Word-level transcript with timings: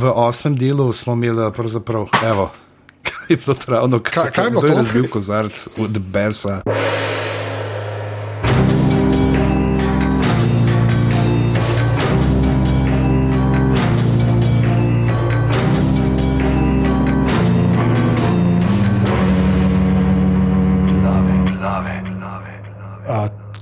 v 0.00 0.12
osmem 0.16 0.56
delu 0.56 0.92
smo 0.92 1.12
imeli 1.12 1.52
pravzaprav, 1.52 2.08
evo, 2.26 2.50
kaj 3.06 3.26
je 3.28 3.36
bilo 3.36 3.54
travno, 3.54 3.98
Kaj- 3.98 4.30
kaj 4.32 4.44
je 4.44 4.50
bilo 4.50 4.62
kdo 4.62 4.68
to? 4.68 4.74
razbil 4.78 5.08
kozarc 5.08 5.68
od 5.78 5.98
besa. 5.98 6.62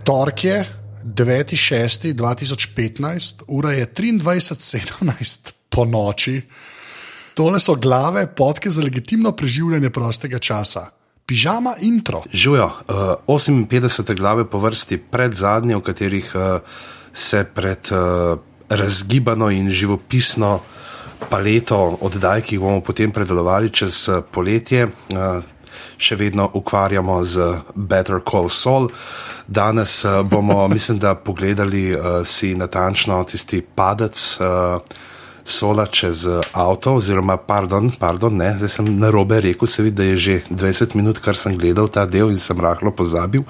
Torek 0.04 0.44
je 0.44 0.64
9.6.2015, 1.04 3.42
ura 3.48 3.72
je 3.72 3.86
23.17 3.86 5.57
po 5.68 5.84
noči. 5.84 6.42
Tole 7.34 7.60
so 7.60 7.74
glave 7.74 8.26
podke 8.26 8.70
za 8.70 8.82
legitimno 8.82 9.32
preživljanje 9.32 9.90
prostega 9.90 10.38
časa. 10.38 10.88
Pižama 11.26 11.74
intro. 11.80 12.22
Živijo, 12.32 12.66
uh, 12.66 13.46
58 13.68 14.16
glave 14.16 14.48
po 14.50 14.58
vrsti, 14.58 14.98
pred 14.98 15.34
zadnje, 15.34 15.76
v 15.76 15.80
katerih 15.80 16.32
uh, 16.34 16.60
se 17.12 17.44
pred 17.54 17.92
uh, 17.92 18.38
razgibano 18.68 19.50
in 19.50 19.70
živopisno 19.70 20.60
paleto 21.30 21.98
oddaj, 22.00 22.42
ki 22.42 22.56
jih 22.56 22.62
bomo 22.62 22.80
potem 22.80 23.12
predelovali 23.12 23.70
čez 23.70 24.08
uh, 24.08 24.22
poletje, 24.32 24.86
uh, 24.88 25.44
še 25.98 26.16
vedno 26.16 26.48
ukvarjamo 26.54 27.20
z 27.24 27.50
Better 27.74 28.22
Call 28.30 28.48
Saul. 28.48 28.88
Danes 29.46 30.04
uh, 30.04 30.22
bomo, 30.24 30.64
mislim, 30.76 30.98
da 30.98 31.14
pogledali 31.14 31.92
uh, 31.92 32.26
si 32.26 32.54
natančno 32.54 33.20
tisti 33.24 33.62
padec. 33.62 34.38
Uh, 34.40 34.80
sola 35.48 35.86
čez 35.86 36.26
eh, 36.28 36.40
avto, 36.52 36.98
oziroma, 37.00 37.38
pardon, 37.40 37.88
pardon 37.98 38.36
ne, 38.36 38.52
zdaj 38.60 38.72
sem 38.76 38.88
na 39.00 39.10
robe 39.10 39.40
rekel, 39.40 39.68
se 39.68 39.82
vidi, 39.82 39.96
da 39.96 40.04
je 40.04 40.16
že 40.16 40.36
20 40.50 40.94
minut, 40.98 41.20
kar 41.24 41.36
sem 41.36 41.56
gledal 41.56 41.88
ta 41.88 42.04
del 42.06 42.30
in 42.30 42.38
sem 42.38 42.60
rahlo 42.60 42.92
pozabil. 42.92 43.42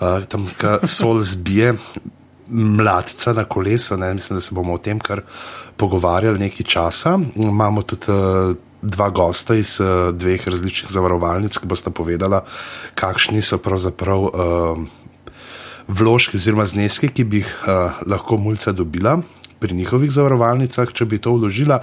Uh, 0.00 0.24
tam, 0.28 0.48
ko 0.58 0.80
sol 0.88 1.20
zbije 1.20 1.74
mladca 2.48 3.34
na 3.36 3.44
kolesu, 3.44 3.96
ne, 4.00 4.14
mislim, 4.16 4.40
da 4.40 4.44
se 4.44 4.54
bomo 4.54 4.74
o 4.74 4.80
tem 4.80 4.98
kar 5.00 5.22
pogovarjali 5.76 6.40
nekaj 6.48 6.66
časa. 6.66 7.18
Imamo 7.36 7.82
tudi. 7.82 8.08
Uh, 8.08 8.56
Dva 8.84 9.06
gosta 9.08 9.54
iz 9.56 9.78
uh, 9.80 10.10
dveh 10.12 10.42
različnih 10.44 10.90
zavarovalnic, 10.92 11.54
ki 11.56 11.64
bosta 11.64 11.88
povedala, 11.88 12.42
kakšni 13.00 13.40
so 13.40 13.56
pravzaprav 13.56 14.26
uh, 14.28 14.82
vložki 15.88 16.36
oziroma 16.36 16.66
zneski, 16.68 17.08
ki 17.08 17.24
bi 17.24 17.40
jih 17.40 17.48
uh, 17.64 18.02
lahko 18.04 18.36
mulca 18.36 18.76
dobila 18.76 19.22
pri 19.64 19.74
njihovih 19.80 20.12
zavarovalnicah, 20.12 20.92
če 20.92 21.08
bi 21.08 21.18
to 21.24 21.32
vložila. 21.38 21.80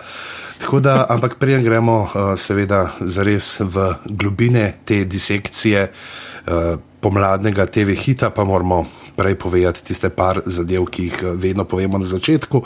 Tako 0.61 0.79
da, 0.85 1.05
ampak 1.09 1.39
preden 1.41 1.65
gremo, 1.65 1.97
uh, 2.05 2.33
seveda, 2.37 2.91
zares 3.01 3.55
v 3.65 3.89
globine 4.05 4.67
te 4.85 5.01
disekcije 5.09 5.87
uh, 5.89 6.77
pomladnega 7.01 7.65
TV 7.65 7.97
hita, 7.97 8.29
pa 8.29 8.45
moramo 8.45 8.85
prej 9.21 9.37
povedati 9.37 9.83
tiste 9.85 10.09
par 10.09 10.41
zadev, 10.45 10.87
ki 10.89 11.03
jih 11.05 11.17
uh, 11.21 11.35
vedno 11.37 11.65
povemo 11.69 12.01
na 12.01 12.05
začetku, 12.09 12.63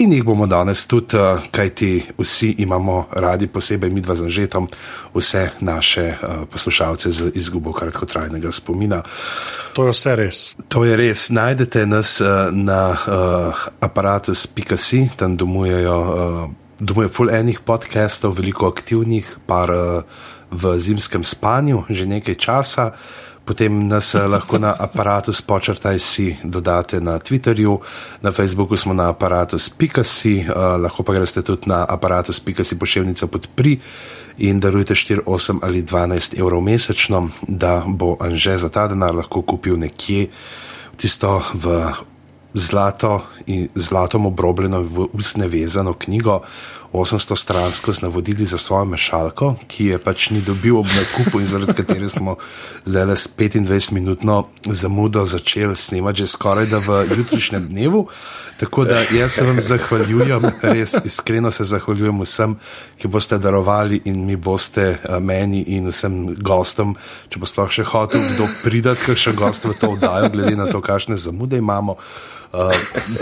in 0.00 0.12
jih 0.16 0.24
bomo 0.24 0.46
danes 0.48 0.86
tudi, 0.88 1.20
uh, 1.20 1.42
kajti 1.52 2.16
vsi 2.16 2.54
imamo 2.64 3.12
radi, 3.12 3.46
posebej 3.46 3.92
mi 3.92 4.00
dva 4.00 4.16
z 4.16 4.24
Anžetom, 4.24 4.68
vse 5.12 5.50
naše 5.60 6.06
uh, 6.16 6.48
poslušalce 6.48 7.12
z 7.12 7.32
izgubo 7.36 7.76
kratkotrajnega 7.76 8.48
spomina. 8.48 9.02
To 9.76 9.84
je 9.84 9.92
vse 9.92 10.16
res. 10.16 10.38
To 10.72 10.88
je 10.88 10.96
res. 10.96 11.28
Najdete 11.28 11.84
nas 11.86 12.22
na 12.52 12.96
uh, 12.96 13.68
aparatus.si, 13.84 15.10
tam 15.20 15.36
domujejo, 15.36 15.98
uh, 16.00 16.48
domujejo 16.80 17.12
full 17.12 17.30
enih 17.30 17.60
podcastov, 17.60 18.40
veliko 18.40 18.66
aktivnih, 18.72 19.36
par 19.46 19.70
uh, 19.70 20.02
v 20.50 20.78
zimskem 20.80 21.24
spanju, 21.24 21.84
že 21.92 22.08
nekaj 22.08 22.36
časa. 22.40 22.96
Potem 23.48 23.88
nas 23.88 24.12
eh, 24.12 24.28
lahko 24.28 24.60
na 24.60 24.76
aparatus 24.76 25.40
počrtaj 25.40 25.96
si 25.96 26.36
dodate 26.44 27.00
na 27.00 27.16
Twitterju, 27.16 27.80
na 28.20 28.28
Facebooku 28.28 28.76
smo 28.76 28.92
na 28.92 29.08
aparatus.si, 29.08 30.44
uh, 30.44 30.76
lahko 30.76 31.00
pa 31.00 31.16
greste 31.16 31.40
tudi 31.40 31.64
na 31.64 31.88
aparatus.si 31.88 32.76
pošiljnica 32.76 33.24
podpri 33.26 33.80
in 34.44 34.60
darujte 34.60 34.92
4, 34.92 35.24
8 35.24 35.64
ali 35.64 35.80
12 35.80 36.36
evrov 36.36 36.60
mesečno, 36.60 37.30
da 37.48 37.88
bo 37.88 38.20
Anže 38.20 38.60
za 38.60 38.68
ta 38.68 38.84
denar 38.84 39.16
lahko 39.16 39.40
kupil 39.40 39.80
nekje 39.80 40.28
tisto 41.00 41.40
v 41.56 41.88
zlato 42.52 43.24
in 43.46 43.68
zlatom 43.74 44.26
obrobljeno 44.26 44.82
v 44.82 45.08
usne 45.12 45.48
vezano 45.48 45.96
knjigo, 45.96 46.40
800 46.92 47.36
stransko 47.36 47.92
z 47.92 48.02
navodili 48.02 48.46
za 48.46 48.58
svojo 48.58 48.84
mešalko, 48.84 49.54
ki 49.66 49.86
je 49.86 49.98
pač 49.98 50.30
ni 50.30 50.40
dobil 50.40 50.78
ob 50.78 50.86
nakupu 50.86 51.40
in 51.40 51.46
zaradi 51.46 51.74
katere 51.76 52.08
smo 52.08 52.36
zdaj 52.86 53.16
s 53.16 53.28
25-minutno 53.38 54.44
zamudo 54.64 55.24
začeli 55.26 55.76
snemati 55.76 56.18
že 56.18 56.26
skoraj 56.26 56.66
da 56.66 56.78
v 56.78 57.04
jutrišnjem 57.16 57.68
dnevu. 57.68 58.08
Tako 58.58 58.84
da 58.84 59.04
jaz 59.12 59.32
se 59.32 59.44
vam 59.44 59.62
zahvaljujem, 59.62 60.42
res 60.62 60.96
iskreno 61.04 61.50
se 61.52 61.64
zahvaljujem 61.64 62.20
vsem, 62.20 62.56
ki 62.98 63.08
boste 63.08 63.38
darovali 63.38 64.00
in 64.04 64.24
mi 64.26 64.36
boste 64.36 64.82
eh, 64.82 65.20
meni 65.20 65.62
in 65.62 65.86
vsem 65.92 66.34
gostom, 66.34 66.96
če 67.28 67.38
bo 67.38 67.46
sploh 67.46 67.70
še 67.70 67.84
hotel 67.84 68.24
kdo 68.32 68.48
pridati, 68.64 69.04
ker 69.04 69.14
še 69.14 69.36
gost 69.38 69.68
v 69.68 69.76
to 69.78 69.92
oddajo, 69.94 70.32
glede 70.34 70.56
na 70.56 70.66
to, 70.66 70.80
kakšne 70.80 71.16
zamude 71.16 71.60
imamo. 71.60 71.98
Uh, 72.48 72.72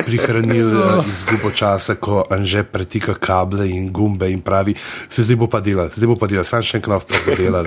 prihranil 0.06 0.70
uh, 0.70 1.02
izgubo 1.08 1.50
časa, 1.50 1.96
ko 1.98 2.22
Anže 2.30 2.62
pretika 2.62 3.16
kable 3.18 3.66
in 3.66 3.90
gumbe 3.92 4.30
in 4.30 4.38
pravi, 4.38 4.74
se 5.08 5.22
zdaj 5.26 5.36
bo 5.36 5.48
pa 5.50 5.58
delal, 5.60 5.90
zdaj 5.90 6.06
bo 6.06 6.14
pa 6.14 6.30
delal, 6.30 6.46
sam 6.46 6.62
še 6.62 6.78
enkrat 6.78 7.08
pa 7.10 7.18
bo 7.26 7.34
delal. 7.34 7.66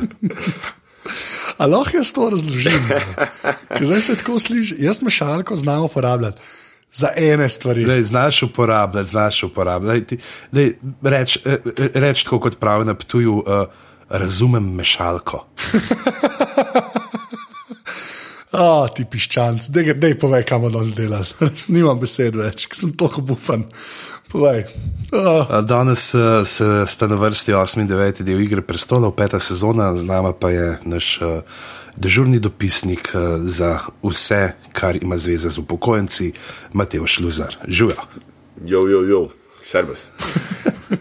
A 1.60 1.68
lahko 1.68 2.00
jaz 2.00 2.14
to 2.16 2.30
razložim? 2.32 2.88
Ker 3.76 3.86
Zdaj 3.86 4.02
se 4.02 4.16
tako 4.22 4.40
sliši, 4.40 4.80
jaz 4.80 5.02
mešalko 5.04 5.58
znam 5.60 5.84
uporabljati 5.90 6.40
za 6.94 7.10
ene 7.18 7.50
stvari. 7.50 7.86
Lej, 7.86 8.04
znaš 8.04 8.44
uporabljati, 8.44 9.10
znaš 9.10 9.44
uporabljati. 9.44 10.18
Lej, 10.54 10.74
reč, 11.02 11.38
eh, 11.46 11.58
reč 11.94 12.24
tako 12.24 12.40
kot 12.40 12.60
pravi 12.60 12.86
na 12.86 12.96
Ptuju, 12.96 13.44
uh, 13.44 13.68
razumem 14.10 14.74
mešalko. 14.76 15.46
A, 18.50 18.88
ti 18.90 19.06
piščanc, 19.06 19.68
dej, 19.70 19.94
dej 20.02 20.16
povej, 20.18 20.42
kam 20.50 20.64
bomo 20.64 20.80
danes 20.80 20.96
delali. 20.98 21.28
Res 21.46 21.68
nimam 21.70 22.00
besed 22.02 22.38
več, 22.38 22.66
ker 22.66 22.80
sem 22.80 22.96
tako 22.98 23.22
bupan. 23.22 23.68
Povej. 24.30 24.66
A 25.50 25.62
Danes 25.66 26.14
uh, 26.14 26.42
se 26.46 26.66
sta 26.86 27.08
na 27.10 27.18
vrsti 27.18 27.54
8. 27.58 27.82
in 27.82 27.90
9. 27.90 28.22
del 28.26 28.42
Igre 28.42 28.62
prestolov, 28.62 29.16
peta 29.18 29.40
sezona, 29.42 29.90
z 29.98 30.06
nama 30.06 30.34
pa 30.38 30.52
je 30.54 30.68
naš 30.86 31.08
uh, 31.22 31.42
dežurni 31.98 32.38
dopisnik 32.42 33.10
uh, 33.14 33.42
za 33.42 33.80
vse, 34.06 34.54
kar 34.74 34.98
ima 35.02 35.18
zveze 35.18 35.50
z 35.50 35.58
upokojenci, 35.62 36.32
Mateo 36.74 37.10
Šluzar. 37.10 37.58
Živijo. 37.68 38.06
Jo, 38.66 38.86
jo, 38.90 39.02
jo, 39.10 39.22
servis. 39.62 40.06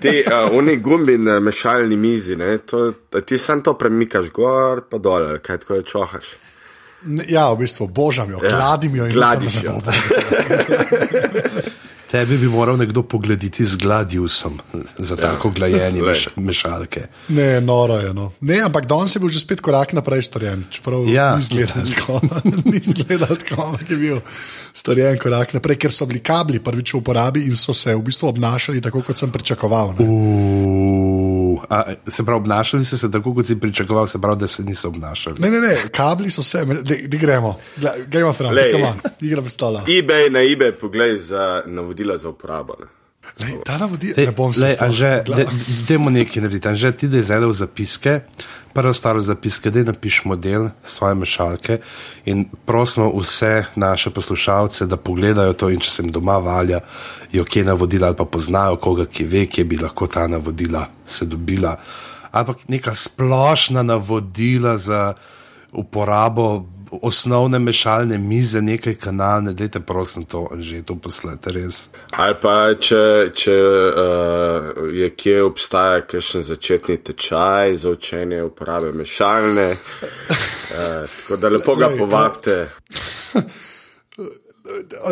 Ti, 0.01 0.25
uh, 0.25 0.53
oni 0.57 0.77
gumbi 0.77 1.19
na 1.19 1.41
mešalni 1.41 1.97
mizi, 1.97 2.37
ne, 2.37 2.59
to, 2.59 2.93
ti 3.25 3.39
sam 3.39 3.61
to 3.65 3.77
premikaš 3.77 4.33
gor, 4.33 4.85
pa 4.89 5.01
dol, 5.01 5.37
kaj 5.45 5.65
tako 5.65 5.81
je 5.81 5.89
čohaš. 5.93 6.37
Ne, 7.09 7.25
ja, 7.29 7.49
v 7.53 7.65
bistvu 7.65 7.89
božam 7.89 8.31
jo, 8.31 8.39
ja. 8.45 8.53
gladim 8.53 8.97
jo 9.01 9.09
in 9.09 9.13
Gladiš 9.17 9.63
jo. 9.65 9.81
Tebi 12.09 12.39
bi 12.41 12.49
moral 12.49 12.79
nekdo 12.81 13.03
pogledati 13.05 13.65
z 13.65 13.77
gladiusom 13.77 14.55
za 14.99 15.17
tako 15.17 15.51
glajenje 15.51 16.03
meš, 16.03 16.29
mešalke. 16.37 17.03
Ne, 17.29 17.61
noro 17.61 17.99
je. 18.01 18.15
No. 18.17 18.31
Ne, 18.41 18.63
ampak 18.65 18.87
danes 18.89 19.13
je 19.17 19.21
bil 19.21 19.29
že 19.29 19.41
spet 19.45 19.61
korak 19.61 19.93
naprej 19.93 20.23
storjen. 20.23 20.65
Čeprav 20.73 21.05
Ja. 21.05 21.37
ni 21.37 21.45
izgledal 21.45 21.85
tako, 21.85 22.21
ni 22.65 22.81
izgledal 22.81 23.37
tako, 23.37 23.63
ampak 23.63 23.91
je 23.91 23.97
bil 23.97 24.21
storjen 24.73 25.19
korak 25.21 25.53
naprej, 25.53 25.77
ker 25.77 25.93
so 25.93 26.09
bili 26.09 26.25
kabli 26.25 26.65
prvič 26.65 26.95
v 26.95 27.03
uporabi 27.03 27.45
in 27.45 27.53
so 27.53 27.77
se 27.77 27.93
v 27.95 28.01
bistvu 28.01 28.29
obnašali 28.33 28.81
tako, 28.81 29.05
kot 29.05 29.21
sem 29.21 29.29
pričakoval. 29.31 30.01
A, 31.69 31.83
se 32.07 32.25
pravi, 32.25 32.37
obnašali 32.37 32.85
so 32.85 32.97
se 32.97 33.11
tako, 33.11 33.35
kot 33.35 33.47
si 33.47 33.61
pričakoval, 33.61 34.07
se 34.07 34.21
pravi, 34.21 34.39
da 34.41 34.47
se 34.49 34.63
niso 34.63 34.89
obnašali. 34.89 35.37
Ne, 35.41 35.51
ne, 35.51 35.61
ne, 35.61 35.77
kabli 35.93 36.31
so 36.31 36.43
se, 36.43 36.65
da 36.65 36.95
gremo, 37.19 37.59
gremo 38.07 38.33
Thrones, 38.33 38.53
Glej. 38.55 38.73
come 38.73 38.85
on, 38.85 39.01
igra 39.21 39.41
predstavlja. 39.41 39.81
eBay 39.81 40.31
na 40.31 40.41
eBay, 40.41 40.73
poglej 40.73 41.19
za 41.19 41.63
navodila 41.67 42.19
za 42.19 42.29
uporabo. 42.29 42.75
Ne. 42.81 42.87
Lej, 43.41 43.59
ta 43.65 43.79
navodila, 43.79 44.15
ne 44.17 44.31
bom 44.33 44.55
se 44.55 44.65
lej, 44.65 44.75
sploh- 44.77 44.85
Anže, 44.85 45.23
gla- 45.27 45.37
de- 45.37 45.47
Dajmo 45.89 46.11
nekaj 46.11 46.43
narediti. 46.43 46.69
Anže, 46.69 46.93
ti 46.93 47.09
da 47.09 47.19
izvedel 47.19 47.53
zapiske, 47.53 48.21
prvo 48.73 48.93
staro 48.93 49.23
zapiske, 49.23 49.71
da 49.71 49.83
napiš 49.83 50.25
model 50.25 50.69
svoje 50.85 51.15
mešalke 51.15 51.79
in 52.25 52.45
prosimo 52.65 53.13
vse 53.21 53.65
naše 53.77 54.11
poslušalce, 54.11 54.87
da 54.87 54.97
pogledajo 54.97 55.53
to 55.53 55.71
in 55.71 55.79
če 55.81 55.91
se 55.91 56.03
jim 56.03 56.13
doma 56.13 56.39
valja, 56.39 56.81
jo 57.33 57.45
kje 57.45 57.65
navodila 57.65 58.07
ali 58.07 58.17
pa 58.17 58.25
poznajo 58.25 58.77
koga, 58.77 59.07
ki 59.07 59.25
ve, 59.25 59.47
kje 59.47 59.65
bi 59.65 59.77
lahko 59.77 60.07
ta 60.07 60.27
navodila 60.27 60.87
se 61.07 61.27
dobila. 61.27 61.77
Ampak 62.33 62.69
neka 62.69 62.95
splošna 62.95 63.83
navodila 63.83 64.77
za 64.79 65.15
uporabo 65.73 66.67
osnovne 66.91 67.59
mešalne 67.59 68.19
mize, 68.19 68.63
nekaj 68.63 68.95
kanal, 68.95 69.43
ne 69.43 69.53
dajte 69.53 69.81
prosim 69.81 70.25
to 70.25 70.47
že 70.59 70.83
to 70.83 70.97
poslati, 70.97 71.53
res. 71.53 71.89
Ali 72.11 72.37
pa 72.43 72.57
če, 72.81 73.31
če 73.35 73.57
uh, 73.57 74.83
je 74.95 75.11
kje 75.17 75.43
obstaja 75.43 76.03
kakšen 76.07 76.43
začetni 76.43 76.97
tečaj 76.97 77.77
za 77.77 77.91
učenje 77.91 78.43
uporabe 78.43 78.93
mešalne, 78.93 79.71
uh, 79.73 81.07
tako 81.07 81.37
da 81.37 81.49
lepo 81.49 81.77
ga 81.77 81.91
povabite. 81.99 82.59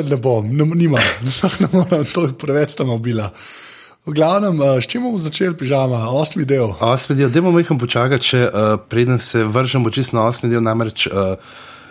Ne 0.04 0.16
bom, 0.20 0.44
ne, 0.52 0.64
nima, 0.76 1.00
ne 1.62 1.68
morem, 1.72 2.04
to 2.12 2.26
je 2.26 2.32
preveč 2.38 2.74
tam 2.76 2.90
obila. 2.92 3.30
V 4.06 4.14
glavnem, 4.14 4.62
eh, 4.62 4.80
s 4.80 4.86
čim 4.86 5.02
bomo 5.02 5.18
začeli, 5.18 5.56
pižama, 5.58 6.06
osmi 6.14 6.44
del. 6.44 6.74
Osmi 6.80 7.16
del, 7.16 7.30
da 7.30 7.42
bomo 7.42 7.58
jih 7.58 7.72
počakali, 7.78 8.22
če 8.22 8.42
uh, 8.46 8.78
preden 8.88 9.18
se 9.18 9.42
vržemo 9.44 9.90
čisto 9.90 10.16
na 10.16 10.28
osmi 10.30 10.50
del, 10.50 10.62
namreč. 10.62 11.08
Uh, 11.10 11.34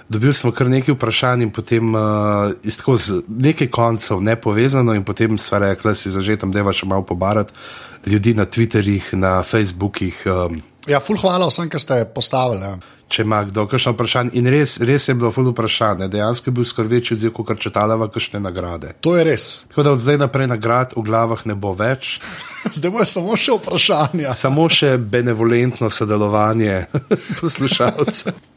Dobili 0.05 0.33
smo 0.37 0.51
kar 0.53 0.69
nekaj 0.69 0.93
vprašanj, 0.93 1.41
in 1.41 1.49
potem 1.49 1.95
uh, 1.97 2.53
iz 2.63 2.77
tako 2.77 2.93
z 2.97 3.23
nekaj 3.25 3.67
koncev 3.73 4.21
ne 4.21 4.35
povezano, 4.37 4.93
in 4.93 5.03
potem 5.03 5.37
sva 5.41 5.59
rekla, 5.63 5.95
si 5.97 6.13
zažetam, 6.13 6.51
da 6.53 6.61
je 6.61 6.63
vaš 6.63 6.83
malo 6.85 7.01
pobarati 7.01 7.53
ljudi 8.05 8.33
na 8.37 8.45
Twitterjih, 8.45 9.15
na 9.17 9.43
Facebookih. 9.43 10.23
Um, 10.29 10.61
Ja, 10.87 10.99
ful 11.01 11.17
hvala 11.17 11.47
vsem, 11.49 11.69
ki 11.69 11.79
ste 11.81 12.03
postavili. 12.05 12.61
Ja. 12.61 12.75
če 13.09 13.21
ima 13.21 13.43
kdo 13.45 13.67
kakšno 13.69 13.91
vprašanje. 13.93 14.31
In 14.33 14.47
res, 14.49 14.79
res 14.81 15.05
je 15.07 15.13
bilo 15.13 15.29
ful 15.31 15.45
vprašanje, 15.51 16.07
dejansko 16.09 16.49
je 16.49 16.53
bil 16.57 16.65
skoraj 16.65 16.89
večji 16.89 17.15
odziv, 17.15 17.33
kot 17.37 17.59
četalava 17.61 18.07
kakšne 18.09 18.41
nagrade. 18.41 18.95
To 19.05 19.13
je 19.17 19.23
res. 19.27 19.45
Tako 19.69 19.85
da 19.85 19.93
od 19.93 20.01
zdaj 20.01 20.17
naprej 20.23 20.49
nagrad 20.49 20.95
v 20.97 21.03
glavah 21.05 21.45
ne 21.45 21.55
bo 21.55 21.73
več, 21.77 22.17
Zdaj 22.77 22.91
bo 22.91 23.05
samo 23.05 23.37
še 23.37 23.59
vprašanje. 23.59 24.25
samo 24.33 24.65
še 24.69 24.97
benevolentno 24.97 25.89
sodelovanje 25.89 26.85
poslušalcev. 27.41 28.33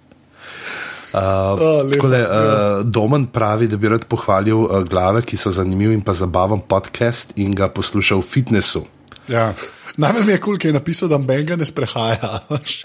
Oh, 1.19 1.57
lepo. 1.57 1.95
Tako 1.95 2.09
da 2.13 2.19
uh, 2.21 2.85
Domen 2.85 3.23
pravi, 3.33 3.65
da 3.67 3.79
bi 3.81 3.89
rad 3.89 4.05
pohvalil 4.05 4.59
uh, 4.61 4.83
glave, 4.85 5.23
ki 5.25 5.39
so 5.41 5.49
zanimiv 5.51 5.95
in 5.97 6.03
pa 6.05 6.13
zabaven 6.13 6.61
podcast 6.61 7.33
in 7.41 7.55
ga 7.57 7.71
poslušal 7.73 8.21
v 8.21 8.29
fitnessu. 8.29 8.83
Ja. 9.29 9.53
Najmanj 9.99 10.31
je 10.31 10.39
kul, 10.39 10.45
cool, 10.45 10.59
ki 10.59 10.69
je 10.69 10.73
napisal, 10.73 11.09
da 11.11 11.19
Benga 11.19 11.57
ne 11.57 11.67
sprehaja. 11.67 12.41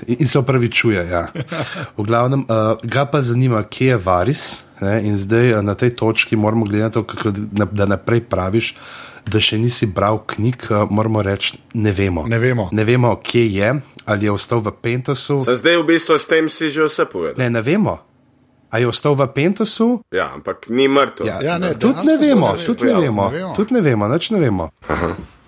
In 0.08 0.16
in 0.20 0.28
se 0.28 0.40
opravičuje. 0.40 1.06
Ja. 1.10 1.28
V 1.98 2.06
glavnem, 2.06 2.46
uh, 2.50 2.78
ga 2.84 3.06
pa 3.06 3.22
zanima, 3.22 3.64
kje 3.64 3.88
je 3.88 3.98
Varis. 3.98 4.46
Ne? 4.82 5.02
In 5.06 5.18
zdaj 5.18 5.54
uh, 5.54 5.62
na 5.62 5.76
tej 5.76 5.96
točki 5.96 6.36
moramo 6.36 6.66
gledati, 6.66 6.94
to, 6.94 7.04
kako, 7.04 7.32
da, 7.72 7.86
naprej 7.86 8.24
praviš, 8.30 8.76
da 9.30 9.40
še 9.40 9.58
nisi 9.62 9.86
bral 9.86 10.24
knjig. 10.28 10.66
Uh, 10.70 10.88
moramo 10.90 11.22
reči, 11.22 11.60
ne 11.74 11.94
vemo. 11.94 12.26
Ne 12.28 12.40
vemo. 12.40 12.70
Ne 12.72 12.84
vemo, 12.84 13.16
kje 13.22 13.46
je, 13.54 13.76
ali 14.06 14.26
je 14.26 14.32
ostal 14.32 14.64
v 14.66 14.74
Pentosu. 14.82 15.44
Za 15.46 15.56
zdaj 15.56 15.78
v 15.84 15.86
bistvu 15.94 16.18
s 16.18 16.26
tem 16.26 16.50
si 16.50 16.74
že 16.74 16.90
vse 16.90 17.06
povedal. 17.06 17.38
Ne, 17.38 17.50
ne 17.54 17.62
vemo. 17.62 18.00
A 18.74 18.82
je 18.82 18.90
ostal 18.90 19.14
v 19.14 19.30
Pentosu? 19.30 20.02
Ja, 20.10 20.34
ampak 20.34 20.66
ni 20.74 20.90
mrtev. 20.90 21.30
Ja, 21.30 21.62
ne, 21.62 21.76
tudi 21.78 22.10
ne 22.10 22.18
vemo, 22.18 22.58
tudi 22.58 22.90
ne 22.90 22.98
Ja, 22.98 23.00
vemo, 23.06 23.30
tudi 23.54 23.78
ne 23.78 23.86
vemo, 23.86 24.10
nič 24.10 24.34
ne 24.34 24.42
vemo. 24.42 24.74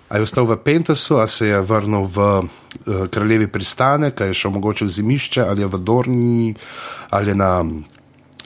A 0.08 0.16
je 0.16 0.22
ostal 0.22 0.46
v 0.46 0.56
Pentosu, 0.56 1.18
a 1.18 1.26
se 1.26 1.48
je 1.50 1.60
vrnil 1.60 2.06
v 2.06 2.18
uh, 2.18 2.46
kraljevi 3.10 3.46
pristanek, 3.50 4.20
a 4.20 4.30
je 4.30 4.34
šel 4.34 4.54
mogoče 4.54 4.86
v 4.86 4.94
zimišče, 4.94 5.42
ali 5.42 5.66
je 5.66 5.66
v 5.66 5.78
Dorni, 5.82 6.54
ali 7.10 7.30
je 7.30 7.34
na 7.34 7.64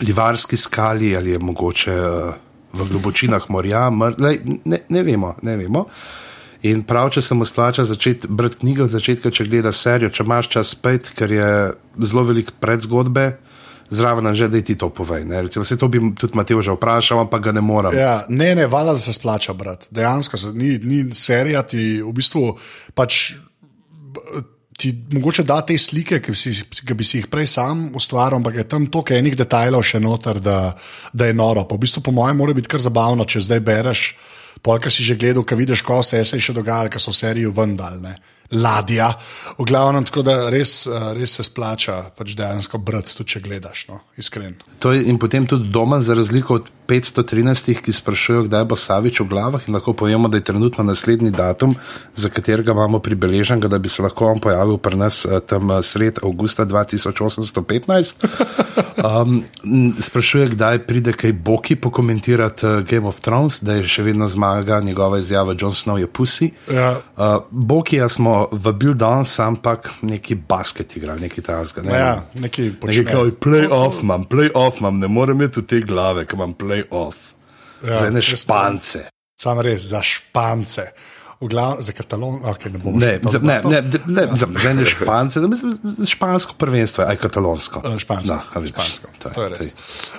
Livarski 0.01 0.57
skali, 0.57 1.17
ali 1.17 1.37
je 1.37 1.39
mogoče 1.39 1.93
uh, 2.01 2.33
v 2.73 2.89
globočinah 2.89 3.45
morja. 3.49 3.91
Lej, 4.19 4.41
ne, 4.65 4.79
ne 4.89 5.03
vemo, 5.03 5.35
ne 5.43 5.57
vemo. 5.57 5.85
In 6.63 6.83
prav, 6.85 7.09
če 7.13 7.23
se 7.25 7.35
mu 7.35 7.45
splača 7.49 7.85
začeti 7.89 8.29
brati 8.29 8.61
knjige 8.61 8.85
od 8.85 8.93
začetka, 8.93 9.33
če 9.33 9.49
gleda 9.49 9.73
serijo, 9.73 10.11
če 10.13 10.25
imaš 10.25 10.49
čas 10.53 10.73
spet, 10.77 11.09
ker 11.17 11.33
je 11.33 11.51
zelo 12.05 12.25
velik 12.29 12.53
predzgodbe. 12.61 13.33
Zraven 13.91 14.35
že, 14.35 14.49
da 14.49 14.63
ti 14.63 14.79
to 14.79 14.89
povej. 14.91 15.25
ne. 15.25 15.43
Recimo, 15.43 15.65
vse 15.67 15.77
to 15.77 15.89
bi 15.89 15.99
tudi 16.15 16.39
Mateo 16.39 16.63
že 16.63 16.71
vprašal, 16.79 17.27
ampak 17.27 17.51
ga 17.51 17.53
ne 17.53 17.61
morem. 17.61 17.99
Ja, 17.99 18.25
ne, 18.29 18.55
ne, 18.55 18.67
valjda, 18.67 18.93
da 18.93 19.03
se 19.03 19.13
splača 19.13 19.53
brati. 19.53 19.87
Dejansko 19.91 20.37
se, 20.37 20.53
ni, 20.55 20.79
ni 20.79 21.15
serija, 21.15 21.63
ti 21.63 21.99
v 22.03 22.13
bistvu 22.15 22.55
pač. 22.95 23.35
Ti 24.81 24.95
mogoče 25.13 25.43
da 25.45 25.59
te 25.61 25.75
slike, 25.77 26.23
ki, 26.25 26.33
si, 26.33 26.55
ki 26.57 26.95
bi 26.97 27.05
si 27.05 27.19
jih 27.19 27.27
prej 27.29 27.51
sam 27.53 27.91
ustvaril, 27.99 28.39
ampak 28.39 28.55
je 28.57 28.65
tam 28.65 28.87
toliko 28.89 29.13
enih 29.13 29.37
detajlov 29.37 29.85
še 29.85 30.01
noter, 30.01 30.41
da, 30.41 30.73
da 31.13 31.29
je 31.29 31.37
noro. 31.37 31.67
Pa 31.69 31.77
v 31.77 31.85
bistvu, 31.85 32.01
po 32.01 32.15
mojem, 32.17 32.39
mora 32.41 32.55
biti 32.57 32.71
kar 32.71 32.81
zabavno, 32.81 33.27
če 33.29 33.45
zdaj 33.45 33.61
bereš, 33.61 34.05
polka 34.65 34.89
si 34.89 35.05
že 35.05 35.19
gledal, 35.21 35.45
kaj 35.45 35.59
vidiš, 35.61 35.85
ko 35.85 36.01
vse 36.01 36.23
se 36.25 36.41
je 36.41 36.47
še 36.49 36.57
dogajalo, 36.57 36.89
ker 36.89 37.03
so 37.03 37.13
v 37.13 37.19
seriji 37.19 37.53
vendalne. 37.53 38.15
Ladja, 38.51 39.13
v 39.59 39.65
glavnem, 39.69 40.05
tako 40.05 40.25
da 40.27 40.35
res, 40.51 40.87
eh, 40.87 41.13
res 41.15 41.37
se 41.39 41.47
splača 41.47 42.11
pač 42.17 42.35
dejansko 42.39 42.79
brati, 42.83 43.15
tudi 43.15 43.37
če 43.37 43.45
gledaš, 43.45 43.87
no, 43.93 44.01
iskren. 44.19 44.57
To 44.83 44.93
je, 44.93 45.05
in 45.07 45.19
potem 45.23 45.47
tudi 45.47 45.71
doma, 45.71 46.01
za 46.03 46.19
razliko 46.19 46.59
od 46.59 46.71
513, 46.91 47.75
ki 47.85 47.93
sprašujejo, 47.93 48.49
kdaj 48.49 48.65
bo 48.65 48.77
Savič 48.77 49.21
v 49.21 49.29
glavah, 49.31 49.69
in 49.69 49.75
lahko 49.79 49.93
povemo, 49.95 50.29
da 50.29 50.41
je 50.41 50.45
trenutno 50.51 50.85
naslednji 50.85 51.31
datum, 51.31 51.77
za 52.15 52.29
katerega 52.29 52.73
imamo 52.73 52.99
pribeležen, 52.99 53.61
da 53.61 53.79
bi 53.79 53.89
se 53.89 54.03
lahko 54.03 54.27
on 54.27 54.41
pojavil 54.43 54.79
pri 54.79 54.97
nas 54.97 55.25
eh, 55.25 55.41
tam 55.47 55.71
eh, 55.71 55.83
sred 55.83 56.19
avgusta 56.23 56.67
2815. 56.67 58.27
Um, 59.01 59.45
sprašuje, 60.01 60.49
kdaj 60.49 60.79
pride 60.85 61.13
kaj 61.13 61.33
Boki 61.33 61.77
pokomentirati 61.77 62.67
uh, 62.67 62.81
Game 62.85 63.09
of 63.09 63.21
Thrones, 63.21 63.63
da 63.65 63.79
je 63.79 63.87
še 63.89 64.03
vedno 64.05 64.29
zmaga 64.29 64.81
njegova 64.81 65.19
izjava: 65.19 65.55
Jon 65.61 65.73
Snow 65.73 65.97
je 65.97 66.07
pusi. 66.07 66.51
Ja. 66.73 66.91
Uh, 67.17 67.25
Bokija 67.51 68.09
smo 68.09 68.49
vabili 68.53 68.95
danes, 68.95 69.39
ampak 69.39 69.91
neki 70.03 70.35
basket 70.35 70.97
igrali, 70.97 71.21
neki 71.21 71.43
tasga. 71.43 71.83
Ne, 71.83 71.93
Ja, 71.93 72.25
nekaj 72.35 72.65
Nekaj 72.65 72.81
počne. 72.81 73.05
kao, 73.05 73.25
play-off 73.25 74.03
imam, 74.03 74.25
play-off 74.25 74.81
imam, 74.81 74.99
ne 74.99 75.09
morem 75.09 75.41
imeti 75.41 75.63
te 75.67 75.81
glave, 75.81 76.27
ki 76.27 76.37
imam 76.37 76.55
play-off. 76.83 77.17
Ja, 77.83 77.89
Ja, 77.89 77.97
za 77.97 78.07
ene 78.07 78.15
ne. 78.15 78.21
špance. 78.23 78.99
Sam 79.37 79.61
res 79.61 79.83
za 79.83 80.03
špance. 80.03 80.83
V 81.41 81.49
glavnem, 81.49 81.81
za 81.81 81.93
katalon, 81.93 82.43
okay, 82.45 82.69
ne 82.69 82.79
bomo 82.79 82.99
Ne, 82.99 83.17
šli 83.17 83.31
za, 83.31 83.39
ne, 83.39 83.61
ne, 83.65 83.81
ne, 84.07 84.29
za 84.37 84.45
ene 84.67 84.85
špance, 84.85 85.41
da 85.41 85.49
mislim, 85.49 85.73
za 85.83 86.07
špansko 86.07 86.53
prvenstvo, 86.53 87.05
aj 87.05 87.17
katalonsko. 87.17 87.81
Eh, 87.83 87.99
Špansko. 87.99 88.35
No, 88.35 88.41
a 88.53 88.59
vidiš, 88.59 88.75
špansko. 88.75 89.09
to 89.19 89.29
je- 89.29 89.35
To 89.35 89.43
je 89.45 89.51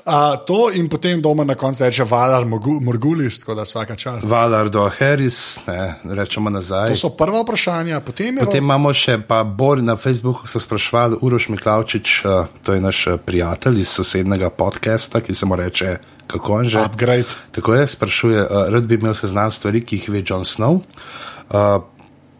Uh, 0.01 0.13
to 0.47 0.71
in 0.73 0.89
potem 0.89 1.21
doma 1.21 1.43
na 1.43 1.53
koncu 1.55 1.83
reče 1.83 2.03
Valar 2.03 2.41
Morgu- 2.43 2.81
Morgulis, 2.81 3.39
tako 3.39 3.53
da 3.53 3.61
vsaka 3.61 3.95
čas. 3.95 4.23
Valar 4.23 4.69
do 4.69 4.89
Harris, 4.89 5.59
ne, 5.67 5.93
rečemo 6.05 6.49
nazaj. 6.49 6.89
To 6.89 6.95
so 6.97 7.09
prva 7.11 7.41
vprašanja, 7.41 7.99
potem 8.01 8.37
je 8.37 8.41
Potem 8.41 8.63
imamo 8.63 8.89
še, 8.91 9.21
pa 9.21 9.43
Bor 9.43 9.77
na 9.77 9.93
Facebooku 9.95 10.47
so 10.47 10.59
sprašvali, 10.59 11.17
Uroš 11.21 11.49
Miklavčič, 11.49 12.25
uh, 12.25 12.31
to 12.63 12.73
je 12.73 12.81
naš 12.81 13.07
eh, 13.07 13.17
prijatelj 13.19 13.79
iz 13.79 13.89
sosednjega 13.89 14.49
podcasta, 14.49 15.21
ki 15.21 15.33
se 15.33 15.45
mu 15.45 15.53
reče, 15.55 15.97
kako 16.31 16.53
on 16.53 16.69
že. 16.69 16.79
upgrade. 16.79 17.35
Tako 17.51 17.75
je, 17.75 17.87
sprašuje, 17.87 18.41
uh, 18.41 18.69
rad 18.73 18.87
bi 18.87 18.95
imel 18.95 19.13
seznam 19.13 19.51
stvari, 19.51 19.83
ki 19.85 19.95
jih 19.95 20.09
ve 20.09 20.23
Jon 20.25 20.45
Snow. 20.47 20.81
Uh, 21.49 21.83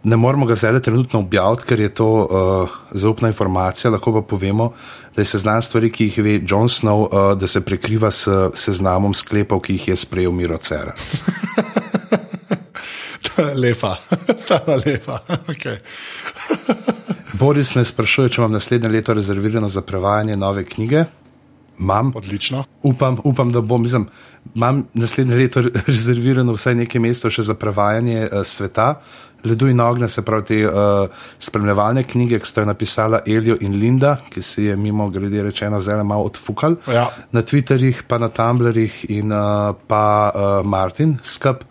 ne 0.04 0.18
moramo 0.18 0.46
ga 0.46 0.56
zdaj 0.56 0.80
trenutno 0.82 1.20
objaviti, 1.20 1.68
ker 1.68 1.80
je 1.80 1.90
to 1.94 2.08
uh, 2.08 2.70
zaupna 2.92 3.28
informacija, 3.28 3.92
lahko 3.92 4.14
pa 4.14 4.22
povemo, 4.22 4.72
da 5.16 5.22
je 5.22 5.26
seznam 5.26 5.62
stvari, 5.62 5.92
ki 5.92 6.10
jih 6.10 6.18
ve 6.24 6.40
Jon 6.48 6.70
Snow, 6.70 7.06
uh, 7.06 7.38
da 7.38 7.48
se 7.48 7.62
prekriva 7.66 8.12
s 8.12 8.28
seznamom 8.54 9.14
sklepov, 9.14 9.62
ki 9.62 9.74
jih 9.74 9.88
je 9.88 9.96
sprejel 9.96 10.32
Miro 10.32 10.58
Cera. 10.58 10.96
To 13.36 13.48
je 13.48 13.56
lepa, 13.56 13.98
to 14.48 14.60
je 14.68 14.78
lepa. 14.86 15.20
Okay. 15.52 15.78
Boris 17.34 17.76
me 17.76 17.86
sprašuje, 17.86 18.30
če 18.30 18.42
imam 18.42 18.52
naslednje 18.52 18.90
leto 18.90 19.14
rezervirano 19.14 19.70
za 19.70 19.82
prevajanje 19.82 20.38
nove 20.38 20.66
knjige. 20.66 21.06
Imam, 21.82 22.12
Odlično. 22.16 22.64
upam, 22.84 23.18
upam, 23.24 23.52
da 23.52 23.62
bom, 23.62 23.82
mislim, 23.82 24.06
imam 24.56 24.86
naslednje 24.94 25.36
leto 25.36 25.62
rezervirano 25.88 26.54
vsaj 26.54 26.76
nekaj 26.76 27.02
mesta 27.02 27.30
še 27.34 27.50
za 27.50 27.58
prevajanje 27.58 28.28
uh, 28.28 28.46
sveta. 28.46 28.94
Ledu 29.44 29.66
in 29.72 29.80
ognja, 29.82 30.06
se 30.08 30.22
pravi, 30.22 30.46
te 30.46 30.58
uh, 30.70 31.10
spremljevalne 31.42 32.04
knjige, 32.06 32.40
ki 32.40 32.46
sta 32.46 32.62
jo 32.62 32.70
napisala 32.70 33.24
Elio 33.26 33.56
in 33.66 33.80
Linda, 33.82 34.20
ki 34.30 34.42
si 34.46 34.68
je 34.68 34.76
mimo 34.78 35.10
grede 35.10 35.42
rečeno 35.44 35.80
zelo 35.82 36.04
malo 36.06 36.30
odfukal. 36.30 36.78
Ja. 36.86 37.08
Na 37.34 37.42
Twitterjih, 37.42 38.04
pa 38.08 38.22
na 38.22 38.30
Tumblrih 38.30 39.06
in 39.10 39.34
uh, 39.34 39.74
pa 39.88 40.04
uh, 40.30 40.68
Martin 40.68 41.18
skup. 41.24 41.66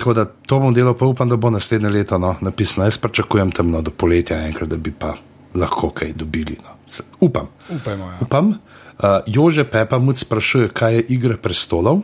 Tako 0.00 0.14
da 0.16 0.24
to 0.24 0.58
bom 0.58 0.72
delal, 0.74 0.96
pa 0.96 1.04
upam, 1.04 1.28
da 1.28 1.36
bo 1.36 1.50
naslednje 1.52 1.92
leto 1.92 2.18
no, 2.18 2.32
napisano. 2.40 2.88
Jaz 2.88 2.96
pričakujem 2.98 3.52
temno 3.52 3.82
do 3.84 3.92
poletja, 3.92 4.40
enkrat, 4.48 4.72
da 4.72 4.80
bi 4.80 4.94
pa 4.96 5.12
lahko 5.54 5.90
kaj 5.92 6.14
dobili. 6.16 6.56
No. 6.64 6.78
Upam. 7.20 7.52
Upajmo, 7.68 8.10
ja. 8.10 8.18
upam. 8.24 8.54
Uh, 9.00 9.24
Jože 9.26 9.64
Pepa 9.64 9.96
mu 9.98 10.12
sprašuje, 10.12 10.68
kaj 10.76 10.94
je 10.94 11.04
Igra 11.16 11.36
prestolov. 11.40 12.02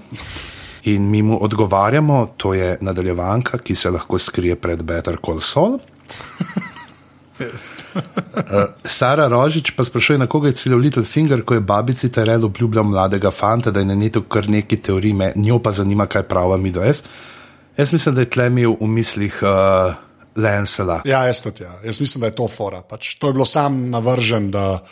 In 0.88 1.10
mi 1.10 1.20
mu 1.22 1.36
odgovarjamo, 1.44 2.34
to 2.36 2.54
je 2.54 2.78
nadaljevanka, 2.80 3.58
ki 3.58 3.74
se 3.74 3.90
lahko 3.90 4.18
skrije 4.18 4.56
pred 4.56 4.82
Better 4.82 5.18
Call 5.20 5.40
Saul. 5.40 5.76
Uh, 7.36 8.76
Sara 8.84 9.28
Rožič 9.28 9.70
pa 9.76 9.84
sprašuje, 9.84 10.18
na 10.18 10.26
koga 10.26 10.48
je 10.48 10.56
cilil 10.56 10.78
Little 10.78 11.04
Finger, 11.04 11.42
ko 11.44 11.54
je 11.54 11.60
babici 11.60 12.08
Terel 12.12 12.44
obljubljal 12.44 12.84
mladega 12.84 13.30
fanta, 13.30 13.70
da 13.70 13.80
je 13.80 13.88
na 13.88 13.94
netu 13.94 14.22
kar 14.22 14.48
neki 14.48 14.76
teorij, 14.76 15.12
me, 15.12 15.32
njo 15.36 15.58
pa 15.58 15.72
zanima, 15.72 16.06
kaj 16.06 16.22
pravi 16.22 16.58
mi 16.62 16.70
do 16.70 16.84
jaz. 16.84 17.02
Jaz 17.76 17.92
mislim, 17.92 18.14
da 18.14 18.20
je 18.20 18.30
tle 18.30 18.46
imel 18.46 18.76
v 18.80 18.88
mislih 18.88 19.40
uh, 19.42 19.94
Lancela. 20.36 21.00
Ja, 21.04 21.26
jaz, 21.26 21.42
tudi, 21.42 21.64
ja. 21.64 21.80
jaz 21.84 22.00
mislim, 22.00 22.20
da 22.20 22.26
je 22.26 22.36
to 22.36 22.48
fora. 22.48 22.80
Pač, 22.82 23.14
to 23.20 23.26
je 23.26 23.36
bilo 23.36 23.44
sam 23.44 23.90
navržen, 23.90 24.50
da 24.50 24.84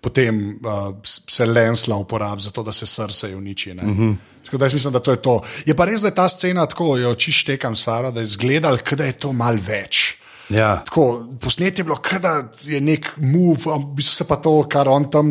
potem 0.00 0.50
uh, 0.50 0.96
se 1.04 1.46
Lancela 1.46 1.96
uporabi 1.96 2.42
za 2.42 2.50
to, 2.50 2.62
da 2.62 2.72
se 2.72 2.86
srce 2.86 3.36
uniči. 3.36 3.72
Uh 3.72 3.76
-huh. 3.76 4.16
Tako 4.44 4.58
da 4.58 4.64
jaz 4.64 4.72
mislim, 4.72 4.92
da 4.92 5.00
to 5.00 5.10
je 5.10 5.22
to. 5.22 5.40
Je 5.66 5.74
pa 5.76 5.84
res, 5.84 6.00
da 6.00 6.08
je 6.08 6.14
ta 6.14 6.28
scena 6.28 6.66
tako, 6.66 6.96
jo 6.96 7.14
čištekam 7.14 7.76
stvar, 7.76 8.12
da 8.12 8.20
je 8.20 8.24
izgledal, 8.24 8.78
da 8.96 9.04
je 9.04 9.12
to 9.12 9.32
mal 9.32 9.56
več. 9.68 10.18
Ja. 10.48 10.82
Tako, 10.84 11.26
posnet 11.40 11.78
je 11.78 11.84
bilo, 11.84 11.98
da 12.20 12.42
je 12.62 12.80
nek 12.80 13.10
move, 13.16 13.66
v 13.66 13.94
bistvu 13.98 14.14
se 14.14 14.26
pa 14.28 14.38
to, 14.40 14.62
kar 14.70 14.88
on 14.88 15.10
tam 15.12 15.28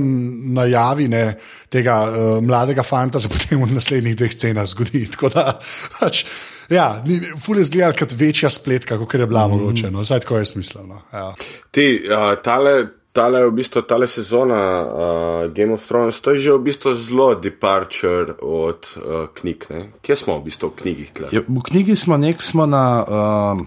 najavi, 0.53 1.07
ne, 1.07 1.23
tega 1.73 1.95
uh, 2.05 2.43
mladega 2.43 2.83
fanta, 2.85 3.19
se 3.19 3.29
potem 3.33 3.63
v 3.63 3.71
naslednjih 3.73 4.17
dveh 4.17 4.35
scenah 4.35 4.67
zgodi. 4.69 5.07
Tako 5.15 5.31
da, 5.33 5.45
pač, 5.97 6.21
ja, 6.69 6.91
fulje 7.41 7.65
zgleda 7.71 7.97
kot 7.97 8.13
večja 8.17 8.53
spletka, 8.53 8.99
kot 9.01 9.17
je 9.17 9.25
bila 9.25 9.47
mm. 9.47 9.57
mogoče. 9.57 9.91
No. 9.91 10.05
Zdaj, 10.05 10.21
tako 10.27 10.37
je 10.37 10.51
smiselno. 10.53 11.01
Ja. 11.13 11.31
Ti, 11.71 11.89
uh, 12.05 12.29
tale. 12.43 12.77
Tale, 13.17 13.39
v 13.49 13.53
bistvu, 13.57 13.81
tale 13.89 14.05
sezona 14.05 14.61
uh, 14.85 14.89
Game 15.49 15.73
of 15.73 15.81
Thrones, 15.81 16.21
to 16.21 16.37
je 16.37 16.45
že 16.45 16.51
v 16.53 16.69
bistvu 16.69 16.93
zelo 16.93 17.33
departure 17.33 18.37
od 18.45 18.85
uh, 18.93 19.25
knjig. 19.33 19.65
Ne? 19.73 19.81
Kje 20.05 20.15
smo 20.21 20.37
v 20.37 20.45
bistvu 20.45 20.69
v 20.69 20.75
knjigi? 20.77 21.05
Ja, 21.33 21.41
v 21.41 21.61
knjigi 21.65 21.97
smo, 21.97 22.21
nek 22.21 22.45
smo 22.45 22.69
na. 22.69 22.85
Uh, 23.09 23.65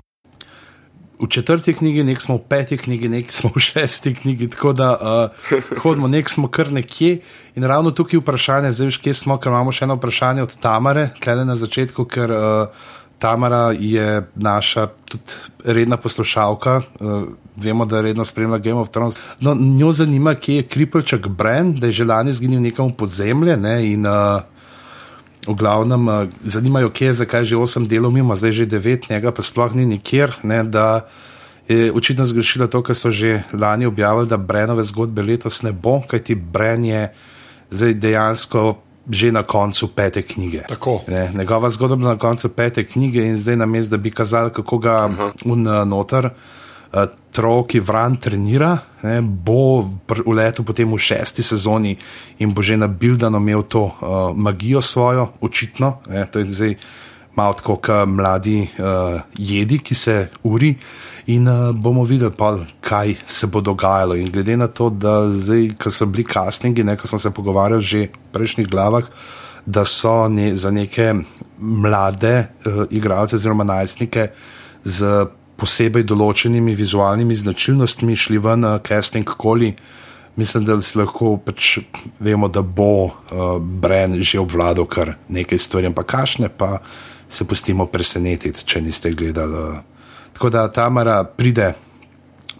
v 1.20 1.28
četrti 1.28 1.74
knjigi, 1.74 2.04
nek 2.04 2.20
smo 2.22 2.38
v 2.38 2.46
peti 2.48 2.78
knjigi, 2.78 3.08
nek 3.08 3.32
smo 3.32 3.50
v 3.54 3.60
šesti 3.60 4.14
knjigi, 4.14 4.48
tako 4.54 4.72
da 4.72 4.88
uh, 4.94 5.50
hodimo, 5.82 6.08
nek 6.08 6.30
smo 6.30 6.48
kar 6.48 6.72
nekje. 6.72 7.20
In 7.58 7.66
ravno 7.66 7.90
tukaj 7.90 8.16
je 8.16 8.22
vprašanje, 8.22 8.72
zdaj 8.72 8.86
veš, 8.86 9.00
kje 9.02 9.14
smo, 9.14 9.36
ker 9.36 9.52
imamo 9.52 9.74
še 9.74 9.84
eno 9.84 9.98
vprašanje 9.98 10.46
od 10.46 10.56
Tamare, 10.62 11.10
klede 11.20 11.44
na 11.44 11.58
začetku, 11.60 12.06
ker 12.08 12.32
uh, 12.32 12.86
Tamara 13.20 13.72
je 13.76 14.22
naša 14.34 14.86
tudi 15.04 15.36
redna 15.64 15.96
poslušalka. 15.96 16.80
Uh, 17.00 17.22
Vemo, 17.56 17.84
da 17.84 18.00
redno 18.00 18.24
spremlja 18.24 18.58
Game 18.58 18.80
of 18.80 18.88
Thrones. 18.88 19.18
No, 19.40 19.54
njo 19.54 19.92
zanima, 19.92 20.34
kje 20.34 20.56
je 20.56 20.62
Kripelček 20.62 21.28
Brand, 21.28 21.78
da 21.78 21.86
je 21.86 21.92
že 21.92 22.04
lani 22.04 22.32
zginil 22.32 22.60
nekam 22.60 22.88
v 22.88 22.96
podzemlje. 22.96 23.56
Ne, 23.56 23.74
in, 23.92 24.06
uh, 24.06 24.40
v 25.46 25.54
glavnem 25.54 26.08
uh, 26.08 26.28
zanimajo, 26.40 26.90
kje 26.90 27.06
je, 27.06 27.18
zakaj 27.24 27.44
že 27.44 27.56
osem 27.56 27.88
delov 27.88 28.12
mimo, 28.12 28.36
zdaj 28.36 28.52
že 28.52 28.66
devet, 28.66 29.10
njega 29.10 29.32
pa 29.32 29.42
sploh 29.42 29.76
ni 29.76 29.86
nikjer. 29.86 30.40
Ne, 30.42 30.64
da 30.64 31.06
je 31.68 31.92
očitno 31.92 32.26
zgrešila 32.26 32.66
to, 32.66 32.82
kar 32.82 32.96
so 32.96 33.10
že 33.10 33.42
lani 33.52 33.86
objavili, 33.86 34.28
da 34.28 34.36
Brenove 34.36 34.84
zgodbe 34.84 35.22
letos 35.22 35.62
ne 35.62 35.72
bo, 35.72 36.00
kajti 36.08 36.34
Bren 36.34 36.84
je 36.84 37.08
zdaj 37.70 37.94
dejansko. 37.94 38.80
Že 39.10 39.32
na 39.32 39.42
koncu 39.42 39.88
pete 39.94 40.22
knjige. 40.22 40.68
Ne, 41.08 41.32
njegova 41.34 41.70
zgodba 41.70 41.96
je 41.96 42.14
na 42.14 42.18
koncu 42.18 42.48
pete 42.48 42.84
knjige, 42.84 43.24
in 43.26 43.38
zdaj 43.38 43.56
na 43.56 43.66
mestu, 43.66 43.90
da 43.90 43.96
bi 43.96 44.10
kazali, 44.10 44.50
kako 44.52 44.78
ga. 44.78 45.06
Uh 45.06 45.16
-huh. 45.44 46.30
Eh, 46.92 47.06
Trov, 47.30 47.68
ki 47.70 47.78
vran 47.86 48.16
trenira, 48.18 48.72
ne, 49.06 49.20
bo 49.22 49.86
v 49.86 50.32
letu 50.34 50.66
potem 50.66 50.90
v 50.90 50.98
šesti 50.98 51.46
sezoni 51.46 51.94
in 52.42 52.50
bo 52.50 52.58
že 52.66 52.74
na 52.74 52.90
Bildano 52.90 53.38
imel 53.38 53.62
to 53.70 53.86
uh, 53.86 54.34
magijo 54.34 54.82
svojo, 54.82 55.30
očitno. 55.38 56.02
Ne, 56.10 56.26
to 56.26 56.42
je 56.42 56.50
zdaj 56.50 56.74
malo 57.40 57.56
tako, 57.58 57.78
kot 57.80 58.08
mladi 58.08 58.60
uh, 58.62 59.20
jedi, 59.38 59.80
ki 59.82 59.96
se 59.96 60.16
uri. 60.44 60.74
In 61.32 61.48
uh, 61.48 61.70
bomo 61.76 62.04
videli, 62.04 62.32
pa, 62.36 62.54
kaj 62.84 63.16
se 63.26 63.48
bo 63.50 63.62
dogajalo. 63.64 64.16
In 64.20 64.30
glede 64.32 64.56
na 64.56 64.68
to, 64.68 64.90
da 64.90 65.24
zdaj, 65.30 65.70
ko 65.80 65.92
so 65.94 66.08
bili 66.10 66.26
castingi, 66.28 66.84
ne, 66.84 66.96
ko 66.96 67.08
smo 67.08 67.18
se 67.18 67.32
pogovarjali 67.34 67.82
že 67.82 68.06
v 68.06 68.32
prejšnjih 68.34 68.68
glavah, 68.68 69.08
da 69.66 69.84
so 69.84 70.28
ne, 70.28 70.52
za 70.56 70.70
neke 70.70 71.12
mlade 71.58 72.34
uh, 72.40 72.84
igralce 72.90 73.36
oziroma 73.36 73.64
najstnike 73.64 74.30
z 74.84 75.26
posebej 75.60 76.06
določenimi 76.08 76.74
vizualnimi 76.76 77.36
značilnostmi 77.36 78.16
šli 78.16 78.40
ven 78.40 78.64
na 78.64 78.78
casting 78.80 79.28
koli. 79.28 79.74
Mislim, 80.40 80.64
da 80.64 80.78
si 80.80 80.96
lahko 80.96 81.34
pač 81.44 81.78
vemo, 82.22 82.48
da 82.48 82.62
bo 82.62 83.10
uh, 83.10 83.58
Bren 83.60 84.16
že 84.22 84.40
obvladal 84.40 84.86
kar 84.88 85.16
nekaj 85.28 85.58
stvari, 85.58 85.90
pa 85.92 86.06
kašne, 86.06 86.48
pa 86.48 86.78
se 87.30 87.46
pustimo 87.46 87.86
presenetiti, 87.86 88.64
če 88.66 88.80
niste 88.80 89.12
gledali. 89.14 89.78
Tako 90.32 90.50
da 90.50 90.66
Tamara 90.72 91.24
pride 91.24 91.72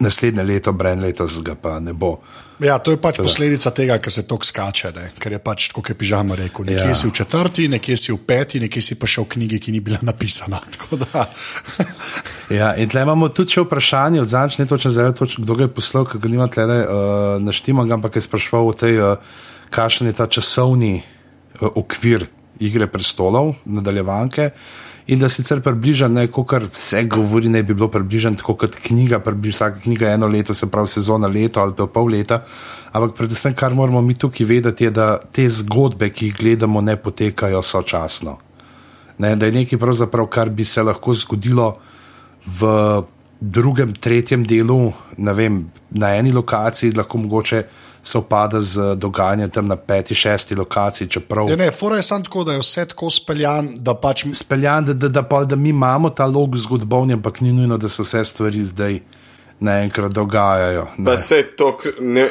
naslednje 0.01 0.43
leto, 0.43 0.73
Bren 0.73 1.01
letos 1.01 1.43
ga 1.45 1.55
pa 1.55 1.81
ne 1.81 1.93
bo. 1.93 2.19
Ja, 2.61 2.77
to 2.79 2.93
je 2.93 2.99
pač 3.01 3.17
Teda. 3.17 3.25
posledica 3.25 3.71
tega, 3.73 3.97
ker 4.01 4.13
se 4.13 4.27
tok 4.29 4.45
skače, 4.45 4.91
ne? 4.93 5.07
ker 5.21 5.33
je 5.33 5.39
pač 5.41 5.69
tako, 5.71 5.81
kot 5.81 5.93
je 5.93 5.97
pižama 5.97 6.37
rekel. 6.37 6.67
Nekje 6.69 6.91
ja. 6.93 6.97
si 6.97 7.09
v 7.09 7.15
četrti, 7.17 7.69
nekje 7.73 7.97
si 7.97 8.13
v 8.13 8.19
peti, 8.21 8.61
nekje 8.61 8.83
si 8.85 8.97
pa 9.01 9.09
še 9.09 9.25
v 9.25 9.31
knjigi, 9.33 9.61
ki 9.65 9.73
ni 9.73 9.81
bila 9.85 10.01
napisana. 10.05 10.61
ja, 12.61 12.75
in 12.77 12.93
tle 12.93 13.05
imamo 13.07 13.31
tudi 13.33 13.65
vprašanje 13.65 14.21
od 14.21 14.29
zadnjič, 14.29 14.59
ne 14.61 14.69
točno 14.69 14.93
zdaj, 14.93 15.15
točno 15.21 15.45
kdo 15.45 15.57
ga 15.57 15.69
je 15.69 15.73
poslal, 15.73 16.05
ker 16.09 16.21
ga 16.21 16.33
nima 16.33 16.51
tle 16.53 16.67
uh, 16.69 16.83
naštimo, 17.41 17.87
ampak 17.89 18.21
je 18.21 18.27
sprašval 18.29 18.69
o 18.69 18.77
tej, 18.77 19.01
uh, 19.01 19.41
kakšen 19.73 20.13
je 20.13 20.19
ta 20.21 20.29
časovni 20.29 21.01
uh, 21.01 21.65
okvir 21.81 22.29
igre 22.61 22.87
prestolov, 22.87 23.55
nadaljevanke. 23.65 24.51
In 25.11 25.19
da 25.19 25.29
sicer 25.29 25.59
približa 25.65 26.09
neko, 26.09 26.45
kar 26.47 26.69
vse 26.71 27.03
govori, 27.11 27.49
ne 27.49 27.63
bi 27.63 27.75
bilo 27.75 27.89
približeno 27.91 28.39
tako 28.39 28.55
kot 28.61 28.77
knjiga, 28.85 29.19
približa 29.25 29.57
vsaka 29.57 29.81
knjiga 29.81 30.13
eno 30.15 30.29
leto, 30.31 30.55
se 30.55 30.71
pravi 30.71 30.89
sezona 30.89 31.27
leto 31.27 31.61
ali 31.61 31.75
pa 31.77 31.87
pol 31.87 32.13
leta. 32.13 32.43
Ampak 32.93 33.17
predvsem, 33.17 33.55
kar 33.55 33.75
moramo 33.75 34.01
mi 34.01 34.15
tukaj 34.15 34.47
vedeti, 34.47 34.85
je, 34.85 34.91
da 34.91 35.19
te 35.19 35.49
zgodbe, 35.49 36.13
ki 36.15 36.31
jih 36.31 36.37
gledamo, 36.39 36.81
ne 36.81 36.97
potekajo 36.97 37.63
sočasno. 37.63 38.39
Ne, 39.19 39.35
da 39.37 39.47
je 39.47 39.53
nekaj, 39.53 39.79
kar 40.31 40.51
bi 40.51 40.65
se 40.65 40.83
lahko 40.83 41.15
zgodilo 41.15 41.73
v 42.47 43.03
drugem, 43.41 43.93
tretjem 43.93 44.45
delu, 44.47 44.93
vem, 45.19 45.65
na 45.91 46.15
eni 46.17 46.33
lokaciji, 46.33 46.95
lahko 46.97 47.19
mogoče 47.19 47.65
sovpada 48.03 48.61
z 48.63 48.95
dogajanjem 48.97 49.51
tam 49.51 49.69
na 49.69 49.77
peti, 49.77 50.15
šesti 50.15 50.55
lokaciji. 50.55 51.09
Čeprav... 51.09 51.49
Ja, 51.51 51.57
ne, 51.57 51.71
fora 51.71 51.97
je 51.97 52.03
samo 52.03 52.25
tako, 52.25 52.45
da 52.45 52.53
je 52.53 52.59
vse 52.59 52.85
tako 52.89 53.11
speljan, 53.11 53.75
da 53.77 53.95
pač. 53.95 54.27
Speljan, 54.33 54.85
da, 54.85 54.95
da, 54.95 55.09
da, 55.09 55.23
da, 55.23 55.45
da 55.45 55.57
mi 55.57 55.69
imamo 55.69 56.11
ta 56.11 56.27
log 56.27 56.57
zgodbovni, 56.57 57.13
ampak 57.13 57.41
ni 57.41 57.53
nujno, 57.53 57.79
da 57.79 57.89
se 57.89 58.03
vse 58.03 58.25
stvari 58.25 58.65
zdaj. 58.65 59.01
Naenkrat 59.61 60.13
dogajajo. 60.17 60.87
Ne. 60.99 61.05
Pa 61.05 61.19
se 61.19 61.43
to 61.57 61.77
ne, 62.01 62.31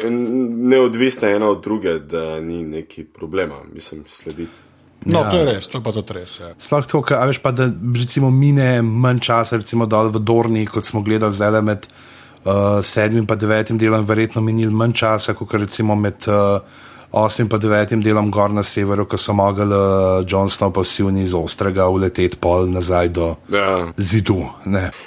neodvisno 0.72 1.28
ena 1.28 1.50
od 1.50 1.62
druge, 1.64 2.00
da 2.00 2.40
ni 2.40 2.64
neki 2.64 3.04
problema, 3.04 3.56
mislim, 3.74 4.04
slediti. 4.08 4.52
No, 5.06 5.20
ja. 5.20 5.30
to 5.30 5.38
je 5.38 5.46
res, 5.46 5.68
to 5.72 5.78
je 5.78 5.84
pa 5.84 5.92
tudi 5.96 6.16
res. 6.18 6.40
Ja. 6.40 6.50
Sploh 6.60 6.88
to, 6.90 7.04
a 7.16 7.24
veš 7.30 7.40
pa, 7.40 7.54
da 7.56 7.70
recimo 7.96 8.32
mine 8.32 8.82
manj 8.82 9.22
časa, 9.30 9.60
recimo 9.62 9.88
dol 9.88 10.12
v 10.12 10.20
Dorni, 10.20 10.66
kot 10.68 10.84
smo 10.84 11.04
gledali 11.06 11.38
zdaj 11.38 11.62
med 11.64 11.88
uh, 12.43 12.79
sedmim 12.84 13.25
in 13.29 13.38
devetim 13.38 13.77
delom, 13.77 14.05
verjetno 14.05 14.41
minili 14.41 14.74
manj 14.74 14.93
časa, 14.93 15.34
kot 15.34 15.53
recimo 15.53 15.96
med 15.96 16.27
uh, 16.27 16.62
osmim 17.12 17.50
in 17.51 17.60
devetim 17.60 18.01
delom 18.01 18.32
gor 18.32 18.50
na 18.50 18.63
severu, 18.63 19.06
ko 19.06 19.18
so 19.18 19.34
mogli 19.34 19.66
uh, 19.66 20.25
John 20.28 20.50
Snow 20.50 20.74
pa 20.74 20.82
vsi 20.82 21.04
iz 21.24 21.34
ostrega 21.34 21.88
uleteti 21.88 22.38
pol 22.38 22.70
nazaj 22.72 23.10
do 23.10 23.36
ja. 23.50 23.88
zidu. 23.98 24.46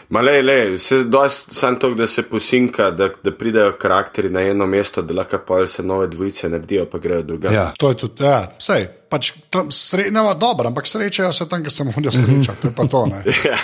Male, 0.09 0.43
le, 0.43 0.79
se 0.79 1.05
dosti 1.05 1.55
sam 1.55 1.79
to, 1.79 1.95
da 1.95 2.07
se 2.07 2.23
posinka, 2.23 2.91
da, 2.91 3.09
da 3.25 3.33
pridejo 3.33 3.77
karakteri 3.81 4.31
na 4.31 4.41
eno 4.41 4.67
mesto, 4.67 5.03
da 5.03 5.15
lahko 5.15 5.39
pol 5.47 5.67
se 5.67 5.83
nove 5.83 6.07
dvojice 6.07 6.49
naredijo, 6.49 6.87
pa 6.91 6.99
grejo 6.99 7.23
drugače. 7.23 7.55
Ja. 7.55 7.73
To 7.79 7.89
je 7.89 7.95
tudi, 7.95 8.25
ja, 8.25 8.47
sej 8.59 8.89
pač 9.13 9.33
tam 9.53 9.69
srečajo, 9.69 10.35
dobro, 10.41 10.73
ampak 10.73 10.89
srečajo 10.89 11.33
se 11.37 11.49
tam, 11.49 11.63
kjer 11.63 11.73
se 11.73 11.85
morajo 11.85 12.13
srečati. 12.17 12.61
To 12.63 12.69
je 12.69 12.75
pa 12.77 12.87
to. 12.89 13.03
ja. 13.51 13.59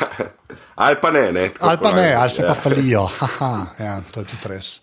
Ali 0.77 0.97
pa 1.01 1.11
ne, 1.11 1.33
ne 1.33 1.51
ali 1.61 1.79
pa 1.83 1.93
ne, 1.93 2.13
ali 2.15 2.31
se 2.31 2.43
ja. 2.43 2.49
pa 2.49 2.55
falijo. 2.55 3.07
Haha, 3.19 3.67
ja, 3.81 4.01
to 4.13 4.21
je 4.21 4.27
tudi 4.27 4.53
res. 4.53 4.81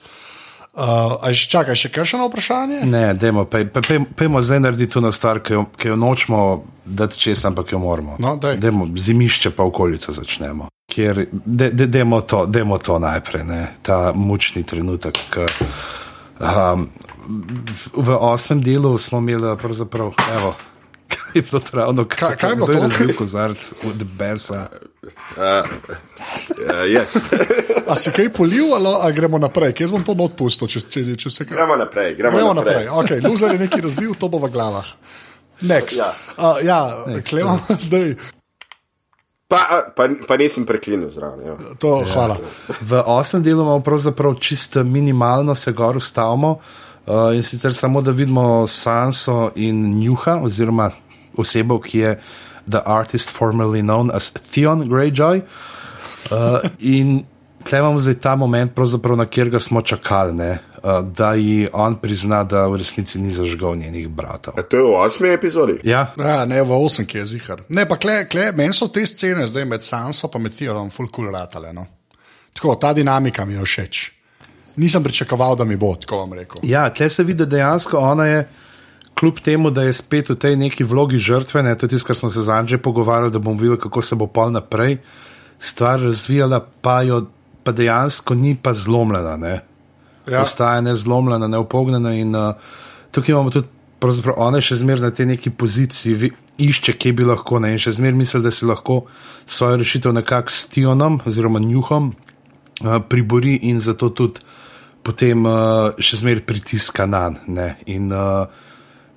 Uh, 0.75 1.31
še 1.31 1.47
čakaj, 1.47 1.77
še 1.79 1.89
kakšno 1.95 2.25
vprašanje? 2.27 2.81
Ne, 2.83 3.13
dajmo, 3.15 3.45
pejmo 3.47 4.41
zdaj 4.43 4.59
narediti 4.59 4.91
to 4.91 4.99
na 4.99 5.13
stvar, 5.15 5.39
ki 5.39 5.53
jo, 5.55 5.61
ki 5.79 5.93
jo 5.93 5.95
nočemo, 5.95 6.39
da 6.85 7.07
česa, 7.07 7.47
ampak 7.47 7.71
jo 7.71 7.79
moramo. 7.79 8.17
No, 8.19 8.35
dajmo 8.35 8.89
zimišče 8.99 9.53
pa 9.55 9.63
okolico 9.63 10.11
začnemo. 10.11 10.67
Ker, 10.91 11.25
de, 11.31 11.71
de, 11.71 11.87
demo, 11.87 12.19
to, 12.27 12.43
demo 12.45 12.77
to 12.77 12.99
najprej, 12.99 13.47
ne? 13.47 13.61
ta 13.87 14.11
mučni 14.15 14.63
trenutek. 14.67 15.19
K, 15.31 15.47
um, 16.43 16.87
v 17.95 18.19
osmem 18.19 18.59
delu 18.63 18.97
smo 18.99 19.23
imeli, 19.23 19.55
pravzaprav, 19.57 20.11
evo, 20.35 20.53
je 21.35 21.41
bilo 21.41 21.59
travno, 21.59 22.05
kaj, 22.05 22.35
kaj 22.35 22.49
je 22.49 22.55
bilo 22.55 22.67
to? 22.67 22.79
Razbil 22.79 23.15
kozarc 23.15 23.73
od 23.87 24.03
besa. 24.03 24.67
Uh, 25.05 25.11
uh, 25.37 26.85
yes. 26.89 27.17
a 27.91 27.95
si 27.95 28.11
kaj 28.11 28.29
polil, 28.33 28.73
ali 28.73 28.93
a 29.01 29.11
gremo 29.11 29.37
naprej? 29.37 29.73
Kje 29.73 29.87
bom 29.91 30.03
to 30.03 30.15
odpustil? 30.17 30.67
Če, 30.67 30.81
če, 30.89 31.03
če 31.15 31.29
se... 31.29 31.45
Gremo 31.49 31.75
naprej. 31.75 32.15
Gremo, 32.15 32.37
gremo 32.37 32.53
naprej. 32.53 32.85
naprej. 32.85 33.19
Okay, 33.19 33.27
Loser 33.29 33.53
je 33.53 33.59
nekaj 33.59 33.85
razbil, 33.85 34.15
to 34.19 34.29
bo 34.29 34.41
v 34.41 34.49
glavah. 34.53 34.95
Next. 35.61 36.01
Ja, 36.01 36.13
uh, 36.37 36.57
ja 36.65 37.21
klemo 37.29 37.59
zdaj. 37.87 38.15
Pa, 39.47 39.91
pa, 39.95 40.09
pa 40.27 40.37
nisem 40.41 40.65
preklinil 40.65 41.13
zraven. 41.13 41.45
Ja. 41.45 41.55
To, 41.77 42.01
ja. 42.01 42.37
V 42.81 43.03
osmem 43.05 43.43
delu 43.45 43.61
imamo 43.61 43.79
pravzaprav 43.85 44.39
čisto 44.41 44.83
minimalno 44.83 45.55
se 45.55 45.71
gor 45.71 45.97
ustavimo. 45.97 46.57
Uh, 47.05 47.35
in 47.37 47.43
sicer 47.43 47.73
samo 47.73 48.01
da 48.01 48.11
vidimo 48.11 48.67
Sanso 48.67 49.51
in 49.55 49.99
Njuha, 49.99 50.39
oziroma 50.41 50.89
osebo, 51.37 51.79
ki 51.79 51.99
je 51.99 52.17
the 52.67 52.81
artist 52.85 53.29
formerly 53.29 53.81
known 53.81 54.11
as 54.11 54.31
Theon 54.31 54.89
Greyjoy. 54.89 55.41
Uh, 56.31 56.59
in 56.79 57.25
tle 57.63 57.79
imamo 57.79 57.99
zdaj 57.99 58.19
ta 58.21 58.35
moment, 58.35 58.71
na 59.17 59.25
katerega 59.25 59.59
smo 59.59 59.81
čakali, 59.81 60.33
ne, 60.33 60.57
uh, 60.83 61.01
da 61.01 61.33
ji 61.33 61.67
on 61.73 61.95
prizna, 61.95 62.43
da 62.43 62.67
v 62.67 62.77
resnici 62.77 63.19
ni 63.19 63.31
zažgal 63.31 63.75
njenih 63.75 64.07
bratov. 64.07 64.53
A 64.57 64.63
to 64.63 64.77
je 64.77 64.83
v 64.83 64.95
osmi 65.05 65.29
epizodi. 65.29 65.79
Ja, 65.83 66.13
Ja, 66.17 66.45
ne, 66.45 66.61
v 66.61 66.71
osem, 66.71 67.05
ki 67.05 67.17
je 67.17 67.25
zihar. 67.25 67.61
Ne, 67.69 67.85
pa 67.89 67.97
kle, 67.97 68.25
kle, 68.29 68.51
meni 68.51 68.73
so 68.73 68.87
te 68.87 69.05
scene 69.05 69.47
zdaj 69.47 69.65
med 69.65 69.83
Sanso 69.83 70.29
in 70.33 70.89
full 70.89 71.09
cool 71.09 71.31
ratale. 71.31 71.73
No. 71.73 71.85
Tako, 72.53 72.75
ta 72.75 72.93
dinamika 72.93 73.45
mi 73.45 73.53
je 73.53 73.61
všeč. 73.61 74.11
Nisem 74.75 75.03
pričakoval, 75.03 75.55
da 75.55 75.63
mi 75.63 75.75
bo, 75.75 75.95
tako 75.95 76.17
vam 76.17 76.33
rekel. 76.33 76.59
ja 76.63 76.89
tle 76.89 77.09
se 77.09 77.23
vidi, 77.23 77.37
da 77.37 77.45
dejansko 77.45 77.97
ona 77.97 78.25
je. 78.25 78.47
Kljub 79.15 79.39
temu, 79.39 79.71
da 79.71 79.85
je 79.87 79.93
spet 79.95 80.29
v 80.29 80.35
tej 80.35 80.57
neki 80.59 80.83
vlogi 80.83 81.19
žrtve, 81.19 81.63
ne, 81.63 81.75
to 81.75 81.87
je 81.87 81.95
tisto, 81.95 82.07
kar 82.07 82.17
smo 82.19 82.29
se 82.29 82.43
z 82.43 82.51
Anžem 82.51 82.81
pogovarjali, 82.83 83.31
da 83.31 83.39
bomo 83.39 83.61
videli, 83.61 83.79
kako 83.79 84.01
se 84.01 84.15
bo 84.15 84.27
pol 84.27 84.51
naprej 84.51 84.97
stvar 85.59 86.01
razvijala, 86.01 86.59
pa 86.81 87.01
jo 87.01 87.25
pa 87.63 87.71
dejansko 87.71 88.35
ni 88.35 88.55
pa 88.61 88.73
zlomljena. 88.73 89.37
Ne. 89.37 89.61
Ja. 90.27 90.41
Ostaja 90.41 90.81
nezlomljena, 90.81 91.47
neupognjena 91.47 92.13
in 92.13 92.35
uh, 92.35 92.53
tukaj 93.11 93.33
imamo 93.33 93.49
tudi, 93.49 93.67
pravzaprav 93.99 94.35
ona 94.37 94.59
je 94.61 94.67
še 94.69 94.81
zmeraj 94.83 95.07
na 95.07 95.11
tej 95.15 95.25
neki 95.31 95.49
poziciji, 95.49 96.13
vi, 96.13 96.31
išče, 96.61 96.93
kje 96.93 97.13
bi 97.13 97.25
lahko 97.25 97.59
ne 97.59 97.73
in 97.73 97.81
še 97.81 97.95
zmeraj 97.97 98.19
misli, 98.19 98.43
da 98.43 98.51
si 98.51 98.67
lahko 98.69 99.05
svojo 99.45 99.79
rešitev 99.81 100.13
nekako 100.13 100.53
s 100.53 100.69
Tionom 100.69 101.19
oziroma 101.25 101.59
Njuhom 101.59 102.11
uh, 102.11 102.99
pribori 103.09 103.55
in 103.69 103.79
zato 103.79 104.09
tudi 104.09 104.45
potem 105.05 105.45
uh, 105.45 105.97
še 105.97 106.21
zmeraj 106.21 106.45
pritiska 106.45 107.09
na 107.09 107.31
njega. 107.47 108.47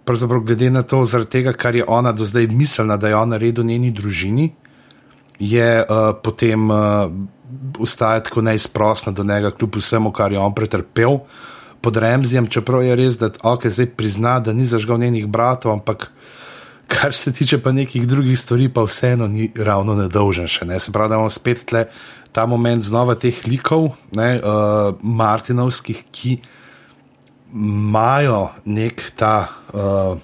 Pravzaprav, 0.08 0.40
glede 0.40 0.70
na 0.72 0.82
to, 0.82 1.02
tega, 1.28 1.52
kar 1.52 1.76
je 1.76 1.84
ona 1.84 2.14
do 2.16 2.24
zdaj 2.24 2.46
mislila, 2.48 2.96
da 2.96 3.08
je 3.08 3.16
ona 3.16 3.36
naredila 3.36 3.66
njeni 3.66 3.90
družini, 3.92 4.46
je 5.38 5.84
uh, 5.84 6.16
potem 6.24 6.70
uh, 6.70 7.12
ustaja 7.78 8.22
tako 8.24 8.42
neizprostna 8.42 9.12
do 9.12 9.24
njega, 9.24 9.50
kljub 9.50 9.76
vsemu, 9.76 10.12
kar 10.12 10.32
je 10.32 10.38
on 10.38 10.54
pretrpel 10.54 11.18
pod 11.80 11.96
Remzijem. 11.96 12.46
Čeprav 12.46 12.82
je 12.82 12.96
res, 12.96 13.18
da 13.20 13.30
okay, 13.42 13.68
zdaj 13.68 13.92
prizna, 13.96 14.38
da 14.40 14.52
ni 14.52 14.66
zažgal 14.66 14.98
njenih 14.98 15.26
bratov, 15.26 15.72
ampak 15.72 16.10
kar 16.88 17.14
se 17.14 17.32
tiče 17.32 17.60
pa 17.62 17.72
nekih 17.72 18.08
drugih 18.08 18.40
stvari, 18.40 18.68
pa 18.68 18.82
vseeno 18.88 19.28
ni 19.28 19.52
ravno 19.56 19.94
nedolžen 19.94 20.48
še. 20.48 20.64
Ne? 20.64 20.80
Se 20.80 20.92
pravi, 20.92 21.12
da 21.12 21.20
imamo 21.20 21.30
spet 21.30 21.66
tle 21.68 21.84
ta 22.32 22.46
moment 22.46 22.82
znova 22.82 23.14
teh 23.14 23.36
likov, 23.46 23.90
ne, 24.16 24.38
uh, 24.40 24.96
Martinovskih, 25.02 26.04
ki 26.12 26.38
imajo 27.54 28.48
nek 28.64 29.12
ta. 29.16 29.48
Uh, 29.72 30.18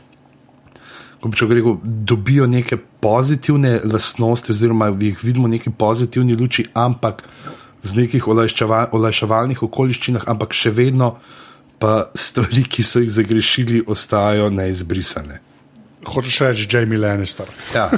Ko 1.25 1.31
bi 1.31 1.55
rekel, 1.57 1.79
dobijo 1.83 2.45
neke 2.47 2.77
pozitivne 3.01 3.79
lastnosti, 3.85 4.53
oziroma 4.53 4.91
jih 5.01 5.23
vidimo 5.23 5.47
v 5.49 5.55
neki 5.57 5.71
pozitivni 5.73 6.37
luči, 6.37 6.67
ampak 6.77 7.23
z 7.81 7.97
nekih 7.97 8.29
olajševal, 8.29 8.93
olajševalnih 8.93 9.63
okoliščinah, 9.65 10.27
ampak 10.29 10.53
še 10.53 10.73
vedno 10.77 11.15
pa 11.81 12.11
stvari, 12.15 12.65
ki 12.69 12.85
so 12.85 13.01
jih 13.01 13.11
zagrešili, 13.13 13.83
ostajajo 13.89 14.51
neizbrisane. 14.53 15.41
Hočeš 16.05 16.41
reči, 16.45 16.69
Jamie 16.69 17.01
Lannister. 17.01 17.49
Ja. 17.75 17.89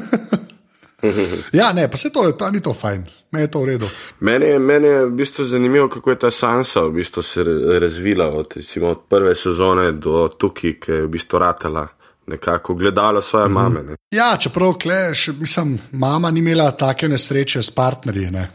ja, 1.61 1.73
ne, 1.73 1.91
pa 1.91 1.99
se 1.99 2.11
to, 2.11 2.25
to 2.33 2.51
ni 2.51 2.63
to 2.63 2.75
fajn, 2.75 3.07
meni 3.33 3.45
je 3.45 3.51
to 3.51 3.61
v 3.61 3.65
redu. 3.67 3.89
Meni 4.21 4.59
meni 4.59 4.87
je 4.87 5.05
v 5.07 5.11
bistvu 5.11 5.45
zanimivo, 5.45 5.89
kako 5.89 6.11
je 6.11 6.19
ta 6.19 6.31
Sansa 6.31 6.81
v 6.87 6.91
bistvu 7.01 7.23
se 7.23 7.45
razvila 7.81 8.27
od, 8.29 8.53
recimo, 8.57 8.89
od 8.89 9.05
prve 9.09 9.35
sezone 9.35 9.93
do 9.93 10.29
tukaj, 10.29 10.79
ki 10.81 10.93
je 10.93 11.03
v 11.03 11.09
bistvu 11.09 11.39
ratela 11.39 11.89
nekako 12.27 12.75
gledala 12.75 13.23
svoje 13.23 13.49
mame. 13.49 13.83
Ne. 13.83 13.97
Ja, 14.11 14.37
čeprav 14.37 14.75
kle, 14.83 15.15
še, 15.15 15.33
mislim, 15.39 15.77
mama 15.93 16.31
ni 16.31 16.43
imela 16.43 16.71
take 16.71 17.09
nesreče 17.09 17.63
s 17.63 17.71
partnerji. 17.71 18.31
Ne. 18.31 18.49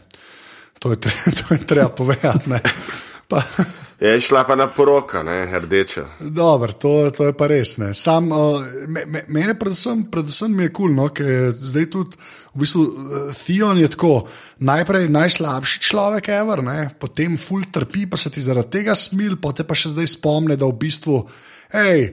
To, 0.78 0.90
je 0.92 1.00
tre, 1.00 1.12
to 1.40 1.54
je 1.54 1.66
treba 1.66 1.88
povedati. 1.88 2.60
Pa, 3.28 3.42
je 4.02 4.20
šla 4.20 4.44
pa 4.44 4.56
na 4.56 4.66
poroka, 4.66 5.22
ne, 5.22 5.58
rdeča. 5.58 6.04
Dobro, 6.20 6.72
to, 6.72 7.10
to 7.10 7.26
je 7.26 7.34
pa 7.38 7.46
res. 7.46 7.76
Ne. 7.78 7.92
Sam, 7.94 8.32
uh, 8.32 8.64
me, 8.88 9.04
me, 9.06 9.22
mene 9.28 9.54
predvsem, 9.58 10.04
predvsem 10.10 10.60
je 10.60 10.68
kul, 10.72 10.88
cool, 10.90 10.96
no, 10.96 11.08
ker 11.14 11.28
je 11.30 11.52
zdaj 11.70 11.86
tudi 11.94 12.18
v 12.54 12.62
bistvu 12.64 12.82
uh, 12.82 13.30
Theon 13.38 13.78
je 13.78 13.92
tako 13.94 14.12
najprej 14.58 15.06
najslabši 15.14 15.80
človek, 15.86 16.32
ever, 16.34 16.64
ne, 16.66 16.90
potem 16.98 17.38
ful 17.38 17.62
trpi, 17.70 18.08
pa 18.10 18.18
se 18.18 18.32
ti 18.34 18.42
zaradi 18.42 18.78
tega 18.78 18.98
smil, 18.98 19.38
potem 19.42 19.68
pa 19.68 19.78
še 19.78 19.94
zdaj 19.94 20.10
spomne, 20.16 20.58
da 20.58 20.66
v 20.66 20.78
bistvu, 20.82 21.22
hej, 21.78 22.10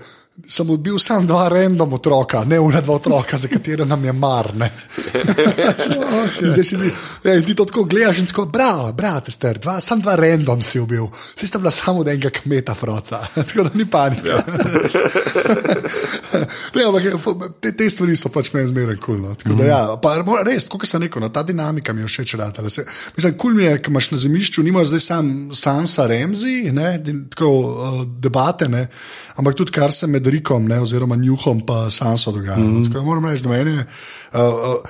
sem 0.48 0.70
odbil 0.70 1.00
samo 1.00 1.28
dva 1.28 1.50
random 1.50 1.94
otroka, 1.94 2.44
ne 2.44 2.60
una 2.60 2.82
dva 2.82 2.96
otroka, 2.96 3.38
za 3.38 3.48
katere 3.48 3.86
nam 3.86 4.06
je 4.06 4.14
mar. 4.14 4.52
okay. 4.56 4.70
Zdaj 6.52 6.64
si 6.64 6.78
ti, 6.78 6.92
ja, 7.24 7.42
ti 7.42 7.56
to 7.56 7.66
tako 7.66 7.84
gledaš 7.84 8.20
in 8.20 8.28
tako, 8.28 8.46
bravo, 8.46 8.94
brate, 8.94 9.32
ster, 9.32 9.58
dva, 9.58 9.82
samo 9.82 10.02
dva 10.02 10.16
random 10.16 10.62
si 10.62 10.80
ubil, 10.80 11.08
vsi 11.36 11.48
sta 11.48 11.58
bila 11.58 11.72
samo 11.72 12.00
od 12.00 12.08
enega 12.08 12.30
kmeta, 12.30 12.76
froca, 12.76 13.28
tako 13.36 13.64
da 13.64 13.70
ni 13.74 13.86
panika. 13.86 14.28
Ja. 14.28 14.44
ne, 16.76 16.84
ampak 16.88 17.04
te, 17.62 17.76
te 17.76 17.90
stvari 17.90 18.16
so 18.16 18.30
pač 18.34 18.54
meni 18.54 18.68
zmeraj 18.68 18.98
kulno. 19.04 19.36
Cool, 19.44 19.58
no. 19.58 19.66
ja, 19.66 20.00
res, 20.46 20.68
kot 20.70 20.86
sem 20.88 21.02
rekel, 21.04 21.22
no, 21.24 21.30
ta 21.34 21.44
dinamika 21.44 21.94
mi 21.94 22.02
je 22.02 22.08
všeč. 22.08 22.36
Mislim, 22.60 22.86
kul 23.18 23.34
cool 23.38 23.54
mi 23.58 23.64
je, 23.66 23.78
ker 23.82 23.94
imaš 23.94 24.12
na 24.12 24.18
zemljišču, 24.22 24.64
nimaš 24.64 24.88
zdaj 24.94 25.04
sam 25.04 25.32
Sansa 25.56 26.08
Remzi, 26.08 26.72
ne, 26.76 27.04
tako 27.30 27.50
uh, 27.50 28.04
debate, 28.22 28.70
ne, 28.70 28.88
ampak 29.36 29.58
tudi 29.58 29.72
kar 29.76 29.92
se 29.94 30.08
med 30.08 30.28
Rikom, 30.30 30.68
ne, 30.68 30.80
oziroma 30.82 31.16
Njuhom, 31.16 31.62
pa 31.66 31.90
Sanso 31.90 32.32
dogaja. 32.32 32.58
Mm 32.58 32.84
-hmm. 32.84 33.04
Moram 33.06 33.26
reči, 33.26 33.44
da 33.44 33.50
meni. 33.50 33.74
Uh, 33.74 33.84
uh, 34.34 34.84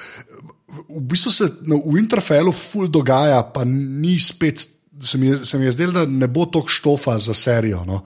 v 0.90 1.02
bistvu 1.02 1.32
se 1.32 1.48
no, 1.66 1.82
v 1.86 1.98
Interfellu 2.00 2.52
ful 2.52 2.88
dogaja, 2.88 3.44
pa 3.44 3.64
ni 3.66 4.20
spet. 4.20 4.68
Se 5.02 5.18
mi, 5.18 5.28
je, 5.28 5.46
se 5.46 5.58
mi 5.58 5.66
je 5.66 5.72
zdelo, 5.72 5.92
da 5.92 6.06
ne 6.06 6.28
bo 6.28 6.46
toliko 6.46 6.70
štofa 6.70 7.18
za 7.18 7.34
serijo. 7.34 7.86
No. 7.88 8.02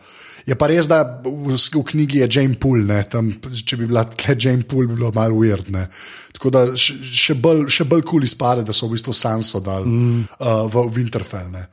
Je 0.46 0.56
pa 0.56 0.68
res, 0.68 0.88
da 0.88 1.22
v, 1.26 1.56
v 1.56 1.84
knjigi 1.84 2.18
je 2.18 2.28
Jane 2.32 2.56
Poole, 2.60 3.04
tam, 3.10 3.32
če 3.66 3.78
bi 3.78 3.88
bila 3.88 4.04
tle 4.04 4.36
Jane 4.40 4.64
Poole, 4.64 4.88
bi 4.88 4.96
bilo 4.96 5.12
malo 5.16 5.36
weird. 5.36 5.72
Ne. 5.72 5.88
Tako 6.34 6.50
da 6.50 6.66
še 6.78 7.34
bolj 7.34 7.66
kul 7.88 8.02
cool 8.02 8.24
izpade, 8.24 8.64
da 8.64 8.74
so 8.74 8.88
v 8.88 8.92
bistvu 8.92 9.14
Sanso 9.14 9.60
dali 9.60 9.90
mm. 9.90 10.22
uh, 10.40 10.70
v 10.70 10.86
Winterfell. 10.94 11.50
Ne 11.52 11.68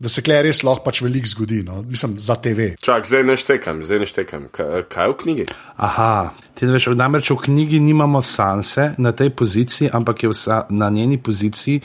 da 0.00 0.08
se 0.08 0.22
kle 0.24 0.38
res 0.46 0.62
lahko 0.64 0.86
pač 0.86 1.02
veliko 1.04 1.28
zgodi, 1.28 1.60
no? 1.66 1.82
mislim, 1.84 2.14
za 2.18 2.38
TV. 2.40 2.72
Čak, 2.80 3.04
zdaj 3.10 3.24
ne 3.28 3.36
štekam, 3.36 3.82
zdaj 3.84 3.98
ne 4.00 4.06
štekam. 4.08 4.46
Kaj, 4.48 4.86
kaj 4.88 5.04
je 5.04 5.12
v 5.12 5.16
knjigi? 5.22 5.44
Aha, 5.76 6.12
ti 6.56 6.68
veš, 6.68 6.86
namreč 6.96 7.28
v 7.34 7.36
knjigi 7.44 7.82
nimamo 7.84 8.22
Sanse 8.24 8.94
na 8.96 9.12
tej 9.12 9.28
poziciji, 9.36 9.90
ampak 9.92 10.22
je 10.24 10.30
vsa, 10.32 10.62
na 10.72 10.88
njeni 10.88 11.18
poziciji 11.20 11.82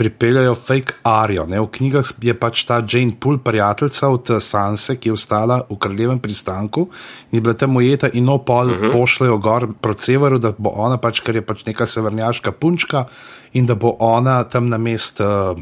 pripeljajo 0.00 0.54
fake 0.56 0.96
Arijo. 1.04 1.44
Ne? 1.44 1.60
V 1.60 1.68
knjigah 1.74 2.12
je 2.24 2.34
pač 2.40 2.62
ta 2.64 2.78
Jane 2.80 3.12
Poole, 3.20 3.42
prijateljica 3.44 4.08
od 4.16 4.32
Sanse, 4.40 4.96
ki 4.96 5.10
je 5.10 5.16
ostala 5.18 5.58
v 5.68 5.76
kraljevem 5.76 6.22
pristanku 6.24 6.86
in 7.28 7.36
je 7.36 7.42
bila 7.44 7.52
tam 7.52 7.76
ujeta 7.76 8.08
in 8.16 8.28
opol 8.32 8.72
uh 8.72 8.78
-huh. 8.78 8.92
pošljajo 8.92 9.36
gor 9.38 9.68
proti 9.80 10.02
severu, 10.02 10.38
da 10.38 10.54
bo 10.56 10.72
ona 10.72 10.96
pač, 10.96 11.20
ker 11.20 11.36
je 11.36 11.42
pač 11.42 11.66
neka 11.66 11.86
severnjaška 11.86 12.52
punčka 12.52 13.04
in 13.52 13.66
da 13.66 13.74
bo 13.74 13.96
ona 13.98 14.44
tam 14.44 14.68
na 14.68 14.78
mest 14.78 15.20
uh, 15.20 15.58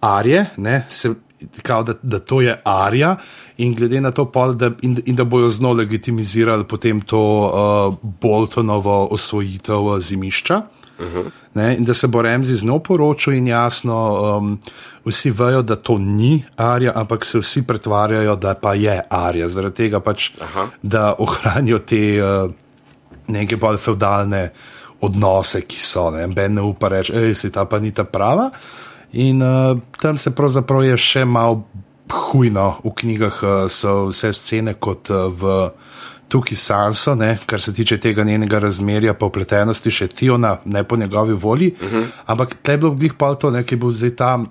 Arije, 0.00 0.46
ne, 0.56 0.86
se 0.90 1.14
kao, 1.62 1.82
da, 1.82 1.94
da 2.02 2.18
to 2.18 2.40
je 2.40 2.60
Arija, 2.64 3.16
in 3.56 3.74
glede 3.74 4.00
na 4.00 4.10
to, 4.10 4.24
pol, 4.24 4.54
da, 4.54 4.70
in, 4.82 5.02
in 5.06 5.16
da 5.16 5.24
bojo 5.24 5.50
znova 5.50 5.74
legitimizirali 5.74 6.64
potem 6.64 7.00
to 7.00 7.20
uh, 7.20 8.10
Boltonovo 8.20 9.08
osvojitev 9.10 9.84
uh, 9.84 10.00
zimišča. 10.00 10.62
Uh 10.98 11.06
-huh. 11.06 11.30
ne, 11.54 11.76
in 11.76 11.84
da 11.84 11.94
se 11.94 12.06
bo 12.06 12.22
Remzi 12.22 12.54
z 12.54 12.64
njo 12.64 12.78
poročil, 12.78 13.32
in 13.32 13.46
jasno, 13.46 14.20
um, 14.38 14.58
vsi 15.04 15.30
vejo, 15.30 15.62
da 15.62 15.76
to 15.76 15.98
ni 15.98 16.44
Arija, 16.56 16.92
ampak 16.94 17.24
se 17.24 17.38
vsi 17.38 17.66
pretvarjajo, 17.66 18.36
da 18.36 18.54
pa 18.54 18.74
je 18.74 19.02
Arija. 19.10 19.48
Zaradi 19.48 19.74
tega 19.74 20.00
pač, 20.00 20.30
Aha. 20.40 20.66
da 20.82 21.14
ohranijo 21.18 21.78
te 21.78 22.22
uh, 22.22 22.50
neke 23.28 23.56
bolj 23.56 23.76
feudalne 23.76 24.50
odnose, 25.00 25.60
ki 25.60 25.80
so. 25.80 26.10
Ne, 26.10 26.26
ben 26.26 26.54
ne 26.54 26.62
upa 26.62 26.88
reči, 26.88 27.12
da 27.12 27.20
je 27.20 27.50
ta 27.52 27.64
pa 27.64 27.78
ni 27.78 27.90
ta 27.90 28.04
prava. 28.04 28.50
In 29.12 29.42
uh, 29.42 29.78
tam 30.00 30.18
se 30.18 30.34
pravzaprav 30.34 30.84
je 30.84 30.96
še 30.96 31.24
malo 31.24 31.62
hujno, 32.12 32.78
v 32.84 32.92
knjigah 32.96 33.38
uh, 33.42 33.54
so 33.72 34.08
vse 34.10 34.32
scene 34.36 34.74
kot 34.74 35.10
uh, 35.10 35.28
v 35.32 35.70
Tuki 36.28 36.56
Sanso, 36.56 37.14
ne, 37.16 37.38
kar 37.46 37.60
se 37.60 37.72
tiče 37.72 37.96
tega 37.98 38.24
njenega 38.24 38.58
razmerja, 38.60 39.14
pa 39.16 39.30
upletenosti 39.30 39.90
še 39.90 40.10
Tiona, 40.12 40.58
ne 40.64 40.84
po 40.84 40.96
njegovi 40.96 41.32
volji. 41.32 41.72
Uh 41.80 41.92
-huh. 41.92 42.04
Ampak 42.26 42.54
te 42.62 42.72
je 42.72 42.78
bilo 42.78 42.92
glih 42.92 43.14
pa 43.14 43.34
to, 43.34 43.50
ki 43.50 43.74
je 43.74 43.78
bil 43.78 43.92
zdaj 43.92 44.16
tam. 44.16 44.46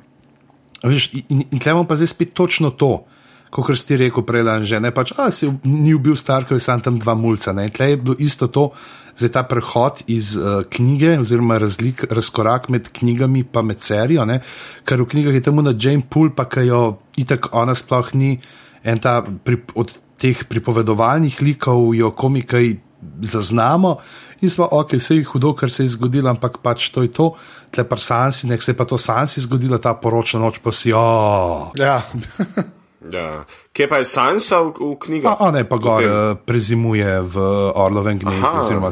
Veš, 0.84 1.13
in 1.30 1.43
in 1.52 1.60
tlemo 1.60 1.84
pa 1.88 1.96
zdaj 1.96 2.08
spet 2.08 2.34
točno 2.34 2.70
to. 2.70 3.06
Kot 3.49 3.71
si 3.79 3.95
rekel, 3.95 4.23
prej 4.27 4.43
dan 4.43 4.65
že 4.67 4.79
ne, 4.83 4.91
pač, 4.91 5.13
a 5.15 5.31
si 5.31 5.47
ni 5.63 5.95
bil 5.95 6.17
star, 6.19 6.43
ko 6.43 6.57
je 6.57 6.63
sam 6.63 6.83
tam 6.83 6.99
dva 6.99 7.15
mulca. 7.15 7.55
Tleh 7.55 7.95
je 7.95 7.97
bilo 7.97 8.15
isto 8.19 8.47
to, 8.51 8.71
zdaj 9.17 9.31
ta 9.33 9.43
prehod 9.47 10.03
iz 10.12 10.36
uh, 10.36 10.67
knjige, 10.69 11.17
oziroma 11.23 11.57
razlik, 11.57 12.03
razkorak 12.12 12.69
med 12.69 12.91
knjigami 12.91 13.45
in 13.47 13.65
med 13.65 13.79
serijo. 13.81 14.25
Ne? 14.25 14.41
Ker 14.86 15.01
v 15.01 15.07
knjigah 15.07 15.33
je 15.33 15.41
temu 15.41 15.62
na 15.62 15.73
Jane 15.73 16.03
Poole, 16.03 16.36
pa 16.36 16.45
ki 16.45 16.67
jo 16.67 16.99
itak 17.17 17.49
ona 17.55 17.75
sploh 17.75 18.13
ni 18.13 18.38
en 18.83 18.99
ta 18.99 19.21
pri, 19.23 19.63
od 19.75 19.95
teh 20.17 20.38
pripovedovalnih 20.49 21.41
likov, 21.41 21.95
jo 21.95 22.12
komikaj 22.12 22.77
zaznamo. 23.21 23.97
In 24.41 24.49
smo, 24.49 24.67
ok, 24.71 24.93
vse 24.99 25.17
je 25.17 25.25
hudo, 25.25 25.53
kar 25.57 25.71
se 25.71 25.83
je 25.83 25.95
zgodilo, 25.95 26.29
ampak 26.29 26.60
pač 26.62 26.89
to 26.93 27.01
je 27.01 27.10
to, 27.10 27.31
tle 27.73 27.83
pa 27.89 27.97
Sansi, 27.97 28.45
nek 28.47 28.62
se 28.62 28.71
je 28.71 28.77
pa 28.77 28.86
to 28.86 28.97
Sansi 28.97 29.41
zgodilo, 29.41 29.77
ta 29.81 29.95
poročna 29.97 30.41
noč 30.43 30.62
pa 30.62 30.71
si, 30.71 30.93
oh. 30.93 31.73
Ja. 31.77 32.01
Ja. 33.12 33.43
Kje 33.74 33.88
pa 33.89 34.02
je 34.02 34.06
Sansa 34.06 34.60
v, 34.62 34.74
v 34.76 34.96
knjigi? 35.00 35.28
A 35.28 35.52
ne, 35.52 35.63
pa 35.63 35.78
gor 35.78 36.04
eh, 36.04 36.36
prezimuje 36.46 37.22
v 37.22 37.36
Orlovem 37.76 38.20
gnezdu, 38.20 38.58
oziroma 38.60 38.91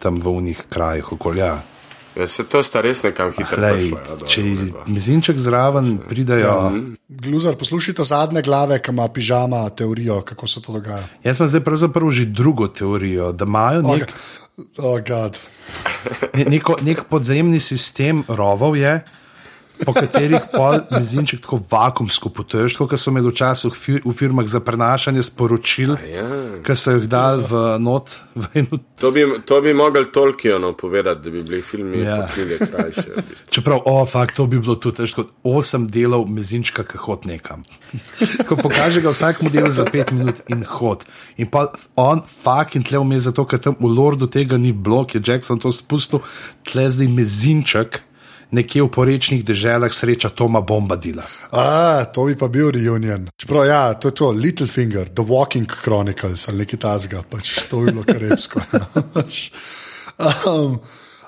tam 0.00 0.20
v 0.20 0.28
unih 0.28 0.66
krajih 0.68 1.12
okolja. 1.12 1.62
Ja, 2.16 2.24
se 2.28 2.44
to 2.48 2.62
sta 2.64 2.80
res 2.80 3.02
nekam 3.04 3.28
hitro 3.28 3.60
Lej, 3.60 3.92
prišla, 3.92 4.00
ja, 4.00 4.28
če 4.28 4.42
mizinček 4.88 5.36
zraven 5.36 5.98
pridejo. 6.08 6.72
Gluzar, 7.12 7.58
poslušajte 7.60 8.06
zadnje 8.08 8.40
glave, 8.40 8.78
ki 8.80 8.88
ima 8.94 9.04
pižama 9.12 9.68
teorijo, 9.76 10.22
kako 10.24 10.48
se 10.48 10.62
to 10.64 10.72
dogaja. 10.72 11.04
Jaz 11.24 11.40
imam 11.40 11.52
zdaj 11.52 11.64
pravzaprav 11.64 12.10
že 12.10 12.24
drugo 12.24 12.68
teorijo, 12.72 13.32
da 13.36 13.44
imajo 13.44 13.84
nek, 13.84 14.08
Oh, 14.80 14.96
God. 15.04 15.36
ne, 16.32 16.44
neko, 16.44 16.78
nek 16.80 17.04
podzemni 17.10 17.60
sistem 17.60 18.24
rovov, 18.28 18.76
je, 18.80 19.02
po 19.84 19.92
katerih 19.92 20.40
pol 20.52 20.78
mizinček 20.90 21.40
tako 21.44 21.58
vakumsko 21.70 22.28
potuješ, 22.32 22.76
kot 22.78 22.94
so 22.96 23.10
imeli 23.10 23.30
včasih 23.30 23.72
v, 23.72 23.76
fir, 23.76 24.00
v 24.04 24.12
firmah 24.12 24.46
za 24.48 24.60
prenašanje 24.60 25.22
sporočil, 25.22 25.96
Ja. 26.08 26.26
ki 26.64 26.76
so 26.76 26.94
jih 26.96 27.08
dali 27.10 27.44
v 27.44 27.76
not. 27.78 28.14
V 28.36 28.48
eno, 28.54 28.78
To 29.00 29.10
bi, 29.12 29.24
to 29.44 29.60
bi 29.60 29.72
mogel 29.74 30.08
Tolkienu 30.12 30.72
povedati, 30.76 31.20
da 31.24 31.30
bi 31.30 31.42
bili 31.42 31.62
filmi 31.62 32.00
Ja. 32.00 32.16
ja. 32.16 32.28
v 32.36 32.56
bistvu. 32.56 33.22
Čeprav, 33.50 33.80
o, 33.84 34.06
fakt, 34.06 34.36
to 34.36 34.46
bi 34.46 34.60
bilo 34.60 34.76
tudi 34.76 34.96
težko. 35.02 35.24
Osem 35.44 35.86
delov 35.88 36.24
mezinčka, 36.28 36.84
ki 36.84 37.00
hod 37.00 37.24
nekam. 37.28 37.64
Ko 38.48 38.56
pokaže 38.56 39.00
ga 39.00 39.12
vsakemu 39.12 39.50
delu 39.50 39.72
za 39.72 39.84
pet 39.88 40.12
minut 40.12 40.40
in 40.52 40.64
hod. 40.68 41.04
In 41.36 41.48
pa 41.48 41.68
on, 41.96 42.20
fakt, 42.24 42.76
in 42.76 42.84
tle 42.84 43.00
vmes 43.00 43.24
zato, 43.28 43.44
ker 43.48 43.60
tam 43.60 43.76
v 43.80 43.88
Lordu 43.88 44.28
tega 44.28 44.56
ni 44.60 44.72
bilo, 44.72 45.04
je 45.12 45.20
Jackson 45.24 45.58
to 45.60 45.72
spustil, 45.72 46.20
tle 46.64 46.88
zdaj 46.90 47.08
mezinček. 47.08 48.02
Nekje 48.50 48.82
v 48.82 48.88
porečnih 48.88 49.42
deželah 49.44 49.90
sreča 49.90 50.28
Toma 50.30 50.60
Bombadila. 50.60 51.24
A, 51.52 52.04
to 52.14 52.24
bi 52.30 52.36
pa 52.38 52.46
bil 52.48 52.70
reunion. 52.70 53.26
Čeprav, 53.36 53.66
ja, 53.66 53.94
to 53.94 54.08
je 54.08 54.14
to, 54.14 54.30
Littlefinger, 54.30 55.08
The 55.08 55.24
Walking 55.26 55.66
Chronicles 55.66 56.48
ali 56.48 56.58
nekaj 56.62 56.78
tasga, 56.78 57.22
pač 57.30 57.66
to 57.70 57.82
je 57.82 57.92
bilo 57.92 58.04
karepsko. 58.06 58.60
Pač, 59.14 59.50
um, 60.46 60.78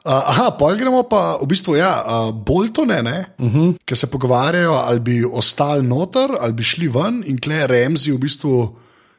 Uh, 0.09 0.15
aha, 0.15 0.51
pa 0.57 0.73
gremo 0.79 1.03
pa 1.05 1.37
v 1.43 1.47
bistvu, 1.51 1.75
ja, 1.77 2.01
uh, 2.01 2.31
Boltone, 2.33 3.03
uh 3.03 3.45
Mhm. 3.45 3.59
-huh. 3.61 3.77
ki 3.85 3.97
se 3.97 4.07
pogovarjajo, 4.07 4.73
ali 4.73 5.01
bi 5.01 5.25
ostali 5.33 5.83
noter, 5.83 6.31
ali 6.41 6.53
bi 6.53 6.63
šli 6.63 6.89
ven, 6.89 7.23
in 7.27 7.37
kle 7.39 7.67
Remzi 7.67 8.13
v 8.13 8.19
bistvu 8.19 8.77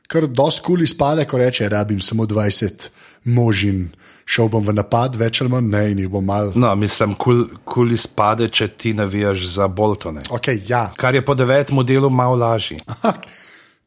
kar 0.07 0.27
dosti 0.27 0.61
kul 0.61 0.81
izpade, 0.81 1.25
ko 1.25 1.37
reče: 1.37 1.69
rabim 1.69 2.01
samo 2.01 2.25
20 2.25 2.89
možin, 3.23 3.89
šel 4.29 4.49
bom 4.53 4.65
v 4.65 4.75
napad, 4.77 5.17
več 5.17 5.41
ali 5.41 5.49
manj 5.49 5.71
ne, 5.73 5.83
in 5.93 6.03
jih 6.03 6.11
bom 6.13 6.25
mal. 6.25 6.51
No, 6.59 6.69
mislim, 6.77 7.15
kul 7.17 7.47
cool 7.69 7.95
izpade, 7.95 8.49
če 8.53 8.67
ti 8.77 8.93
navijaš 8.93 9.47
za 9.55 9.67
Boltone. 9.67 10.21
Ok, 10.29 10.51
ja, 10.69 10.89
Kar 10.97 11.17
je 11.17 11.23
po 11.25 11.33
devetem 11.37 11.81
delu 11.85 12.11
malo 12.13 12.37
lažje. 12.37 12.77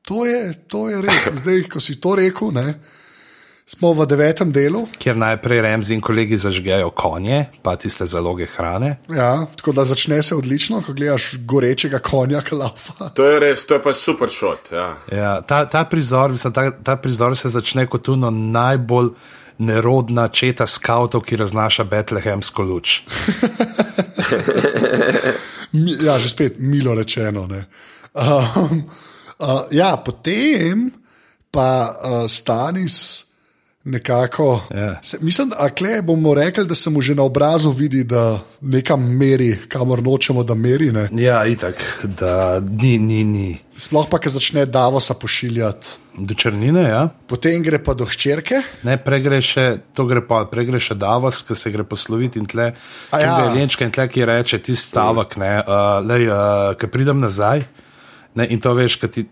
to 0.09 0.27
je, 0.27 0.41
to 0.67 0.89
je 0.91 0.99
res. 1.07 1.31
Zdaj, 1.45 1.69
ko 1.71 1.81
si 1.81 2.01
to 2.03 2.17
rekel, 2.19 2.51
ne, 2.57 2.75
smo 3.71 3.93
v 3.95 4.07
devetem 4.11 4.51
delu. 4.53 4.81
Kjer 4.99 5.21
najprej 5.21 5.63
Remzi 5.63 5.95
in 5.95 6.03
kolegi 6.03 6.35
zažgejo 6.43 6.91
konje, 6.91 7.45
pa 7.63 7.77
tiste 7.79 8.09
zaloge 8.11 8.49
hrane. 8.51 8.97
Ja, 9.15 9.47
tako 9.57 9.77
da 9.79 9.85
začne 9.87 10.19
se 10.27 10.35
odlično, 10.35 10.81
ko 10.83 10.97
gledaš 10.99 11.37
gorečega 11.47 12.03
konja, 12.03 12.43
ki 12.43 12.59
lava. 12.59 13.13
To 13.15 13.29
je 13.31 13.39
res, 13.47 13.63
to 13.69 13.79
je 13.79 13.85
pa 13.87 13.95
super 13.95 14.33
šot. 14.33 14.75
Ja. 14.75 14.89
Ja, 15.07 15.31
ta, 15.47 15.63
ta, 15.71 15.85
prizor, 15.87 16.35
mislim, 16.35 16.53
ta, 16.53 16.67
ta 16.83 16.99
prizor 16.99 17.39
se 17.39 17.53
začne 17.55 17.87
kot 17.87 18.11
uno 18.11 18.35
najbolj 18.35 19.15
nerodna 19.59 20.29
četa 20.29 20.67
skavtov, 20.67 21.25
ki 21.27 21.37
raznaša 21.37 21.85
betlehemsko 21.85 22.63
luč. 22.63 23.03
Ja, 25.73 26.19
že 26.21 26.29
spet 26.29 26.61
milo 26.61 26.93
rečeno. 26.95 27.47
ne. 27.49 27.65
Um, 28.13 28.85
uh, 29.41 29.65
ja, 29.73 29.97
potem 29.97 30.93
pa 31.49 31.89
uh, 31.89 32.29
Stanis 32.29 33.32
nekako. 33.85 34.61
Ja. 34.75 34.99
Se, 35.03 35.19
mislim, 35.21 35.49
da 35.49 35.69
kle 35.69 36.03
bomo 36.03 36.35
rekli, 36.35 36.67
da 36.67 36.75
se 36.75 36.91
mu 36.91 37.01
že 37.01 37.15
na 37.15 37.23
obrazu 37.23 37.71
vidi, 37.71 38.05
da 38.05 38.41
nekam 38.61 39.17
meri, 39.17 39.59
kamor 39.69 40.03
nočemo, 40.03 40.45
da 40.45 40.55
meri. 40.55 40.93
Ne. 40.93 41.09
Ja, 41.13 41.47
itak, 41.47 41.75
da 42.03 42.61
ni, 42.61 42.99
ni, 42.99 43.25
ni. 43.25 43.59
Sploh 43.77 44.07
pa, 44.11 44.19
ki 44.19 44.31
začne 44.31 44.67
Davosa 44.67 45.15
pošiljati. 45.15 45.99
Do 46.19 46.35
črnine, 46.35 46.83
ja. 46.83 47.09
Potem 47.27 47.63
gre 47.65 47.79
pa 47.83 47.95
do 47.97 48.05
hčerke. 48.05 48.61
Ne, 48.85 48.99
pregre 49.01 49.41
še, 49.41 49.79
to 49.97 50.05
gre 50.07 50.21
pa, 50.21 50.45
pregre 50.51 50.81
še 50.81 50.95
Davos, 50.95 51.41
ki 51.49 51.57
se 51.57 51.73
gre 51.73 51.87
posloviti 51.89 52.39
in 52.39 52.47
tle, 52.47 52.75
ja. 53.13 53.37
Lenčka 53.55 53.89
in 53.89 53.95
tle, 53.95 54.07
ki 54.13 54.27
reče 54.29 54.61
ti 54.61 54.77
stavek, 54.77 55.39
ne, 55.41 55.55
uh, 55.65 56.03
lej, 56.05 56.29
uh, 56.29 56.75
ki 56.77 56.91
pridem 56.93 57.23
nazaj, 57.25 57.65
ne, 58.37 58.47
in 58.53 58.61
to 58.61 58.77
veš, 58.77 59.01
ti 59.09 59.25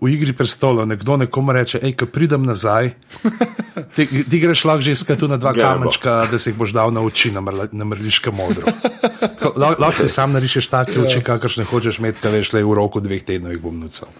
v 0.00 0.10
igri 0.14 0.32
prestolov 0.32 0.86
nekdo 0.86 1.16
nekomu 1.18 1.52
reče, 1.52 1.80
hej, 1.82 1.96
ki 1.98 2.06
pridem 2.06 2.44
nazaj, 2.46 2.92
ti, 3.96 4.06
ti 4.06 4.36
greš 4.38 4.64
lahko 4.64 4.84
že 4.86 4.94
iskati 4.94 5.28
na 5.28 5.36
dva 5.36 5.52
kamenčka, 5.56 6.28
da 6.30 6.38
si 6.38 6.50
jih 6.52 6.58
boš 6.58 6.72
dal 6.76 6.94
na 6.94 7.02
oči, 7.02 7.32
na, 7.34 7.42
mrla, 7.42 7.68
na 7.72 7.84
mrliške 7.84 8.30
modro. 8.30 8.70
Tako, 9.38 9.58
lah- 9.58 9.78
Lahko 9.78 10.06
si 10.06 10.08
sam 10.12 10.32
narišeš 10.38 10.70
take 10.70 10.98
oči, 11.02 11.22
kakršne 11.26 11.66
hočeš 11.66 11.98
imeti, 11.98 12.22
ki 12.22 12.30
veš, 12.30 12.52
le 12.54 12.62
v 12.62 12.74
roku 12.78 13.02
dveh 13.02 13.22
tednov 13.26 13.54
jih 13.54 13.62
bom 13.62 13.74
nucal. 13.74 14.10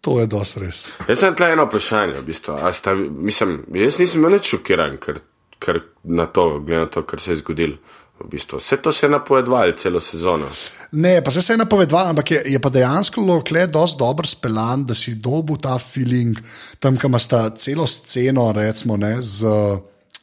To 0.00 0.20
je 0.20 0.26
dosti 0.30 0.60
res. 0.62 0.80
Jaz 1.08 1.18
sem 1.20 1.34
tle 1.34 1.52
eno 1.52 1.64
vprašanje. 1.66 2.20
V 2.22 2.26
bistvu. 2.30 2.54
A 2.54 2.70
sta, 2.72 2.94
mislim, 2.94 3.64
jaz 3.74 3.98
nisem 3.98 4.22
nič 4.30 4.52
šokiran 4.54 4.94
ker, 5.02 5.18
ker 5.58 5.80
na 6.06 6.28
to, 6.30 6.60
glede 6.62 6.86
na 6.86 6.90
to, 6.92 7.02
kar 7.02 7.20
se 7.20 7.34
je 7.34 7.40
zgodilo. 7.42 7.76
V 8.18 8.26
bistvu. 8.30 8.58
Vse 8.58 8.76
to 8.82 8.92
se 8.92 9.06
je 9.06 9.10
napovedovalo 9.10 9.72
celo 9.72 10.00
sezono. 10.00 10.46
Ne, 10.92 11.20
pa 11.22 11.30
se 11.30 11.52
je 11.52 11.56
napovedal, 11.56 12.08
ampak 12.10 12.30
je, 12.30 12.42
je 12.46 12.58
pa 12.60 12.68
dejansko 12.68 13.20
lokle 13.20 13.66
dosti 13.66 13.98
dobro 13.98 14.26
speljan, 14.26 14.84
da 14.84 14.94
si 14.94 15.14
dobil 15.14 15.56
ta 15.56 15.78
feeling 15.78 16.38
tam, 16.78 16.96
kam 16.96 17.18
sta 17.18 17.50
celo 17.50 17.86
sceno, 17.86 18.52
recimo, 18.52 18.96
ne, 18.96 19.16
z, 19.22 19.46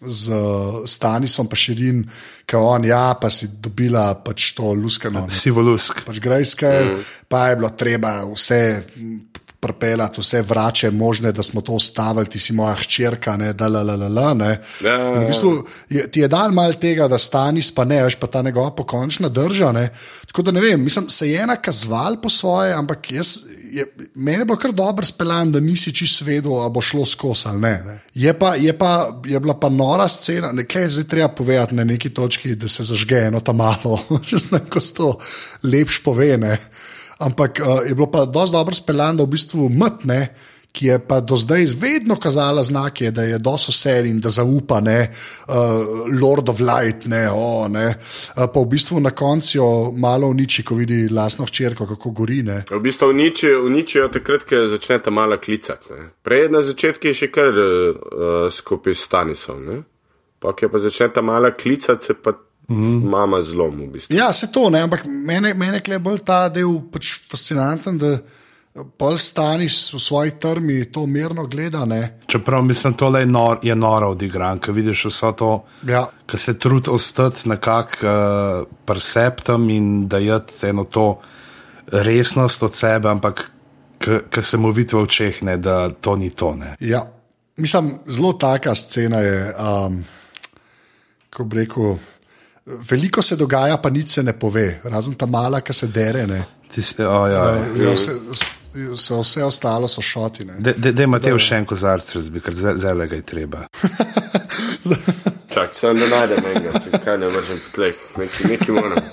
z 0.01 0.33
Stanisom 0.85 1.47
pa 1.47 1.55
širin, 1.55 2.03
ki 2.45 2.59
on, 2.59 2.85
ja, 2.85 3.15
pa 3.21 3.29
si 3.29 3.47
dobila 3.63 4.09
pač 4.25 4.51
to 4.57 4.73
luskano. 4.73 5.25
ne. 5.29 5.31
Sivolusk. 5.31 6.03
Pač 6.05 6.19
grejske, 6.19 6.67
mm. 6.67 7.05
pa 7.31 7.47
je 7.49 7.61
bilo 7.61 7.71
treba 7.79 8.17
vse 8.27 8.61
prepelati, 9.65 10.21
vse 10.21 10.41
vrače 10.45 10.91
možne, 10.91 11.31
da 11.31 11.43
smo 11.43 11.61
to 11.61 11.73
ustavili, 11.73 12.29
ti 12.29 12.39
si 12.39 12.53
moja 12.53 12.75
hčerka, 12.75 13.33
ne, 13.37 13.53
da 13.53 13.67
la 13.67 13.81
la 13.83 13.95
la 13.95 14.09
la. 14.09 14.33
Ne. 14.37 14.51
Ja. 14.83 14.95
In 15.15 15.23
v 15.23 15.25
bistvu 15.31 15.53
je, 15.89 16.05
ti 16.11 16.21
je 16.21 16.29
dal 16.29 16.53
mal 16.53 16.77
tega, 16.81 17.07
da 17.09 17.17
stanis, 17.17 17.71
pa 17.73 17.85
ne, 17.85 18.03
veš 18.05 18.19
pa 18.21 18.29
ta 18.29 18.43
njegova 18.45 18.75
pokončna 18.75 19.29
drža. 19.29 19.71
Ne. 19.71 19.89
Tako 20.27 20.45
da 20.45 20.53
ne 20.53 20.61
vem, 20.61 20.83
mislim, 20.83 21.09
se 21.09 21.29
je 21.31 21.41
ena 21.41 21.55
kazval 21.55 22.21
po 22.21 22.29
svoje, 22.29 22.73
ampak 22.73 23.11
jaz. 23.11 23.37
Je, 23.75 23.83
meni 24.15 24.43
je 24.43 24.45
bilo 24.45 24.55
kar 24.61 24.71
dobro 24.71 25.05
speljan, 25.05 25.51
da 25.51 25.59
nisi 25.59 25.91
čist 25.93 26.21
vedel, 26.21 26.53
ali 26.61 26.71
bo 26.71 26.81
šlo 26.81 27.05
skozi 27.05 27.49
ali 27.49 27.59
ne. 27.59 27.73
ne. 27.85 27.99
Je, 28.13 28.33
pa, 28.39 28.53
je, 28.55 28.71
pa, 28.77 29.21
je 29.25 29.39
bila 29.39 29.57
pa 29.59 29.69
nora 29.69 30.07
scena, 30.07 30.51
nekaj 30.55 30.85
je 30.85 30.89
zdaj 30.99 31.07
treba 31.11 31.27
povedati 31.27 31.75
na 31.75 31.83
neki 31.83 32.13
točki, 32.13 32.55
da 32.55 32.67
se 32.71 32.83
zažge 32.83 33.25
eno 33.27 33.39
tam 33.39 33.57
malo, 33.59 33.99
če 34.27 34.39
se 34.39 34.55
neko 34.55 34.79
to 34.95 35.17
lepš 35.63 36.03
pove. 36.03 36.37
Ne. 36.37 36.57
Ampak 37.19 37.61
uh, 37.61 37.87
je 37.87 37.95
bilo 37.95 38.11
pa 38.11 38.25
dosti 38.25 38.55
dobro 38.55 38.75
speljan, 38.75 39.17
da 39.17 39.23
v 39.23 39.31
bistvu 39.31 39.69
mtne, 39.69 40.19
ki 40.75 40.87
je 40.87 40.99
pa 41.07 41.21
do 41.23 41.37
zdaj 41.37 41.65
vedno 41.79 42.15
kazala 42.19 42.63
znake, 42.63 43.11
da 43.11 43.23
je 43.23 43.39
dosto 43.39 43.71
serij 43.71 44.11
in 44.11 44.19
da 44.19 44.29
zaupa, 44.29 44.81
ne, 44.81 45.11
uh, 45.47 45.55
Lord 46.21 46.49
of 46.49 46.59
Light, 46.59 47.05
ne, 47.05 47.29
oh, 47.31 47.69
ne. 47.71 47.87
Uh, 47.87 48.43
pa 48.53 48.59
v 48.59 48.65
bistvu 48.75 48.99
na 48.99 49.13
koncu 49.15 49.57
jo 49.57 49.69
malo 49.95 50.27
uniči, 50.27 50.63
ko 50.63 50.75
vidi 50.75 51.07
lastno 51.09 51.45
hčerko, 51.45 51.87
kako 51.87 52.11
gori. 52.11 52.41
Ne. 52.43 52.63
V 52.71 52.79
bistvu 52.83 53.09
uničijo, 53.09 53.63
uničijo 53.65 54.09
takrat, 54.11 54.43
ko 54.43 54.67
začnete 54.67 55.11
malo 55.11 55.37
klicati. 55.39 55.93
ne. 55.93 56.09
Prej 56.23 56.49
na 56.49 56.61
začetku 56.61 57.07
je 57.07 57.13
še 57.13 57.31
kar 57.31 57.55
uh, 57.55 58.51
skupaj 58.51 58.95
s 58.95 59.07
Stanisom. 59.07 59.85
Pa 60.39 60.51
ko 60.51 60.69
pa 60.69 60.79
začnete 60.79 61.21
malo 61.21 61.51
klicati, 61.55 62.05
se 62.05 62.13
pa 62.13 62.35
mm. 62.69 63.09
mama 63.09 63.41
zlom 63.41 63.81
v 63.81 63.91
bistvu. 63.93 64.15
Ja, 64.15 64.33
se 64.33 64.51
to, 64.51 64.69
ne, 64.69 64.81
ampak 64.81 65.05
mene, 65.05 65.53
mene 65.53 65.81
je 65.87 65.99
bolj 65.99 66.23
ta 66.25 66.49
del 66.49 66.79
pač 66.91 67.19
fascinanten, 67.31 67.97
da 67.97 68.17
pol 68.97 69.17
stani 69.17 69.67
v 69.67 69.99
svoji 69.99 70.31
trmi 70.39 70.91
to 70.91 71.05
mirno 71.07 71.45
gleda. 71.47 71.85
Ne. 71.85 72.19
Čeprav 72.27 72.63
mislim, 72.63 72.93
tole 72.93 73.21
je, 73.23 73.25
nor, 73.25 73.59
je 73.63 73.75
noro 73.75 74.09
odigran, 74.11 74.59
ko 74.59 74.71
vidiš 74.71 75.05
vse 75.05 75.31
to, 75.37 75.63
Ja. 75.87 76.05
ki 76.27 76.37
se 76.37 76.59
trudi 76.59 76.89
ostati 76.89 77.49
nekako 77.49 78.07
uh, 78.07 78.67
perceptom 78.85 79.69
in 79.69 80.07
da 80.07 80.17
je 80.17 80.39
eno 80.63 80.83
to 80.83 81.19
resnost 81.91 82.63
od 82.63 82.73
sebe, 82.73 83.09
ampak 83.09 83.51
ki 84.29 84.41
se 84.41 84.57
mu 84.57 84.71
vidi 84.71 84.95
v 84.95 85.01
očeh, 85.01 85.43
ne, 85.43 85.57
da 85.57 85.89
to 85.89 86.15
ni 86.15 86.29
to. 86.29 86.55
Ne. 86.55 86.75
Ja. 86.79 87.07
Mislim, 87.57 87.93
zelo 88.05 88.33
taka 88.33 88.75
scena 88.75 89.17
je. 89.17 89.53
Um, 89.55 90.03
ko 91.35 91.43
bi 91.43 91.57
rekel, 91.63 91.97
veliko 92.65 93.21
se 93.21 93.35
dogaja, 93.35 93.77
pa 93.77 93.89
nič 93.89 94.07
se 94.09 94.23
ne 94.23 94.33
pove, 94.33 94.79
razen 94.83 95.13
ta 95.13 95.25
mala, 95.25 95.61
ki 95.61 95.73
se 95.73 95.87
dere. 95.87 96.27
Ne. 96.27 96.43
Ti 96.67 96.81
si- 96.81 97.03
O, 97.03 97.27
ja, 97.27 97.43
Ja, 97.77 97.97
se, 97.97 98.11
so 98.95 99.21
vse 99.21 99.43
ostalo 99.43 99.87
so 99.87 100.01
šotine. 100.01 100.57
Da 100.59 101.03
imate 101.03 101.31
še 101.39 101.55
en 101.55 101.65
kozarc, 101.65 102.09
razbi, 102.15 102.41
ker 102.41 102.53
zelo 102.55 103.05
ga 103.05 103.15
je 103.15 103.21
treba. 103.23 103.65
Čak, 105.49 105.71
sem 105.73 105.95
da 105.95 106.07
najdem 106.07 106.43
enega, 106.45 106.79
če 106.83 106.99
kaj 106.99 107.17
ne 107.17 107.27
vržem 107.27 107.59
po 107.59 107.69
tleh, 107.71 107.95
neki, 108.17 108.47
neki 108.47 108.71
moram. 108.71 109.03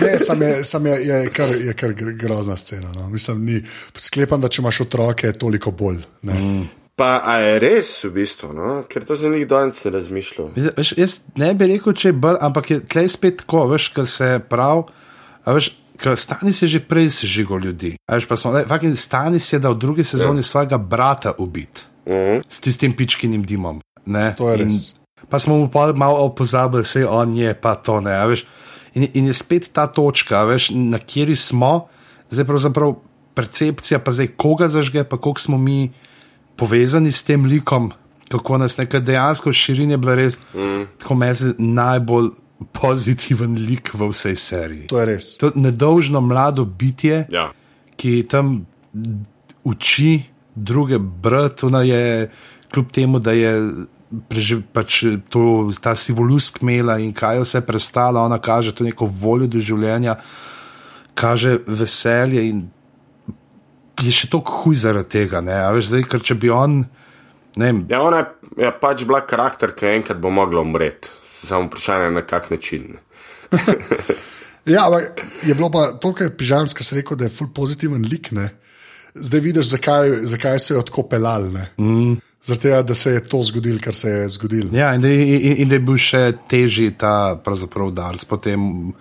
Ne, 0.00 0.18
sam 0.18 0.42
je, 0.42 0.64
sam 0.64 0.86
je, 0.86 0.94
je, 1.06 1.18
kar, 1.30 1.48
je 1.56 1.72
kar 1.74 1.90
gr- 1.90 2.16
grozna 2.16 2.56
scena. 2.56 2.90
No. 2.92 3.06
Mislim, 3.08 3.44
ni, 3.44 3.60
sklepam, 3.96 4.40
da 4.40 4.48
če 4.48 4.60
imaš 4.60 4.80
otroke, 4.80 5.26
je 5.26 5.32
toliko 5.34 5.70
bolj. 5.70 6.02
Ne. 6.22 6.34
Mm. 6.34 6.64
Pa 6.96 7.18
a 7.26 7.38
je 7.42 7.58
res 7.58 7.88
v 8.04 8.10
bistvu, 8.14 8.52
no? 8.54 8.84
ker 8.88 9.02
to 9.04 9.16
za 9.18 9.28
njih 9.28 9.48
danes 9.50 9.80
se 9.82 9.90
razmišljal. 9.90 10.52
Veš, 10.76 10.92
jaz 10.98 11.20
ne 11.36 11.50
bi 11.54 11.66
rekel, 11.72 11.92
če 11.92 12.12
je 12.12 12.18
bolj, 12.22 12.36
ampak 12.40 12.70
je 12.70 12.76
tleh 12.86 13.08
spet 13.10 13.40
tako, 13.42 13.64
veš, 13.72 13.88
ker 13.96 14.06
se 14.06 14.28
prav. 14.48 14.84
a 15.44 15.52
Veš, 15.56 15.72
ker 15.98 16.14
Stanis 16.18 16.62
je 16.62 16.68
že 16.68 16.80
prej 16.86 17.10
sežigal 17.10 17.58
ljudi. 17.58 17.96
Veš, 18.10 18.28
pa 18.30 18.38
smo, 18.38 18.52
ne, 18.54 18.62
fucking 18.70 18.94
Stanis 18.98 19.50
je 19.52 19.58
dal 19.58 19.74
v 19.74 19.82
drugi 19.82 20.04
sezoni 20.06 20.38
ja. 20.44 20.50
svojega 20.50 20.78
brata 20.78 21.34
ubiti 21.38 21.90
Uh 22.06 22.12
-huh. 22.12 22.42
s 22.48 22.60
tistim 22.60 22.92
pičkinim 22.96 23.42
dimom. 23.42 23.80
Ne? 24.06 24.34
To 24.36 24.50
je 24.50 24.58
In- 24.60 24.64
res. 24.64 24.94
Pa 25.28 25.38
smo 25.38 25.56
mu 25.56 25.70
pa 25.72 25.92
malo 25.96 26.34
pozabili, 26.34 26.82
vse 26.82 27.06
on 27.08 27.34
je, 27.34 27.54
pa 27.54 27.74
to 27.74 28.00
ne. 28.00 28.12
a 28.12 28.26
Veš, 28.26 28.44
in, 28.94 29.08
in 29.14 29.26
je 29.26 29.32
spet 29.34 29.70
ta 29.72 29.86
točka, 29.86 30.44
veš, 30.44 30.70
na 30.70 30.98
kateri 30.98 31.36
smo, 31.36 31.88
zdaj 32.30 32.44
pravzaprav 32.44 32.94
percepcija, 33.34 33.98
pa 33.98 34.12
zdaj 34.12 34.26
koga 34.36 34.68
zažge, 34.68 35.04
pa 35.04 35.16
koliko 35.16 35.40
smo 35.40 35.58
mi 35.58 35.92
povezani 36.56 37.12
s 37.12 37.22
tem 37.22 37.44
likom, 37.46 37.92
kako 38.28 38.58
nas 38.58 38.78
nekaj 38.78 39.00
dejansko 39.00 39.52
širine 39.52 39.94
je 39.94 39.98
bila 39.98 40.14
res. 40.14 40.38
Mm. 40.54 40.86
Tako 40.98 41.14
meni 41.14 41.54
najbolj 41.58 42.30
pozitiven 42.72 43.58
lik 43.66 43.90
v 43.94 44.08
vsej 44.08 44.36
seriji. 44.36 44.86
To 44.88 45.00
je 45.00 45.06
res. 45.06 45.36
To 45.38 45.50
nedolžno 45.54 46.20
mlado 46.20 46.64
bitje, 46.64 47.26
Ja. 47.30 47.50
ki 47.96 48.22
tam 48.28 48.66
uči 49.64 50.22
druge 50.54 50.98
brati, 50.98 51.66
ona 51.66 51.82
je 51.82 52.30
kljub 52.72 52.90
temu, 52.90 53.18
da 53.18 53.32
je 53.32 53.70
preživ, 54.28 54.62
pač 54.72 55.02
to, 55.28 55.70
ta 55.80 55.94
sivolusk 55.94 56.62
imela 56.62 56.98
in 56.98 57.12
kaj 57.12 57.40
vse 57.42 57.60
prestala, 57.66 58.22
ona 58.22 58.38
kaže 58.38 58.74
to 58.74 58.84
neko 58.84 59.06
voljo 59.06 59.46
do 59.46 59.58
življenja, 59.58 60.16
kaže 61.14 61.58
veselje 61.66 62.48
in 62.48 62.68
je 64.02 64.12
še 64.12 64.30
toliko 64.32 64.62
huj 64.62 64.82
zaradi 64.82 65.12
tega. 65.18 65.42
Ne? 65.44 65.56
A 65.60 65.70
veš, 65.74 65.92
zdaj, 65.92 66.06
ker 66.10 66.22
če 66.24 66.38
bi 66.40 66.50
on, 66.50 66.80
ne 67.56 67.70
vem, 67.70 67.84
ja, 67.90 68.00
ona 68.02 68.22
je, 68.24 68.54
je 68.66 68.72
pač 68.80 69.04
bila 69.06 69.22
karakter, 69.26 69.74
ki 69.76 69.92
enkrat 69.92 70.22
bo 70.22 70.32
mogla 70.34 70.64
umreti. 70.64 71.12
Samo 71.44 71.68
vprašanje 71.68 72.08
je, 72.08 72.14
na 72.16 72.22
kak 72.26 72.50
način. 72.50 72.94
Ja, 74.64 74.86
ampak 74.86 75.20
je 75.44 75.54
bilo 75.54 75.70
pa 75.70 75.92
to, 76.00 76.14
kar 76.16 76.26
je 76.26 76.36
Pižanska 76.36 76.84
rekel, 76.96 77.16
da 77.16 77.26
je 77.28 77.32
ful 77.36 77.50
pozitiven 77.54 78.06
lik. 78.08 78.30
Ne? 78.32 78.48
Zdaj 79.14 79.40
vidiš, 79.40 79.66
zakaj, 79.74 80.10
zakaj 80.22 80.58
se 80.58 80.74
je 80.74 80.84
tako 80.84 81.02
pelal. 81.08 81.50
Mm. 81.76 82.16
Tega, 82.60 82.82
da 82.82 82.94
se 82.94 83.10
je 83.10 83.22
to 83.28 83.42
zgodilo, 83.44 83.78
kar 83.80 83.94
se 83.94 84.08
je 84.08 84.28
zgodilo. 84.28 84.70
Ja, 84.72 84.94
in 84.94 85.00
da, 85.00 85.08
in, 85.08 85.56
in 85.64 85.68
da 85.68 85.76
je 85.76 85.84
bil 85.84 86.00
še 86.00 86.22
težji 86.48 86.94
ta 86.98 87.36
pravzaprav 87.44 87.92
udarc, 87.92 88.24
potem 88.28 88.92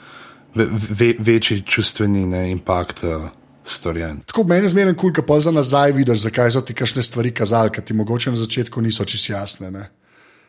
ve, 0.55 0.67
ve, 0.71 1.13
večji 1.19 1.63
čustveni 1.67 2.25
ne, 2.27 2.45
impakt 2.51 3.03
uh, 3.03 3.27
storjen. 3.65 4.21
Tako 4.25 4.43
meni 4.43 4.65
je 4.65 4.69
zmeraj 4.69 4.93
kul, 4.93 5.13
cool, 5.13 5.25
pa 5.27 5.39
za 5.39 5.51
nazaj 5.51 5.91
vidiš, 5.91 6.25
zakaj 6.27 6.51
so 6.51 6.61
ti 6.61 6.73
kakšne 6.73 7.03
stvari 7.03 7.31
kazali, 7.33 7.71
ki 7.71 7.81
ti 7.81 7.93
mogoče 7.93 8.31
na 8.31 8.37
začetku 8.37 8.81
niso 8.81 9.05
čisto 9.05 9.33
jasne. 9.33 9.71
Ne? 9.71 9.89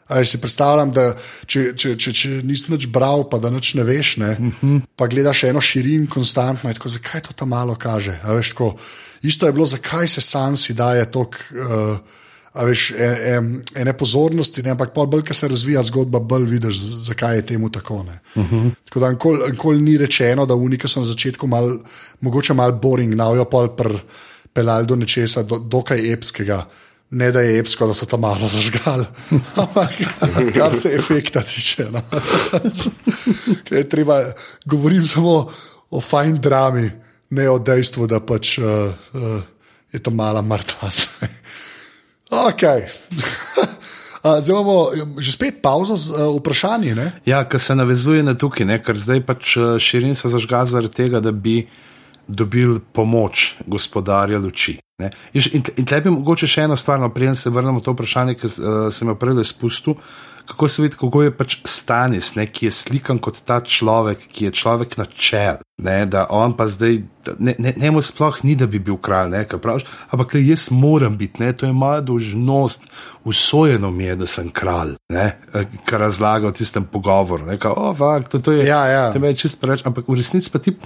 A 0.06 0.18
jaz 0.20 0.34
si 0.34 0.40
predstavljam, 0.40 0.90
da 0.92 1.04
če, 1.46 1.62
če, 1.76 1.94
če, 1.96 2.12
če 2.12 2.32
nisi 2.44 2.72
nič 2.72 2.86
bral, 2.92 3.24
pa 3.30 3.38
da 3.40 3.50
nič 3.50 3.72
ne 3.78 3.86
veš, 3.88 4.16
ne, 4.20 4.36
uh 4.36 4.58
-huh. 4.62 4.80
pa 4.96 5.06
gledaš 5.06 5.44
eno 5.44 5.60
širin 5.60 6.06
konstantno, 6.06 6.70
je 6.70 6.74
tako, 6.74 6.88
zakaj 6.88 7.20
to 7.20 7.32
tam 7.32 7.48
malo 7.48 7.74
kaže. 7.74 8.20
A 8.22 8.34
Veš, 8.34 8.50
tako, 8.50 8.76
isto 9.22 9.46
je 9.46 9.52
bilo, 9.52 9.66
zakaj 9.66 10.08
se 10.08 10.20
Sansi 10.20 10.74
daje 10.74 11.10
toliko. 11.10 11.38
Uh, 11.50 11.98
veš, 12.62 12.90
en, 12.98 13.16
en, 13.34 13.62
ene 13.74 13.92
pozornosti, 13.98 14.62
ne, 14.62 14.70
ampak 14.74 14.94
bolj, 14.94 15.24
ko 15.26 15.34
se 15.34 15.48
razvija 15.50 15.82
zgodba, 15.82 16.20
bolj 16.20 16.46
vidiš, 16.52 16.78
zakaj 17.08 17.36
je 17.36 17.46
temu 17.46 17.70
tako. 17.70 17.94
Uh 17.94 18.44
-huh. 18.50 18.70
Tako 18.84 19.00
da 19.00 19.10
nikoli 19.10 19.50
nikol 19.50 19.82
ni 19.82 19.98
rečeno, 19.98 20.46
da 20.46 20.54
unika 20.54 20.88
so 20.88 21.00
na 21.00 21.06
začetku 21.06 21.46
mal, 21.46 21.78
mogoče 22.20 22.54
malo 22.54 22.72
boring, 22.72 23.14
navijo 23.14 23.44
pa 23.44 23.68
pelali 24.52 24.86
do 24.86 24.96
nečesa, 24.96 25.42
do, 25.42 25.58
dokaj 25.58 26.12
epskega. 26.12 26.66
Ne 27.10 27.32
da 27.32 27.40
je 27.40 27.58
epsko, 27.58 27.86
da 27.86 27.94
so 27.94 28.06
tam 28.06 28.20
malo 28.20 28.48
zažgali, 28.48 29.04
ampak 29.62 29.90
kar 30.54 30.74
se 30.74 30.94
efekta 30.94 31.42
tiče. 31.42 31.86
No. 31.92 32.00
Ker 33.68 33.88
treba, 33.88 34.22
govorim 34.64 35.06
samo 35.06 35.50
o 35.90 36.00
fajn 36.00 36.40
drami, 36.40 36.90
ne 37.30 37.50
o 37.50 37.58
dejstvu, 37.58 38.06
da 38.06 38.20
pač 38.20 38.58
uh, 38.58 38.64
uh, 39.12 39.42
je 39.92 39.98
to 39.98 40.10
mala 40.10 40.42
mrtva. 40.42 40.90
Zdaj. 42.34 42.50
Ok. 42.50 42.62
A, 44.24 44.40
Zdaj 44.40 44.56
imamo 44.56 44.88
že 45.20 45.32
spet 45.36 45.60
pauzo 45.60 45.96
z 46.00 46.08
uh, 46.08 46.32
vprašanji. 46.40 46.94
Ne? 46.96 47.12
Ja, 47.28 47.44
ker 47.44 47.60
se 47.60 47.74
navezuje 47.76 48.22
na 48.24 48.32
tukaj, 48.32 48.64
ne, 48.64 48.78
ker 48.80 48.96
zdaj 48.96 49.20
pač 49.20 49.56
eh, 49.60 49.76
širin 49.76 50.16
se 50.16 50.32
zažga 50.32 50.64
zaradi 50.64 50.96
tega, 50.96 51.20
da 51.20 51.28
bi 51.28 51.66
dobil 52.24 52.80
pomoč 52.80 53.60
gospodarja 53.68 54.40
luči. 54.40 54.78
ne. 55.02 55.10
In, 55.36 55.42
in, 55.52 55.62
in 55.76 55.84
tle 55.84 56.00
bi 56.00 56.14
mogoče 56.14 56.48
še 56.48 56.64
ena 56.64 56.76
stvar, 56.76 56.96
no, 57.00 57.10
preden 57.12 57.36
se 57.36 57.52
vrnemo 57.52 57.82
na 57.82 57.84
to 57.84 57.92
vprašanje, 57.92 58.38
ki 58.40 58.48
uh, 58.48 58.88
sem 58.88 59.12
jo 59.12 59.14
prej 59.20 59.44
spustil. 59.44 60.00
Kako 60.46 60.68
se 60.68 60.82
vidi, 60.82 60.96
kako 61.00 61.22
je 61.22 61.30
pač 61.36 61.56
Stanis, 61.64 62.34
ne, 62.36 62.44
ki 62.46 62.66
je 62.66 62.70
slikan 62.70 63.18
kot 63.18 63.40
ta 63.48 63.60
človek, 63.60 64.26
ki 64.28 64.48
je 64.48 64.50
človek 64.52 64.98
na 65.00 65.06
čel. 65.08 65.62
Ne, 65.82 66.04
da 66.06 66.26
on 66.30 66.52
pa 66.56 66.68
zdaj, 66.70 67.00
da 67.26 67.32
ne, 67.38 67.54
ne, 67.58 67.72
njemu 67.76 68.02
sploh 68.02 68.36
ni, 68.44 68.54
da 68.54 68.66
bi 68.70 68.78
bil 68.78 68.94
kralj, 69.02 69.32
ne, 69.32 69.40
kaj 69.48 69.58
praviš, 69.58 69.86
ampak 70.14 70.36
le 70.36 70.42
jaz 70.44 70.68
moram 70.70 71.16
biti, 71.18 71.42
ne, 71.42 71.50
to 71.52 71.66
je 71.66 71.72
moja 71.72 72.00
dolžnost, 72.00 72.86
usvojeno 73.24 73.90
mi 73.90 74.04
je, 74.04 74.16
da 74.20 74.28
sem 74.30 74.52
kralj, 74.54 74.94
ne, 75.12 75.24
eh, 75.54 75.66
kar 75.88 76.04
razlaga 76.04 76.52
v 76.52 76.58
tistem 76.60 76.86
pogovoru. 76.92 77.48
Ne, 77.48 77.58
kao, 77.58 77.74
oh, 77.76 77.96
fakt, 77.96 78.30
to, 78.30 78.38
to 78.38 78.52
je, 78.52 78.68
Ja, 78.68 78.84
ja. 78.86 79.08
to 79.12 79.18
me 79.18 79.32
je 79.32 79.40
čist 79.42 79.60
preveč, 79.60 79.82
ampak 79.86 80.06
v 80.08 80.20
resnici 80.20 80.52
pa 80.52 80.62
ti 80.62 80.76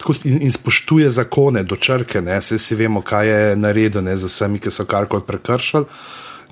tako 0.00 0.18
in, 0.24 0.42
in 0.42 0.52
spoštuje 0.52 1.10
zakone 1.10 1.62
do 1.62 1.76
črke, 1.76 2.20
ne, 2.20 2.40
se 2.42 2.58
vsi 2.58 2.74
vemo, 2.74 3.04
kaj 3.06 3.28
je 3.28 3.56
naredil 3.56 4.02
ne, 4.02 4.16
za 4.16 4.26
vsemi, 4.26 4.58
ki 4.58 4.74
so 4.74 4.88
karkoli 4.88 5.22
prekršili. 5.26 5.86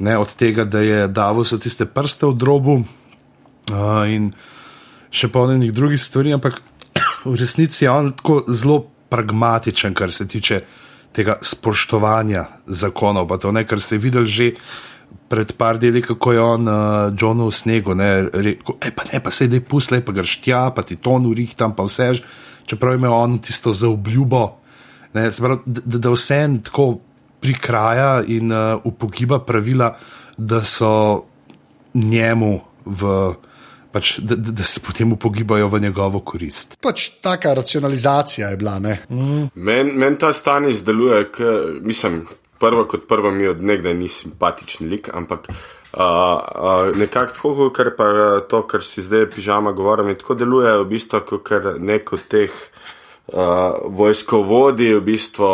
Ne, 0.00 0.16
od 0.18 0.32
tega, 0.34 0.64
da 0.64 0.80
je 0.80 1.08
davo 1.08 1.44
so 1.44 1.58
tiste 1.60 1.84
prste 1.84 2.26
v 2.26 2.36
drobu 2.40 2.76
uh, 2.80 4.04
in 4.08 4.30
še 5.12 5.28
polnenih 5.28 5.72
drugih 5.76 6.00
stvari, 6.00 6.32
ampak 6.32 6.60
v 7.28 7.34
resnici 7.36 7.84
je 7.84 7.90
on 7.92 8.12
tako 8.16 8.44
zelo 8.48 8.86
pragmatičen, 9.10 9.94
kar 9.94 10.12
se 10.12 10.28
tiče 10.28 10.62
tega 11.12 11.36
spoštovanja 11.42 12.46
zakonov. 12.66 13.26
Pa 13.28 13.36
to, 13.42 13.52
ne, 13.52 13.66
kar 13.66 13.82
ste 13.82 13.98
videli 13.98 14.30
že 14.30 14.54
pred 15.30 15.52
par 15.58 15.78
deli, 15.78 16.02
kako 16.02 16.32
je 16.32 16.40
on 16.40 16.68
uh, 16.68 17.10
Johnu 17.14 17.50
v 17.50 17.54
snegu, 17.54 17.94
ne, 17.98 18.30
rekel, 18.30 18.78
e, 18.82 18.90
pa 18.94 19.06
ne, 19.10 19.18
pa 19.22 19.30
se 19.30 19.50
dej 19.50 19.62
pusle, 19.66 20.00
pa 20.02 20.14
greš 20.14 20.38
tja, 20.42 20.70
pa 20.74 20.82
ti 20.86 20.98
to 21.02 21.18
nurih 21.22 21.54
tam, 21.58 21.74
pa 21.74 21.86
vse, 21.86 22.22
čeprav 22.66 22.94
ima 22.98 23.10
on 23.14 23.38
tisto 23.42 23.74
za 23.74 23.90
obljubo, 23.90 24.58
ne, 25.14 25.28
da, 25.30 25.58
da- 25.66 26.02
da 26.02 26.14
vse 26.14 26.38
en 26.46 26.58
tako 26.66 26.98
prikraja 27.40 28.22
in 28.26 28.53
uh, 28.53 28.81
upogiba 28.85 29.38
pravila, 29.38 29.94
da 30.37 30.64
so 30.64 31.24
njemu 31.94 32.61
v. 32.85 33.33
Pač, 33.90 34.20
da, 34.22 34.37
da 34.38 34.53
da 34.55 34.64
se 34.64 34.79
potem 34.87 35.12
upogibajo 35.12 35.66
v 35.68 35.81
njegovo 35.83 36.20
korist. 36.22 36.76
Pač 36.79 37.09
taka 37.22 37.57
racionalizacija 37.59 38.53
je 38.53 38.57
bila. 38.57 38.76
Ne? 38.79 39.00
Meni 39.55 39.96
men 39.98 40.14
ta 40.16 40.31
stanje 40.33 40.70
izdeluje, 40.70 41.24
k, 41.35 41.48
mislim, 41.83 42.20
prvo 42.62 42.85
kot 42.87 43.09
prvo 43.09 43.33
mi 43.35 43.48
od 43.50 43.64
nekdaj 43.64 43.94
ni 43.98 44.09
simpatičen 44.09 44.87
lik, 44.87 45.11
ampak 45.11 45.48
uh, 45.50 45.57
uh, 45.98 46.94
nekako 46.94 47.35
tako, 47.35 47.68
ker 47.74 47.90
pa 47.98 48.07
to, 48.46 48.62
kar 48.70 48.87
si 48.87 49.03
zdaj 49.03 49.26
pižama 49.35 49.72
govorim, 49.74 50.14
tako 50.14 50.38
deluje 50.38 50.76
v 50.85 50.87
bistvu 50.94 51.24
kot 51.26 51.50
nek 51.83 52.12
od 52.14 52.29
teh 52.31 52.46
uh, 52.46 52.90
vojskovodi, 53.85 54.95
v 54.95 55.01
bistvu, 55.01 55.51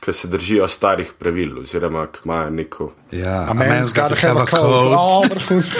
ki 0.00 0.12
se 0.12 0.28
držijo 0.28 0.68
starih 0.68 1.12
pravil 1.18 1.58
oziroma 1.62 2.06
ki 2.06 2.18
imajo 2.24 2.50
neko. 2.50 2.90
Ja, 3.12 3.46
A 3.50 3.54
men's 3.54 3.92
gotta 3.92 4.14
have 4.26 4.40
a 4.40 4.46
cold. 4.46 4.94
Oh, 4.96 5.24
vrhunsko. 5.30 5.78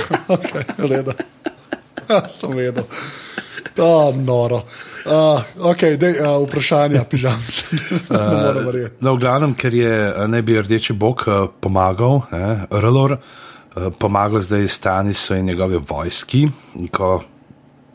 Ja, 2.11 2.29
Sem 2.29 2.57
vedel. 2.57 2.85
To 3.75 4.13
noro. 4.17 4.65
Uh, 5.07 5.41
okay, 5.71 5.97
dej, 5.97 6.19
uh, 6.21 6.43
vprašanja, 6.45 7.05
pižam 7.09 7.39
se. 7.47 7.65
Uh, 8.11 8.91
No, 9.01 9.15
v 9.15 9.21
glavnem, 9.23 9.55
ker 9.55 9.75
je 9.75 9.89
eh, 10.11 10.27
ne 10.29 10.43
bi 10.43 10.59
rdeči 10.61 10.93
bog 10.93 11.23
eh, 11.27 11.47
pomagal, 11.61 12.21
ne, 12.33 12.67
Rlor, 12.71 13.17
eh, 13.17 13.89
pomagal 13.99 14.43
zdaj 14.45 14.69
Stanisu 14.69 15.39
in 15.39 15.49
njegove 15.53 15.79
vojski, 15.79 16.49
ko 16.93 17.23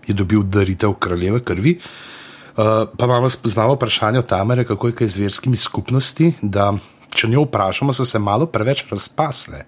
je 0.08 0.14
dobil 0.14 0.48
daritev 0.48 0.96
kraljeve 1.00 1.44
krvi. 1.44 1.76
Uh, 1.76 2.16
pa 2.56 3.06
imamo 3.06 3.30
spoznavo 3.30 3.74
vprašanje 3.74 4.20
od 4.20 4.26
Tamere, 4.26 4.63
kako 4.63 4.88
je 4.88 4.96
kaj 4.96 5.08
z 5.08 5.18
verskimi 5.18 5.58
skupnosti, 5.58 6.34
da 6.41 6.74
če 7.15 7.28
njo 7.28 7.46
vprašamo, 7.48 7.94
so 7.94 8.06
se 8.06 8.20
malo 8.20 8.46
preveč 8.46 8.86
razpasle. 8.91 9.65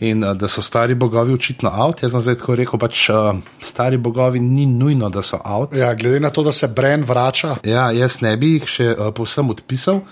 In 0.00 0.22
uh, 0.22 0.36
da 0.38 0.48
so 0.48 0.62
stari 0.62 0.94
bogovi 0.94 1.34
očitno 1.34 1.70
avt. 1.74 2.02
Jaz 2.02 2.12
sem 2.14 2.22
zdaj 2.22 2.36
tako 2.38 2.54
rekel, 2.54 2.78
pač 2.78 3.08
uh, 3.10 3.32
stari 3.60 3.98
bogovi 3.98 4.40
ni 4.40 4.66
nujno, 4.66 5.10
da 5.10 5.22
so 5.22 5.40
avt. 5.44 5.74
ja, 5.74 5.94
glede 5.94 6.20
na 6.20 6.30
to, 6.30 6.42
da 6.46 6.52
se 6.52 6.68
Bren 6.68 7.02
vrača, 7.02 7.56
Ja, 7.66 7.90
jaz 7.90 8.20
ne 8.22 8.36
bi 8.36 8.52
jih 8.56 8.68
še 8.70 8.88
uh, 8.94 9.10
povsem 9.14 9.50
odpisal. 9.50 10.04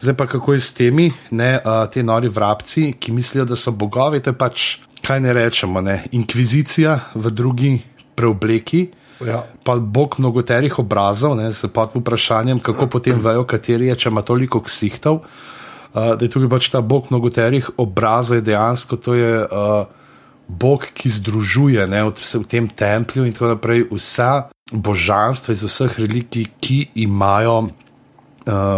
Zdaj 0.00 0.14
pa 0.16 0.26
kako 0.30 0.54
je 0.54 0.60
s 0.60 0.72
temi, 0.72 1.10
ne, 1.30 1.58
uh, 1.58 1.84
te 1.92 2.02
nori 2.02 2.28
vrabci, 2.28 2.92
ki 3.00 3.12
mislijo, 3.12 3.44
da 3.44 3.56
so 3.56 3.72
bogovi, 3.74 4.22
to 4.22 4.30
je 4.30 4.38
pač, 4.38 4.66
kaj 5.04 5.20
ne 5.20 5.32
rečemo, 5.34 5.82
ne, 5.84 6.04
inkvizicija 6.14 6.94
v 7.14 7.32
drugi 7.34 7.72
preobleki. 8.14 8.86
Ja. 9.26 9.42
Pa 9.64 9.76
bog 9.76 10.14
mnogoterih 10.18 10.78
obrazov, 10.78 11.36
ne, 11.36 11.52
s 11.52 11.66
pod 11.74 11.94
vprašanjem, 11.94 12.60
kako 12.60 12.86
potem 12.86 13.20
vejo, 13.20 13.44
kateri 13.44 13.90
je, 13.90 13.96
če 14.04 14.12
ima 14.12 14.22
toliko 14.22 14.62
ksihtov. 14.62 15.22
Uh, 15.88 16.14
da 16.14 16.20
je 16.20 16.30
tukaj 16.30 16.50
pač 16.52 16.68
ta 16.70 16.80
bog 16.84 17.08
mnogoterih 17.10 17.70
obrazov, 17.80 18.38
je 18.38 18.46
dejansko 18.46 18.96
to 19.00 19.16
je 19.16 19.42
uh, 19.42 19.88
bog, 20.48 20.86
ki 20.94 21.10
združuje 21.10 21.86
ne, 21.88 22.04
v, 22.08 22.12
v 22.14 22.46
tem 22.48 22.68
templju 22.68 23.26
in 23.26 23.34
tako 23.36 23.52
naprej 23.56 23.88
vsa 23.90 24.48
božanstva 24.72 25.56
iz 25.56 25.64
vseh 25.64 25.98
religij, 25.98 26.48
ki 26.60 26.78
imajo 27.04 27.68
uh, 27.68 27.72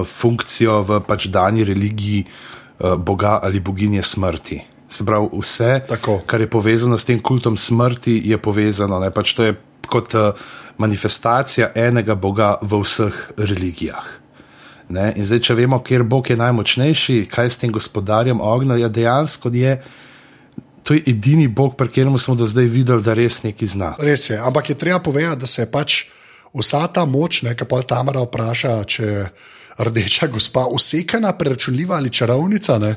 funkcijo 0.07 0.83
v 0.87 1.01
pač 1.07 1.29
dani 1.31 1.67
religiji 1.67 2.25
uh, 2.27 2.95
Boga 2.95 3.39
ali 3.43 3.61
boginje 3.61 4.03
smrti. 4.03 4.61
Se 4.91 5.07
pravi, 5.07 5.29
vse, 5.33 5.87
Tako. 5.87 6.23
kar 6.27 6.41
je 6.41 6.51
povezano 6.51 6.99
s 6.99 7.07
tem 7.07 7.21
kultom 7.23 7.57
smrti, 7.57 8.19
je 8.27 8.39
povezano. 8.39 8.99
Ne? 8.99 9.11
Pač 9.15 9.35
to 9.39 9.47
je 9.47 9.55
kot 9.89 10.15
uh, 10.15 10.33
manifestacija 10.79 11.73
enega 11.75 12.15
Boga 12.15 12.57
v 12.63 12.83
vseh 12.83 13.17
religijah. 13.37 14.07
Ne? 14.91 15.13
In 15.17 15.27
zdaj, 15.27 15.43
če 15.47 15.55
vemo, 15.55 15.79
kjer 15.87 16.03
Bog 16.03 16.31
je 16.31 16.37
najmočnejši, 16.41 17.23
kaj 17.31 17.51
s 17.51 17.61
tem 17.63 17.73
gospodarjem 17.73 18.41
ognja, 18.43 18.81
je 18.81 18.89
dejansko 18.89 19.53
je. 19.55 19.77
To 20.83 20.97
je 20.97 21.05
edini 21.13 21.47
Bog, 21.49 21.77
pri 21.79 21.89
katerem 21.89 22.19
smo 22.19 22.35
do 22.35 22.47
zdaj 22.47 22.67
videli, 22.67 23.03
da 23.03 23.15
res 23.15 23.43
nekaj 23.45 23.69
zna. 23.69 23.95
Res 24.03 24.31
je, 24.31 24.39
ampak 24.39 24.73
je 24.73 24.79
treba 24.79 24.99
povedati, 24.99 25.41
da 25.41 25.47
se 25.47 25.63
je 25.63 25.71
pač 25.71 26.01
vsa 26.57 26.87
ta 26.91 27.05
moč, 27.07 27.45
ki 27.45 27.69
pa 27.69 27.83
Tamara 27.87 28.25
vpraša, 28.27 28.75
če 28.85 29.05
je 29.07 29.25
rdeča 29.81 30.27
gospa 30.27 30.67
usekana, 30.67 31.33
preračunljiva 31.39 31.97
ali 31.97 32.11
čarovnica, 32.11 32.79
ne, 32.79 32.95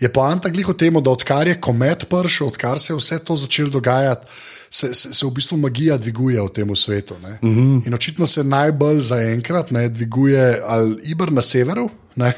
je 0.00 0.12
poanta 0.12 0.48
glih 0.48 0.68
o 0.68 0.76
tem, 0.78 0.94
da 1.02 1.10
odkar 1.10 1.48
je 1.48 1.60
komet 1.60 2.06
prišel, 2.08 2.52
odkar 2.52 2.78
se 2.78 2.92
je 2.92 2.96
vse 2.96 3.18
to 3.24 3.36
začelo 3.36 3.70
dogajati, 3.70 4.26
se, 4.72 4.94
se, 4.94 5.14
se 5.14 5.26
v 5.26 5.30
bistvu 5.30 5.58
magija 5.60 5.98
dviguje 6.00 6.40
v 6.40 6.48
tem 6.48 6.76
svetu. 6.76 7.14
Mm 7.42 7.48
-hmm. 7.48 7.86
In 7.86 7.94
očitno 7.94 8.26
se 8.26 8.44
najbolj 8.44 9.00
zaenkrat 9.00 9.70
ne, 9.70 9.88
dviguje 9.88 10.62
ali 10.66 10.96
Ibr 11.02 11.32
na 11.32 11.42
severu. 11.42 11.90
Ne, 12.16 12.34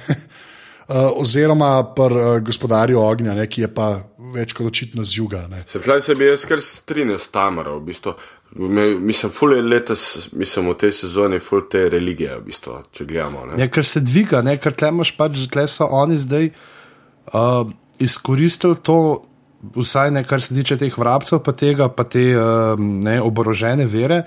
Uh, 0.89 0.97
oziroma, 1.23 1.95
pri 1.95 2.05
uh, 2.05 2.39
gospodarju 2.41 3.01
ognja, 3.01 3.35
ne, 3.35 3.47
ki 3.47 3.61
je 3.61 3.75
pa 3.75 4.03
več 4.35 4.53
kot 4.53 4.67
očitno 4.67 5.05
z 5.05 5.17
juga. 5.19 5.47
Ne. 5.49 5.65
Se 6.01 6.15
bi 6.15 6.27
jaz 6.27 6.45
kar 6.45 6.61
strinjal 6.61 7.19
s 7.19 7.29
Tamaro, 7.29 7.79
v 7.79 7.85
bistvu. 7.85 8.13
Mislim, 9.01 9.33
ful 9.33 9.57
je 9.57 9.63
letos, 9.63 10.29
mislim, 10.33 10.69
v 10.69 10.75
tej 10.75 10.93
sezoni, 10.93 11.39
ful 11.41 11.63
te 11.71 11.89
religije, 11.89 12.37
v 12.37 12.45
bistvu, 12.45 12.83
če 12.93 13.05
gledamo. 13.05 13.47
Ne? 13.47 13.63
Ja, 13.63 13.69
ker 13.69 13.87
se 13.87 14.01
dviga, 14.01 14.43
ne, 14.43 14.59
ker 14.59 14.73
tle 14.73 14.89
imaš 14.89 15.17
pač, 15.17 15.49
tle 15.49 15.67
so 15.67 15.89
oni 15.91 16.19
zdaj 16.19 16.51
uh, 17.33 17.71
izkoristili 17.99 18.77
to, 18.83 19.25
vsaj 19.77 20.11
ne 20.11 20.25
kar 20.25 20.43
se 20.43 20.55
tiče 20.55 20.77
teh 20.81 20.99
vrabcev, 20.99 21.41
pa 21.45 21.53
tega, 21.53 21.89
pa 21.89 22.05
te 22.05 22.25
uh, 22.37 22.75
ne, 22.79 23.21
oborožene 23.23 23.87
vere, 23.87 24.23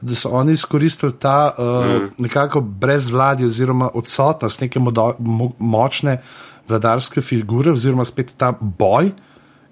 da 0.00 0.14
so 0.14 0.30
oni 0.38 0.54
izkoristili 0.54 1.16
ta 1.18 1.50
uh, 1.50 1.86
mm. 1.86 2.10
nekako 2.24 2.60
brezvladje 2.60 3.46
oziroma 3.46 3.90
odsotnost 3.94 4.60
neke 4.60 4.80
modo, 4.80 5.12
mo, 5.18 5.50
močne 5.58 6.20
vladarske 6.68 7.22
figure, 7.22 7.72
oziroma 7.72 8.04
spet 8.04 8.36
ta 8.36 8.52
boj. 8.60 9.12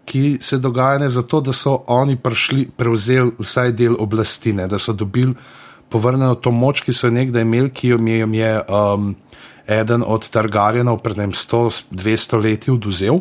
Ki 0.06 0.36
se 0.40 0.60
dogaja 0.62 1.00
ne 1.02 1.08
zato, 1.10 1.40
da 1.42 1.50
so 1.52 1.80
oni 1.90 2.14
prišli, 2.16 2.68
prevzeli 2.78 3.32
vsaj 3.42 3.72
del 3.74 3.96
oblasti, 3.98 4.52
ne, 4.54 4.68
da 4.70 4.78
so 4.78 4.92
dobili 4.94 5.34
povrnjeno 5.90 6.34
to 6.34 6.50
moč, 6.50 6.84
ki 6.86 6.92
so 6.94 7.08
jo 7.08 7.14
nekdaj 7.16 7.42
imeli, 7.42 7.70
ki 7.74 7.88
jo 7.88 7.98
jim 7.98 8.34
je 8.34 8.52
um, 8.62 9.14
eden 9.66 10.04
od 10.06 10.28
Targarjenov 10.30 11.00
pred 11.02 11.18
100-200 11.18 12.42
leti 12.42 12.70
oduzel. 12.70 13.20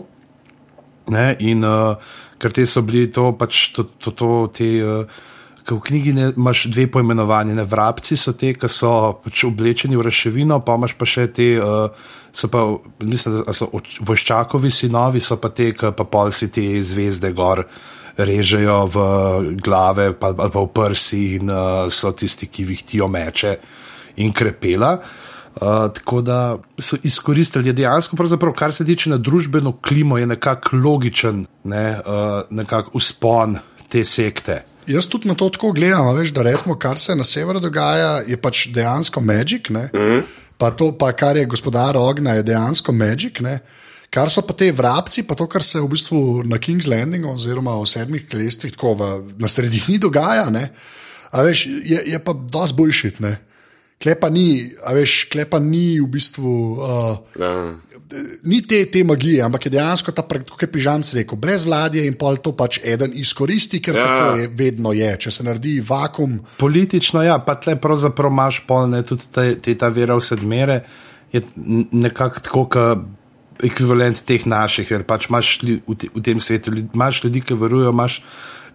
Ne, 1.13 1.35
in 1.45 1.61
uh, 1.63 1.95
ker 2.41 2.53
te 2.53 2.65
so 2.65 2.81
bili 2.85 3.07
to, 3.13 3.31
pač 3.37 3.69
to, 3.75 3.87
to, 4.01 4.11
to 4.11 4.33
te. 4.53 4.69
Uh, 4.81 5.23
ke 5.65 5.73
V 5.73 5.81
knjigi 5.81 6.11
ne, 6.13 6.27
imaš 6.37 6.67
dve 6.69 6.85
pojmenovani, 6.93 7.55
ne 7.57 7.63
vrabci 7.65 8.13
so 8.13 8.35
te, 8.37 8.51
ki 8.53 8.69
so 8.69 9.17
pač 9.23 9.47
oblečeni 9.47 9.97
v 9.97 10.05
raševino, 10.05 10.59
pa 10.61 10.77
imaš 10.77 10.93
pa 10.93 11.07
še 11.09 11.25
te, 11.33 11.47
uh, 11.57 11.89
so 12.29 12.49
pa, 12.53 12.61
mislim, 13.01 13.39
da 13.47 13.53
so 13.57 13.71
oč- 13.73 13.97
voščakovi 14.05 14.69
sinovi, 14.69 15.23
so 15.25 15.39
pa 15.41 15.49
te, 15.49 15.71
ki 15.73 15.89
pa 15.97 16.05
pol 16.05 16.29
si 16.29 16.51
te 16.53 16.61
zvezde 16.85 17.33
gor 17.33 17.65
režejo 18.15 18.77
v 18.93 18.97
glave 19.57 20.11
pa, 20.13 20.35
ali 20.37 20.53
pa 20.53 20.61
v 20.61 20.69
prsi 20.69 21.23
in 21.39 21.49
uh, 21.49 21.89
so 21.89 22.13
tisti, 22.13 22.45
ki 22.45 22.69
vihtijo 22.69 23.09
meče 23.09 23.57
in 24.21 24.29
krepela. 24.37 24.93
Uh, 25.01 25.24
tako 25.59 26.21
da 26.21 26.57
so 26.79 26.97
izkoristili 27.03 27.73
dejansko, 27.73 28.17
kar 28.55 28.73
se 28.73 28.85
tiče 28.85 29.09
na 29.09 29.17
družbeno 29.17 29.77
klimo, 29.81 30.17
je 30.17 30.27
nekako 30.27 30.75
logičen 30.77 31.45
ne, 31.63 31.99
uh, 31.99 32.41
nekak 32.49 32.95
uspon 32.95 33.57
te 33.89 34.03
sekte. 34.03 34.63
Jaz 34.87 35.07
tudi 35.07 35.27
na 35.27 35.35
to 35.35 35.49
tako 35.49 35.71
gledam, 35.71 36.07
a 36.07 36.13
veš, 36.13 36.33
da 36.35 36.43
recimo, 36.43 36.75
kar 36.75 36.99
se 36.99 37.15
na 37.15 37.23
severu 37.23 37.59
dogaja, 37.59 38.21
je 38.27 38.37
pač 38.37 38.67
dejansko 38.67 39.21
magic. 39.21 39.69
Mm 39.69 39.77
-hmm. 39.93 40.21
Pa 40.57 40.71
to, 40.71 40.91
pa 40.97 41.11
kar 41.11 41.37
je 41.37 41.45
gospodar 41.45 41.97
ognja, 41.97 42.33
je 42.33 42.43
dejansko 42.43 42.91
magic. 42.91 43.39
Ne? 43.39 43.59
Kar 44.09 44.29
so 44.29 44.41
pa 44.41 44.53
te 44.53 44.71
vrabci, 44.71 45.23
pa 45.23 45.35
to, 45.35 45.47
kar 45.47 45.63
se 45.63 45.79
v 45.79 45.87
bistvu 45.87 46.43
na 46.45 46.57
King's 46.57 46.87
Landingu, 46.87 47.29
oziroma 47.29 47.79
v 47.81 47.85
sedmih 47.85 48.27
klestrih, 48.29 48.73
tako 48.73 48.93
v, 48.93 49.23
na 49.37 49.47
sredini 49.47 49.97
dogaja, 49.97 50.49
ne? 50.49 50.69
a 51.31 51.41
veš, 51.41 51.65
je, 51.65 52.01
je 52.05 52.19
pa 52.19 52.33
dosti 52.33 52.75
boljšit. 52.75 53.19
ne. 53.19 53.37
Klepa 54.01 54.27
ni, 54.29 54.59
a 54.85 54.91
veš, 54.93 55.25
klepa 55.31 55.59
ni 55.59 55.99
v 56.03 56.07
bistvu. 56.11 56.51
Uh, 56.75 57.17
Ja. 57.39 57.51
Ni 58.45 58.59
te, 58.61 58.83
te 58.85 59.01
magije, 59.03 59.39
ampak 59.41 59.65
je 59.65 59.71
dejansko 59.73 60.11
ta, 60.13 60.21
pre- 60.21 60.43
kot 60.45 60.61
je 60.61 60.67
Pižamc 60.69 61.09
rekel, 61.17 61.39
brez 61.41 61.63
vladje 61.65 62.03
in 62.05 62.13
pol 62.13 62.37
to 62.37 62.51
pač 62.53 62.77
eden 62.85 63.15
izkoristi, 63.17 63.79
ker 63.81 63.97
Ja. 63.97 64.03
tako 64.03 64.37
je, 64.37 64.49
vedno 64.53 64.93
je. 64.93 65.09
Če 65.25 65.31
se 65.31 65.43
naredi 65.43 65.79
vakum, 65.81 66.37
Politično, 66.59 67.23
ja, 67.25 67.39
pa 67.41 67.55
tle 67.57 67.73
pravzaprav 67.81 68.29
imaš 68.31 68.61
polne 68.67 69.01
tudi 69.03 69.25
te, 69.33 69.47
te 69.57 69.73
ta 69.75 69.89
vera 69.89 70.13
v 70.15 70.21
sedmere, 70.21 70.83
je 71.33 71.41
nekako 71.91 72.39
tako, 72.45 72.65
kot 72.69 73.07
ekvivalent 73.65 74.21
teh 74.27 74.45
naših, 74.45 74.85
ker 74.87 75.03
pač 75.07 75.29
imaš 75.31 75.55
v, 75.63 75.79
te, 75.97 76.11
v 76.13 76.21
tem 76.21 76.39
svetu, 76.39 76.75
imaš 76.75 77.23
ljudi, 77.23 77.41
ki 77.41 77.57
verujejo, 77.57 77.89
imaš 77.95 78.19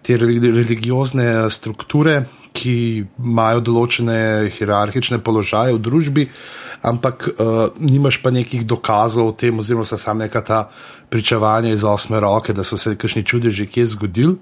te 0.01 0.17
reli- 0.17 0.51
religiozne 0.51 1.25
eh, 1.45 1.49
strukture, 1.49 2.25
ki 2.51 2.75
imajo 3.23 3.61
določene 3.63 4.49
hierarhične 4.51 5.21
položaje 5.23 5.71
v 5.77 5.79
družbi, 5.79 6.25
ampak 6.83 7.29
uh, 7.31 7.69
nimaš 7.79 8.17
pa 8.19 8.27
nekih 8.33 8.65
dokazov 8.67 9.29
o 9.29 9.35
tem, 9.37 9.55
oziroma 9.55 9.87
so 9.87 9.95
samo 9.95 10.25
neka 10.25 10.41
ta 10.43 10.65
pričevanja 11.09 11.71
iz 11.71 11.85
osme 11.87 12.19
roke, 12.19 12.51
da 12.51 12.67
so 12.67 12.75
se 12.75 12.97
kakšni 12.99 13.23
čudeži 13.23 13.69
kje 13.71 13.85
zgodili. 13.95 14.35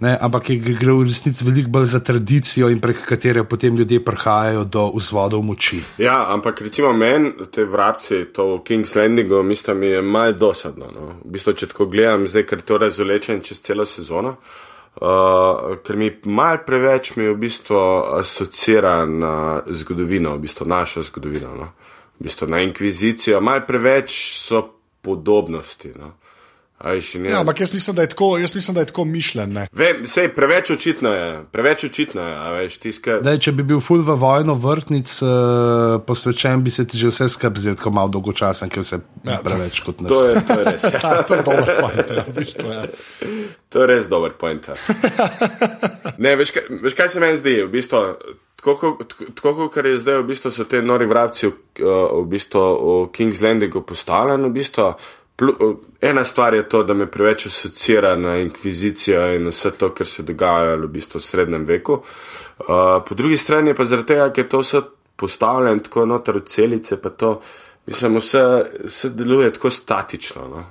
Ne, 0.00 0.16
ampak 0.16 0.50
je, 0.50 0.56
gre 0.58 0.96
v 0.96 1.04
resnici 1.06 1.44
veliko 1.44 1.70
bolj 1.76 1.92
za 1.92 2.00
tradicijo, 2.00 2.72
prek 2.82 3.04
katere 3.06 3.44
potem 3.44 3.76
ljudje 3.76 4.00
prihajajo 4.04 4.64
do 4.64 4.88
vzvodov 4.96 5.44
moči. 5.44 5.84
Ja, 6.00 6.16
ampak 6.32 6.64
recimo 6.64 6.96
meni, 6.96 7.30
te 7.52 7.68
vrabci, 7.68 8.24
to 8.34 8.56
v 8.56 8.60
King's 8.66 8.96
Landingu, 8.96 9.42
mislim, 9.42 9.78
mi 9.84 9.92
je 9.92 10.02
malo 10.02 10.32
dosadno. 10.32 10.88
No. 10.90 11.06
V 11.22 11.36
bistvu, 11.36 11.54
če 11.60 11.70
tako 11.70 11.92
gledam, 11.92 12.26
zdaj, 12.26 12.48
ker 12.48 12.64
to 12.64 12.80
razvlečem 12.82 13.44
čez 13.44 13.62
celo 13.62 13.86
sezono, 13.86 14.34
uh, 14.40 14.73
ker 15.84 15.96
mi 15.96 16.10
malo 16.24 16.58
preveč 16.66 17.16
mi 17.16 17.26
v 17.28 17.36
bistvu 17.36 17.78
asocira 18.18 19.04
na 19.06 19.62
zgodovino, 19.66 20.36
v 20.36 20.46
bistvu 20.46 20.66
našo 20.66 21.02
zgodovino, 21.02 21.54
no. 21.56 21.72
v 22.20 22.28
bistvu 22.28 22.48
na 22.48 22.62
inkvizicijo, 22.62 23.40
malo 23.40 23.66
preveč 23.66 24.14
so 24.38 24.62
podobnosti. 25.02 25.92
No. 25.98 26.14
Ja, 26.84 27.40
ampak 27.40 27.60
jaz 27.60 27.72
mislim, 27.72 27.96
da 27.96 28.02
je 28.02 28.08
tako, 28.08 28.38
jaz 28.38 28.54
mislim, 28.54 28.74
da 28.74 28.80
je 28.80 28.86
tako 28.86 29.04
mišljen. 29.04 29.52
Ne? 29.52 29.62
Vem, 29.72 30.02
sej, 30.06 30.28
preveč 30.28 30.70
očitno 30.70 31.08
je, 31.08 31.26
preveč 31.48 31.84
očitno 31.84 32.20
je, 32.20 32.34
a 32.34 32.50
veš, 32.50 32.76
tiskaj. 32.78 33.22
Daj, 33.22 33.38
če 33.38 33.52
bi 33.52 33.62
bil 33.64 33.80
ful 33.80 34.02
v 34.02 34.14
vojno 34.14 34.54
vrtnic 34.54 35.08
uh, 35.18 35.30
posvečen, 36.00 36.60
bi 36.60 36.70
se 36.70 36.84
ti 36.84 36.98
že 36.98 37.08
vse 37.08 37.28
skupaj 37.28 37.58
zdel 37.58 37.74
tako 37.74 37.90
malo 37.90 38.08
dolgočasen, 38.10 38.68
ker 38.68 38.78
je 38.78 38.84
vse 38.84 38.98
Ja, 39.24 39.30
ja, 39.30 39.36
to- 39.38 39.44
preveč 39.44 39.80
kot 39.80 40.00
nas. 40.00 40.08
To 40.08 40.20
je, 40.22 40.34
to 40.42 40.52
je 40.52 40.64
res. 40.64 40.82
Ja. 40.84 41.00
Ta, 41.00 41.22
to 41.26 41.34
je 41.34 41.42
dober 41.42 41.70
point, 41.80 42.10
ja, 42.10 42.24
v 42.24 42.34
bistvu, 42.34 42.68
ja. 42.68 42.84
To 43.72 43.80
je 43.80 43.86
res 43.86 44.06
dober 44.06 44.32
point. 44.34 44.68
ja. 44.68 44.76
Ne, 46.18 46.36
veš, 46.36 46.52
kaj, 46.52 46.68
veš, 46.80 46.94
kaj 46.94 47.08
se 47.08 47.20
meni 47.20 47.36
zdi? 47.36 47.56
V 47.64 47.72
bistvu, 47.72 48.00
tako, 48.56 48.74
ko- 48.76 49.06
tako, 49.32 49.54
kot 49.66 49.84
je 49.84 49.96
zdaj, 49.98 50.20
v 50.20 50.28
bistvu 50.28 50.52
so 50.52 50.64
te 50.64 50.78
nori 50.80 51.06
vrabci 51.06 51.48
v, 51.48 51.54
uh, 51.80 51.90
v, 52.20 52.26
bistvu, 52.28 52.60
v 52.60 53.08
King's 53.10 53.42
Landingu 53.42 53.82
postavljeni. 53.82 54.46
V 54.46 54.54
bistvu, 54.54 54.92
ena 56.00 56.24
stvar 56.24 56.54
je 56.54 56.68
to, 56.68 56.82
da 56.82 56.94
me 56.94 57.06
preveč 57.10 57.46
asocira 57.46 58.16
na 58.16 58.36
inkvizicijo 58.38 59.26
in 59.34 59.48
vse 59.48 59.70
to, 59.70 59.90
kar 59.94 60.06
se 60.06 60.22
dogaja 60.22 60.76
v, 60.76 60.88
bistvu 60.88 61.18
v 61.18 61.24
srednjem 61.24 61.64
veku. 61.66 61.92
Uh, 62.58 63.02
po 63.08 63.14
drugi 63.14 63.36
strani 63.36 63.74
pa 63.74 63.84
zaradi 63.84 64.14
tega, 64.14 64.30
ker 64.32 64.44
je 64.44 64.48
to 64.48 64.62
vse 64.62 64.80
postavljeno 65.16 65.82
tako 65.82 66.06
noter 66.06 66.38
v 66.38 66.44
celice, 66.46 67.00
pa 67.02 67.10
to, 67.10 67.40
mislim, 67.86 68.18
vse, 68.18 68.44
vse 68.84 69.10
deluje 69.10 69.52
tako 69.52 69.70
statično. 69.70 70.48
No? 70.48 70.64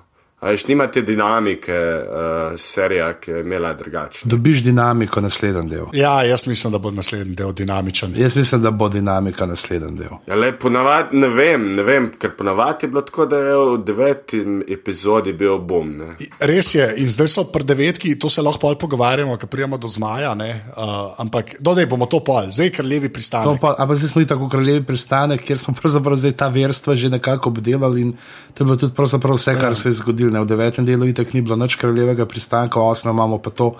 A 0.43 0.49
veš, 0.51 0.65
nimate 0.67 1.01
dinamike, 1.01 1.71
uh, 1.71 2.59
serija, 2.59 3.13
ki 3.13 3.31
je 3.31 3.41
imela 3.41 3.73
drugačno. 3.73 4.29
Dobiš 4.29 4.63
dinamiko 4.63 5.21
naslednji 5.21 5.69
del. 5.69 5.85
Ja, 5.93 6.23
jaz 6.23 6.47
mislim, 6.47 6.73
da 6.73 6.79
bo 6.83 6.91
naslednji 6.91 7.35
del 7.35 7.53
dinamičen. 7.53 8.13
Jaz 8.17 8.35
mislim, 8.37 8.61
da 8.61 8.71
bo 8.71 8.89
dinamika 8.89 9.45
naslednji 9.45 9.97
del. 9.97 10.17
Ja, 10.27 10.35
le, 10.35 10.51
ponavad, 10.59 11.13
ne 11.15 11.29
vem, 11.31 11.69
ne 11.77 11.83
vem, 11.83 12.09
ker 12.19 12.33
ponavadi 12.37 12.83
je 12.85 12.89
bilo 12.91 13.01
tako, 13.07 13.25
da 13.31 13.39
je 13.39 13.53
v 13.55 13.77
deveti 13.87 14.41
epizodi 14.67 15.33
bil 15.33 15.61
bom. 15.63 15.93
Ne. 16.01 16.11
Res 16.39 16.73
je, 16.75 16.89
in 16.99 17.07
zdaj 17.07 17.31
so 17.31 17.45
pri 17.53 17.63
devetki, 17.63 18.17
to 18.19 18.27
se 18.29 18.43
lahko 18.43 18.65
pol 18.65 18.75
pogovarjamo, 18.83 19.39
ko 19.39 19.47
prijemo 19.47 19.79
do 19.79 19.87
zmaja, 19.87 20.35
uh, 20.35 21.13
ampak 21.23 21.55
dodaj 21.63 21.87
bomo 21.87 22.11
to 22.11 22.19
pol, 22.19 22.51
zdaj 22.51 22.73
kraljevi 22.81 23.13
pristanek. 23.13 23.63
Pa, 23.63 23.77
ampak 23.79 24.03
zdaj 24.03 24.11
smo 24.11 24.25
i 24.27 24.27
tako 24.27 24.51
kraljevi 24.51 24.83
pristanek, 24.91 25.47
kjer 25.47 25.63
smo 25.63 25.73
pravzaprav 25.79 26.19
zdaj 26.19 26.35
ta 26.43 26.51
verstva 26.51 26.99
že 26.99 27.15
nekako 27.15 27.55
obdelali 27.55 28.01
in 28.01 28.13
to 28.53 28.63
je 28.63 28.65
bilo 28.65 28.77
tudi 28.77 28.93
vse, 29.33 29.55
kar 29.55 29.71
ja. 29.71 29.75
se 29.75 29.89
je 29.89 29.93
zgodilo. 30.03 30.32
Ne? 30.33 30.41
V 30.41 30.49
devetem 30.49 30.85
delu 30.85 31.07
itak 31.09 31.33
ni 31.33 31.43
bilo 31.45 31.55
nič 31.59 31.77
kraljevega 31.77 32.25
pristanka, 32.29 32.81
v 32.81 32.89
osmem 32.89 33.13
imamo 33.13 33.37
pa 33.37 33.53
to 33.53 33.73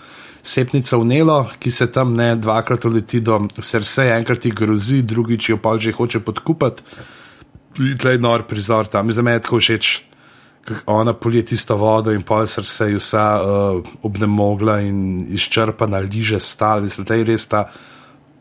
sepnico 0.44 1.00
v 1.00 1.08
Nelo, 1.08 1.40
ki 1.60 1.72
se 1.72 1.88
tam 1.92 2.14
ne 2.14 2.36
dvakrat 2.36 2.86
uleti 2.86 3.24
do 3.24 3.40
srca, 3.58 4.06
enkrat 4.18 4.46
jih 4.46 4.56
grozi, 4.56 5.02
drugič 5.02 5.50
jo 5.50 5.58
pa 5.58 5.78
že 5.78 5.96
hoče 5.96 6.20
podkupati. 6.20 6.84
Tlej 7.74 8.20
nor 8.22 8.44
prizor 8.46 8.86
tam, 8.86 9.10
za 9.12 9.24
me 9.26 9.34
je 9.34 9.44
tako 9.48 9.58
všeč. 9.58 10.04
Ona 10.86 11.14
polije 11.14 11.52
tisto 11.52 11.76
vodo 11.76 12.14
in 12.14 12.22
pol 12.24 12.46
srce 12.48 12.94
je 12.94 13.00
vsa 13.00 13.26
uh, 13.36 13.82
obnemogla 14.04 14.80
in 14.86 15.26
izčrpana, 15.28 16.00
liže 16.00 16.40
stal, 16.40 16.86
zdaj 16.88 17.20
je 17.20 17.26
res 17.28 17.48
ta 17.50 17.66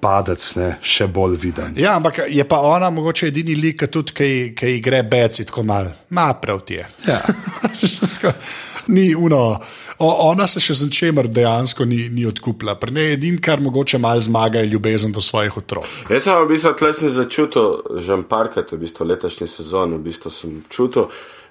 padec 0.02 0.42
ne, 0.58 0.68
še 0.82 1.06
bolj 1.06 1.36
viden. 1.38 1.76
Ja, 1.78 1.94
ampak 1.96 2.24
je 2.28 2.44
pa 2.48 2.58
ona 2.66 2.90
mogoče 2.90 3.30
edini 3.30 3.54
lik, 3.58 3.86
tudi 3.92 4.14
ki 4.58 4.74
gre 4.82 5.02
beci 5.06 5.46
tako 5.46 5.62
mal, 5.66 5.92
ma 6.10 6.32
prav 6.42 6.64
ti 6.66 6.80
je. 6.80 6.86
Ja. 7.06 7.20
ni 8.94 9.14
uno. 9.14 9.60
O, 10.02 10.08
ona 10.30 10.48
se 10.50 10.60
še 10.60 10.74
z 10.74 10.88
čemer 10.90 11.28
dejansko 11.30 11.84
ni, 11.86 12.08
ni 12.10 12.24
odkupila. 12.26 12.74
Ne, 12.90 13.12
edin, 13.14 13.38
kar 13.38 13.60
mogoče 13.62 14.00
malo 14.02 14.20
zmaga, 14.20 14.64
je 14.64 14.72
ljubezen 14.72 15.12
do 15.14 15.22
svojih 15.22 15.60
otrok. 15.62 15.86
Jaz 16.10 16.26
sem 16.26 16.40
v 16.40 16.48
bistvu 16.50 16.72
tle 16.78 16.90
sem 16.96 17.12
začutil, 17.14 18.00
že 18.02 18.18
parkrat, 18.28 18.72
v 18.74 18.80
bistvu 18.82 19.06
letošnji 19.06 19.46
sezon, 19.46 19.94
v 20.00 20.08
bistvu 20.08 20.34
sem 20.34 20.58
čutil, 20.72 21.06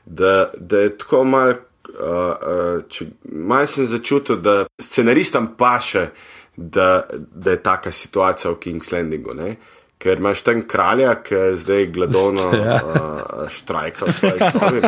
da, 0.06 0.50
da 0.58 0.84
je 0.84 0.92
tako 1.00 1.24
mal, 1.24 1.56
uh, 1.96 2.76
uh, 2.84 3.08
mal 3.32 3.70
sem 3.72 3.88
začutil, 3.88 4.42
da 4.44 4.66
scenaristom 4.82 5.54
paše 5.56 6.10
da, 6.56 7.04
da 7.36 7.52
je 7.52 7.64
taka 7.64 7.92
situacija 7.92 8.52
v 8.52 8.56
King's 8.56 8.94
Landingu. 8.94 9.34
Ne? 9.34 9.56
Ker 10.02 10.18
imaš 10.18 10.42
tam 10.42 10.64
kralja, 10.68 11.16
ki 11.24 11.36
je 11.36 11.56
zdaj 11.56 11.86
gledovno 11.86 12.50
ja. 12.66 12.80
uh, 12.86 13.50
štrajkal 13.50 14.08
v 14.08 14.14
svoji 14.14 14.52
sobi. 14.52 14.82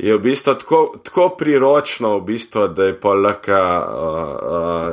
Je 0.00 0.16
v 0.16 0.20
bistvu 0.22 0.54
tako, 0.54 0.82
tako 1.04 1.28
priročno, 1.38 2.16
v 2.18 2.24
bistvu, 2.32 2.68
da 2.68 2.90
je 2.90 3.00
pa 3.00 3.14
lahko 3.14 3.52
uh, 3.52 4.20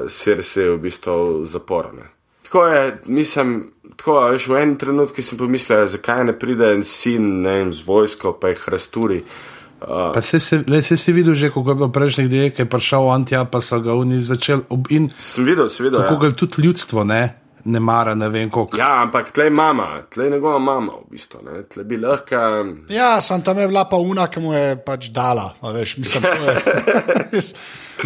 uh, 0.03 0.09
srce 0.11 0.69
v 0.69 0.77
bistvu 0.77 1.45
zaporne. 1.45 2.09
Tako 2.43 2.65
je, 2.67 2.83
mislim, 3.05 3.55
tako, 3.95 4.19
veš, 4.33 4.47
v 4.49 4.57
enem 4.57 4.75
trenutku 4.77 5.23
sem 5.23 5.37
pomislil, 5.37 5.85
zakaj 5.87 6.23
ne 6.25 6.35
pride 6.39 6.73
en 6.73 6.83
sin, 6.83 7.39
ne 7.41 7.59
vem, 7.61 7.73
z 7.73 7.85
vojsko, 7.87 8.33
pa 8.41 8.51
jih 8.51 8.67
rasturi. 8.73 9.23
Uh, 9.23 9.58
pa 9.79 10.21
se, 10.21 10.39
se, 10.39 10.63
le, 10.67 10.81
se 10.81 10.97
si 10.97 11.13
videl 11.13 11.35
že, 11.35 11.49
kako 11.49 11.69
je 11.69 11.75
bilo 11.75 11.89
prejšnjih 11.91 12.29
dneh, 12.29 12.53
ki 12.53 12.61
je 12.61 12.69
prišel 12.69 13.09
Antija, 13.11 13.45
pa 13.45 13.61
so 13.61 13.79
ga 13.79 13.95
oni 13.95 14.21
začeli. 14.21 14.67
In, 14.89 15.09
sem 15.17 15.45
videl, 15.47 15.69
sem 15.71 15.87
videl. 15.87 16.03
Kako 16.03 16.25
ja. 16.25 16.29
je 16.29 16.35
tudi 16.35 16.67
ljudstvo, 16.67 17.03
ne? 17.03 17.21
Ne 17.65 17.79
mara, 17.79 18.15
ne 18.15 18.29
vem 18.29 18.49
kako. 18.49 18.77
Ja, 18.77 19.01
ampak 19.01 19.31
tle 19.31 19.49
je 19.49 19.53
mama, 19.53 19.87
tle 20.09 20.25
je 20.25 20.31
njegova 20.31 20.59
mama, 20.59 20.93
v 21.05 21.11
bistvu, 21.11 21.43
ne, 21.45 21.63
tle 21.69 21.83
bi 21.83 21.97
lahko. 21.97 22.39
Ja, 22.89 23.21
sem 23.21 23.41
tam 23.43 23.59
je 23.59 23.67
bila 23.67 23.85
pa 23.89 23.97
una, 23.97 24.27
ki 24.27 24.43
mu 24.43 24.53
je 24.53 24.77
pač 24.85 25.09
dala, 25.13 25.51
veš, 25.61 25.97
mislim, 25.97 26.23
to 26.23 26.51
je. 26.51 27.41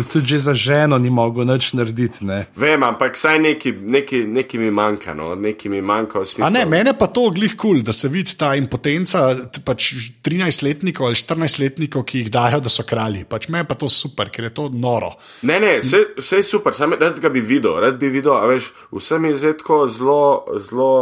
tudi 0.14 0.28
že 0.28 0.40
za 0.40 0.54
ženo 0.54 0.98
ni 0.98 1.10
mogel 1.10 1.46
nič 1.46 1.74
narediti, 1.74 2.26
ne. 2.26 2.46
Vem, 2.56 2.84
ampak 2.84 3.18
saj 3.18 3.40
neki, 3.40 3.72
neki, 3.72 4.24
neki 4.28 4.58
mi 4.58 4.72
manjka, 4.72 5.14
no, 5.14 5.36
neki 5.36 5.70
mi 5.70 5.82
manjka 5.82 6.20
v 6.20 6.26
smislu. 6.26 6.46
A 6.48 6.50
ne, 6.50 6.66
mene 6.66 6.96
pa 6.98 7.08
to 7.08 7.30
glih 7.30 7.56
kul, 7.56 7.78
cool, 7.78 7.84
da 7.86 7.94
se 7.94 8.10
vidi 8.10 8.36
ta 8.38 8.54
impotenca, 8.58 9.26
pač 9.66 9.92
13-letnikov 10.26 11.10
ali 11.10 11.20
14-letnikov, 11.20 12.06
ki 12.10 12.24
jih 12.24 12.32
dajo, 12.34 12.62
da 12.64 12.72
so 12.74 12.86
kralji. 12.88 13.26
Pač 13.30 13.50
meni 13.54 13.68
pa 13.70 13.78
to 13.80 13.90
super, 13.92 14.32
ker 14.34 14.50
je 14.50 14.54
to 14.56 14.70
noro. 14.74 15.14
Ne, 15.48 15.60
ne, 15.62 15.76
vse 15.84 16.42
je 16.42 16.48
super, 16.48 16.76
samo 16.76 16.98
rad 17.00 17.20
ga 17.22 17.30
bi 17.34 17.44
videl, 17.44 17.78
rad 17.84 18.00
bi 18.02 18.10
videl, 18.14 18.36
a 18.38 18.50
veš, 18.50 18.72
vse 18.94 19.20
mi 19.22 19.34
je 19.34 19.40
zdaj 19.44 19.60
tako 19.60 19.82
zelo, 19.92 20.24
zelo, 20.64 20.94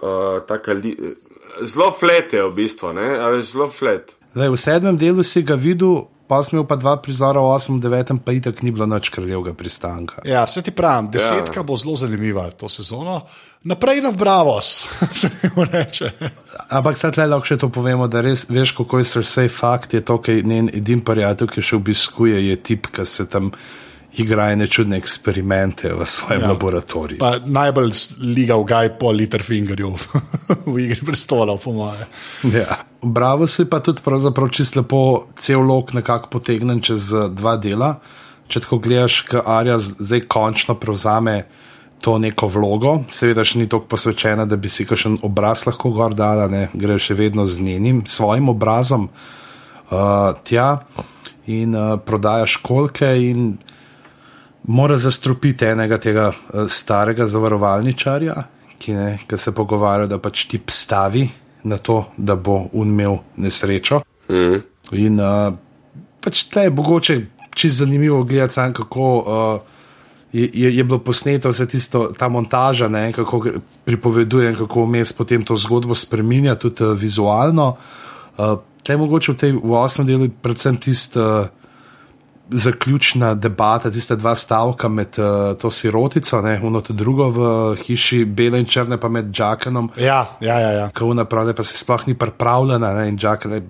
uh, 0.00 0.72
li, 0.78 0.94
zelo 1.66 1.90
flete, 1.90 2.42
v 2.46 2.54
bistvu, 2.62 2.94
ali 2.94 3.42
zelo 3.42 3.68
flet. 3.68 4.14
Zdaj, 4.34 4.48
v 4.54 4.62
sedmem 4.62 4.98
delu 4.98 5.26
si 5.26 5.42
ga 5.42 5.58
videl, 5.58 6.04
pa 6.30 6.38
smo 6.46 6.60
imeli 6.60 6.68
pa 6.70 6.76
dva 6.78 6.94
prizora, 7.02 7.42
v 7.42 7.50
osmem, 7.50 7.80
devetem, 7.82 8.18
pa 8.22 8.32
itak 8.32 8.62
ni 8.62 8.70
bilo 8.70 8.86
noč 8.86 9.10
kraljevega 9.10 9.50
pristanka. 9.58 10.22
Ja, 10.24 10.46
se 10.46 10.62
ti 10.62 10.70
pravim, 10.70 11.10
desetka 11.10 11.60
ja. 11.60 11.66
bo 11.66 11.76
zelo 11.76 11.96
zanimiva 11.98 12.46
to 12.54 12.68
sezono. 12.70 13.24
Naprej 13.66 14.00
na 14.00 14.12
Bravos, 14.14 14.86
se 15.20 15.30
jim 15.42 15.66
reče. 15.72 16.12
Ampak 16.70 16.96
zdaj 16.96 17.18
le 17.18 17.26
lahko 17.34 17.50
še 17.50 17.58
to 17.58 17.68
povemo, 17.68 18.06
da 18.06 18.22
res 18.22 18.46
veš, 18.48 18.76
kako 18.78 19.02
je 19.02 19.10
srce 19.10 19.48
fakt. 19.50 19.98
Je 19.98 20.04
to, 20.06 20.20
kaj 20.22 20.42
njen 20.46 20.70
edin 20.72 21.02
prijatelj, 21.04 21.50
ki 21.50 21.66
še 21.66 21.76
obiskuje, 21.76 22.38
je 22.46 22.56
tip, 22.62 22.86
ki 22.94 23.04
se 23.04 23.26
tam 23.26 23.50
igrajo 24.18 24.56
nečudne 24.56 24.98
eksperimente 24.98 25.92
v 25.94 26.06
svojem 26.06 26.42
ja. 26.42 26.48
laboratoriju. 26.48 27.18
Pa 27.18 27.38
najbolj 27.44 27.92
liga 28.34 28.56
v 28.58 28.64
Gaj 28.64 28.88
po 28.98 29.12
Litterfingerju 29.12 29.92
v 30.72 30.74
igri 30.78 31.00
prestolov, 31.06 31.62
po 31.62 31.72
moje. 31.72 32.06
Ja. 32.50 32.82
Bravo 33.02 33.46
si 33.46 33.64
pa 33.70 33.80
tudi 33.80 34.02
pravzaprav 34.04 34.50
čisto 34.50 34.80
lepo 34.80 35.30
cel 35.36 35.62
lok 35.62 35.94
nekako 35.94 36.28
potegnen 36.28 36.82
čez 36.82 37.12
eh, 37.12 37.30
dva 37.30 37.56
dela. 37.56 37.96
Če 38.50 38.66
tako 38.66 38.80
gledaš, 38.82 39.22
kaj 39.30 39.46
Arja 39.46 39.78
zdaj 39.78 40.26
končno 40.26 40.74
prevzame 40.74 41.44
to 42.00 42.16
neko 42.18 42.48
vlogo, 42.48 42.94
seveda 43.12 43.44
še 43.44 43.60
ni 43.60 43.68
tako 43.68 43.86
posvečena, 43.92 44.46
da 44.48 44.56
bi 44.56 44.72
si 44.72 44.86
kakšen 44.88 45.20
obraz 45.22 45.66
lahko 45.68 45.92
gor 45.94 46.16
dala, 46.16 46.48
ne 46.48 46.68
gre 46.72 46.96
še 46.98 47.14
vedno 47.14 47.44
z 47.46 47.60
njenim, 47.60 48.02
svojim 48.08 48.48
obrazom 48.48 49.06
uh, 49.12 50.32
tja 50.42 50.80
in 51.46 51.76
uh, 51.76 52.00
prodaja 52.00 52.48
školke 52.48 53.12
in 53.28 53.52
mora 54.62 54.96
zastrupiti 54.96 55.64
enega 55.64 55.98
tega 55.98 56.28
uh, 56.28 56.66
starega 56.68 57.26
zavarovalničarja, 57.26 58.34
ki, 58.78 58.92
ne, 58.92 59.08
ki 59.28 59.38
se 59.38 59.52
pogovarja, 59.56 60.06
da 60.06 60.18
pač 60.18 60.46
ti 60.50 60.60
stavi 60.66 61.28
na 61.64 61.76
to, 61.76 62.04
da 62.16 62.36
bo 62.36 62.62
unmel 62.72 63.18
nesrečo. 63.36 64.00
Mm. 64.30 64.62
In 65.00 65.20
uh, 65.20 65.52
pač 66.20 66.46
te 66.52 66.66
je 66.66 66.70
mogoče 66.70 67.20
čisto 67.54 67.84
zanimivo 67.84 68.22
gledati, 68.24 68.60
kako 68.76 69.10
uh, 69.18 69.60
je, 70.32 70.50
je, 70.54 70.76
je 70.76 70.84
bilo 70.84 70.98
posneto 70.98 71.50
vse 71.50 71.66
tisto, 71.68 72.06
ta 72.18 72.28
montaža, 72.28 72.88
ne, 72.88 73.12
kako 73.12 73.44
pripoveduje, 73.84 74.54
kako 74.56 74.86
vmes 74.86 75.12
potem 75.12 75.44
to 75.44 75.56
zgodbo 75.56 75.94
spremenja, 75.94 76.54
tudi 76.54 76.84
uh, 76.84 76.96
vizualno. 76.98 77.74
Uh, 78.38 78.58
te 78.82 78.92
je 78.92 78.98
mogoče 78.98 79.32
v 79.32 79.36
tej 79.36 79.52
v 79.52 79.72
osmem 79.76 80.06
delu 80.06 80.30
predvsem 80.42 80.76
tisto. 80.80 81.20
Uh, 81.20 81.59
zaključna 82.52 83.34
debata, 83.34 83.90
tiste 83.90 84.16
dva 84.16 84.34
stavka 84.36 84.88
med 84.88 85.18
uh, 85.18 85.56
to 85.58 85.70
sirotico, 85.70 86.40
ne, 86.42 86.60
uno 86.62 86.80
to 86.80 86.92
drugo 86.92 87.28
v 87.30 87.40
hiši, 87.82 88.24
bele 88.24 88.58
in 88.60 88.66
črne, 88.66 88.98
pa 89.00 89.08
med 89.08 89.30
Džakenom. 89.30 89.90
Ja, 89.96 90.26
ja, 90.40 90.58
ja. 90.60 90.70
ja. 90.70 90.90
Ko 90.98 91.06
unaprave, 91.06 91.54
pa 91.54 91.64
se 91.64 91.78
sploh 91.78 92.06
ni 92.06 92.14
pripravljena 92.18 92.92
ne, 92.94 93.08
in 93.08 93.18
Džakene, 93.18 93.62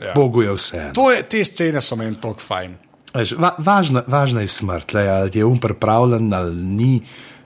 ja. 0.00 0.12
Bogu 0.14 0.42
je 0.42 0.52
vse. 0.52 0.90
To 0.94 1.10
je, 1.10 1.22
te 1.22 1.44
scene 1.44 1.80
so 1.80 1.96
meni 1.96 2.16
tako 2.20 2.40
fajn. 2.40 2.76
Veš, 3.14 3.36
va, 3.38 3.54
važna, 3.58 4.02
važna 4.06 4.42
je 4.42 4.48
smrt, 4.48 4.94
le, 4.94 5.08
ali 5.08 5.30
je 5.34 5.44
um 5.44 5.60
pripravljen 5.60 6.32
ali 6.32 6.54
ni. 6.56 6.96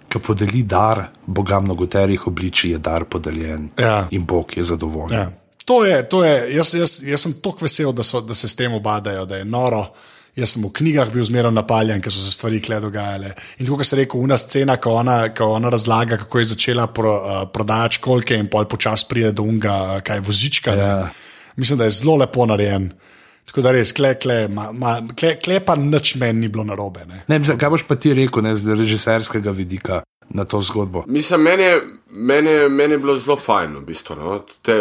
Ki 0.09 0.17
podeli 0.25 0.63
dar, 0.65 1.03
Boga 1.27 1.59
mnogoterih 1.61 2.23
obličij 2.27 2.71
je 2.71 2.79
dar 2.79 3.05
podeljen 3.05 3.67
ja. 3.77 4.07
in 4.11 4.25
Bog 4.25 4.57
je 4.57 4.65
zadovoljen. 4.65 5.19
Ja. 5.19 5.31
To 5.69 5.85
je, 5.85 6.09
to 6.09 6.25
je, 6.25 6.55
jaz, 6.57 6.75
jaz, 6.75 7.03
jaz 7.05 7.21
sem 7.21 7.35
tako 7.45 7.67
vesel, 7.67 7.93
da, 7.93 8.03
so, 8.03 8.23
da 8.25 8.35
se 8.35 8.49
s 8.49 8.57
tem 8.57 8.73
obadajo, 8.73 9.27
da 9.29 9.37
je 9.37 9.45
noro. 9.45 9.83
Jaz 10.39 10.55
sem 10.55 10.63
v 10.63 10.71
knjigah 10.71 11.09
bil 11.11 11.25
zmerno 11.27 11.51
napaljen, 11.51 11.99
ker 12.03 12.15
so 12.15 12.23
se 12.23 12.31
stvari 12.31 12.61
kle 12.63 12.79
dogajale. 12.83 13.33
In 13.59 13.67
tukaj 13.67 13.89
se 13.89 13.97
je 13.97 14.01
rekel, 14.05 14.23
una 14.23 14.39
scena, 14.39 14.77
ko 14.79 14.95
ona, 15.01 15.17
ko 15.35 15.51
ona 15.57 15.73
razlaga, 15.73 16.21
kako 16.21 16.43
je 16.43 16.51
začela 16.53 16.87
pro, 16.95 17.15
uh, 17.19 17.41
prodajati 17.51 17.99
školke 17.99 18.39
in 18.39 18.47
pol 18.53 18.69
počas 18.71 19.03
pride 19.09 19.33
do 19.35 19.43
unga, 19.43 19.77
uh, 19.97 20.03
kaj 20.07 20.23
vozička. 20.23 20.75
Ja. 20.79 20.93
Mislim, 21.59 21.81
da 21.81 21.89
je 21.89 21.97
zelo 21.99 22.17
lepo 22.23 22.47
narejen. 22.47 22.93
Tako 23.49 23.65
da 23.65 23.73
res, 23.73 23.95
kle, 23.97 24.13
kle, 24.21 24.43
ma, 24.53 24.69
ma, 24.77 24.99
kle, 25.17 25.33
kle 25.43 25.59
pa 25.65 25.75
nič 25.81 26.15
meni 26.21 26.45
ni 26.45 26.53
bilo 26.53 26.67
narobe. 26.69 27.07
Ne? 27.09 27.23
Ne, 27.33 27.41
kaj 27.49 27.73
boš 27.73 27.87
pa 27.89 27.97
ti 27.97 28.13
rekel 28.15 28.45
ne, 28.45 28.53
z 28.55 28.77
režiserskega 28.77 29.55
vidika? 29.57 30.03
Na 30.37 30.45
to 30.45 30.61
zgodbo. 30.61 31.07
Mislim, 31.09 31.41
meni 31.41 31.65
je, 31.65 31.77
meni, 32.13 32.53
meni 32.69 32.99
je 32.99 33.01
bilo 33.01 33.15
zelo 33.17 33.39
fajn, 33.41 33.79
v 33.81 33.87
bistvu. 33.89 34.19
No? 34.21 34.35
Te, 34.61 34.77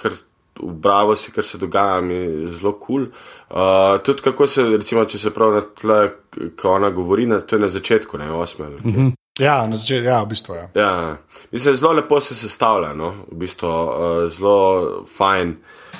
ker 0.00 0.16
v 0.16 0.22
Bravo 0.62 1.16
si, 1.16 1.32
kar 1.32 1.44
se 1.44 1.58
dogaja, 1.58 2.00
mi 2.00 2.14
je 2.14 2.46
zelo 2.52 2.72
kul. 2.72 2.86
Cool. 2.86 3.06
Uh, 3.50 4.00
tudi 4.04 4.22
kako 4.22 4.46
se, 4.46 4.62
recimo, 4.62 5.04
če 5.04 5.18
se 5.18 5.30
prav 5.30 5.54
na 5.54 5.60
tle, 5.60 6.00
ko 6.60 6.74
ona 6.76 6.90
govori, 6.90 7.26
na, 7.26 7.40
to 7.40 7.56
je 7.56 7.62
na 7.62 7.68
začetku, 7.68 8.18
ne 8.18 8.30
osme. 8.32 8.68
Mm 8.68 8.92
-hmm. 8.92 9.12
Ja, 9.38 9.66
na 9.66 9.76
začetku, 9.76 10.04
ja, 10.04 10.22
v 10.22 10.26
bistvu. 10.26 10.54
Ja. 10.54 10.68
Ja, 10.74 11.16
mislim, 11.52 11.76
zelo 11.76 11.92
lepo 11.92 12.20
se 12.20 12.34
sestavlja, 12.34 12.92
no? 12.92 13.14
v 13.32 13.36
bistvu 13.36 13.68
uh, 13.68 14.28
zelo 14.28 15.04
fajn, 15.16 15.56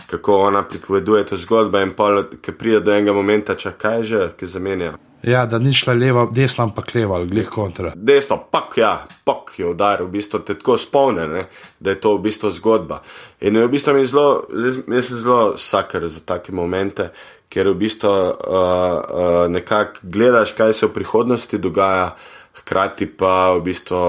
kako 0.06 0.40
ona 0.40 0.62
pripoveduje 0.62 1.26
to 1.26 1.36
zgodbo 1.36 1.78
in 1.80 1.90
pol, 1.90 2.22
ki 2.42 2.52
pride 2.52 2.80
do 2.80 2.92
enega 2.92 3.12
momenta, 3.12 3.54
če 3.54 3.72
kaj 3.78 4.02
že, 4.02 4.28
ki 4.36 4.46
zamenja. 4.46 4.92
Ja, 5.23 5.47
da 5.47 5.59
ni 5.59 5.73
šla 5.75 5.93
leva, 5.99 6.27
desna, 6.31 6.69
ampak 6.69 6.93
leva, 6.95 7.19
glih 7.27 7.49
kontra. 7.51 7.91
Desno, 7.97 8.39
pak, 8.51 8.77
ja, 8.79 8.93
pak 9.25 9.51
je 9.59 9.66
udar, 9.66 10.03
v 10.07 10.12
bistvu 10.14 10.41
te 10.47 10.55
tako 10.55 10.77
spomne, 10.79 11.27
ne, 11.29 11.43
da 11.81 11.91
je 11.91 12.01
to 12.01 12.14
v 12.16 12.23
bistvu 12.29 12.51
zgodba. 12.55 13.01
In 13.41 13.59
v 13.59 13.66
bistvu 13.73 13.97
mi 13.97 14.05
je 14.05 14.12
zelo, 14.12 14.29
jaz 14.55 15.09
sem 15.09 15.19
zelo 15.19 15.57
sakar 15.59 16.07
za 16.07 16.23
take 16.23 16.55
momente, 16.55 17.09
ker 17.51 17.71
v 17.73 17.79
bistvu 17.81 18.12
uh, 18.12 18.31
uh, 18.31 19.39
nekako 19.51 20.07
gledaš, 20.07 20.53
kaj 20.55 20.77
se 20.77 20.87
v 20.87 20.95
prihodnosti 20.95 21.59
dogaja, 21.59 22.12
hkrati 22.61 23.09
pa 23.11 23.57
v 23.57 23.64
bistvu 23.66 24.03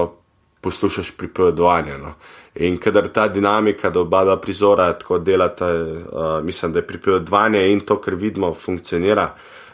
poslušaš 0.60 1.10
pripovedovanje. 1.16 1.96
No. 1.98 2.14
In 2.62 2.76
kadar 2.78 3.08
ta 3.08 3.26
dinamika, 3.28 3.90
da 3.90 4.04
oba 4.04 4.22
dva 4.28 4.36
prizora 4.38 4.92
tako 4.92 5.18
delata, 5.18 5.72
uh, 5.72 6.28
mislim, 6.44 6.72
da 6.72 6.78
je 6.78 6.86
pripovedovanje 6.86 7.66
in 7.72 7.80
to, 7.80 7.98
kar 8.00 8.14
vidimo, 8.14 8.54
funkcionira, 8.54 9.32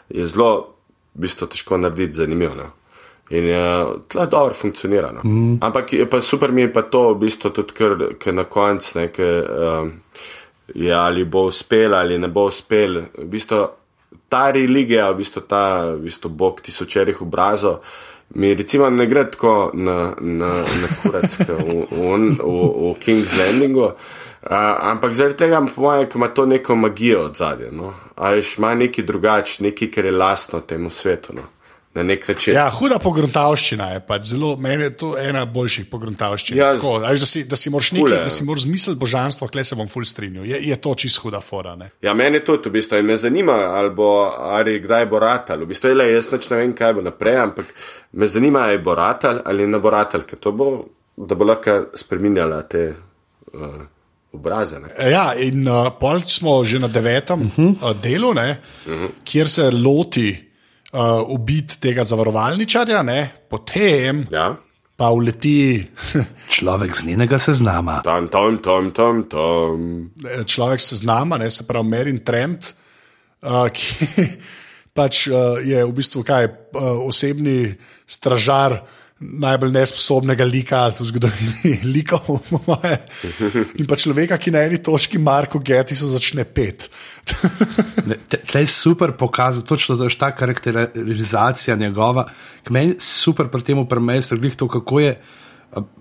je 0.09 0.25
zelo 0.27 0.76
v 1.17 1.25
bistvu 1.25 1.49
težko 1.49 1.77
narediti 1.81 2.21
zanimivo. 2.21 2.55
No. 2.55 2.69
In 3.29 3.49
je 3.49 3.61
tle 4.07 4.27
dobro 4.31 4.53
funkcionira. 4.53 5.11
No. 5.11 5.25
Mm. 5.25 5.57
Ampak 5.61 5.93
je 5.93 6.09
pa 6.09 6.21
super 6.21 6.51
mi 6.51 6.61
je 6.61 6.73
pa 6.73 6.85
to, 6.87 7.13
v 7.13 7.25
bistvu 7.25 7.51
tudi, 7.51 7.73
ker, 7.73 7.97
ker 8.21 8.37
na 8.37 8.45
koncu 8.45 8.99
nekaj. 9.01 9.39
Um, 9.41 9.95
je 10.75 10.93
ali 10.93 11.23
bo 11.25 11.45
uspel 11.47 11.95
ali 11.95 12.17
ne 12.19 12.27
bo 12.27 12.47
uspel. 12.47 13.01
V 13.17 13.25
bistvu, 13.25 13.63
ta 14.29 14.51
religija, 14.51 15.11
v 15.11 15.17
bistvu 15.23 15.41
ta 15.47 15.63
v 15.95 16.01
bistvu 16.07 16.29
bog 16.29 16.61
tisočerih 16.61 17.21
obrazov, 17.21 17.79
mi 18.35 18.53
recimo 18.53 18.89
ne 18.89 19.05
gre 19.07 19.23
tako 19.31 19.71
na, 19.73 20.13
na, 20.21 20.49
na 20.63 20.87
kurac 21.01 21.37
v, 21.39 21.87
v, 21.91 22.17
v, 22.35 22.55
v 22.91 22.95
King's 22.99 23.37
Landingu. 23.39 23.93
Uh, 24.41 24.51
ampak 24.91 25.13
zaradi 25.13 25.37
tega, 25.37 25.59
po 25.75 25.81
mojem, 25.81 26.07
ima 26.15 26.27
to 26.27 26.45
neko 26.45 26.75
magijo 26.75 27.25
od 27.25 27.35
zadnje. 27.35 27.71
No? 27.71 27.93
Ali 28.15 28.43
ima 28.57 28.75
nekaj 28.75 29.05
drugačnega, 29.05 29.69
nekaj, 29.69 29.91
kar 29.91 30.05
je 30.05 30.11
lastno 30.11 30.59
temu 30.61 30.89
svetu. 30.89 31.33
No? 31.33 31.41
Na 31.97 32.03
nek 32.03 32.27
način. 32.27 32.53
Ja, 32.53 32.67
huda 32.69 32.99
pogruntavščina 33.01 33.87
je 33.95 34.01
pač 34.05 34.27
zelo, 34.29 34.51
meni 34.61 34.85
je 34.85 34.91
to 35.01 35.07
ena 35.17 35.45
boljših 35.49 35.87
pogruntavščin. 35.89 36.57
Ja, 36.59 36.67
Tako, 36.75 36.99
da 37.01 37.15
si, 37.25 37.41
da 37.49 37.57
si 37.57 37.71
moraš 37.73 37.89
nekaj, 37.97 38.19
da 38.27 38.29
si 38.29 38.45
moraš 38.45 38.67
zmisliti 38.67 38.99
božanstvo, 39.01 39.47
kle 39.49 39.63
se 39.65 39.75
bom 39.79 39.89
full 39.89 40.05
strinjal. 40.05 40.45
Je, 40.45 40.61
je 40.69 40.77
to 40.77 40.93
čist 40.93 41.17
huda 41.23 41.41
fora. 41.41 41.73
Ne? 41.79 41.89
Ja, 42.05 42.13
meni 42.13 42.43
tudi, 42.45 42.69
v 42.69 42.77
bistvu, 42.77 43.01
in 43.01 43.09
me 43.09 43.17
zanima, 43.17 43.57
ali, 43.79 43.89
bo, 43.97 44.11
ali 44.29 44.77
kdaj 44.83 45.09
bo 45.09 45.23
ratal. 45.25 45.65
V 45.65 45.71
bistvu, 45.73 45.95
le, 45.97 46.11
jaz 46.13 46.29
ne 46.35 46.61
vem, 46.61 46.77
kaj 46.77 46.93
bo 46.99 47.07
naprej, 47.09 47.41
ampak 47.47 47.73
me 48.13 48.29
zanima, 48.29 48.67
ali 48.69 48.77
bo 48.77 48.93
ratal 48.93 49.41
ali 49.45 49.65
ne 49.65 49.81
bo 49.81 49.89
ratal, 49.89 50.27
ker 50.29 50.37
to 50.37 50.53
bo, 50.53 50.71
da 51.17 51.35
bo 51.35 51.49
lahko 51.49 51.79
spremenjala 51.97 52.61
te 52.69 52.87
uh, 52.93 53.81
obraze. 54.37 54.79
Ne? 54.79 54.93
Ja, 55.11 55.31
in 55.35 55.65
uh, 55.67 55.89
pol 55.99 56.21
smo 56.25 56.61
že 56.65 56.79
na 56.79 56.87
devetem 56.87 57.41
uh 57.41 57.57
-huh. 57.57 57.71
uh, 57.81 57.95
delu, 58.01 58.33
ne, 58.33 58.57
uh 58.85 58.93
-huh. 58.93 59.09
kjer 59.23 59.49
se 59.49 59.71
loti 59.71 60.29
uh, 60.93 61.29
ubiti 61.29 61.79
tega 61.79 62.03
zavarovalničarja, 62.03 63.03
ne, 63.03 63.31
potem 63.49 64.27
Ja. 64.31 64.55
pa 64.97 65.09
uleti 65.09 65.85
Človek 66.57 66.95
z 66.95 67.05
njenega 67.05 67.39
seznama. 67.39 68.01
Tam, 68.01 68.27
tam, 68.27 68.57
tam, 68.57 68.91
tam, 68.91 69.23
tam. 69.23 70.11
človek 70.45 70.79
se 70.79 70.95
znama, 70.95 71.37
ne, 71.37 71.51
se 71.51 71.67
pravi 71.67 71.87
Merin 71.87 72.23
Trent, 72.23 72.73
uh, 73.41 73.67
ki 73.69 74.07
pač 74.97 75.27
uh, 75.27 75.61
je 75.65 75.85
v 75.85 75.91
bistvu 75.93 76.23
kaj, 76.23 76.45
uh, 76.45 77.07
osebni 77.07 77.75
stražar. 78.07 78.81
Najbolj 79.17 79.71
nesposobnega 79.73 80.45
lika 80.45 80.83
v 80.93 81.05
zgodovini 81.09 81.79
likov, 81.95 82.37
po 82.49 82.59
moje. 82.67 82.99
In 83.81 83.89
pa 83.89 83.97
človeka, 83.97 84.37
ki 84.37 84.53
na 84.53 84.61
eni 84.67 84.77
točki 84.77 85.17
Marko 85.17 85.57
Gettiso 85.57 86.05
začne 86.11 86.45
pet. 86.45 86.85
Tle 87.25 88.61
je 88.61 88.69
super 88.69 89.15
pokazati, 89.17 89.65
točno 89.67 89.97
da 89.97 90.05
je 90.05 90.17
ta 90.17 90.29
karakterizacija 90.35 91.75
njegova, 91.75 92.27
meni 92.69 92.95
super 92.99 93.49
pri 93.49 93.65
tem 93.65 93.81
premestru, 93.89 94.37
glih 94.37 94.55
to, 94.55 94.67
kako 94.67 94.99
je. 94.99 95.17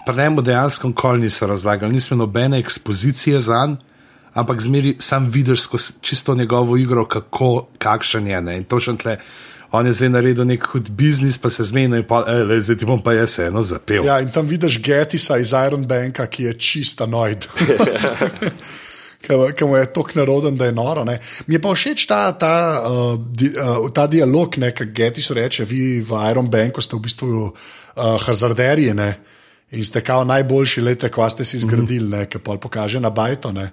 Pri 0.06 0.16
njemu 0.16 0.42
dejansko 0.44 0.88
nikoli 0.88 1.24
niso 1.24 1.46
razlagali, 1.46 1.92
nismo 1.92 2.16
nobene 2.16 2.58
ekspozicije 2.58 3.40
za 3.40 3.66
njim, 3.66 3.78
ampak 4.34 4.60
zmeri 4.60 4.96
sam 5.00 5.30
vidiš 5.32 5.60
skozi 5.60 5.92
čisto 6.00 6.34
njegovo 6.34 6.76
igro, 6.76 7.08
kako, 7.08 7.68
kakšen 7.78 8.26
je. 8.26 8.40
Ne? 8.42 8.56
In 8.56 8.64
točno 8.64 8.96
tle, 8.96 9.16
on 9.76 9.86
je 9.86 9.92
zdaj 9.92 10.10
naredil 10.14 10.46
nek 10.48 10.64
hud 10.72 10.90
biznis, 10.90 11.38
pa 11.38 11.50
se 11.50 11.64
zmeni 11.64 12.02
in 12.02 12.06
pa, 12.08 12.22
le, 12.26 12.58
zdaj 12.60 12.80
ti 12.80 12.88
bom 12.88 13.02
pa 13.02 13.14
jaz 13.16 13.38
eno 13.46 13.62
zapel. 13.62 14.04
Ja, 14.08 14.18
in 14.24 14.32
tam 14.32 14.48
vidiš 14.48 14.80
Gettisa 14.82 15.38
iz 15.38 15.54
Iron 15.54 15.86
Banka, 15.86 16.26
ki 16.26 16.50
je 16.50 16.58
čista 16.58 17.06
nojd. 17.06 17.48
Ki 19.26 19.64
mu 19.64 19.76
je 19.76 19.86
tako 19.92 20.10
naroden, 20.14 20.56
da 20.56 20.68
je 20.68 20.72
noro. 20.72 21.04
Ne. 21.04 21.18
Mi 21.46 21.54
je 21.54 21.60
pa 21.62 21.72
všeč 21.74 22.06
ta, 22.06 22.32
ta, 22.38 22.82
uh, 22.86 23.18
di, 23.18 23.50
uh, 23.50 23.88
ta 23.94 24.06
dialog, 24.06 24.54
ki 24.54 24.86
Gettis 24.94 25.30
reče: 25.30 25.64
Vi 25.64 26.00
v 26.00 26.20
Iron 26.30 26.50
Banku 26.50 26.80
ste 26.80 26.96
v 26.96 27.02
bistvu 27.02 27.30
uh, 27.42 27.50
hazarderji 28.22 28.94
ne. 28.94 29.16
in 29.70 29.84
ste 29.84 30.00
kao 30.00 30.24
najboljši, 30.24 30.80
lete, 30.80 31.10
kva 31.10 31.26
ste 31.30 31.44
si 31.44 31.58
zgradili, 31.58 32.06
mm. 32.06 32.28
ki 32.30 32.38
pa 32.38 32.54
pokaže 32.54 33.00
na 33.00 33.10
bajto. 33.10 33.50
Ne. 33.52 33.72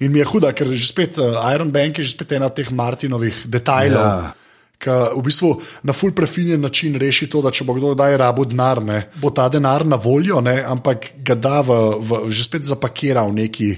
In 0.00 0.12
mi 0.12 0.18
je 0.18 0.24
huda, 0.24 0.54
ker 0.56 0.72
že 0.72 0.88
spet 0.88 1.18
uh, 1.20 1.36
Iron 1.52 1.70
Bank 1.70 1.98
je 1.98 2.04
že 2.04 2.16
spet 2.16 2.32
ena 2.32 2.48
od 2.48 2.56
teh 2.56 2.72
Martinovih 2.72 3.44
detajlov. 3.44 4.08
Ja. 4.08 4.43
Ki 4.78 4.90
v 4.90 5.22
bistvu 5.22 5.54
na 5.82 5.92
full 5.92 6.12
prefinjen 6.12 6.60
način 6.60 6.98
reši 7.00 7.28
to, 7.30 7.42
da 7.42 7.52
če 7.54 7.64
bo 7.64 7.76
kdo 7.78 7.94
daj 7.94 8.16
rabo 8.20 8.44
denar, 8.44 8.82
ne, 8.82 9.04
bo 9.22 9.30
ta 9.30 9.48
denar 9.48 9.86
na 9.86 9.96
voljo, 9.96 10.40
ne, 10.44 10.58
ampak 10.66 11.12
ga 11.24 11.34
da 11.34 11.60
v, 11.62 11.76
v, 12.00 12.24
že 12.30 12.48
spet 12.48 12.66
zapakira 12.68 13.22
v 13.28 13.38
neki. 13.44 13.70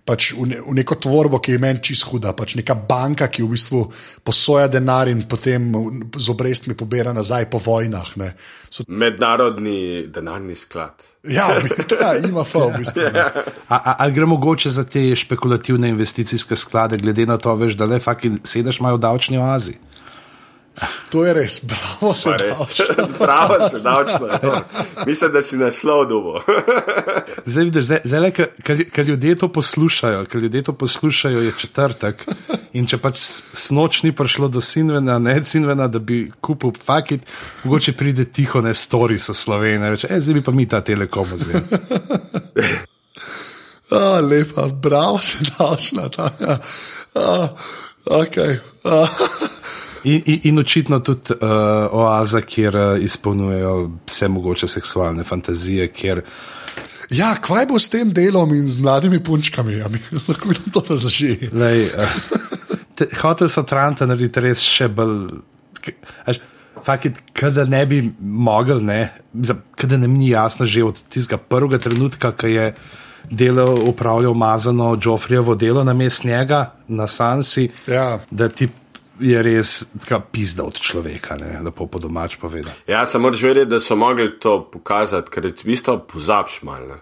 Pač 0.00 0.32
v, 0.32 0.46
ne, 0.48 0.56
v 0.64 0.74
neko 0.74 0.96
tvorbo, 0.96 1.38
ki 1.44 1.54
je 1.54 1.60
meni 1.60 1.82
čist 1.84 2.06
huda, 2.08 2.32
pač 2.34 2.56
neka 2.58 2.74
banka, 2.74 3.28
ki 3.28 3.44
v 3.44 3.50
bistvu 3.52 3.82
posoja 4.24 4.66
denar 4.66 5.10
in 5.12 5.22
potem 5.28 5.68
z 6.16 6.32
obrestmi 6.32 6.74
pobira 6.74 7.12
nazaj 7.14 7.46
po 7.52 7.60
vojnah. 7.60 8.16
ne. 8.16 8.32
So, 8.70 8.88
Mednarodni 8.88 10.08
denarni 10.08 10.56
sklad. 10.56 11.04
ja, 11.22 11.52
ja, 12.00 12.10
ima 12.16 12.44
fa 12.48 12.64
v 12.72 12.80
bistvu. 12.80 13.12
ne. 13.12 13.26
A, 13.68 14.00
ali 14.02 14.16
gre 14.16 14.26
mogoče 14.26 14.72
za 14.72 14.84
te 14.88 15.04
špekulativne 15.14 15.92
investicijske 15.92 16.56
sklade, 16.56 16.96
glede 16.96 17.28
na 17.28 17.36
to, 17.36 17.54
veš, 17.54 17.76
da 17.76 17.84
le 17.84 18.00
faki 18.00 18.40
sedež 18.42 18.80
imajo 18.80 18.96
v 18.96 19.04
davčni 19.04 19.38
oazi? 19.38 19.76
To 21.10 21.24
je 21.24 21.34
res, 21.34 21.60
bravo 21.64 22.14
se 22.14 22.30
da. 22.30 22.56
Pravo 23.18 23.68
se 23.70 23.78
davčno. 23.82 24.26
ja. 24.26 24.64
Mislim, 25.06 25.32
da 25.32 25.42
si 25.42 25.56
naslov 25.56 26.06
dobo. 26.06 26.40
Zdaj 27.46 27.64
vidiš, 27.64 27.84
zdaj, 27.84 28.00
zdaj 28.04 28.30
ker 28.92 29.08
ljudje 29.08 29.34
to 29.38 29.48
poslušajo, 29.52 30.24
ker 30.24 30.42
ljudje 30.42 30.62
to 30.62 30.72
poslušajo, 30.72 31.40
je 31.40 31.52
četrtek. 31.58 32.24
In 32.72 32.86
če 32.86 32.98
pač 33.02 33.18
snoč 33.20 34.02
ni 34.02 34.12
prišlo 34.16 34.48
do 34.48 34.60
Sinvena, 34.60 35.18
ne 35.18 35.40
Sinvena, 35.44 35.88
da 35.88 35.98
bi 35.98 36.30
kupil 36.40 36.72
fakit, 36.84 37.26
mogoče 37.64 37.92
pride 37.92 38.24
tiho 38.24 38.60
ne 38.60 38.74
stori 38.74 39.18
so 39.18 39.34
Slovenije, 39.34 39.90
reče, 39.90 40.08
e, 40.10 40.20
zdaj 40.20 40.34
bi 40.34 40.44
pa 40.44 40.52
mi 40.52 40.68
ta 40.68 40.80
telekom 40.80 41.26
vzeli. 41.34 41.62
A, 43.90 44.20
lepa, 44.22 44.68
bravo 44.68 45.18
se 45.18 45.38
da, 45.58 45.76
šla. 45.80 46.08
Okay. 48.06 48.58
A, 48.84 49.06
In, 50.04 50.22
in, 50.24 50.40
in 50.42 50.58
očitno 50.58 50.98
tudi 51.04 51.32
uh, 51.32 51.48
oaza, 51.92 52.40
kjer 52.40 52.76
uh, 52.76 53.02
izpolnjujejo 53.04 53.90
vse 54.06 54.28
mogoče 54.28 54.68
seksualne 54.68 55.24
fantazije, 55.24 55.88
kjer 55.88 56.22
ja, 57.10 57.34
kaj 57.42 57.66
bo 57.66 57.78
s 57.78 57.88
tem 57.90 58.12
delom 58.14 58.54
in 58.54 58.68
z 58.68 58.78
mladimi 58.80 59.22
punčkami? 59.22 59.80
A 59.82 59.88
mi 59.88 59.98
lahko 60.28 60.48
kdo 60.48 60.80
to 60.80 60.84
razloži? 60.90 61.50
Lej, 61.52 61.88
uh, 61.90 63.10
hotel 63.22 63.48
so 63.48 63.62
Tranta 63.62 64.06
narediti 64.06 64.40
res 64.40 64.62
še 64.64 64.88
bolj. 64.88 65.40
Fakit, 66.84 67.18
da 67.52 67.64
ne 67.68 67.82
bi 67.86 67.98
mogel, 68.20 68.80
ne, 68.84 69.10
da 69.32 69.56
nam 69.96 70.14
ni 70.16 70.30
jasno 70.30 70.64
že 70.66 70.84
od 70.84 71.02
tistega 71.12 71.36
prvega 71.36 71.78
trenutka, 71.78 72.32
ko 72.32 72.48
je 72.48 72.70
delal, 73.30 73.88
upravljal 73.88 74.34
mazano 74.34 74.98
Joffrijevo 75.02 75.54
delo 75.54 75.84
na 75.84 75.92
mest 75.92 76.24
njega, 76.24 76.72
na 76.88 77.06
Sansi, 77.06 77.68
Ja. 77.86 78.20
da 78.30 78.48
ti 78.48 78.68
je 79.20 79.42
res 79.42 79.86
taka 80.00 80.20
pizda 80.32 80.64
od 80.64 80.80
človeka, 80.80 81.36
ne, 81.40 81.60
lepo 81.64 81.86
po 81.86 81.98
domač 82.02 82.36
povedal. 82.40 82.72
Ja, 82.88 83.06
samo 83.06 83.28
moraš 83.28 83.42
vedeti, 83.42 83.70
da 83.70 83.80
so 83.80 83.96
mogli 83.96 84.30
to 84.40 84.60
pokazati, 84.72 85.30
ker 85.30 85.50
v 85.50 85.64
bistvu 85.64 85.98
pozabiš 86.08 86.62
malo. 86.62 86.86
ne. 86.86 87.00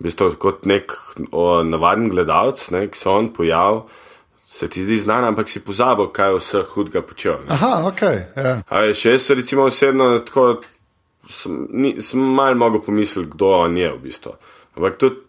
V 0.00 0.08
bistvu 0.08 0.30
kot 0.40 0.64
nek 0.64 0.94
o, 1.32 1.62
navaden 1.62 2.08
gledalec, 2.08 2.62
ne, 2.70 2.86
ki 2.88 2.98
se 2.98 3.08
on 3.08 3.28
pojavil, 3.36 3.82
se 4.50 4.68
ti 4.68 4.82
zdi 4.84 4.96
znan, 4.98 5.24
ampak 5.24 5.48
si 5.48 5.60
pozabil, 5.60 6.08
kaj 6.12 6.38
vse 6.38 6.62
hudega 6.74 7.02
počel. 7.02 7.42
ne. 7.44 7.54
Aha, 7.54 7.86
ok. 7.90 8.02
Ja. 8.36 8.54
A 8.68 8.86
veš, 8.86 9.04
jaz 9.04 9.30
recimo 9.30 9.68
osebno 9.68 10.18
tako 10.18 10.62
sem, 11.28 11.66
ni, 11.70 11.96
sem 12.02 12.20
malo 12.20 12.54
mogel 12.54 12.82
pomisliti, 12.82 13.30
kdo 13.34 13.50
on 13.66 13.76
je 13.76 13.92
v 13.92 13.98
bistvu. 14.02 14.32
Ampak 14.76 14.96
tudi, 14.98 15.20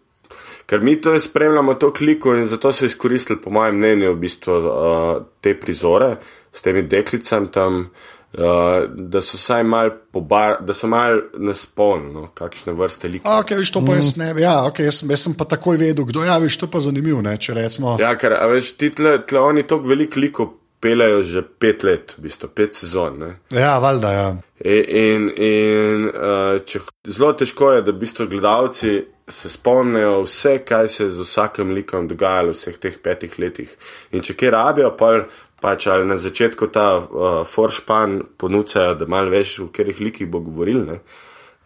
ker 0.72 0.80
mi 0.80 0.96
to 1.02 1.20
spremljamo 1.20 1.74
to 1.76 1.92
kliko 1.94 2.36
in 2.40 2.46
zato 2.48 2.72
so 2.72 2.88
izkoristili, 2.88 3.42
po 3.42 3.52
mojem 3.52 3.76
mnenju, 3.76 4.14
v 4.14 4.20
bistvu 4.24 4.54
uh, 4.56 5.24
te 5.44 5.52
prizore 5.60 6.16
s 6.54 6.62
temi 6.62 6.88
deklicami 6.88 7.52
tam, 7.52 7.90
Uh, 8.32 8.86
da 8.96 9.20
so 9.22 9.36
vsaj 9.36 9.64
malo 9.68 9.92
pobar, 10.12 10.54
da 10.64 10.72
so 10.74 10.88
malo 10.88 11.18
nespolni, 11.36 12.14
no, 12.14 12.30
kakšne 12.34 12.72
vrste 12.74 13.10
lik. 13.12 13.26
Ok, 13.28 13.52
viš, 13.60 13.74
to 13.76 13.82
pa 13.84 13.98
jaz 13.98 14.14
ne. 14.16 14.30
Ja, 14.40 14.54
okay, 14.70 14.86
jaz, 14.88 15.02
jaz 15.04 15.26
sem 15.26 15.36
pa 15.36 15.44
takoj 15.44 15.76
vedel, 15.76 16.06
kdo 16.08 16.24
je, 16.24 16.30
ja, 16.32 16.38
viš, 16.40 16.56
to 16.62 16.70
pa 16.72 16.80
zanimivo, 16.80 17.20
ne, 17.22 17.34
če 17.36 17.58
rečemo. 17.58 17.98
Ja, 18.00 18.14
ker 18.16 18.38
a 18.38 18.48
veš, 18.48 18.72
ti 18.80 18.94
tle, 18.96 19.18
tle 19.28 19.44
oni 19.44 19.66
toliko 19.68 19.92
veliko 19.92 20.24
likov 20.24 20.54
pelejo 20.82 21.20
že 21.28 21.44
pet 21.44 21.84
let, 21.84 22.16
v 22.18 22.30
bistvu 22.30 22.50
pet 22.56 22.80
sezon. 22.80 23.20
Ne? 23.20 23.34
Ja, 23.52 23.76
valjda, 23.84 24.12
ja. 24.16 24.30
In, 24.64 24.88
in, 24.88 25.28
in 25.36 26.08
uh, 26.08 26.56
če, 26.64 26.86
zelo 27.12 27.34
težko 27.36 27.76
je, 27.76 27.84
da 27.84 27.92
v 27.92 28.00
bistvu 28.00 28.32
gledalci 28.32 28.96
se 29.32 29.50
spomnijo 29.50 30.22
vse, 30.26 30.58
kaj 30.68 30.90
se 30.90 31.04
je 31.04 31.10
z 31.10 31.26
vsakim 31.28 31.72
likom 31.72 32.08
dogajalo 32.08 32.54
v 32.54 32.60
vseh 32.60 32.78
teh 32.78 33.00
petih 33.04 33.40
letih. 33.40 33.74
In 34.12 34.22
če 34.22 34.36
kje 34.38 34.52
rabijo, 34.52 34.94
pa 34.98 35.14
pač 35.62 35.88
ali 35.88 36.08
na 36.10 36.18
začetku 36.18 36.68
ta 36.74 36.88
uh, 36.98 37.42
foršpan 37.48 38.22
ponujajo, 38.38 38.96
da 38.98 39.06
malo 39.06 39.30
veš, 39.30 39.60
v 39.66 39.70
katerih 39.70 40.02
likih 40.02 40.30
bo 40.30 40.42
govoril, 40.42 40.86
ne? 40.88 41.02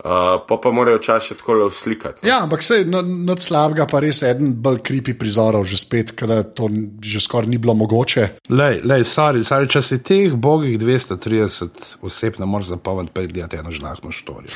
uh, 0.05 0.45
pa 0.47 0.57
pa 0.63 0.71
morajo 0.71 0.97
včasih 0.97 1.37
tako 1.37 1.53
le 1.53 1.71
slikati. 1.71 2.27
Ja, 2.27 2.43
ampak 2.43 2.63
se 2.63 2.85
nad 2.85 3.39
slabega 3.39 3.87
pa 3.87 3.99
res 4.03 4.21
eden 4.23 4.53
bolj 4.61 4.81
kripi 4.83 5.13
prizorov, 5.17 5.63
že 5.65 5.77
spet, 5.79 6.11
kada 6.11 6.43
to 6.43 6.69
že 7.01 7.19
skoraj 7.23 7.49
ni 7.49 7.57
bilo 7.57 7.73
mogoče. 7.73 8.27
Lej, 8.49 8.81
lej, 8.83 9.05
sorry, 9.07 9.43
sorry, 9.47 9.69
če 9.71 9.81
si 9.81 10.01
teh 10.03 10.35
bogih 10.35 10.77
230 10.81 12.03
oseb 12.05 12.39
ne 12.39 12.45
moreš 12.49 12.75
zapomniti, 12.75 13.13
pa 13.15 13.21
je 13.23 13.31
gledati 13.33 13.61
eno 13.63 13.71
žlahno 13.71 14.11
štorijo. 14.11 14.53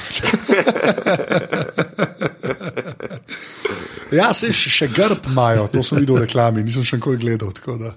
Ja, 4.12 4.32
se 4.34 4.50
še, 4.54 4.70
še 4.74 4.88
grb 4.94 5.30
imajo, 5.32 5.68
to 5.74 5.84
sem 5.86 6.00
videl 6.02 6.18
v 6.18 6.26
reklami, 6.26 6.64
nisem 6.66 6.84
še 6.88 6.98
nikoli 6.98 7.18
gledal, 7.22 7.52
tako 7.54 7.78
da 7.82 7.94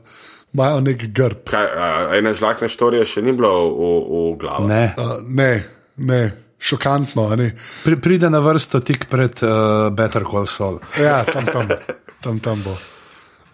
imajo 0.53 0.81
nek 0.85 1.07
grb. 1.17 1.45
Kaj, 1.49 1.67
uh, 1.73 2.15
ene 2.19 2.35
žlahne 2.37 2.69
štorije 2.69 3.05
še 3.09 3.23
ni 3.25 3.33
bilo 3.33 3.53
v, 3.73 3.91
v 4.05 4.39
glavi. 4.43 4.69
Ne. 4.69 4.83
Uh, 5.01 5.15
ne, 5.25 5.51
ne, 5.97 6.23
šokantno, 6.61 7.31
a 7.33 7.39
ne. 7.41 7.51
Pri, 7.85 7.97
pride 8.05 8.31
na 8.31 8.43
vrsto 8.45 8.83
tik 8.85 9.09
pred 9.13 9.41
uh, 9.47 9.89
Better 9.97 10.27
Call 10.29 10.47
Saul. 10.47 10.79
Ja, 11.01 11.23
tam, 11.25 11.49
tam, 11.49 11.73
tam, 12.21 12.41
tam 12.45 12.65
bo. 12.65 12.77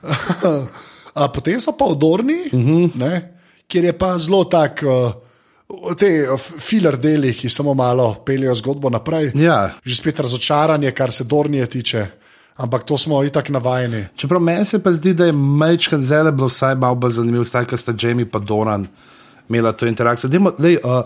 A 1.18 1.26
potem 1.34 1.58
so 1.58 1.72
pa 1.74 1.88
odorni, 1.90 2.46
uh 2.52 2.60
-huh. 2.60 2.90
ne, 2.94 3.14
kjer 3.66 3.84
je 3.84 3.98
pa 3.98 4.18
zelo 4.18 4.44
tak. 4.44 4.82
Uh, 4.82 5.12
Te 5.98 6.24
uh, 6.32 6.40
filer 6.40 6.96
deli, 6.96 7.34
ki 7.34 7.48
samo 7.52 7.74
malo 7.74 8.14
peljejo 8.24 8.54
zgodbo 8.54 8.90
naprej, 8.90 9.32
Ja. 9.34 9.70
že 9.84 9.94
spet 9.96 10.20
razočaranje, 10.20 10.90
kar 10.90 11.12
se 11.12 11.24
Dornije 11.24 11.66
tiče, 11.66 12.06
ampak 12.58 12.84
to 12.84 12.98
smo 12.98 13.22
itak 13.24 13.48
navajeni. 13.48 14.06
Čeprav 14.16 14.42
meni 14.42 14.64
se 14.64 14.82
pa 14.82 14.92
zdi, 14.92 15.14
da 15.14 15.26
je 15.26 15.32
Majčkan 15.32 16.02
zelo 16.02 16.32
bilo 16.32 16.48
vsaj 16.48 16.74
malo 16.74 16.94
bolj 16.94 17.18
zanimiv, 17.20 17.46
vsaj 17.46 17.64
ko 17.70 17.76
sta 17.76 17.94
Jamie 17.98 18.26
pa 18.26 18.38
Doran 18.38 18.86
imela 19.48 19.72
to 19.72 19.86
interakcijo. 19.86 20.30
Dejmo, 20.30 20.52
lej, 20.58 20.78
uh, 20.84 21.02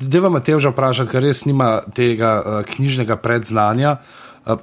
Deva 0.00 0.28
Mateoža 0.28 0.74
vprašati, 0.74 1.10
ker 1.10 1.22
res 1.22 1.44
nima 1.46 1.80
tega 1.94 2.32
uh, 2.42 2.62
knjižnega 2.66 3.16
predznanja. 3.16 3.96
Uh, 4.44 4.58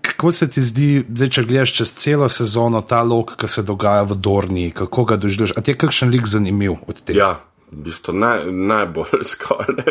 kako 0.00 0.32
se 0.32 0.48
ti 0.50 0.62
zdi, 0.62 1.04
zdaj, 1.08 1.28
če 1.28 1.44
gledaš 1.44 1.72
čez 1.78 1.92
celo 2.00 2.28
sezono 2.28 2.80
ta 2.80 3.02
lok, 3.02 3.36
ki 3.40 3.48
se 3.48 3.62
dogaja 3.62 4.02
v 4.08 4.16
Dorni, 4.16 4.70
kako 4.70 5.04
ga 5.04 5.16
doživljaš? 5.20 5.54
A 5.56 5.60
ti 5.60 5.74
je 5.74 5.80
kakšen 5.80 6.10
lik 6.10 6.26
zanimiv 6.26 6.76
od 6.86 7.00
tega? 7.02 7.18
Ja, 7.18 7.30
v 7.72 7.84
bistvu 7.88 8.14
naj, 8.16 8.46
najbolj 8.50 9.24
skoraj. 9.32 9.84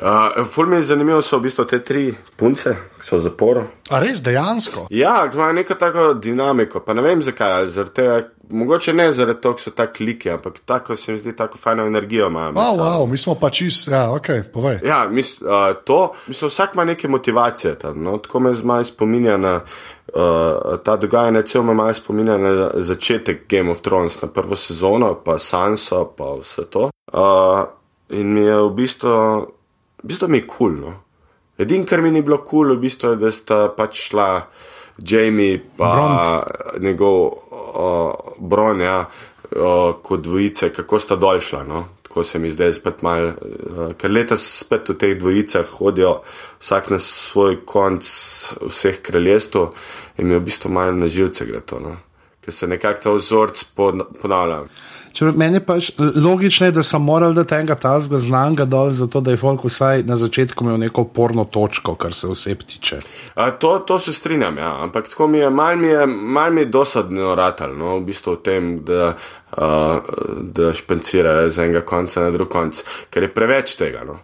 Uh, 0.00 0.46
Ful 0.46 0.66
mi 0.66 0.76
je 0.76 0.82
zanimivo, 0.82 1.22
so 1.22 1.36
v 1.38 1.42
bistvu 1.42 1.64
te 1.68 1.78
tri 1.84 2.06
punce, 2.36 2.72
ki 3.00 3.04
so 3.04 3.18
v 3.18 3.24
zaporu. 3.26 3.64
A 3.92 3.98
res 4.00 4.22
dejansko? 4.24 4.86
Ja, 4.90 5.26
imajo 5.28 5.52
neko 5.52 5.74
tako 5.76 6.14
dinamiko, 6.14 6.80
pa 6.80 6.94
ne 6.96 7.04
vem 7.04 7.20
zakaj. 7.22 7.68
Zaradi 7.74 7.94
tega, 7.98 8.14
mogoče 8.48 8.94
ne 8.96 9.10
zaradi 9.12 9.42
tega, 9.44 9.58
ker 9.58 9.66
so 9.66 9.74
tako 9.76 10.06
liki, 10.08 10.30
ampak 10.32 10.62
tako 10.64 10.96
se 10.96 11.12
mi 11.12 11.20
zdi, 11.20 11.36
tako 11.36 11.60
fajno 11.60 11.84
energijo 11.86 12.30
imajo. 12.32 12.52
med 12.52 12.80
Wow, 12.80 13.06
mi 13.10 13.20
smo 13.20 13.34
pa 13.34 13.50
čist, 13.50 13.88
ja, 13.92 14.06
ok, 14.14 14.32
povej. 14.54 14.80
Ja, 14.88 15.04
mis, 15.10 15.34
uh, 15.42 15.76
to, 15.84 16.14
mislim, 16.26 16.48
vsak 16.48 16.74
ima 16.74 16.84
neke 16.84 17.08
motivacije 17.08 17.74
tam. 17.78 18.02
No? 18.02 18.16
Tako 18.18 18.40
me 18.40 18.54
zmaj 18.54 18.84
spominja 18.84 19.36
na 19.36 19.54
uh, 19.60 20.80
ta 20.84 20.96
dogajanje, 20.96 21.42
cel 21.42 21.62
me 21.62 21.74
malo 21.74 21.94
spominja 21.94 22.38
na 22.38 22.70
začetek 22.74 23.44
Game 23.48 23.70
of 23.70 23.80
Thrones, 23.80 24.22
na 24.22 24.28
prvo 24.28 24.56
sezono, 24.56 25.14
pa 25.24 25.38
Sansa, 25.38 26.04
pa 26.16 26.34
vse 26.40 26.64
to. 26.70 26.90
Uh, 27.12 27.64
in 28.08 28.32
mi 28.32 28.40
je 28.40 28.56
v 28.56 28.70
bistvu, 28.70 29.46
v 30.02 30.08
bistvu 30.08 30.28
mi 30.28 30.38
je 30.38 30.46
kul. 30.46 30.56
Cool, 30.56 30.80
no? 30.80 30.94
Edino, 31.60 31.84
kar 31.86 32.00
mi 32.00 32.10
ni 32.10 32.22
bilo 32.22 32.38
kul, 32.38 32.66
cool, 32.66 32.76
v 32.76 32.80
bistvu 32.80 33.14
je, 33.14 33.20
da 33.20 33.30
sta 33.30 33.68
pač 33.76 34.08
šla 34.08 34.28
Jamie 34.96 35.60
pa 35.76 35.92
Bron. 35.94 36.82
njegov 36.82 37.20
uh, 37.22 38.36
Bron, 38.38 38.80
ja, 38.80 39.04
uh, 39.04 39.94
kot 40.02 40.20
dvojice, 40.24 40.72
kako 40.72 40.98
sta 40.98 41.16
dol 41.16 41.40
šla. 41.40 41.64
No? 41.68 41.84
Tako 42.02 42.24
se 42.24 42.38
mi 42.38 42.50
zdaj 42.50 42.74
spet 42.74 43.02
malo, 43.02 43.28
uh, 43.28 43.92
ker 43.98 44.10
leta 44.10 44.36
spet 44.36 44.88
v 44.88 44.96
teh 44.98 45.16
dvojicah 45.18 45.68
hodijo, 45.78 46.20
vsak 46.60 46.90
na 46.90 46.98
svoj 46.98 47.60
konc 47.66 48.08
vseh 48.66 49.02
kraljestv 49.02 49.68
in 50.18 50.28
mi 50.28 50.38
v 50.38 50.44
bistvu 50.44 50.72
malo 50.72 50.96
na 50.96 51.08
živce 51.08 51.46
gre 51.46 51.60
to. 51.60 51.80
No? 51.80 51.96
Ker 52.40 52.54
se 52.54 52.66
nekako 52.66 53.02
ta 53.02 53.12
vzorc 53.14 53.64
pon- 53.76 54.08
ponavlja. 54.22 54.64
Če 55.10 55.32
meni 55.34 55.58
pač 55.64 55.90
logično, 55.98 56.68
je, 56.68 56.74
da 56.76 56.82
so 56.86 57.00
morali 57.02 57.34
dati 57.34 57.56
enega 57.56 57.74
tazga 57.80 58.20
znanga 58.22 58.64
dol, 58.70 58.92
zato 58.94 59.20
da 59.24 59.34
je 59.34 59.40
folk 59.40 59.64
vsaj 59.66 60.04
na 60.06 60.16
začetku 60.20 60.64
imel 60.64 60.78
neko 60.84 61.04
porno 61.10 61.44
točko, 61.44 61.96
kar 61.98 62.14
se 62.14 62.30
oseb 62.30 62.62
tiče. 62.62 63.00
A, 63.34 63.50
to, 63.50 63.72
to 63.86 63.98
se 63.98 64.14
strinjam, 64.14 64.58
ja. 64.58 64.70
ampak 64.84 65.10
tako 65.10 65.26
mi 65.26 65.42
je, 65.42 65.50
mal 65.50 65.76
mi 65.76 65.90
je, 65.90 66.06
mal 66.06 66.54
mi 66.54 66.62
je 66.62 66.70
dosadno 66.70 67.34
ratal, 67.34 67.74
no, 67.76 67.96
v 67.98 68.06
bistvu 68.06 68.36
v 68.36 68.42
tem, 68.46 68.72
da, 68.86 69.12
uh, 69.58 70.14
da 70.54 70.70
špencirajo 70.78 71.50
z 71.50 71.66
enega 71.66 71.82
konca 71.86 72.24
na 72.28 72.30
drug 72.34 72.52
konc, 72.52 72.84
ker 73.10 73.26
je 73.26 73.34
preveč 73.34 73.74
tega. 73.80 74.06
No. 74.06 74.20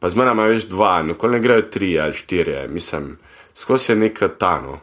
Pa 0.00 0.08
zmeraj 0.08 0.32
ima 0.38 0.48
več 0.48 0.64
dva, 0.70 0.94
nikoli 1.04 1.36
ne 1.36 1.44
grejo 1.44 1.68
tri 1.68 1.92
ali 2.00 2.16
štiri, 2.16 2.62
mislim, 2.72 3.12
skozi 3.52 3.92
je 3.92 4.00
neka 4.06 4.32
tano. 4.40 4.80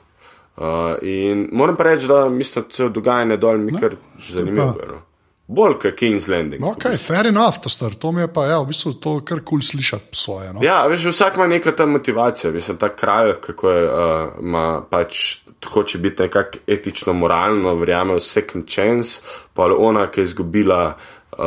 Uh, 0.58 0.95
in 1.05 1.49
moram 1.53 1.76
pa 1.78 1.89
reči, 1.89 2.08
da 2.10 2.30
mislim, 2.30 2.66
da 2.70 2.74
se 2.74 2.89
dogajanje 2.89 3.38
dol 3.38 3.58
mi 3.62 3.74
kar 3.74 3.97
zanimivo. 4.30 4.74
No. 4.88 5.01
Bolj 5.48 5.78
kot 5.80 5.95
King's 5.95 6.28
Landing. 6.28 6.64
Ok, 6.64 6.89
fair 7.00 7.28
enough, 7.28 7.62
to 7.64 7.70
star, 7.70 7.93
to 7.95 8.12
mi 8.12 8.22
je 8.22 8.28
pa, 8.34 8.45
ja, 8.50 8.60
v 8.60 8.68
bistvu 8.74 8.98
to 9.00 9.14
kar 9.24 9.39
kul 9.39 9.62
cool 9.62 9.64
slišati 9.64 10.12
svoje. 10.12 10.52
No? 10.54 10.64
Ja, 10.64 10.82
veš, 10.91 11.06
vsak 11.08 11.39
ima 11.39 11.48
neka 11.48 11.72
ta 11.72 11.86
motivacija, 11.88 12.52
mislim, 12.52 12.78
ta 12.78 12.89
kralj, 12.95 13.38
kako 13.41 13.72
je, 13.72 13.86
uh, 13.86 14.34
ima 14.43 14.82
pač, 14.89 15.39
hoče 15.72 15.98
biti 16.04 16.28
nekako 16.28 16.60
etično, 16.68 17.14
moralno, 17.14 17.78
verjame 17.80 18.20
v 18.20 18.24
second 18.24 18.68
chance, 18.68 19.22
pa 19.54 19.70
ona, 19.72 20.10
ki 20.12 20.22
je 20.22 20.32
izgubila 20.32 20.82
uh, 20.91 21.39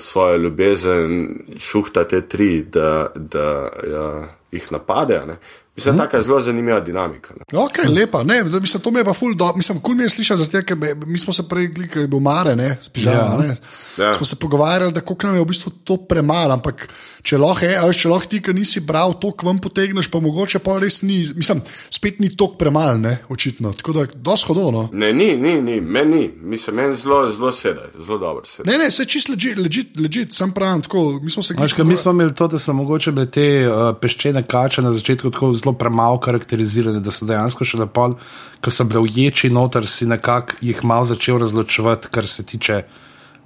svojo 0.00 0.36
ljubezen, 0.46 1.18
šuhta 1.58 2.08
te 2.08 2.22
tri, 2.28 2.62
da, 2.64 3.10
da 3.14 3.48
uh, 3.68 4.30
jih 4.52 4.72
napadejo. 4.72 5.26
ne. 5.26 5.36
Mislim, 5.76 5.96
taka 5.96 6.16
je 6.16 6.22
zelo 6.22 6.40
zanimiva 6.40 6.80
dinamika. 6.80 7.34
Ne. 7.34 7.58
Ok, 7.58 7.72
lepa, 7.88 8.22
ne, 8.22 8.42
mislim, 8.44 8.82
to 8.82 8.90
mi 8.90 8.98
je 9.00 9.04
pa 9.04 9.12
ful, 9.12 9.34
do, 9.34 9.52
mislim, 9.56 9.80
kul 9.80 9.94
mi 9.94 10.02
je 10.02 10.08
slišati, 10.08 10.42
zato, 10.42 10.62
ker 10.62 10.76
be- 10.76 10.94
mi 11.06 11.18
smo 11.18 11.32
se 11.32 11.48
prej, 11.48 11.70
ko 11.88 11.98
je 11.98 12.06
bil 12.06 12.20
Mare, 12.20 12.56
ne, 12.56 12.76
s 12.82 12.88
pižama, 12.88 13.16
Ja. 13.16 13.36
ne, 13.38 13.56
Ja. 13.98 14.14
smo 14.14 14.26
se 14.26 14.36
pogovarjali, 14.36 14.92
da 14.92 15.00
koliko 15.00 15.26
nam 15.26 15.36
je 15.36 15.42
v 15.42 15.44
bistvu 15.44 15.70
to 15.84 15.96
premalo, 15.98 16.52
ampak 16.52 16.88
če 17.22 17.38
lahko, 17.38 17.64
je, 17.64 17.78
a 17.78 17.86
veš, 17.86 17.98
če 17.98 18.08
lahko 18.08 18.26
ti, 18.26 18.42
ki 18.42 18.52
nisi 18.52 18.80
bral, 18.80 19.14
to 19.14 19.32
k 19.32 19.42
vam 19.42 19.58
potegneš, 19.58 20.10
pa 20.10 20.20
mogoče 20.20 20.58
pa 20.58 20.78
res 20.78 21.02
ni, 21.02 21.32
mislim, 21.34 21.62
spet 21.90 22.20
ni 22.20 22.28
tok 22.28 22.58
premalo, 22.58 22.98
ne, 22.98 23.18
očitno, 23.28 23.72
tako 23.72 23.92
da 23.92 24.06
doshodovno. 24.14 24.88
Ne, 24.92 25.12
ni, 25.12 25.36
ni, 25.36 25.62
ni, 25.62 25.80
meni 25.80 26.12
ni, 26.12 26.30
mislim, 26.42 26.76
meni 26.76 26.96
zelo, 26.96 27.32
zelo 27.32 27.52
sede, 27.52 27.80
zelo 27.98 28.18
dobro 28.18 28.44
sede. 28.44 28.70
Ne, 28.70 28.78
ne, 28.78 28.90
se 28.90 29.04
čist 29.04 29.28
legit, 29.28 29.56
legit, 29.58 29.96
legit 29.96 30.34
sem 30.34 30.52
pravim, 30.52 30.82
tako, 30.82 31.20
mi 31.22 31.30
smo 31.30 31.42
se 31.42 31.54
glih 31.54 31.78
mi 31.78 31.96
smo 31.96 32.10
imeli 32.10 32.34
to, 32.34 32.48
da 32.48 32.58
so 32.58 32.72
mogoče 32.72 33.12
bile 33.12 33.26
te 33.26 33.46
uh, 33.64 33.96
peščene 33.96 34.42
kače 34.42 34.82
na 34.82 34.92
začetku 34.92 35.30
tako 35.30 35.54
zelo 35.62 35.72
premalo 35.78 36.18
karakterizirane, 36.20 37.00
da 37.00 37.14
so 37.14 37.26
dejansko 37.26 37.64
še 37.64 37.80
napol, 37.80 38.16
ko 38.62 38.70
so 38.70 38.84
bile 38.84 39.00
uječi 39.06 39.50
noter, 39.50 39.86
si 39.86 40.06
nekako 40.06 40.58
jih 40.60 40.84
malo 40.84 41.08
začel 41.08 41.38
razločevati, 41.42 42.10
kar 42.12 42.26
se 42.26 42.46
tiče 42.46 42.82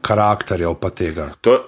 karakterjev 0.06 0.74
pa 0.80 0.90
tega. 0.90 1.30
To, 1.40 1.58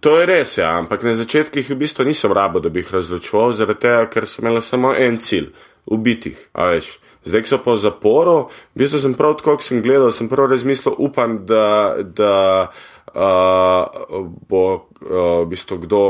to 0.00 0.16
je 0.20 0.26
res, 0.26 0.56
ja, 0.58 0.74
ampak 0.78 1.04
na 1.04 1.14
začetku 1.18 1.60
jih 1.60 1.70
v 1.70 1.82
bistvu 1.84 2.06
nisem 2.08 2.32
rabo, 2.32 2.60
da 2.60 2.72
bi 2.72 2.82
jih 2.82 2.92
razločeval, 2.98 3.54
zaradi 3.56 3.86
tega, 3.86 4.06
ker 4.10 4.26
sem 4.26 4.46
imel 4.46 4.60
samo 4.64 4.94
en 4.94 5.18
cilj- 5.20 5.52
ubiti 5.94 6.32
jih. 6.32 6.48
a 6.52 6.72
veš. 6.72 6.98
Zdaj, 7.24 7.44
so 7.46 7.58
po 7.62 7.76
zaporu, 7.78 8.50
v 8.74 8.82
bistvu 8.82 8.98
sem 8.98 9.14
prav 9.14 9.36
tako, 9.38 9.56
ko 9.56 9.62
sem 9.62 9.82
gledal, 9.82 10.10
sem 10.10 10.28
prav 10.28 10.50
razmislil, 10.50 10.96
upam, 10.98 11.44
da, 11.46 11.94
da 12.02 12.34
uh, 13.14 13.86
bo 14.48 14.62
uh, 14.74 15.46
v 15.46 15.50
bistvu 15.54 15.78
kdo. 15.86 16.02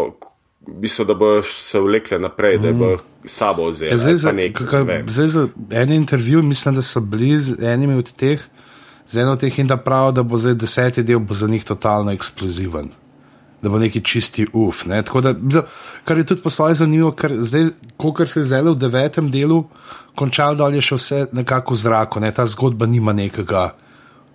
V 0.66 0.74
bistvu, 0.80 1.04
da 1.04 1.14
boš 1.14 1.56
se 1.58 1.80
vlekle 1.80 2.18
naprej, 2.18 2.58
mm. 2.58 2.62
da 2.62 2.72
bo 2.72 2.96
sabo 3.24 3.70
vzel. 3.70 3.96
Zdaj, 3.98 4.14
za, 4.14 4.32
nek, 4.32 4.58
kaka, 4.58 5.02
zdaj 5.06 5.28
za 5.28 5.48
en 5.70 5.92
intervju, 5.92 6.42
mislim, 6.42 6.74
da 6.74 6.82
so 6.82 7.00
bili 7.00 7.38
z 7.38 7.56
enimi 7.60 7.94
od 7.94 8.12
teh, 8.12 8.40
z 9.08 9.16
eno 9.16 9.32
od 9.32 9.40
teh 9.40 9.58
in 9.58 9.66
da 9.66 9.76
pravijo, 9.76 10.12
da 10.12 10.22
bo 10.22 10.38
zdaj 10.38 10.54
deseti 10.54 11.02
del 11.02 11.18
bo 11.18 11.34
za 11.34 11.48
njih 11.48 11.64
totalno 11.64 12.12
eksploziven. 12.12 12.88
Da 13.62 13.70
bo 13.70 13.78
neki 13.78 14.00
čisti 14.00 14.46
uf. 14.52 14.86
Ne? 14.86 15.02
Tako 15.02 15.20
Da, 15.20 15.34
kar 16.04 16.18
je 16.18 16.26
tudi 16.26 16.42
poslovno 16.42 16.74
zanimivo, 16.74 17.12
ker 17.12 17.34
zdaj, 17.38 17.68
kot 17.96 18.28
se 18.28 18.40
je 18.40 18.44
zdaj 18.44 18.62
v 18.62 18.74
devetem 18.74 19.30
delu 19.30 19.64
končal, 20.14 20.56
dol 20.56 20.74
je 20.74 20.82
še 20.82 20.98
vse 20.98 21.26
nekako 21.32 21.74
v 21.74 21.78
zraku, 21.78 22.20
ne? 22.20 22.32
ta 22.32 22.46
zgodba 22.46 22.86
nima 22.86 23.12
nekega 23.12 23.70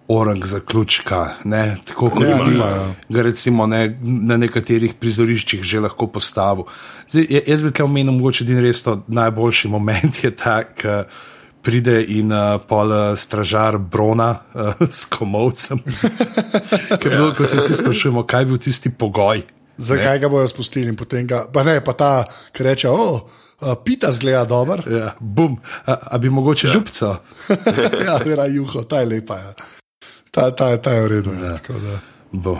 orang 0.07 0.45
zaključka, 0.45 1.35
ne, 1.43 1.77
tako 1.85 2.09
kot 2.09 2.23
Ja, 2.23 2.37
bi 2.43 3.15
ga 3.15 3.23
recimo 3.23 3.67
ne, 3.67 3.97
na 4.01 4.37
nekaterih 4.37 4.93
prizoriščih 4.99 5.63
že 5.63 5.79
lahko 5.83 6.07
postavil. 6.07 6.63
Zdaj, 7.09 7.25
ja- 7.29 7.41
jaz 7.47 7.63
bi 7.63 7.71
tukaj 7.71 7.85
omenil 7.85 8.15
mogoče 8.15 8.43
edini 8.43 8.61
res 8.63 8.83
to 8.83 9.01
najboljši 9.07 9.67
moment 9.67 10.23
je 10.23 10.31
ta, 10.31 10.61
ki 10.63 11.01
pride 11.61 11.99
in 12.15 12.31
uh, 12.31 12.61
pol 12.63 12.91
uh, 12.91 13.17
stražar 13.19 13.77
Brona 13.77 14.29
uh, 14.53 14.87
s 14.89 15.05
komovcem. 15.11 15.81
Ker 17.01 17.11
bilo, 17.11 17.33
ko 17.35 17.47
se 17.47 17.59
vsi 17.59 17.75
sprašujemo, 17.81 18.23
kaj 18.23 18.41
je 18.41 18.45
bil 18.45 18.61
tisti 18.63 18.89
pogoj. 18.89 19.43
Zakaj 19.77 20.19
ga 20.19 20.29
bojo 20.31 20.47
spustili 20.47 20.87
in 20.87 20.95
potem 20.95 21.27
ga, 21.27 21.43
pa 21.53 21.63
ne, 21.67 21.81
pa 21.85 21.93
ta, 21.93 22.11
ki 22.55 22.63
reče, 22.63 22.89
o, 22.89 23.19
a, 23.61 23.75
pita 23.75 24.09
zgleda 24.11 24.45
dober. 24.49 24.81
Ja, 24.89 25.11
bum, 25.19 25.59
a, 25.85 25.97
a 26.15 26.17
bi 26.17 26.31
mogoče 26.33 26.67
ja. 26.67 26.73
župco? 26.73 27.11
ja, 28.07 28.17
vera 28.25 28.47
juho, 28.49 28.81
ta 28.89 29.03
je 29.03 29.11
lepa. 29.11 29.37
Ja. 29.37 29.53
Ta, 30.37 30.51
ta, 30.53 30.69
ta 30.77 30.93
je 30.93 31.01
v 31.01 31.07
redu, 31.07 31.33
ja. 31.33 31.57
tako 31.57 31.81
da 31.81 31.97
Bo. 32.31 32.59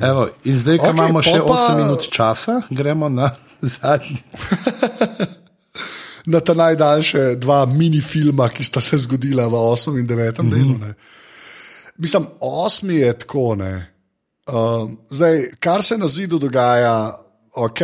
Evo, 0.00 0.28
in 0.44 0.58
zdaj, 0.58 0.78
ko 0.80 0.88
okay, 0.88 0.96
imamo 0.96 1.22
še 1.22 1.38
pa- 1.44 1.58
8 1.68 1.78
minut 1.78 2.06
časa, 2.10 2.54
gremo 2.70 3.08
na 3.12 3.30
zadnji. 3.76 4.18
Na 6.26 6.40
ta 6.42 6.56
najdaljše 6.58 7.36
dva 7.38 7.60
minifilma, 7.70 8.48
ki 8.50 8.64
sta 8.66 8.80
se 8.82 8.98
zgodila 8.98 9.46
v 9.46 9.54
8. 9.54 10.00
in 10.00 10.08
9. 10.10 10.42
Mm 10.42 10.50
-hmm. 10.50 10.50
delu. 10.50 10.74
Ne. 10.78 10.94
Mislim, 12.02 12.26
8. 12.40 12.90
je 12.90 13.18
tako. 13.18 13.54
Ne. 13.54 13.94
Uh, 14.46 14.90
zdaj, 15.10 15.54
kar 15.60 15.82
se 15.82 15.98
na 15.98 16.06
zidu 16.06 16.38
dogaja, 16.38 17.14
ok, 17.54 17.78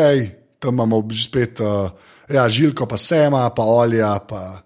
tam 0.58 0.74
imamo 0.74 1.06
že 1.10 1.24
spet 1.24 1.60
uh, 1.60 1.90
ja, 2.28 2.48
Žilko, 2.48 2.86
pa 2.86 2.96
Sema, 2.96 3.50
pa 3.50 3.62
Olja, 3.62 4.18
pa 4.18 4.62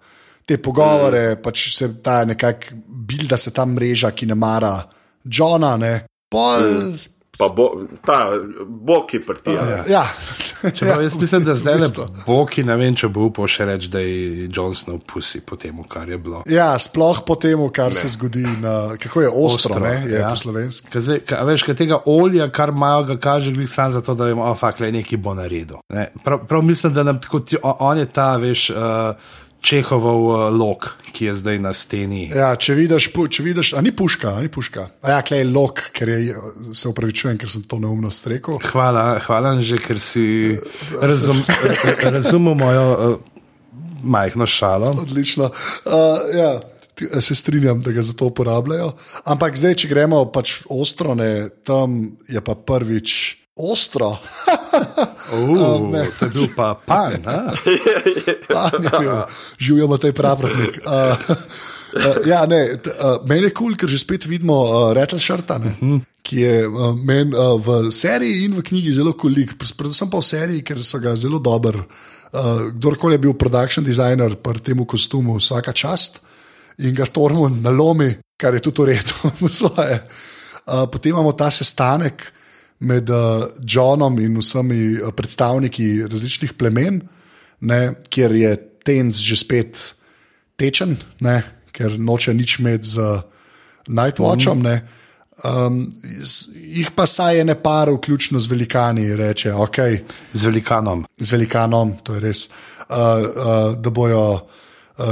te 0.47 0.59
pogovore, 0.63 1.35
mm. 1.35 1.43
pač 1.43 1.69
se 1.75 1.91
ta 2.03 2.25
nekako 2.25 2.79
bilda 2.87 3.37
se 3.37 3.51
ta 3.55 3.67
mreža, 3.67 4.11
ki 4.11 4.27
ne 4.27 4.35
mara 4.35 4.79
Johna, 5.25 5.77
ne. 5.77 6.07
Pol, 6.31 6.71
mm. 6.71 7.13
Pa 7.39 7.49
bo, 7.57 7.85
ta 8.07 8.31
boki 8.67 9.21
partija. 9.21 9.65
ja. 9.65 9.85
ja. 9.89 10.05
Čeprav 10.77 11.03
jaz 11.03 11.17
mislim, 11.17 11.45
da 11.45 11.55
zdaj 11.55 11.75
le. 11.75 11.89
Boki, 12.27 12.65
ne 12.65 12.77
vem, 12.77 12.95
če 12.97 13.11
bo 13.13 13.27
upal 13.29 13.49
še 13.51 13.67
reči, 13.69 13.91
da 13.93 14.01
je 14.01 14.47
Johnson 14.49 14.99
pusi 15.05 15.43
po 15.47 15.59
tem, 15.61 15.77
kar 15.89 16.09
je 16.09 16.19
bilo. 16.19 16.43
Ja, 16.49 16.71
sploh 16.81 17.21
po 17.27 17.37
tem, 17.41 17.61
kar 17.77 17.93
ne. 17.93 17.99
se 17.99 18.09
zgodi, 18.15 18.45
na, 18.63 18.97
kako 19.03 19.27
je 19.27 19.29
ostro, 19.29 19.77
ostro 19.77 19.85
ne, 19.85 19.95
je 20.09 20.17
ja. 20.17 20.31
po 20.33 20.41
slovenski. 20.41 20.91
Ka 20.93 21.03
zdaj, 21.05 21.21
ka, 21.29 21.43
veš, 21.49 21.67
ka 21.69 21.77
tega 21.77 22.01
olja, 22.09 22.49
kar 22.49 22.73
imajo, 22.73 23.05
ga 23.13 23.19
kaže, 23.29 23.53
glih 23.53 23.69
samo 23.71 23.99
zato, 23.99 24.17
da 24.17 24.31
jim 24.31 24.41
ofakle 24.41 24.91
nekaj 24.97 25.21
bo 25.21 25.37
naredil. 25.37 25.83
Ne? 25.93 26.09
Prav, 26.25 26.47
prav 26.49 26.65
mislim, 26.65 26.97
da 26.97 27.05
nam 27.05 27.21
tako, 27.21 27.45
ti, 27.45 27.61
on, 27.63 27.77
on 27.91 28.01
je 28.01 28.09
ta, 28.09 28.31
veš, 28.41 28.71
uh, 28.73 29.35
Čehovov 29.67 30.21
uh, 30.31 30.35
lok, 30.55 30.93
ki 31.11 31.27
je 31.27 31.33
zdaj 31.43 31.59
na 31.59 31.73
steni. 31.75 32.29
Ja, 32.31 32.53
če 32.55 32.77
vidiš, 32.79 33.09
če 33.11 33.43
vidiš, 33.43 33.73
a 33.75 33.83
ni 33.83 33.91
puška, 33.91 34.37
a 34.39 34.45
ni 34.45 34.51
puška. 34.53 34.85
A 35.03 35.17
ja, 35.17 35.23
klej 35.27 35.43
je 35.43 35.49
lok, 35.51 35.83
ker 35.97 36.13
je, 36.13 36.37
se 36.71 36.87
upravičujem, 36.87 37.39
ker 37.41 37.51
sem 37.51 37.65
to 37.67 37.81
neumnost 37.83 38.29
rekel. 38.31 38.61
Hvala, 38.63 39.19
hvala 39.27 39.57
že, 39.59 39.81
ker 39.83 39.99
si 39.99 40.55
razum, 41.03 41.43
razumel 42.17 42.55
mojo 42.55 42.87
uh, 42.95 43.17
majhno 44.07 44.47
šalo. 44.47 44.95
Odlično. 45.03 45.51
Uh, 45.83 46.23
ja. 46.31 46.55
Se 47.21 47.35
strinjam, 47.37 47.83
da 47.85 47.93
ga 47.93 48.01
za 48.01 48.15
to 48.17 48.31
uporabljajo. 48.31 48.95
Ampak 49.29 49.59
zdaj, 49.61 49.75
če 49.83 49.91
gremo 49.91 50.23
pač 50.33 50.63
ostro, 50.73 51.13
ne, 51.19 51.51
tam 51.67 52.07
je 52.25 52.41
pa 52.41 52.55
prvič 52.57 53.11
ostro. 53.57 54.19
Uh, 55.33 55.89
ne. 55.93 56.09
to 56.19 56.25
je 56.25 56.31
bil 56.31 56.49
pa 56.57 56.75
pan. 56.77 57.17
a? 57.25 57.57
Živijo 59.59 59.89
v 59.89 59.99
tej 59.99 60.13
pravratnik. 60.13 60.81
Uh, 60.85 60.93
uh, 60.93 62.21
ja, 62.29 62.45
ne, 62.45 62.77
t, 62.77 62.93
uh, 62.93 63.25
meni 63.25 63.49
je 63.49 63.55
kul, 63.57 63.73
cool, 63.73 63.79
ker 63.81 63.89
že 63.89 63.99
spet 64.05 64.29
vidimo 64.29 64.61
uh, 64.61 64.93
Retel 64.93 65.19
Šrta, 65.19 65.57
ne, 65.59 65.73
uh 65.73 65.89
-huh. 65.89 66.01
ki 66.23 66.37
je 66.37 66.69
uh, 66.69 66.93
meni 66.93 67.33
uh, 67.33 67.57
v 67.57 67.91
seriji 67.91 68.45
in 68.45 68.61
v 68.61 68.63
knjigi 68.63 68.93
zelo 68.93 69.13
kolik, 69.17 69.57
predvsem 69.57 70.11
pa 70.11 70.21
v 70.21 70.25
seriji, 70.25 70.63
ker 70.63 70.83
so 70.85 70.99
ga 70.99 71.17
zelo 71.17 71.39
dober. 71.39 71.77
Uh, 71.77 72.69
kdorkoli 72.77 73.15
je 73.15 73.19
bil 73.19 73.33
production 73.33 73.85
designer 73.85 74.37
pri 74.37 74.61
tem 74.61 74.87
kostumu, 74.87 75.41
vsaka 75.41 75.73
čast 75.73 76.21
in 76.79 76.95
ga 76.95 77.07
Tormund 77.07 77.63
nalomi, 77.63 78.17
kar 78.37 78.55
je 78.55 78.61
tudi 78.61 78.83
v 78.83 78.85
redu. 78.85 79.15
svoje. 79.49 80.05
Uh, 80.67 80.85
potem 80.93 81.11
imamo 81.11 81.33
ta 81.33 81.51
sestanek 81.51 82.33
med 82.79 83.11
uh, 83.11 83.47
Johnom 83.65 84.19
in 84.21 84.37
vsemi 84.39 84.99
uh, 85.01 85.13
predstavniki 85.17 86.07
različnih 86.11 86.53
plemen, 86.59 87.01
ne, 87.61 87.95
kjer 88.11 88.35
je 88.35 88.57
Tens 88.87 89.19
že 89.19 89.37
spet 89.37 89.81
tečen, 90.57 90.97
ne, 91.21 91.43
ker 91.73 91.97
noče 91.99 92.35
nič 92.35 92.59
imeti 92.61 92.89
z 92.95 92.99
uh, 93.03 93.25
Nightwatchom. 93.89 94.63
Mm. 94.63 94.81
Um, 95.45 95.81
z- 96.25 96.49
jih 96.55 96.91
pa 96.97 97.05
saj 97.07 97.37
je 97.39 97.45
ne 97.45 97.55
par, 97.61 97.91
vključno 97.93 98.41
z 98.41 98.49
velikani, 98.49 99.11
reče, 99.17 99.53
okay, 99.53 99.99
Z 100.33 100.45
velikanom. 100.49 101.05
z 101.19 101.33
velikanom, 101.33 101.97
to 102.03 102.15
je 102.15 102.21
res, 102.21 102.49
uh, 102.49 102.95
uh, 102.95 103.75
da 103.77 103.91
bojo 103.91 104.47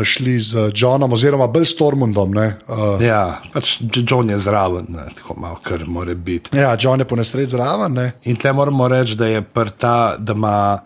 šli 0.05 0.41
z 0.41 0.70
Johnom, 0.74 1.12
oziroma 1.12 1.47
bolj 1.47 1.64
s 1.64 1.76
Tormundom. 1.76 2.30
Ne, 2.32 2.47
uh, 2.68 3.03
Ja, 3.05 3.41
pač 3.53 3.78
John 3.93 4.30
je 4.30 4.39
zraven, 4.39 4.87
ne, 4.89 5.05
tako 5.16 5.35
malo, 5.41 5.59
kar 5.62 5.85
more 5.87 6.14
biti. 6.14 6.57
ja, 6.57 6.76
John 6.80 7.01
je 7.01 7.05
po 7.05 7.16
nesreči 7.16 7.51
zraven. 7.51 7.93
Ne. 7.93 8.12
In 8.24 8.37
tle 8.37 8.53
moramo 8.53 8.89
reči, 8.89 9.16
da 9.16 9.26
je 9.26 9.43
prta, 9.43 10.16
da 10.18 10.32
ima 10.32 10.78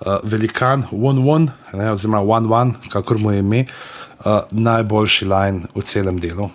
uh, 0.00 0.16
velikan 0.24 0.86
One 0.92 1.20
One, 1.30 1.52
ne, 1.72 1.90
oziroma 1.92 2.20
One 2.24 2.48
One, 2.48 2.72
kakor 2.92 3.18
mu 3.18 3.32
je 3.32 3.38
ime, 3.38 3.64
uh, 4.24 4.40
najboljši 4.50 5.28
line 5.28 5.68
v 5.74 5.82
celem 5.84 6.16
delu. 6.20 6.48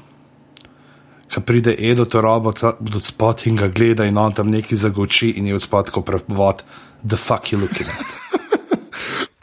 Ko 1.34 1.42
pride 1.42 1.74
Edo, 1.80 2.06
to 2.06 2.22
robot 2.22 2.64
od 2.64 3.04
spot 3.04 3.46
in 3.50 3.56
ga 3.58 3.68
gleda, 3.68 4.06
in 4.06 4.18
on 4.18 4.34
tam 4.34 4.50
nekaj 4.54 4.78
zagoči, 4.78 5.30
in 5.38 5.48
je 5.48 5.56
od 5.56 5.62
spot 5.62 5.90
kot 5.90 6.06
prevod, 6.06 6.62
the 7.06 7.18
fuck 7.18 7.54
you 7.54 7.58
looking 7.62 7.90
at. 7.90 8.06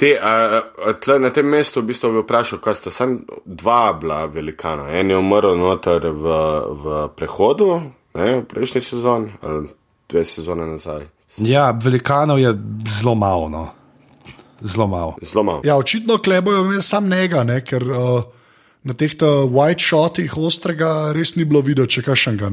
Te, 0.00 0.14
a, 0.16 0.62
a, 0.86 0.92
tle 0.96 1.18
na 1.20 1.28
tem 1.28 1.44
mestu 1.44 1.82
v 1.82 1.90
bistvu 1.90 2.08
bi 2.14 2.22
vprašal, 2.22 2.62
kaj 2.64 2.78
sta 2.78 2.90
samo 2.92 3.18
dva 3.44 3.92
bila 4.00 4.22
velikana. 4.32 4.88
En 4.96 5.10
je 5.12 5.18
umrl 5.18 5.58
noter 5.60 6.06
v, 6.08 6.36
v 6.84 7.02
prehodu, 7.16 7.66
ne, 8.16 8.30
v 8.40 8.46
prejšnji 8.48 8.80
sezoni, 8.80 9.34
ali 9.44 9.68
dve 10.08 10.24
sezone 10.24 10.64
nazaj. 10.70 11.04
Ja, 11.44 11.68
velikanov 11.76 12.40
je 12.40 12.54
zelo 12.88 13.14
malo, 13.14 13.48
no. 13.52 13.66
zelo 14.60 14.86
malo. 14.86 15.14
Zelo 15.20 15.44
malo. 15.44 15.60
Ja, 15.68 15.76
očitno 15.76 16.16
klebojo 16.18 16.64
imeli 16.64 16.82
sam 16.82 17.08
njega, 17.08 17.44
ne, 17.44 17.60
ker 17.60 17.84
uh, 17.84 18.22
na 18.82 18.96
teh 18.96 19.12
white 19.20 19.84
shotih 19.84 20.32
ostrega 20.38 21.12
res 21.12 21.36
ni 21.36 21.44
bilo 21.44 21.60
videti, 21.60 22.00
če 22.00 22.08
kašnega. 22.08 22.48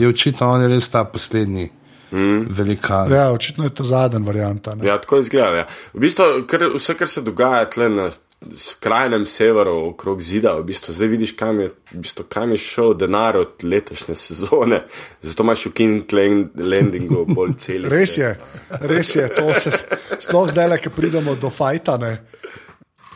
Je 0.00 0.08
očitno 0.08 0.54
on 0.54 0.64
je 0.64 0.72
res 0.72 0.88
ta 0.88 1.04
poslednji 1.04 1.68
mm. 2.10 2.46
velikan. 2.50 3.12
Ja, 3.12 3.30
očitno 3.32 3.64
je 3.64 3.74
to 3.74 3.84
zadnja 3.84 4.18
varianta. 4.26 4.74
Ne. 4.74 4.86
Ja, 4.86 5.00
tako 5.00 5.18
izgleda. 5.18 5.64
Ja. 5.64 5.66
V 5.92 6.00
bistvu, 6.00 6.24
kar, 6.46 6.68
vse, 6.74 6.94
kar 6.94 7.08
se 7.08 7.22
dogaja 7.22 7.64
tle 7.70 7.88
na 7.88 8.10
skrajnem 8.56 9.26
severu, 9.26 9.88
okrog 9.88 10.22
zida, 10.22 10.52
v 10.60 10.68
bistvu, 10.70 10.94
zdaj 10.94 11.08
vidiš, 11.10 11.32
kam 11.36 11.60
je, 11.60 11.72
v 11.92 12.02
bistvu, 12.04 12.24
kam 12.30 12.52
je 12.54 12.60
šel 12.62 12.94
denar 12.94 13.36
od 13.36 13.64
letošnje 13.64 14.14
sezone. 14.14 14.82
Zato 15.22 15.42
imaš 15.42 15.66
v 15.66 15.72
King 15.72 16.12
Landingu 16.54 17.24
bolj 17.26 17.56
cel. 17.58 17.88
Res 17.94 18.16
je, 18.18 18.36
res 18.80 19.16
je, 19.16 19.28
to 19.34 19.50
se 19.54 19.70
sploh 20.18 20.46
zdaj, 20.50 20.68
le, 20.68 20.78
ki 20.78 20.94
pridemo 20.94 21.34
do 21.34 21.50
fajta. 21.50 21.98
Ne. 21.98 22.16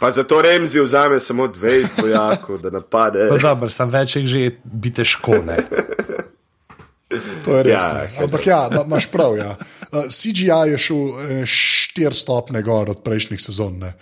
Pa 0.03 0.11
zato 0.11 0.41
Remzi 0.43 0.81
vzame 0.81 1.21
samo 1.21 1.47
20 1.47 2.03
vojakov, 2.03 2.59
da 2.59 2.71
napade. 2.71 3.29
No, 3.31 3.39
dobro, 3.39 3.71
sem 3.71 3.91
večjih 3.91 4.27
že 4.27 4.51
bi 4.65 4.91
težko, 4.91 5.39
ne. 5.47 5.57
To 7.45 7.57
je 7.57 7.63
res. 7.63 7.83
Ja, 7.83 8.07
Ja, 8.09 8.25
Ampak 8.25 8.47
ja, 8.47 8.69
ma- 8.71 8.85
imaš 8.85 9.07
prav. 9.07 9.37
Ja. 9.37 9.57
Uh, 9.91 10.05
CGI 10.07 10.49
je 10.69 10.79
šel 10.79 10.97
eh, 10.97 11.47
štiri 11.47 12.15
stopne 12.15 12.63
gor 12.63 12.91
od 12.91 13.01
prejšnjih 13.01 13.41
sezon. 13.41 13.79
Ne. 13.79 13.93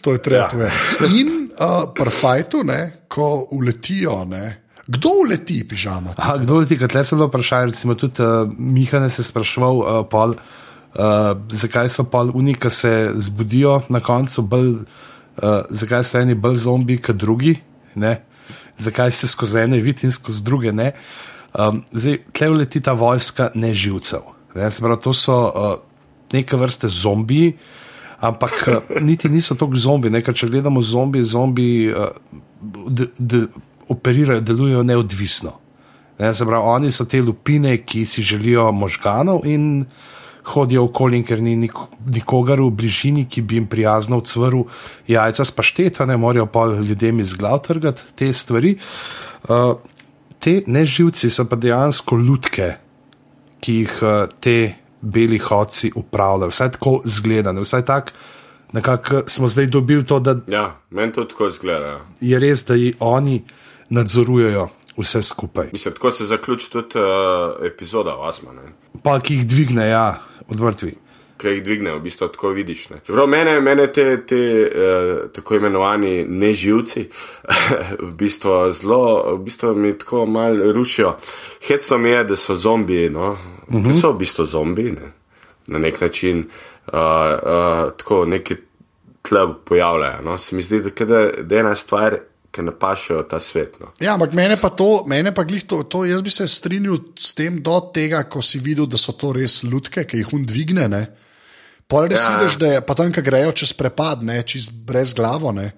To 0.00 0.12
je 0.12 0.18
treba 0.18 0.42
Ja. 0.42 0.48
povedati. 0.48 1.20
In 1.20 1.28
uh, 1.52 1.90
pri 1.92 2.10
fajtu, 2.10 2.64
ne, 2.64 2.80
ko 3.08 3.46
uletijo, 3.50 4.24
ne, 4.24 4.62
kdo 4.86 5.08
uleti, 5.20 5.60
pižama? 5.62 6.14
Aha, 6.16 6.38
kdo 6.38 6.56
leti, 6.58 6.78
kot 6.78 6.94
le 6.94 7.04
se 7.04 7.14
bilo 7.14 7.28
vprašanje, 7.28 7.66
recimo 7.66 7.94
tudi 7.94 8.18
uh, 8.18 8.48
Mihane 8.50 9.10
se 9.10 9.20
je 9.20 9.28
spraševal, 9.28 9.76
uh, 9.76 10.00
pol, 10.10 10.32
uh, 10.32 11.04
zakaj 11.48 11.88
so 11.88 12.04
pol 12.04 12.32
unika 12.34 12.70
se 12.70 13.10
zbudijo 13.14 13.82
na 13.88 14.00
koncu, 14.00 14.42
bolj, 14.42 14.72
uh, 15.36 15.62
zakaj 15.70 16.04
so 16.04 16.18
eni 16.18 16.34
bolj 16.34 16.56
zombi 16.58 16.98
kot 16.98 17.16
drugi, 17.16 17.54
ne? 17.94 18.16
zakaj 18.78 19.12
se 19.12 19.28
skozi 19.28 19.58
ene 19.60 19.78
vidi 19.78 20.08
in 20.08 20.12
skozi 20.12 20.42
druge 20.42 20.72
ne. 20.72 20.92
Um, 21.58 21.82
zdaj, 21.92 22.20
tle 22.32 22.50
uleti 22.50 22.80
ta 22.80 22.92
vojska 22.92 23.50
neživcev. 23.54 24.22
Ne? 24.54 24.70
Se 24.70 24.82
pravi, 24.82 25.00
to 25.02 25.14
so 25.14 25.38
uh, 25.48 25.72
neke 26.32 26.56
vrste 26.56 26.88
zombiji, 26.88 27.56
ampak 28.20 28.68
uh, 28.68 29.00
niti 29.00 29.28
niso 29.28 29.54
tako 29.58 29.76
zombi. 29.76 30.10
Ne? 30.10 30.22
Če 30.22 30.46
gledamo 30.46 30.82
zombi, 30.82 31.24
zombi 31.24 31.90
uh, 31.90 32.06
de, 32.86 33.10
de, 33.18 33.46
operirajo, 33.90 34.40
delujejo 34.40 34.84
neodvisno. 34.86 35.56
Ne, 36.20 36.34
se 36.34 36.46
pravi, 36.46 36.62
oni 36.68 36.92
so 36.92 37.06
te 37.08 37.22
lupine, 37.22 37.78
ki 37.82 38.04
si 38.06 38.22
želijo 38.22 38.70
možganov 38.72 39.46
in 39.48 39.86
hodijo 40.52 40.84
okoli, 40.84 41.22
ker 41.24 41.40
ni 41.42 41.56
nik, 41.56 41.76
nikogar 42.14 42.60
v 42.60 42.70
bližini, 42.76 43.24
ki 43.28 43.42
bi 43.42 43.58
jim 43.58 43.66
prijazno 43.70 44.20
odsvrl 44.20 44.66
jajca 45.08 45.44
s 45.44 45.54
pašteta, 45.56 46.06
ne 46.06 46.16
morejo 46.20 46.46
pa 46.46 46.66
ljudem 46.70 47.20
iz 47.20 47.34
glav 47.34 47.60
trgati 47.66 48.02
te 48.14 48.32
stvari. 48.32 48.76
Uh, 49.48 49.74
te 50.40 50.62
neživci 50.66 51.30
so 51.30 51.44
pa 51.48 51.56
dejansko 51.56 52.16
lutke, 52.16 52.72
ki 53.60 53.74
jih 53.82 53.96
uh, 54.02 54.26
te 54.40 54.56
beli 55.00 55.38
hodci 55.38 55.92
upravljajo. 55.94 56.50
Vsaj 56.52 56.70
tako 56.76 57.00
zgleda, 57.04 57.52
ne? 57.52 57.60
vsaj 57.64 57.84
tako. 57.84 58.12
Nekako 58.72 59.22
smo 59.26 59.48
zdaj 59.48 59.66
dobili 59.66 60.04
to, 60.06 60.20
da 60.20 60.36
Ja, 60.46 60.80
meni 60.90 61.12
to 61.12 61.24
tako 61.24 61.48
izgleda. 61.48 61.86
ja. 61.86 62.00
je 62.20 62.38
res, 62.38 62.64
da 62.66 62.74
jih 62.74 62.96
oni 63.00 63.42
nadzorujejo 63.88 64.68
vse 64.96 65.22
skupaj. 65.22 65.68
Mislim, 65.72 65.94
tako 65.94 66.10
se 66.10 66.24
zaključi 66.24 66.70
tudi 66.70 66.98
uh, 66.98 67.66
epizoda 67.66 68.14
osma, 68.14 68.52
ne? 68.52 68.72
Pa 69.02 69.20
ki 69.20 69.34
jih 69.34 69.46
dvigne, 69.46 69.88
ja, 69.88 70.20
od 70.48 70.60
mrtvih. 70.60 70.94
Ki 71.40 71.54
jih 71.54 71.62
dvigne, 71.64 71.94
v 71.96 72.02
bistvu 72.04 72.28
tako 72.28 72.52
vidiš. 72.56 72.88
Ne? 72.90 73.00
Čeprav 73.06 73.28
mene, 73.30 73.56
mene 73.64 73.86
te, 73.92 74.04
te 74.28 74.40
uh, 74.66 75.10
tako 75.34 75.56
imenovani 75.56 76.24
neživci 76.28 77.06
v 78.06 78.10
bistvu 78.20 78.56
zelo, 78.76 79.02
v 79.34 79.38
bistvu 79.44 79.74
mi 79.74 79.92
tako 79.98 80.26
malo 80.26 80.72
rušijo. 80.72 81.16
Hecno 81.68 81.98
mi 81.98 82.10
je, 82.10 82.24
da 82.24 82.36
so 82.36 82.56
zombiji, 82.56 83.10
no? 83.10 83.30
uh 83.32 83.74
-huh. 83.74 83.86
ki 83.86 83.98
so 83.98 84.12
v 84.12 84.18
bistvu 84.18 84.46
zombiji, 84.46 84.92
ne? 84.92 85.12
na 85.66 85.78
nek 85.78 86.00
način 86.00 86.38
uh, 86.38 86.94
uh, 86.94 87.92
tako 87.96 88.24
neki 88.24 88.56
tle 89.22 89.40
pojavljajo. 89.64 90.22
No? 90.22 90.38
Se 90.38 90.56
mi 90.56 90.62
zdi, 90.62 90.80
da, 90.80 91.04
da, 91.04 91.30
da 91.42 91.54
je 91.54 91.60
ena 91.60 91.76
stvar, 91.76 92.18
ki 92.50 92.62
napašajo 92.62 93.22
ta 93.22 93.38
svet. 93.38 93.80
No? 93.80 93.92
Ja, 94.00 94.14
ampak 94.14 94.32
mene 94.32 94.56
pa 94.60 94.72
to, 94.74 95.04
mene 95.06 95.34
pa 95.34 95.44
glih 95.46 95.64
to, 95.64 95.82
to, 95.82 96.04
jaz 96.04 96.22
bi 96.22 96.30
se 96.30 96.48
strinjal 96.48 96.98
s 97.18 97.34
tem 97.34 97.60
do 97.62 97.78
tega, 97.94 98.24
ko 98.26 98.42
si 98.42 98.58
videl, 98.58 98.88
da 98.90 98.98
so 98.98 99.12
to 99.12 99.32
res 99.36 99.62
lutke, 99.62 100.04
ki 100.04 100.22
jih 100.22 100.32
un 100.34 100.46
dvigne. 100.46 100.88
Ne? 100.90 101.04
Pol 101.90 102.06
res 102.06 102.22
Ja. 102.22 102.36
vidiš, 102.36 102.54
da 102.56 102.66
je 102.66 102.80
pa 102.80 102.94
tam, 102.94 103.10
ki 103.12 103.22
grejo 103.22 103.52
čez 103.52 103.72
prepad, 103.74 104.22
ne, 104.22 104.42
čez 104.42 104.68
brez 104.70 105.10
glavo. 105.12 105.50
Ne? 105.52 105.72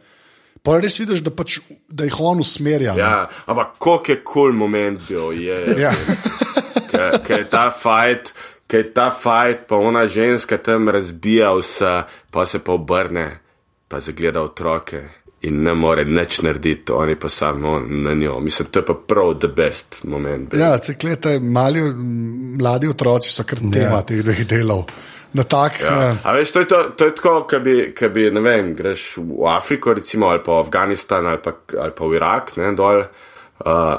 Pol 0.62 0.78
res 0.78 0.98
vidiš, 1.00 1.24
da, 1.24 1.32
pač, 1.32 1.58
da 1.88 2.04
jih 2.04 2.20
on 2.20 2.40
usmerja. 2.40 2.92
ne. 2.92 3.00
Ja, 3.00 3.16
ampak 3.46 3.78
koliko 3.78 4.12
je 4.12 4.18
kul 4.18 4.32
cool 4.32 4.52
moment 4.52 5.00
bil, 5.08 5.32
je, 5.32 5.56
Ja. 5.80 5.92
ker 7.26 7.38
je 7.38 7.48
ta 7.48 7.70
fajt, 7.70 8.32
ker 8.68 8.84
je 8.84 8.92
ta 8.92 9.10
fajt, 9.10 9.66
pa 9.66 9.76
ona 9.76 10.06
ženska 10.06 10.58
tam 10.58 10.88
razbija 10.88 11.50
vse, 11.56 12.04
pa 12.30 12.46
se 12.46 12.58
pa 12.58 12.72
obrne, 12.72 13.40
pa 13.88 14.00
zagleda 14.00 14.42
otroke 14.42 15.21
in 15.42 15.62
ne 15.62 15.74
more 15.74 16.04
nič 16.04 16.40
narediti, 16.42 16.92
oni 16.92 17.16
pa 17.18 17.28
samo 17.28 17.78
na 17.80 18.14
njo. 18.14 18.40
Mislim, 18.40 18.68
to 18.70 18.78
je 18.78 18.86
pa 18.86 18.94
prav 18.94 19.34
the 19.38 19.48
best 19.48 20.04
moment. 20.04 20.54
Ja, 20.54 20.78
ciklete, 20.78 21.40
mali, 21.40 21.82
mladi 22.58 22.88
otroci 22.88 23.32
so 23.32 23.44
kar 23.44 23.58
tema 23.58 23.98
ja. 23.98 24.02
teh 24.06 24.22
dveh 24.22 24.44
delov. 24.46 24.86
Na 25.32 25.42
tak, 25.42 25.80
Ja. 25.80 26.02
ja. 26.02 26.16
A 26.22 26.32
veš, 26.36 26.52
to 26.52 26.60
je, 26.60 26.68
to, 26.68 26.82
to 26.96 27.04
je 27.04 27.14
tako, 27.14 27.46
kot 27.50 27.62
bi, 27.64 27.76
ko 27.98 28.08
bi, 28.12 28.28
ne 28.30 28.40
vem, 28.44 28.74
greš 28.76 29.16
v 29.16 29.48
Afriko, 29.48 29.94
recimo, 29.96 30.28
ali 30.28 30.42
pa 30.44 30.60
v 30.60 30.66
Afganistan, 30.66 31.26
ali 31.26 31.40
pa, 31.42 31.54
ali 31.80 31.94
pa 31.96 32.04
v 32.04 32.18
Irak, 32.20 32.52
ne 32.56 32.72
dol, 32.76 33.00
uh, 33.00 33.94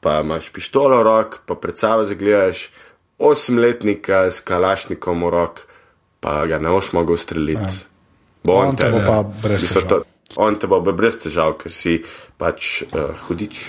pa 0.00 0.20
imaš 0.24 0.48
pištolo 0.52 1.02
v 1.02 1.06
rok, 1.06 1.38
pa 1.46 1.54
pred 1.54 1.78
sabo 1.78 2.08
zagledaš 2.08 2.70
osemletnika 3.18 4.30
s 4.32 4.40
kalašnikom 4.40 5.22
v 5.28 5.30
rok, 5.30 5.60
pa 6.20 6.46
ga 6.48 6.58
ne 6.58 6.72
boš 6.72 6.94
mogel 6.96 7.20
streljiti. 7.20 7.76
Ja. 7.76 8.52
On 8.52 8.76
te 8.76 8.90
bo 8.92 9.04
pa 9.04 9.22
brez 9.22 9.68
težav. 9.68 10.04
On 10.36 10.56
te 10.58 10.66
bo 10.66 10.80
brez 10.80 11.18
težav, 11.22 11.56
ker 11.60 11.72
si 11.72 11.98
pač 12.38 12.82
uh, 12.90 13.12
hudič. 13.26 13.68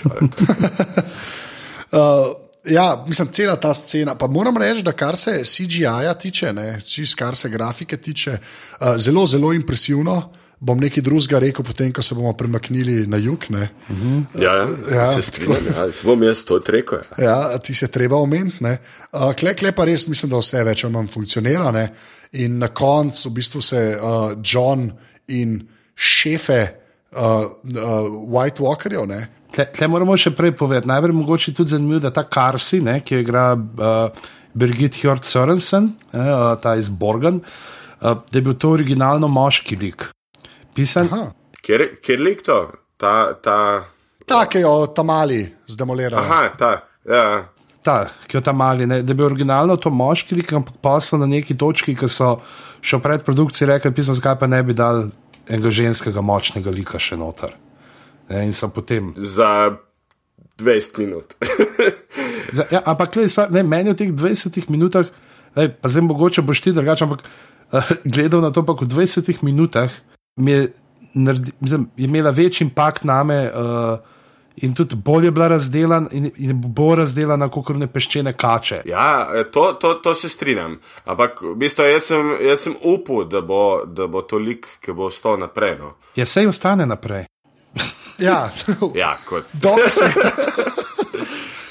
Uh, 1.86 2.34
ja, 2.64 3.04
mislim, 3.06 3.28
cela 3.32 3.56
ta 3.56 3.74
scena. 3.74 4.14
Pa 4.18 4.26
moram 4.26 4.56
reči, 4.58 4.82
da 4.82 4.92
kar 4.92 5.16
se 5.16 5.44
CGI-ja 5.44 6.14
tiče, 6.14 6.52
ne, 6.52 6.80
čist 6.82 7.14
kar 7.14 7.36
se 7.36 7.48
grafike 7.48 7.96
tiče, 7.96 8.38
uh, 8.40 8.96
zelo, 8.98 9.26
zelo 9.26 9.52
impresivno. 9.52 10.32
Bom 10.58 10.80
nekaj 10.80 11.02
drugega 11.04 11.38
rekel, 11.38 11.64
potem, 11.64 11.92
ko 11.92 12.02
se 12.02 12.14
bomo 12.14 12.32
premaknili 12.32 13.06
na 13.06 13.16
jug. 13.16 13.44
Ne. 13.48 13.68
Ja, 14.34 14.54
ja, 14.56 14.66
Ja, 14.90 14.96
ja 14.96 15.06
se 15.14 15.22
strinjam, 15.22 15.66
ja, 15.76 15.92
se 15.92 16.06
bom 16.08 16.22
jaz 16.22 16.44
to 16.44 16.58
rekel. 16.66 16.98
Ja. 17.18 17.24
Ja, 17.24 17.58
ti 17.58 17.74
se 17.74 17.88
treba 17.88 18.16
omeniti. 18.16 18.64
Uh, 18.64 19.32
kle, 19.36 19.54
kle 19.54 19.72
pa 19.72 19.84
res 19.84 20.08
mislim, 20.08 20.32
da 20.32 20.40
vse 20.40 20.64
več 20.64 20.84
ali 20.84 20.94
manj 20.96 21.12
funkcionira. 21.12 21.70
Ne? 21.70 21.90
In 22.40 22.58
na 22.58 22.68
koncu 22.68 23.28
v 23.28 23.34
bistvu 23.36 23.62
se 23.62 23.82
uh, 23.94 24.32
John 24.42 24.90
in 25.28 25.60
šefe 25.96 26.60
uh, 27.16 27.18
uh, 27.18 28.08
White 28.28 28.60
Walkerjev. 28.62 29.06
Ne? 29.08 29.22
Tle, 29.56 29.66
tle 29.72 29.88
moramo 29.88 30.16
še 30.20 30.34
prej 30.36 30.52
povedati. 30.58 30.88
Najprej 30.90 31.16
mogoče 31.16 31.54
tudi 31.56 31.72
zanimivo, 31.72 32.02
da 32.04 32.12
ta 32.12 32.26
Karsi, 32.28 32.82
ne, 32.84 33.00
ki 33.00 33.16
jo 33.16 33.24
igra 33.24 33.46
uh, 33.56 34.28
Birgit 34.56 35.00
Hjort 35.00 35.24
Sorensen, 35.24 35.90
ne, 36.12 36.28
uh, 36.28 36.52
ta 36.60 36.76
iz 36.76 36.90
Borgen, 36.92 37.40
uh, 37.40 38.12
da 38.20 38.36
je 38.36 38.44
bil 38.44 38.54
to 38.60 38.74
originalno 38.76 39.28
moški 39.32 39.80
lik. 39.80 40.10
Pisan, 40.76 41.08
Aha. 41.12 41.32
Kjer, 41.64 41.88
kjer 42.04 42.20
lik 42.22 42.44
to? 42.46 42.60
Ta, 43.00 43.32
ta, 43.42 43.58
Take 44.26 44.60
jo 44.60 44.86
tamali 44.94 45.40
zdemolirajo. 45.66 46.22
aha, 46.22 46.48
ta, 46.58 46.70
ja. 47.08 47.24
ta, 47.82 47.96
ki 48.26 48.36
je 48.36 48.42
ta 48.42 48.52
mali, 48.52 48.86
ne, 48.86 49.00
da 49.02 49.12
je 49.12 49.14
bil 49.14 49.26
originalno 49.26 49.76
to 49.76 49.90
moški 49.90 50.34
lik, 50.34 50.52
ampak 50.52 50.74
pa 50.82 50.96
so 51.00 51.18
na 51.18 51.26
neki 51.30 51.54
točki, 51.58 51.94
ki 51.94 52.08
so 52.10 52.36
še 52.82 52.98
v 52.98 53.04
predprodukciji 53.04 53.68
rekli, 53.70 53.94
pismo, 53.94 54.14
zakaj 54.18 54.38
pa 54.40 54.48
ne 54.50 54.62
bi 54.66 54.74
dal 54.74 55.06
enega 55.48 55.70
ženskega 55.70 56.22
močnega 56.24 56.70
lika 56.70 57.00
še 57.02 57.18
noter. 57.18 57.54
Ne, 58.30 58.46
in 58.48 58.52
so 58.52 58.68
potem. 58.68 59.12
za 59.16 59.78
20 60.58 60.98
minut. 60.98 61.36
Za, 62.56 62.64
ja, 62.70 62.80
ampak 62.86 63.16
lej, 63.18 63.28
sa, 63.28 63.44
ne, 63.50 63.60
meni 63.66 63.90
v 63.92 63.98
teh 63.98 64.10
20 64.14 64.70
minutah, 64.72 65.08
lej, 65.58 65.68
pa 65.82 65.90
zdaj 65.90 66.04
mogoče 66.06 66.42
boš 66.46 66.62
ti 66.62 66.72
drugače, 66.72 67.04
ampak 67.04 67.26
uh, 67.26 67.90
gledal 68.14 68.40
na 68.40 68.50
to, 68.54 68.62
pa 68.62 68.72
v 68.78 68.86
20 68.86 69.42
minutah 69.44 69.90
mi 70.40 70.54
je, 70.54 70.60
naredi, 71.12 71.52
mislim, 71.60 71.90
je 71.98 72.06
imela 72.06 72.30
večji 72.30 72.64
impakt 72.70 73.04
name. 73.04 73.50
Uh, 73.50 74.15
In 74.56 74.74
tudi 74.74 74.96
bolje 74.96 75.30
bila 75.30 75.48
razdeljena, 75.48 76.08
in, 76.12 76.30
in 76.36 76.60
bo 76.60 76.94
razdeljena 76.96 77.48
kot 77.52 77.76
ne 77.76 77.86
peščene 77.86 78.32
kače. 78.32 78.82
ja, 78.88 79.28
to, 79.52 79.72
to, 79.80 79.94
to 79.94 80.14
se 80.14 80.28
strinjam. 80.28 80.78
Ampak 81.04 81.42
v 81.42 81.54
bistvu 81.60 81.84
jaz 81.84 82.08
sem, 82.08 82.36
jaz 82.40 82.64
sem 82.64 82.76
upal, 82.82 83.24
da 83.28 83.40
bo, 83.40 83.84
da 83.84 84.06
bo 84.06 84.22
to 84.22 84.38
lik, 84.38 84.66
ki 84.80 84.92
bo 84.96 85.10
ostal 85.12 85.36
naprej. 85.38 85.76
No. 85.78 85.94
Ja, 86.16 86.26
sej 86.26 86.48
ostane 86.48 86.86
naprej. 86.86 87.26
Ja, 88.18 88.50
Ja, 88.94 89.16
kot. 89.28 89.44
Dobro 89.66 89.90
se. 89.90 90.08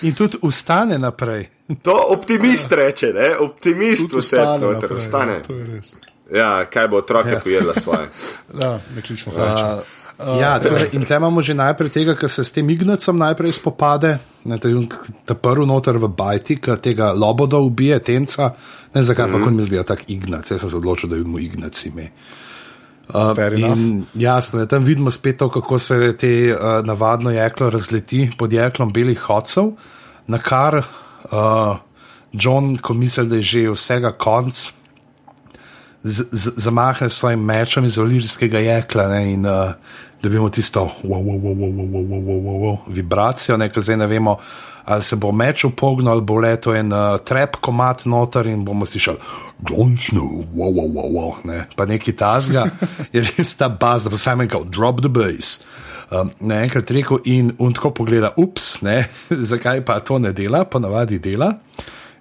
In 0.02 0.14
tudi 0.14 0.38
ustane 0.42 0.98
naprej. 0.98 1.50
To 1.82 2.06
optimist 2.10 2.72
reče, 2.72 3.14
ne? 3.14 3.38
optimist 3.40 4.10
Tudi 4.12 4.22
vse 4.22 4.38
naprej, 4.38 4.98
ostane. 4.98 5.34
Ja, 5.34 5.42
to 5.42 5.54
je 5.54 5.66
res. 5.66 5.96
Ja, 6.32 6.66
kaj 6.66 6.88
bo 6.88 6.98
otroke 6.98 7.30
Ja. 7.30 7.34
ja. 7.36 7.42
pojedla 7.42 7.74
svoje. 7.74 8.08
Ja, 8.62 8.80
ne 8.96 9.02
kličemo 9.02 9.36
več. 9.38 9.60
Uh, 10.16 10.40
ja, 10.40 10.56
torej, 10.64 10.94
in 10.96 11.04
tle 11.04 11.18
imamo 11.20 11.42
že 11.44 11.52
najprej 11.54 11.92
tega, 11.92 12.14
ki 12.16 12.30
se 12.32 12.44
s 12.48 12.56
tem 12.56 12.70
Ignacom 12.72 13.18
najprej 13.20 13.60
spopade. 13.60 14.16
Ne, 14.48 14.56
on, 14.64 14.88
ta 15.28 15.36
prvi 15.36 15.68
noter 15.68 16.00
v 16.00 16.08
Bajti, 16.08 16.56
ki 16.56 16.78
tega 16.80 17.12
Loboda 17.12 17.60
ubije, 17.60 18.00
tenca. 18.00 18.54
Ne 18.96 19.04
zakaj 19.04 19.28
mm 19.28 19.34
-hmm. 19.34 19.40
pa 19.40 19.46
kot 19.46 19.54
mi 19.54 19.66
zdi 19.66 19.84
tako 19.84 20.08
Ignac. 20.08 20.52
Jaz 20.52 20.62
sem 20.62 20.70
se 20.70 20.78
odločil, 20.78 21.10
da 21.10 21.16
je 21.16 21.24
mu 21.24 21.40
Ignac 21.40 21.86
ime. 21.86 22.12
In 23.58 24.06
jasno, 24.14 24.60
je, 24.60 24.68
tam 24.68 24.84
vidimo 24.84 25.12
spet 25.12 25.38
to, 25.38 25.50
kako 25.50 25.80
se 25.80 26.18
te 26.18 26.56
uh, 26.56 26.86
navadno 26.86 27.32
jeklo 27.32 27.70
razleti 27.70 28.32
pod 28.38 28.54
jeklom 28.54 28.94
belih 28.94 29.20
hodcev, 29.20 29.72
na 30.28 30.38
kar 30.38 30.78
uh, 30.78 31.78
John, 32.34 32.78
ko 32.78 32.94
misli, 32.94 33.28
da 33.28 33.36
je 33.36 33.42
že 33.42 33.70
vsega 33.70 34.12
konc, 34.12 34.72
zamahne 36.06 37.10
s 37.10 37.14
svojim 37.14 37.40
mečem 37.40 37.86
iz 37.86 37.98
olirijskega 37.98 38.60
jekla 38.60 39.08
ne, 39.08 39.34
in 39.34 39.46
uh, 39.46 39.72
dobimo 40.24 40.50
tisto 40.50 40.92
wow, 41.04 41.24
wow, 41.24 41.42
wow, 41.42 41.56
wow, 41.56 41.72
wow, 41.74 41.90
wow, 41.92 42.26
wow, 42.26 42.42
wow, 42.44 42.60
wow, 42.62 42.78
vibracijo, 42.88 43.58
ne, 43.58 43.70
ker 43.70 43.84
zdaj 43.84 43.98
ne 43.98 44.08
vemo, 44.08 44.38
ali 44.86 45.04
se 45.04 45.16
bo 45.16 45.32
meč 45.32 45.64
upognil, 45.66 46.12
ali 46.12 46.22
bo 46.22 46.38
leto 46.38 46.76
en 46.76 46.94
uh, 46.94 47.18
trep 47.26 47.58
komat 47.62 48.06
noter 48.06 48.48
in 48.48 48.66
bomo 48.66 48.86
slišali, 48.86 49.18
don't 49.70 50.10
know, 50.14 50.46
wow, 50.54 50.70
wow, 50.70 50.94
wow, 50.94 51.10
wow, 51.18 51.34
ne, 51.44 51.66
pa 51.76 51.86
neki 51.86 52.14
tazga, 52.14 52.68
je 53.14 53.26
res 53.26 53.56
ta 53.58 53.70
baz, 53.70 54.06
da 54.06 54.14
bo 54.14 54.18
Simon 54.18 54.48
kao, 54.48 54.64
drop 54.64 55.02
the 55.02 55.10
bass. 55.10 55.62
Um, 56.12 56.30
Naenkrat 56.40 56.92
rekel 56.94 57.18
in 57.26 57.50
on 57.58 57.74
tako 57.74 57.90
pogleda, 57.90 58.30
ups, 58.38 58.82
ne, 58.86 59.08
zakaj 59.52 59.82
pa 59.86 60.00
to 60.06 60.20
ne 60.22 60.34
dela, 60.38 60.66
ponavadi 60.70 61.18
dela. 61.20 61.56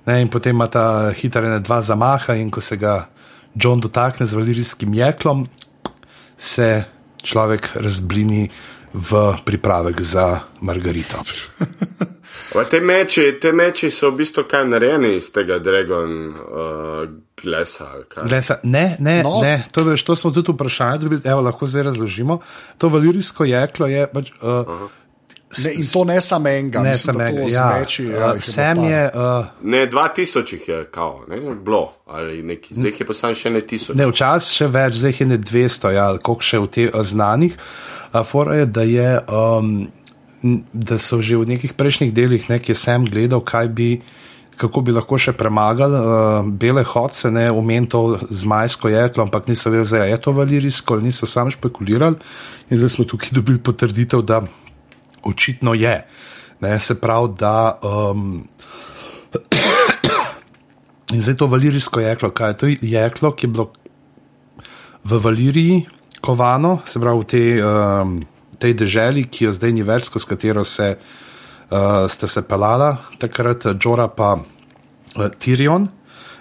Ne, 0.07 0.21
in 0.21 0.29
potem 0.29 0.57
ima 0.57 0.67
ta 0.69 1.11
hiter 1.17 1.45
ene 1.45 1.61
dva 1.61 1.83
zamaha, 1.83 2.37
in 2.37 2.51
ko 2.51 2.61
se 2.61 2.77
ga 2.81 3.07
John 3.55 3.81
dotakne 3.81 4.27
z 4.27 4.33
valirijskim 4.35 4.95
jeklom, 4.95 5.47
se 6.39 6.85
človek 7.23 7.71
razblini 7.75 8.49
v 8.95 9.37
pripravek 9.45 10.01
za 10.01 10.41
Margarito. 10.61 11.23
Te 12.71 12.81
meči, 12.81 13.39
te 13.43 13.53
meči 13.53 13.91
so 13.91 14.11
v 14.11 14.21
bistvu 14.23 14.45
kaj 14.47 14.65
narejeni 14.69 15.17
iz 15.17 15.27
tega 15.35 15.59
Dragon 15.59 16.13
uh, 16.31 17.03
glesa. 17.43 17.89
ali 17.95 18.05
kaj? 18.09 18.29
Lesa, 18.31 18.57
ne, 18.63 18.97
ne, 18.99 19.23
No. 19.23 19.41
ne 19.43 19.65
to, 19.73 19.83
veš, 19.85 20.03
to 20.03 20.17
smo 20.17 20.31
tudi 20.31 20.53
vprašali, 20.53 20.99
dobili, 20.99 21.21
evo, 21.25 21.41
lahko 21.41 21.67
zdaj 21.67 21.83
razložimo. 21.83 22.39
To 22.79 22.89
valirijsko 22.89 23.45
jeklo 23.45 23.87
je 23.87 24.07
pač. 24.07 24.31
Uh, 24.43 24.87
Ne, 25.65 25.71
in 25.75 25.87
to 25.93 26.05
ne 26.05 26.21
samo 26.21 26.49
enega, 26.49 26.83
ne, 26.83 26.91
mislim, 26.91 27.15
sem 27.15 27.19
da 27.19 27.27
to 27.29 27.37
rekel. 27.37 27.51
zmeči. 27.51 28.05
Ja, 28.05 28.19
Ja, 28.19 28.33
uh, 28.33 28.41
Sam 28.41 28.85
je. 28.85 29.03
Uh, 29.15 29.47
Ne, 29.63 29.87
2000 29.91 30.53
jih 30.53 30.69
je 30.69 30.85
kao, 30.91 31.25
ne, 31.29 31.41
bilo, 31.55 31.93
ali 32.07 32.43
neki, 32.43 32.75
zdaj 32.75 32.93
je 33.01 33.07
pa 33.07 33.13
samo 33.15 33.35
še 33.35 33.51
ne 33.51 33.61
1000. 33.61 33.95
Ne, 33.95 34.07
včasih 34.07 34.57
še 34.57 34.69
več, 34.69 34.95
zdaj 34.95 35.15
je 35.21 35.27
ne 35.27 35.39
200, 35.39 35.93
ja, 35.95 36.07
koliko 36.19 36.43
še 36.43 36.59
v 36.59 36.67
te 36.69 36.89
uh, 36.89 37.03
znanih. 37.03 37.55
Uh, 38.13 38.23
Fora 38.27 38.55
je, 38.55 38.67
da 38.67 38.83
je 38.83 39.11
um, 39.29 39.87
da 40.73 40.99
so 40.99 41.21
že 41.25 41.37
v 41.37 41.47
nekih 41.47 41.73
prejšnjih 41.73 42.13
delih 42.13 42.51
nekaj 42.51 42.77
sem 42.77 43.05
gledal, 43.05 43.41
kaj 43.41 43.69
bi. 43.69 43.91
Kako 44.55 44.85
bi 44.87 44.93
lahko 44.95 45.19
še 45.19 45.33
premagali 45.35 45.99
uh, 45.99 46.47
bele 46.47 46.85
hodce, 46.87 47.27
ne 47.35 47.49
umem 47.51 47.89
to 47.91 48.21
z 48.23 48.47
majsko 48.47 48.87
jeklo, 48.87 49.25
ampak 49.27 49.49
niso 49.51 49.67
vedeli, 49.67 49.91
da 49.91 50.05
je 50.07 50.19
to 50.23 50.31
valirijsko, 50.31 51.01
niso 51.03 51.27
sami 51.27 51.51
špekulirali. 51.51 52.15
In 52.71 52.79
zdaj 52.79 52.93
smo 52.95 53.05
tukaj 53.05 53.35
dobili 53.39 53.59
potrditev, 53.59 54.23
da 54.23 54.45
očitno 55.25 55.75
je. 55.75 55.97
Ne, 56.61 56.81
se 56.81 57.01
pravi, 57.01 57.35
da. 57.39 57.79
Um, 57.83 58.49
in 61.13 61.23
zdaj 61.23 61.37
to 61.37 61.47
valirijsko 61.47 62.01
jeklo, 62.01 62.31
kaj 62.31 62.51
je 62.51 62.57
to 62.57 62.67
jeklo, 62.81 63.33
ki 63.33 63.47
je 63.47 63.51
bilo 63.51 63.73
v 65.05 65.19
Valiriji 65.25 65.85
kovano, 66.21 66.79
se 66.87 67.01
pravi 67.01 67.21
v 67.21 67.25
tej, 67.25 67.49
um, 67.61 68.15
tej 68.59 68.75
deželi, 68.75 69.27
ki 69.29 69.45
jo 69.45 69.53
zdaj 69.53 69.73
ni 69.77 69.85
več, 69.85 70.09
skozi 70.09 70.31
katero 70.31 70.65
se, 70.65 70.95
uh, 70.97 72.07
ste 72.09 72.29
se 72.29 72.43
pelala, 72.49 72.97
takrat 73.21 73.67
Džora 73.77 74.09
pa 74.09 74.39
uh, 74.39 75.29
Tirion. 75.39 75.89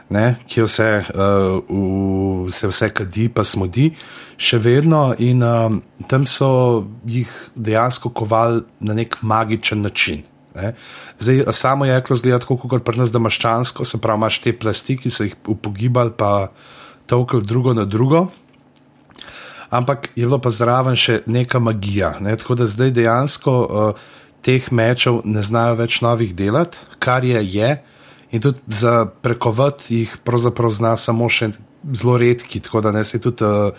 Ne, 0.10 0.36
ki 0.48 0.66
vse, 0.66 0.90
uh, 1.16 1.64
v, 1.70 2.52
se 2.54 2.68
vse 2.68 2.90
kadi, 2.94 3.30
pa 3.34 3.46
smo 3.48 3.68
di, 3.72 3.88
še 4.38 4.60
vedno, 4.62 5.14
in 5.24 5.42
um, 5.42 5.80
tam 6.12 6.28
so 6.30 6.50
jih 7.08 7.32
dejansko 7.56 8.12
kovali 8.14 8.62
na 8.84 8.94
nek 8.98 9.22
magičen 9.22 9.82
način. 9.82 10.22
Ne. 10.56 10.74
Zdaj, 11.20 11.46
samo 11.56 11.86
jeklo 11.86 12.16
zgleda 12.16 12.40
tako, 12.44 12.58
kot 12.58 12.86
pri 12.86 13.00
nas, 13.00 13.12
da 13.12 13.18
imaš 13.18 13.40
čansko, 13.40 13.86
se 13.86 13.98
pravi, 14.02 14.22
imaš 14.22 14.40
te 14.44 14.54
plasti, 14.54 14.98
ki 15.02 15.10
so 15.10 15.26
jih 15.26 15.36
upogibali, 15.48 16.14
pa 16.18 16.52
tokal 17.10 17.42
drugo 17.42 17.74
na 17.74 17.86
drugo. 17.86 18.28
Ampak 19.74 20.12
je 20.16 20.28
bilo 20.28 20.38
pa 20.38 20.52
zraven 20.54 20.96
še 21.00 21.24
neka 21.26 21.60
magija. 21.60 22.14
Ne. 22.22 22.36
Tako 22.38 22.60
da 22.60 22.70
zdaj 22.70 22.94
dejansko 22.94 23.56
uh, 23.64 24.04
teh 24.46 24.68
mečev 24.72 25.24
ne 25.26 25.42
znajo 25.42 25.80
več 25.82 26.02
novih 26.06 26.36
delati, 26.38 26.78
kar 27.00 27.26
je 27.26 27.42
je. 27.56 27.72
In 28.34 28.42
tudi 28.42 28.60
za 28.68 29.06
prekovati 29.06 29.96
jih 29.96 30.18
pravzaprav 30.26 30.72
zna 30.74 30.96
samo 30.98 31.28
še 31.30 31.52
zelo 31.94 32.18
redki. 32.18 32.64
Tako 32.66 32.82
da 32.82 32.92
ne 32.92 33.04
se 33.06 33.20
tudi, 33.22 33.46
uh, 33.46 33.76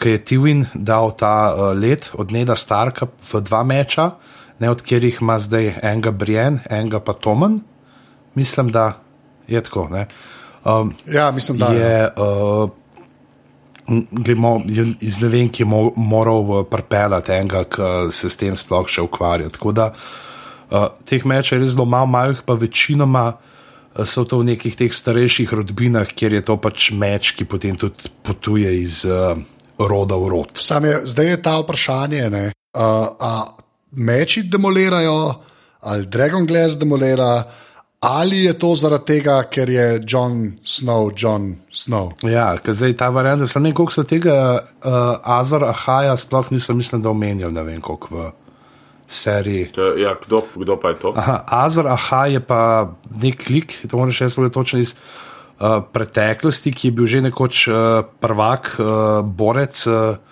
ki 0.00 0.14
je 0.14 0.20
Tivin 0.24 0.64
dal 0.74 1.12
ta 1.12 1.52
uh, 1.52 1.64
let 1.76 2.08
od 2.16 2.32
Neda 2.32 2.56
Starka 2.56 3.10
v 3.20 3.42
dva 3.44 3.60
meča, 3.64 4.14
ne 4.60 4.70
od 4.72 4.80
katerih 4.80 5.20
ima 5.20 5.36
zdaj 5.40 5.74
enega 5.82 6.14
Brian, 6.16 6.62
enega 6.70 7.02
pa 7.04 7.12
Tomen. 7.12 7.58
Mislim, 8.34 8.70
da 8.72 9.02
je 9.48 9.60
tako. 9.60 9.88
Um, 10.64 10.94
ja, 11.06 11.30
mislim, 11.30 11.58
da 11.58 11.72
je. 11.76 11.96
Uh, 12.16 12.70
Gremo 14.10 14.60
iz 15.02 15.16
ne 15.18 15.28
vem, 15.28 15.48
ki 15.50 15.64
je 15.64 15.66
moral 15.96 16.62
pripeljati 16.70 17.32
enega, 17.34 17.64
ki 17.66 18.12
se 18.14 18.30
s 18.30 18.38
tem 18.38 18.56
sploh 18.56 18.86
še 18.86 19.02
ukvarja. 19.02 19.50
Tako 19.50 19.72
da 19.74 19.88
uh, 19.90 20.92
teh 21.04 21.24
mečev 21.26 21.58
je 21.58 21.64
res 21.64 21.74
zelo 21.74 21.88
malo, 21.90 22.06
malo 22.06 22.30
jih 22.30 22.44
pa 22.46 22.54
večinoma 22.54 23.24
uh, 23.32 23.49
so 24.04 24.24
to 24.24 24.40
v 24.40 24.54
nekih 24.54 24.76
teh 24.76 24.92
starejših 24.94 25.52
rodbinah, 25.52 26.06
kjer 26.06 26.38
je 26.38 26.42
to 26.46 26.56
pač 26.62 26.90
meč, 26.94 27.34
ki 27.34 27.44
potem 27.44 27.76
tudi 27.76 28.10
potuje 28.22 28.70
iz 28.80 29.02
uh, 29.08 29.34
roda 29.78 30.16
v 30.20 30.30
rod. 30.30 30.54
Je, 30.54 30.96
zdaj 31.10 31.26
je 31.26 31.40
ta 31.42 31.58
vprašanje, 31.62 32.24
uh, 32.30 33.50
meči 33.90 34.46
demolirajo, 34.46 35.42
ali 35.80 36.06
Dragon 36.06 36.46
Glass 36.46 36.78
demolira, 36.78 37.44
ali 38.00 38.44
je 38.44 38.54
to 38.58 38.74
zaradi 38.74 39.04
tega, 39.04 39.42
ker 39.50 39.70
je 39.70 40.00
John 40.06 40.58
Snow, 40.64 41.10
John 41.16 41.56
Snow. 41.72 42.12
Ja, 42.24 42.54
ker 42.56 42.74
zdaj 42.74 42.96
ta 42.96 43.10
varianta, 43.12 43.46
sem 43.46 43.62
nekaj, 43.62 43.76
koliko 43.76 43.92
se 43.92 44.04
tega 44.08 44.36
uh, 44.60 45.18
Azar 45.24 45.64
Ahaja 45.64 46.16
sploh 46.16 46.52
nisem, 46.54 46.78
mislim, 46.80 47.02
da 47.02 47.10
omenjal, 47.10 47.52
ne 47.52 47.66
vem, 47.66 47.80
koliko 47.80 48.16
v. 48.16 48.30
Seriji. 49.10 49.72
Ja, 49.98 50.14
kdo, 50.14 50.44
kdo 50.54 50.78
pa 50.78 50.94
je 50.94 51.02
to? 51.02 51.10
Aha, 51.18 51.42
Azar 51.66 51.90
Aha 51.90 52.26
je 52.30 52.40
pa 52.40 52.94
nek 53.10 53.48
lik, 53.50 53.74
to 53.90 53.98
moraš 53.98 54.20
jaz 54.20 54.34
povedati 54.38 54.54
točno 54.54 54.78
iz 54.78 54.94
uh, 54.94 55.82
preteklosti, 55.92 56.70
ki 56.70 56.88
je 56.88 56.94
bil 56.94 57.10
že 57.10 57.24
nekoč 57.26 57.66
uh, 57.68 57.74
prvak, 58.22 58.76
uh, 58.78 58.86
borec. 59.26 59.86
Uh, 59.90 60.30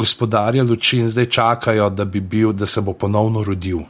gospodarja 0.00 0.64
luči 0.64 0.98
in 0.98 1.08
zdaj 1.08 1.26
čakajo, 1.26 1.90
da 1.90 2.04
bi 2.04 2.20
bil, 2.20 2.52
da 2.52 2.66
se 2.66 2.80
bo 2.80 2.92
ponovno 2.92 3.44
rodil. 3.44 3.82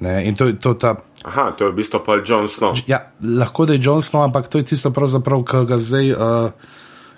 Ne? 0.00 0.24
In 0.28 0.34
to, 0.34 0.50
to 0.60 0.74
ta. 0.74 0.96
Aha, 1.24 1.50
to 1.58 1.66
je 1.66 1.72
v 1.72 1.76
bistvu 1.76 2.02
pa 2.06 2.18
John 2.26 2.48
Snow. 2.50 2.74
Ja, 2.86 3.12
lahko 3.22 3.66
da 3.66 3.76
je 3.76 3.82
John 3.82 4.02
Snow, 4.02 4.24
ampak 4.24 4.48
to 4.48 4.58
je 4.58 4.64
tisto, 4.72 4.90
ki 4.90 5.64
ga 5.66 5.78
zdaj, 5.78 6.10
uh, 6.12 6.50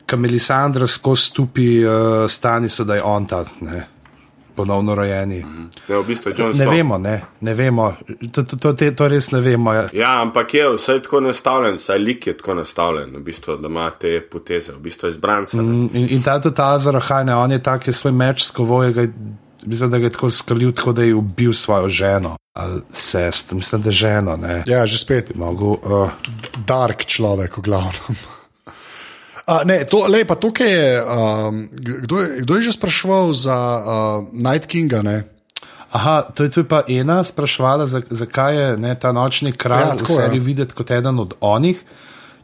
Kamelisandra 0.06 0.86
skozi 0.86 1.22
stupi, 1.22 1.68
uh, 1.84 2.28
stani 2.28 2.68
so, 2.68 2.84
da 2.84 2.96
je 2.96 3.02
on 3.02 3.26
ta. 3.26 3.44
Ne? 3.61 3.86
Ponovno 4.59 4.94
rojeni. 4.98 5.38
Ne, 5.88 5.96
v 5.96 6.02
bistvu 6.06 6.32
ne 6.59 6.66
vemo, 6.66 6.98
ne, 6.98 7.14
ne 7.40 7.54
vemo. 7.54 7.92
To, 8.32 8.42
to, 8.42 8.56
to, 8.59 8.72
to 8.74 9.09
res 9.09 9.30
ne 9.30 9.40
vemo. 9.44 9.74
Ja. 9.76 9.84
ja, 9.94 10.12
ampak 10.22 10.54
je 10.54 10.66
vse 10.74 10.98
tako 11.06 11.20
nastavljen, 11.28 11.78
vsaj 11.78 12.02
lik 12.02 12.26
je 12.26 12.34
tako 12.40 12.59
nastavljen, 12.59 13.14
v 13.16 13.22
bistvu, 13.30 13.56
da 13.62 13.70
ima 13.70 13.90
te 13.94 14.16
poteze, 14.32 14.74
v 14.74 14.82
bistvu 14.88 15.12
izbrance. 15.14 15.56
Mm, 15.56 15.90
in, 15.92 16.09
in 16.18 16.24
ta 16.26 16.40
tudi 16.42 16.59
ta 16.59 16.72
Azarahajne, 16.74 17.36
on 17.38 17.54
je 17.54 17.61
tak, 17.62 17.86
je 17.86 17.94
svoj 17.94 18.16
meč 18.18 18.42
skovoje. 18.48 19.11
Mislim, 19.68 19.90
da 19.90 19.98
je 19.98 20.11
tako 20.11 20.30
skalil, 20.30 20.72
tako 20.72 20.92
da 20.92 21.06
je 21.06 21.14
ubil 21.14 21.52
svojo 21.52 21.88
ženo 21.88 22.36
ali 22.59 22.80
sest, 22.92 23.52
mislim, 23.52 23.82
da 23.82 23.88
je 23.88 23.92
ženo. 23.92 24.36
Ne. 24.36 24.62
Ja, 24.66 24.86
že 24.86 24.98
spet. 24.98 25.30
Mogu, 25.34 25.78
uh... 25.78 26.11
Dark 26.66 27.04
človek, 27.06 27.59
v 27.59 27.62
glavnem. 27.62 28.18
Uh, 29.49 29.64
ne, 29.64 29.84
to, 29.88 30.05
lej, 30.12 30.26
tukaj 30.28 30.68
je, 30.68 30.88
um, 31.01 31.68
kdo, 31.72 32.20
je, 32.20 32.28
kdo 32.44 32.57
je 32.57 32.62
že 32.68 32.72
sprašval 32.76 33.32
za 33.32 33.57
uh, 33.57 34.28
Night 34.36 34.68
Kinga? 34.68 35.01
Ne? 35.01 35.24
Aha, 35.88 36.20
to 36.22 36.44
je, 36.44 36.53
to 36.53 36.61
je 36.61 36.68
pa 36.68 36.82
ena 36.84 37.24
sprašvala, 37.24 37.86
zakaj 37.88 38.53
je 38.57 38.66
ne, 38.76 38.92
ta 38.92 39.09
nočni 39.16 39.57
kralj 39.57 39.96
ja, 39.96 40.05
v 40.05 40.09
seriji 40.12 40.44
videti 40.44 40.76
kot 40.76 40.90
eden 40.92 41.16
od 41.16 41.32
onih, 41.40 41.80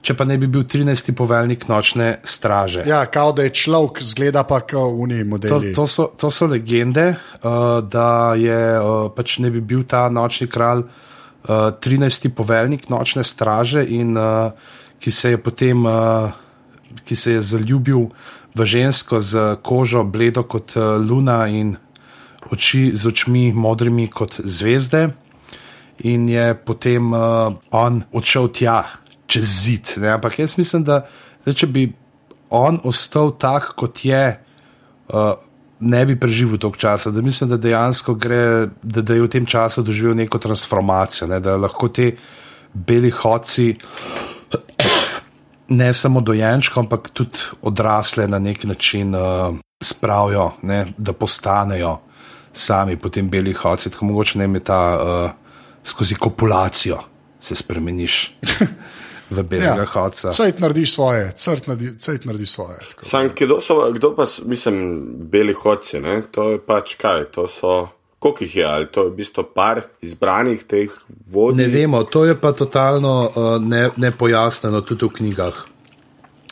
če 0.00 0.16
pa 0.16 0.24
ne 0.24 0.38
bi 0.40 0.48
bil 0.48 0.64
13. 0.64 1.12
poveljnik 1.12 1.68
nočne 1.68 2.24
straže. 2.24 2.86
Ja, 2.88 3.05
kao 3.05 3.34
da 3.36 3.44
je 3.44 3.52
človek, 3.52 4.00
zgleda 4.00 4.46
pa 4.48 4.62
kot 4.64 4.96
unij 4.96 5.28
model. 5.28 5.61
To, 5.76 5.84
to, 5.84 6.07
to 6.16 6.30
so 6.32 6.48
legende, 6.48 7.11
uh, 7.44 7.84
da 7.84 8.32
je 8.32 8.80
uh, 8.80 9.11
pač 9.12 9.42
ne 9.44 9.52
bi 9.52 9.61
bil 9.61 9.84
ta 9.84 10.07
nočni 10.09 10.48
kralj 10.48 10.86
uh, 10.88 11.68
13. 11.84 12.32
poveljnik 12.32 12.88
nočne 12.88 13.20
straže 13.28 13.84
in 13.84 14.16
uh, 14.16 14.57
ki 15.05 15.12
se 15.12 15.36
je 15.36 15.42
potem. 15.42 15.84
Uh, 15.84 16.40
ki 17.05 17.16
se 17.16 17.32
je 17.32 17.40
zaljubil 17.40 18.09
v 18.55 18.66
žensko 18.66 19.20
z 19.20 19.57
kožo 19.62 20.05
bledo 20.05 20.45
kot 20.47 20.76
eh, 20.76 20.99
luna 20.99 21.47
in 21.51 21.76
oči 22.53 22.92
z 22.95 23.07
očmi 23.07 23.53
modrimi 23.53 24.09
kot 24.09 24.40
zvezde. 24.45 25.09
In 26.05 26.28
je 26.28 26.55
potem 26.59 27.12
uh, 27.14 27.55
on 27.70 28.03
odšel 28.12 28.49
tja, 28.51 28.82
čez 29.30 29.47
zid. 29.47 29.95
Ne? 30.03 30.11
Ampak 30.18 30.40
jaz 30.42 30.57
mislim, 30.59 30.82
da 30.82 31.05
zdaj, 31.47 31.55
če 31.55 31.68
bi 31.70 31.84
on 32.51 32.80
ostal 32.82 33.30
tak, 33.38 33.72
kot 33.78 34.03
je, 34.03 34.24
uh, 35.14 35.38
ne 35.86 36.03
bi 36.07 36.18
preživel 36.18 36.59
toliko 36.59 36.82
časa. 36.82 37.14
Da 37.14 37.22
mislim, 37.22 37.55
da 37.55 37.61
dejansko 37.62 38.16
gre, 38.18 38.66
da, 38.82 39.07
da 39.07 39.14
je 39.14 39.22
v 39.22 39.30
tem 39.30 39.47
času 39.47 39.86
doživel 39.86 40.18
neko 40.18 40.42
transformacijo, 40.42 41.30
ne? 41.30 41.38
da 41.40 41.55
lahko 41.57 41.88
te 41.88 42.11
beli 42.74 43.14
hodci 43.14 43.70
ne 45.68 45.94
samo 45.94 46.20
dojenčko, 46.20 46.80
ampak 46.80 47.08
tudi 47.12 47.38
odrasle 47.62 48.28
na 48.28 48.38
neki 48.38 48.66
način 48.66 49.14
uh, 49.14 49.56
spravijo, 49.82 50.50
ne, 50.62 50.86
da 50.98 51.12
postanejo 51.12 51.98
sami 52.52 52.96
potem 52.96 53.30
beli 53.30 53.52
hodci. 53.52 53.90
Tako 53.90 54.04
mogoče 54.04 54.38
ne 54.38 54.46
me 54.46 54.60
ta 54.60 54.80
uh, 55.00 55.30
skozi 55.84 56.14
kopulacijo 56.14 56.98
se 57.40 57.54
spremeniš. 57.54 58.32
V 59.30 59.42
belega 59.50 59.84
ja, 59.84 59.86
hodca. 59.86 60.32
Cajt 60.32 60.60
naredi 60.60 60.86
svoje, 60.86 61.32
cajt 61.36 61.66
naredi, 61.66 61.96
naredi 62.24 62.46
svoje. 62.46 62.78
Sam, 63.02 63.28
kdo, 63.36 63.60
so, 63.60 63.92
kdo 63.92 64.14
pa, 64.16 64.26
mislim, 64.44 65.04
beli 65.30 65.54
hodci, 65.54 66.00
ne? 66.00 66.22
to 66.30 66.50
je 66.50 66.60
pač 66.66 66.96
kaj, 67.00 67.24
to 67.32 67.48
so 67.48 67.88
koliko 68.24 68.44
jih 68.44 68.56
je, 68.56 68.64
ali 68.64 68.86
to 68.88 69.02
je 69.04 69.10
v 69.10 69.16
bistvu 69.20 69.42
par 69.54 69.82
izbranih 70.00 70.62
teh 70.64 70.88
vodij? 71.28 71.60
Ne 71.60 71.68
vemo, 71.68 72.00
to 72.08 72.24
je 72.24 72.32
pa 72.40 72.54
totalno 72.56 73.28
uh, 73.28 73.60
ne, 73.60 73.90
nepojasneno 73.96 74.80
tudi 74.80 75.04
v 75.04 75.16
knjigah. 75.18 75.58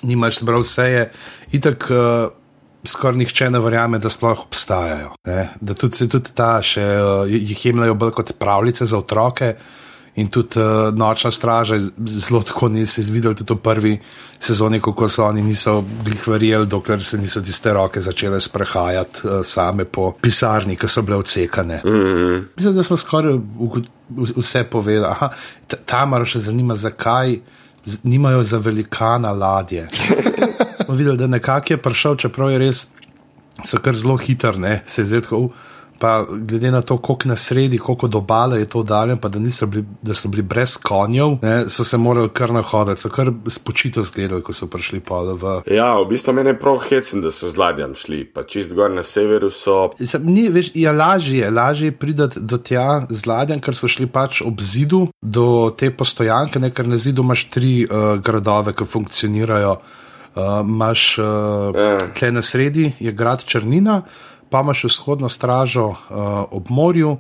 Nimaš, 0.04 0.42
se 0.42 0.46
pravi, 0.46 0.68
vse 0.68 0.88
je 0.90 1.10
itak. 1.56 1.88
Uh, 1.90 2.38
Skoraj 2.82 3.14
nihče 3.14 3.46
ne 3.54 3.60
verjame, 3.62 4.00
da 4.02 4.10
sploh 4.10 4.40
obstajajo. 4.42 5.12
Ne? 5.28 5.44
Da 5.62 5.74
tudi 5.78 5.94
se 5.94 6.08
tudi 6.10 6.32
ta 6.34 6.56
še 6.66 6.82
uh, 6.82 7.30
jih 7.30 7.60
jemljajo 7.68 7.94
bolj 7.94 8.10
kot 8.16 8.32
pravljice 8.42 8.88
za 8.90 8.98
otroke, 8.98 9.52
uh, 9.54 9.82
in 10.14 10.28
tudi 10.28 10.58
uh, 10.60 10.94
nočna 10.94 11.30
straža, 11.30 11.80
zelo 12.06 12.42
tako 12.42 12.68
nisi 12.68 13.02
videl 13.02 13.34
tudi 13.34 13.54
v 13.54 13.56
prvi 13.56 13.92
sezoni, 14.38 14.80
kako 14.80 15.08
so 15.08 15.24
oni 15.24 15.42
niso 15.42 15.84
jih 16.06 16.26
verjeli, 16.28 16.66
dokler 16.66 17.04
se 17.04 17.18
niso 17.18 17.40
tiste 17.40 17.72
roke 17.72 18.00
začele 18.00 18.40
sprehajati 18.40 19.20
uh, 19.24 19.40
same 19.44 19.84
po 19.84 20.12
pisarni, 20.20 20.76
ki 20.76 20.88
so 20.88 21.02
bile 21.02 21.16
odsekane. 21.16 21.80
Mm 21.84 21.90
-hmm. 21.90 22.44
Mislim, 22.56 22.74
da 22.74 22.82
smo 22.82 22.96
skoraj 22.96 23.38
vse 24.36 24.64
povedali. 24.64 25.06
Aha, 25.06 25.30
Tamara 25.86 26.24
še 26.24 26.38
zanima, 26.38 26.76
zakaj 26.76 27.38
nimajo 28.02 28.42
za 28.42 28.58
velikana 28.58 29.32
ladje. 29.32 29.88
Videli, 30.88 31.18
da 31.18 31.26
nekak 31.26 31.70
je 31.70 31.76
prišel, 31.76 32.16
čeprav 32.16 32.50
je 32.50 32.58
res, 32.58 32.88
so 33.64 33.78
kar 33.78 33.96
zelo 33.96 34.16
hiter, 34.16 34.58
ne, 34.58 34.82
se 34.86 35.02
je 35.02 35.06
zdaj 35.06 35.20
tako. 35.20 35.38
Uh, 35.38 35.50
pa 36.03 36.24
glede 36.30 36.70
na 36.70 36.82
to, 36.82 36.96
koliko 36.98 37.28
na 37.28 37.36
sredi, 37.36 37.78
koliko 37.78 38.09
do 38.09 38.18
obale 38.18 38.59
je 38.59 38.66
to 38.66 38.80
oddaljen, 38.82 39.18
pa 39.22 39.28
da, 39.28 39.38
bili, 39.66 39.84
da 40.03 40.14
so 40.14 40.28
bili 40.28 40.42
brez 40.42 40.74
konjev, 40.82 41.36
ne, 41.42 41.68
so 41.70 41.84
se 41.86 41.96
morali 41.96 42.28
kar 42.34 42.50
nahoditi, 42.50 43.00
so 43.00 43.09
kar 43.09 43.30
spočito 43.46 44.03
zgledali, 44.03 44.42
ko 44.42 44.53
so 44.53 44.66
prišli 44.66 45.00
pa 45.00 45.20
v. 45.22 45.61
Ja, 45.70 45.92
v 46.03 46.09
bistvu 46.11 46.34
meni 46.34 46.50
je 46.50 46.59
prav 46.59 46.80
hecen, 46.88 47.22
da 47.22 47.30
so 47.30 47.50
z 47.50 47.61
ladjam 47.61 47.94
šli, 47.94 48.24
pa 48.34 48.42
čist 48.42 48.74
gor 48.74 48.90
na 48.90 49.07
severu 49.07 49.50
so. 49.50 49.92
Sem, 50.03 50.26
ni, 50.26 50.48
veš, 50.50 50.72
je 50.74 50.92
lažje, 50.92 51.50
lažje 51.50 51.92
je 51.92 51.96
priti 52.03 52.42
do 52.42 52.59
tja 52.59 53.07
z 53.11 53.26
ladjem, 53.30 53.62
ker 53.62 53.78
so 53.78 53.86
šli 53.88 54.11
pač 54.11 54.42
ob 54.42 54.59
zidu 54.61 55.05
do 55.22 55.70
te 55.78 55.92
postojanke, 55.94 56.59
ne, 56.59 56.72
ker 56.74 56.90
na 56.90 56.98
zidu 56.98 57.22
imaš 57.22 57.46
tri 57.55 57.84
uh, 57.86 58.16
gradove, 58.18 58.74
ki 58.74 58.90
funkcionirajo. 58.90 59.78
Uh, 60.32 60.62
Máš 60.64 61.18
uh, 61.20 61.76
Ja. 61.76 61.98
tle 62.16 62.30
na 62.32 62.42
sredi, 62.42 62.86
je 62.98 63.12
grad 63.12 63.44
Črnina, 63.44 64.00
pa 64.53 64.61
imaš 64.61 64.84
vzhodno 64.84 65.28
stražo 65.32 65.86
uh, 65.88 65.96
ob 66.50 66.68
morju, 66.70 67.16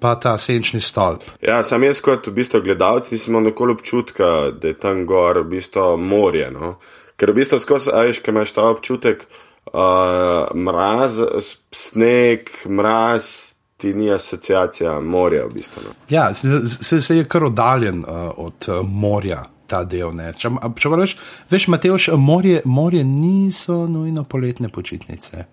pa 0.00 0.14
ta 0.16 0.38
senčni 0.38 0.80
stolp. 0.80 1.26
Ja, 1.44 1.60
sam 1.64 1.84
jaz 1.84 2.00
kot 2.00 2.30
v 2.30 2.32
bistvu 2.40 2.62
gledalec 2.64 3.10
nisem 3.12 3.34
imel 3.34 3.50
nikoli 3.50 3.76
občutka, 3.76 4.48
da 4.56 4.72
je 4.72 4.78
tam 4.80 5.04
gor 5.06 5.42
v 5.44 5.50
bistvu 5.58 5.98
morje. 6.00 6.48
No? 6.54 6.78
Ker 7.20 7.34
v 7.34 7.42
bistvu 7.42 7.60
skozi, 7.60 7.92
a 7.92 8.06
veš, 8.08 8.22
kaj 8.24 8.32
imaš 8.32 8.56
ta 8.56 8.64
občutek, 8.72 9.26
uh, 9.74 10.48
mraz, 10.56 11.20
sneg, 11.68 12.48
mraz, 12.64 13.52
ti 13.76 13.92
ni 13.94 14.08
asociacija 14.12 14.96
morja 15.04 15.44
v 15.46 15.54
bistvu. 15.60 15.84
No? 15.84 15.94
Ja, 16.08 16.30
se, 16.34 17.00
se 17.00 17.16
je 17.16 17.28
kar 17.28 17.44
oddaljen 17.52 18.00
uh, 18.08 18.30
od 18.40 18.68
uh, 18.72 18.80
morja. 18.84 19.44
Ta 19.70 19.84
del, 19.86 20.10
ne. 20.16 20.32
če, 20.34 20.48
a- 20.58 20.72
če 20.74 20.90
veš, 20.90 21.12
veš, 21.52 21.68
Mateoš, 21.70 22.08
morje, 22.18 22.58
morje 22.66 23.04
niso 23.06 23.84
nujno 23.86 24.24
poletne 24.26 24.66
počitnice. 24.68 25.44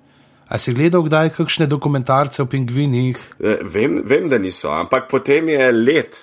A 0.47 0.57
si 0.57 0.73
gledal 0.73 1.03
kdaj 1.03 1.33
kakšne 1.35 1.67
dokumentarce 1.67 2.41
o 2.43 2.47
pingvinih? 2.47 3.17
Eh, 3.39 3.63
Vem, 3.63 4.01
vem, 4.05 4.29
da 4.31 4.39
niso, 4.39 4.71
ampak 4.71 5.09
potem 5.11 5.49
je 5.49 5.71
let. 5.71 6.21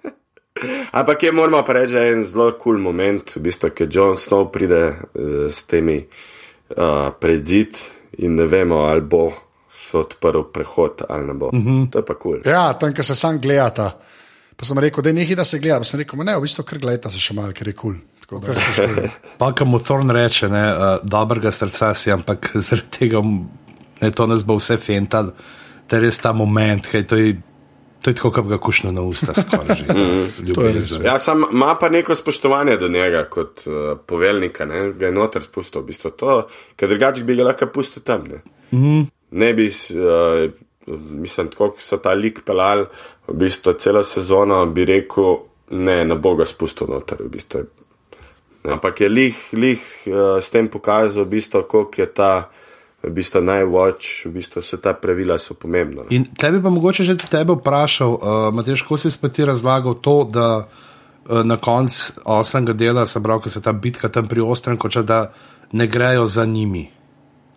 ampak 0.98 1.22
je 1.22 1.32
moramo 1.32 1.62
pa 1.64 1.72
reči, 1.72 1.92
da 1.96 2.04
je 2.04 2.12
en 2.12 2.24
zelo 2.28 2.50
kul 2.52 2.76
cool 2.76 2.82
moment, 2.82 3.36
v 3.36 3.44
bistvu, 3.48 3.72
ker 3.72 3.88
John 3.90 4.16
Snow 4.20 4.50
pride 4.52 4.82
eh, 4.84 5.48
s 5.48 5.64
temi 5.64 5.96
uh, 5.96 7.08
predzid 7.20 7.80
in 8.20 8.36
ne 8.36 8.46
vemo, 8.46 8.84
ali 8.84 9.00
bo 9.00 9.30
se 9.72 9.96
odprl 9.96 10.44
prehod 10.52 11.06
ali 11.08 11.26
ne 11.26 11.34
bo. 11.34 11.48
Uh 11.48 11.60
-huh. 11.60 11.90
To 11.90 11.98
je 11.98 12.04
pa 12.04 12.14
kul. 12.14 12.42
Cool. 12.42 12.52
Ja, 12.52 12.72
tam, 12.72 12.92
kjer 12.92 13.04
se 13.04 13.14
sam 13.14 13.40
gledata. 13.40 13.98
Pa 14.56 14.64
sem 14.64 14.78
rekel, 14.78 15.02
da 15.02 15.08
je 15.08 15.12
nekaj, 15.14 15.36
da 15.36 15.44
se 15.44 15.58
gleda. 15.58 15.78
Pa 15.78 15.84
sem 15.84 16.00
rekel, 16.00 16.16
"Ma 16.16 16.24
ne, 16.24 16.36
v 16.36 16.40
bistvu 16.40 16.64
kar 16.64 16.78
gledata 16.78 17.10
se 17.10 17.18
še 17.18 17.34
malo, 17.34 17.52
ker 17.52 17.68
je 17.68 17.72
kul. 17.72 17.92
Cool. 17.92 18.11
Da. 18.40 18.54
Pa, 19.38 19.52
kam 19.52 19.68
mu 19.68 19.78
Thorn 19.78 20.10
reče, 20.10 20.48
ne, 20.48 20.64
uh, 20.72 20.94
dobrega 21.02 21.52
srca 21.52 21.94
si, 21.94 22.12
ampak 22.12 22.52
zaradi 22.66 22.98
tega 22.98 23.22
ne, 24.02 24.10
to 24.10 24.26
nas 24.26 24.44
bo 24.46 24.56
vse 24.58 24.76
fental, 24.76 25.32
da 25.90 25.96
je 25.96 26.06
res 26.06 26.20
ta 26.20 26.32
moment, 26.32 26.86
kaj 26.86 27.08
to 27.08 27.20
je. 27.20 27.40
To 28.02 28.10
je 28.10 28.16
tako, 28.18 28.32
kot 28.34 28.48
ga 28.50 28.56
kušno 28.58 28.90
na 28.90 29.04
usta, 29.06 29.30
skoraj 29.30 29.76
že. 29.78 29.84
Je. 30.74 30.80
Ja, 31.04 31.20
sam 31.22 31.44
ima 31.52 31.76
pa 31.78 31.86
neko 31.88 32.16
spoštovanje 32.18 32.74
do 32.76 32.88
njega 32.88 33.20
kot 33.30 33.62
uh, 33.66 33.92
poveljnika, 34.06 34.66
ne? 34.66 34.80
ga 34.98 35.06
je 35.06 35.12
noter 35.14 35.42
spustil, 35.42 35.84
v 35.84 35.92
bistvu 35.92 36.10
to, 36.10 36.40
ker 36.76 36.90
drugače 36.90 37.22
bi 37.22 37.36
ga 37.38 37.46
lahko 37.46 37.68
pustil 37.70 38.02
tam. 38.02 38.24
Ne, 38.26 38.40
mm. 38.72 39.04
ne 39.38 39.52
bi, 39.54 39.68
uh, 39.70 40.50
mislim, 41.22 41.52
tako 41.54 41.76
kot 41.76 41.86
so 41.86 42.00
ta 42.02 42.16
lik 42.18 42.42
pelali, 42.46 42.88
v 43.30 43.38
bistvu 43.44 43.76
celo 43.78 44.02
sezono 44.02 44.58
bi 44.66 44.88
rekel, 44.88 45.38
ne, 45.70 46.00
ne 46.02 46.18
bo 46.18 46.34
ga 46.34 46.48
spustil 46.50 46.90
noter. 46.90 47.22
V 47.22 47.30
bistvu. 47.36 47.62
Ne, 48.64 48.72
Ampak 48.72 49.00
je 49.00 49.08
lih, 49.08 49.38
lih 49.52 49.82
uh, 50.06 50.38
s 50.38 50.50
tem 50.50 50.68
pokazal, 50.68 51.24
v 51.24 51.38
bistvu, 51.38 51.64
koliko 51.68 52.00
je 52.02 52.06
ta. 52.06 52.34
V 53.02 53.10
bistvu 53.10 53.40
največ, 53.42 54.30
v 54.30 54.38
bistvu 54.38 54.60
vse 54.62 54.76
ta 54.78 54.92
pravila 54.94 55.34
so 55.34 55.56
pomembna. 55.58 56.04
no. 56.04 56.10
In 56.14 56.22
tebi 56.38 56.62
pa 56.62 56.70
mogoče 56.70 57.02
že 57.02 57.16
tebe 57.18 57.58
vprašal, 57.58 58.14
uh, 58.14 58.54
Mateš, 58.54 58.86
ko 58.86 58.94
si 58.94 59.10
spet 59.10 59.42
razlagal 59.42 59.98
to, 59.98 60.22
da 60.30 60.70
uh, 61.26 61.42
na 61.42 61.56
koncu 61.56 62.22
osmega 62.22 62.72
dela, 62.72 63.02
se 63.06 63.18
pravi, 63.18 63.42
ko 63.42 63.50
se 63.50 63.62
ta 63.62 63.72
bitka 63.72 64.08
tam 64.08 64.30
pri 64.30 64.40
Ostrem 64.40 64.78
konča, 64.78 65.02
da 65.02 65.32
ne 65.72 65.86
grejo 65.86 66.26
za 66.26 66.44
njimi, 66.44 66.90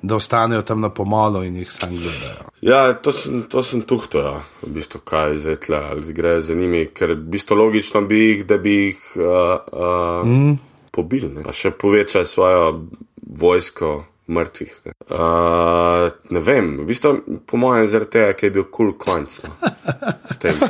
da 0.02 0.16
ostanejo 0.16 0.62
tam 0.62 0.82
na 0.82 0.90
pomolu 0.90 1.44
in 1.44 1.56
jih 1.56 1.72
sam 1.72 1.90
gledajo. 1.90 2.50
Ja, 2.62 2.94
to 2.94 3.14
sem, 3.14 3.44
to 3.50 3.64
sem 3.64 3.82
tuhto, 3.82 4.20
ja. 4.20 4.42
v 4.62 4.74
bistvu, 4.74 5.06
kaj 5.06 5.38
zdaj 5.46 5.56
tle, 5.56 5.78
ali 5.78 6.14
gre 6.14 6.40
za 6.42 6.56
njimi, 6.56 6.88
ker 6.94 7.14
v 7.14 7.22
bistvu 7.36 7.58
logično 7.58 8.02
bi 8.02 8.20
jih, 8.20 8.46
da 8.46 8.58
bi 8.58 8.74
jih 8.74 9.02
uh, 9.16 9.26
uh, 9.72 10.28
mm. 10.28 10.58
Pobili, 10.96 11.30
ne? 11.30 11.46
pa 11.46 11.54
še 11.56 11.74
povečali 11.76 12.28
svojo 12.30 12.88
vojsko 13.22 13.96
mrtvih. 14.28 14.74
Ne, 14.86 14.94
uh, 15.10 16.10
ne 16.34 16.42
vem, 16.42 16.72
v 16.82 16.88
bistvu, 16.90 17.42
po 17.46 17.60
mojem, 17.62 17.86
zaradi 17.90 18.16
tega, 18.18 18.34
ker 18.34 18.50
je 18.50 18.56
bil 18.58 18.66
kul 18.66 18.94
cool 18.94 18.98
konc. 18.98 19.40
No. 19.46 19.54
Tem. 20.42 20.58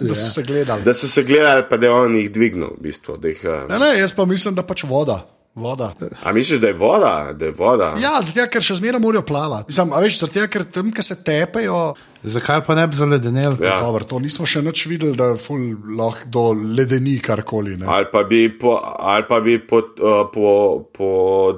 Da 0.00 0.14
so 0.14 0.28
se 0.32 0.42
gledali. 0.42 0.84
Da 0.84 0.94
so 0.94 1.08
se 1.08 1.22
gledali, 1.26 1.66
pa 1.68 1.76
da 1.76 1.90
je 1.90 1.92
on 1.92 2.16
jih 2.16 2.30
dvignil, 2.32 2.76
v 2.78 2.88
bistvu. 2.88 3.18
Da 3.20 3.32
jih, 3.32 3.42
uh, 3.44 3.64
Ne, 3.68 3.80
ne, 3.82 3.92
jaz 4.00 4.16
pa 4.16 4.24
mislim, 4.24 4.56
da 4.56 4.64
pač 4.66 4.86
voda. 4.88 5.20
Voda. 5.56 5.92
a 6.22 6.32
misliš, 6.32 6.60
da 6.60 6.66
je 6.66 6.74
voda? 6.74 7.32
Da 7.32 7.44
je 7.44 7.52
voda? 7.52 7.94
Ja, 8.00 8.18
zato 8.22 8.44
ker 8.52 8.62
še 8.62 8.76
zmeraj 8.80 9.00
morajo 9.00 9.24
plavati. 9.26 9.72
Mislim, 9.72 9.92
a 9.92 10.02
veš, 10.04 10.20
zato 10.20 10.44
ker 10.52 10.64
tam, 10.68 10.92
ki 10.92 11.02
se 11.02 11.16
tepejo, 11.24 11.94
Zakaj 12.26 12.64
pa 12.66 12.74
ne 12.74 12.86
bi 12.90 12.96
zaledenel? 12.96 13.54
Ja. 13.62 13.76
Dobro, 13.78 14.04
to 14.04 14.18
nismo 14.18 14.46
še 14.50 14.58
nič 14.66 14.82
videli, 14.90 15.14
da 15.14 15.28
ful 15.38 15.76
lahko 15.94 16.26
do 16.26 16.42
ledeni 16.74 17.20
karkoli. 17.22 17.76
ne. 17.78 17.86
Ali 17.86 18.08
pa 18.12 18.24
bi 18.26 18.48
po, 18.50 18.74
ali 18.82 19.22
pa 19.28 19.38
bi 19.40 19.58
po, 19.62 19.78
uh, 19.78 20.24
po, 20.32 20.54
po 20.92 21.10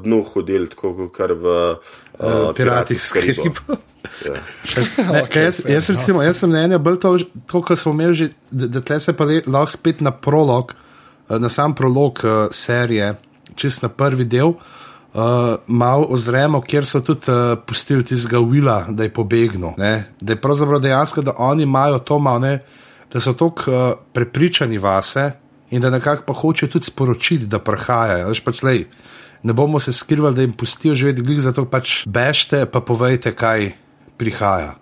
dnu 0.04 0.20
hodili, 0.34 0.68
tako 0.68 1.08
kot 1.08 1.32
v 1.40 1.54
uh, 2.20 2.52
Piratih 2.56 3.00
s 3.00 3.14
Karibov. 3.16 3.48
skrip. 3.48 3.78
Ne, 5.08 5.22
kaj 5.32 5.48
jaz, 5.48 5.62
jaz, 5.64 5.88
recimo, 5.94 6.20
jaz 6.22 6.42
sem 6.42 6.52
mnenja, 6.52 6.78
bolj 6.78 7.00
to, 7.00 7.14
to 7.48 7.62
kar 7.64 7.80
smo 7.80 7.94
imeli, 7.96 8.14
že, 8.14 8.28
da, 8.50 8.68
da 8.76 8.84
tle 8.84 9.00
se 9.00 9.16
pa 9.16 9.24
le, 9.24 9.40
lahko 9.48 9.72
spet 9.72 10.04
na 10.04 10.12
prolog, 10.12 10.76
na 11.28 11.48
sam 11.48 11.72
prolog 11.76 12.20
uh, 12.24 12.52
serije, 12.52 13.14
čist 13.54 13.82
na 13.82 13.88
prvi 13.88 14.24
del, 14.24 14.48
uh, 14.48 15.56
malo 15.66 16.06
ozremo, 16.10 16.60
kjer 16.60 16.86
so 16.86 17.00
tudi 17.00 17.30
uh, 17.30 17.58
pustili 17.66 18.04
tistega 18.04 18.38
Willa, 18.38 18.84
da 18.88 19.06
je 19.06 19.12
pobegnil. 19.14 19.74
Ne? 19.78 20.04
Da 20.20 20.32
je 20.32 20.40
pravzaprav 20.40 20.80
dejansko, 20.80 21.22
da 21.22 21.34
oni 21.38 21.62
imajo 21.62 21.98
to 21.98 22.18
malo, 22.18 22.38
ne, 22.38 22.58
da 23.12 23.20
so 23.20 23.32
tako 23.32 23.70
uh, 23.70 23.92
prepričani 24.12 24.78
vase 24.78 25.30
in 25.70 25.80
da 25.80 25.90
nekako 25.90 26.22
pa 26.26 26.32
hočejo 26.32 26.70
tudi 26.72 26.84
sporočiti, 26.84 27.46
da 27.46 27.58
prihajajo. 27.58 28.28
Veš, 28.28 28.40
Pač, 28.44 28.62
lej, 28.62 28.84
ne 29.42 29.52
bomo 29.52 29.80
se 29.80 29.92
skrivali, 29.92 30.34
da 30.34 30.40
jim 30.40 30.52
pustijo 30.52 30.94
živeti 30.94 31.22
glih, 31.22 31.40
zato 31.40 31.64
pač 31.64 32.06
bežte, 32.06 32.66
pa 32.66 32.80
povejte, 32.80 33.34
kaj 33.36 33.72
prihaja. 34.16 34.74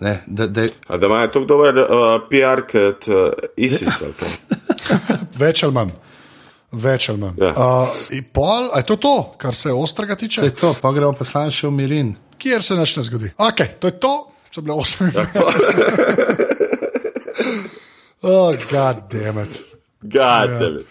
Ne, 0.00 0.22
da, 0.26 0.46
da, 0.46 0.68
A 0.88 0.96
da 0.96 1.06
imajo 1.06 1.28
tako 1.28 1.44
dober 1.44 1.78
uh, 1.78 2.20
PR 2.28 2.62
kot 2.64 3.08
uh, 3.08 3.32
ISIS. 3.56 3.98
kaj? 3.98 4.28
Več 5.42 5.64
ali 5.64 5.76
manj. 5.76 5.92
Več 6.72 7.08
ali 7.10 7.18
manj. 7.18 7.38
Ja. 7.42 7.50
Uh, 7.50 7.88
in 8.14 8.24
pol, 8.32 8.70
a 8.70 8.78
je 8.78 8.86
to 8.86 8.96
to, 9.02 9.14
kar 9.38 9.54
se 9.54 9.72
ostrega 9.74 10.14
to 10.14 10.20
tiče? 10.20 10.44
je 10.46 10.54
to, 10.54 10.74
pa 10.78 10.92
gremo 10.94 11.12
pa 11.18 11.24
sam 11.26 11.50
še 11.50 11.66
v 11.66 11.74
mirin. 11.74 12.12
Kjer 12.38 12.62
se 12.62 12.76
nič 12.78 12.96
ne 12.96 13.02
zgodi. 13.02 13.32
Ok, 13.42 13.64
to 13.82 13.90
je 13.90 13.96
to, 14.00 14.12
so 14.50 14.62
bile 14.62 14.76
osem 14.78 15.10
Ja, 15.14 15.26
minut. 15.26 16.46
Oh, 18.22 18.52
god 18.70 19.08
damn 19.08 19.38
it. 19.38 19.62
God, 20.04 20.50
damn 20.60 20.76
it. 20.76 20.86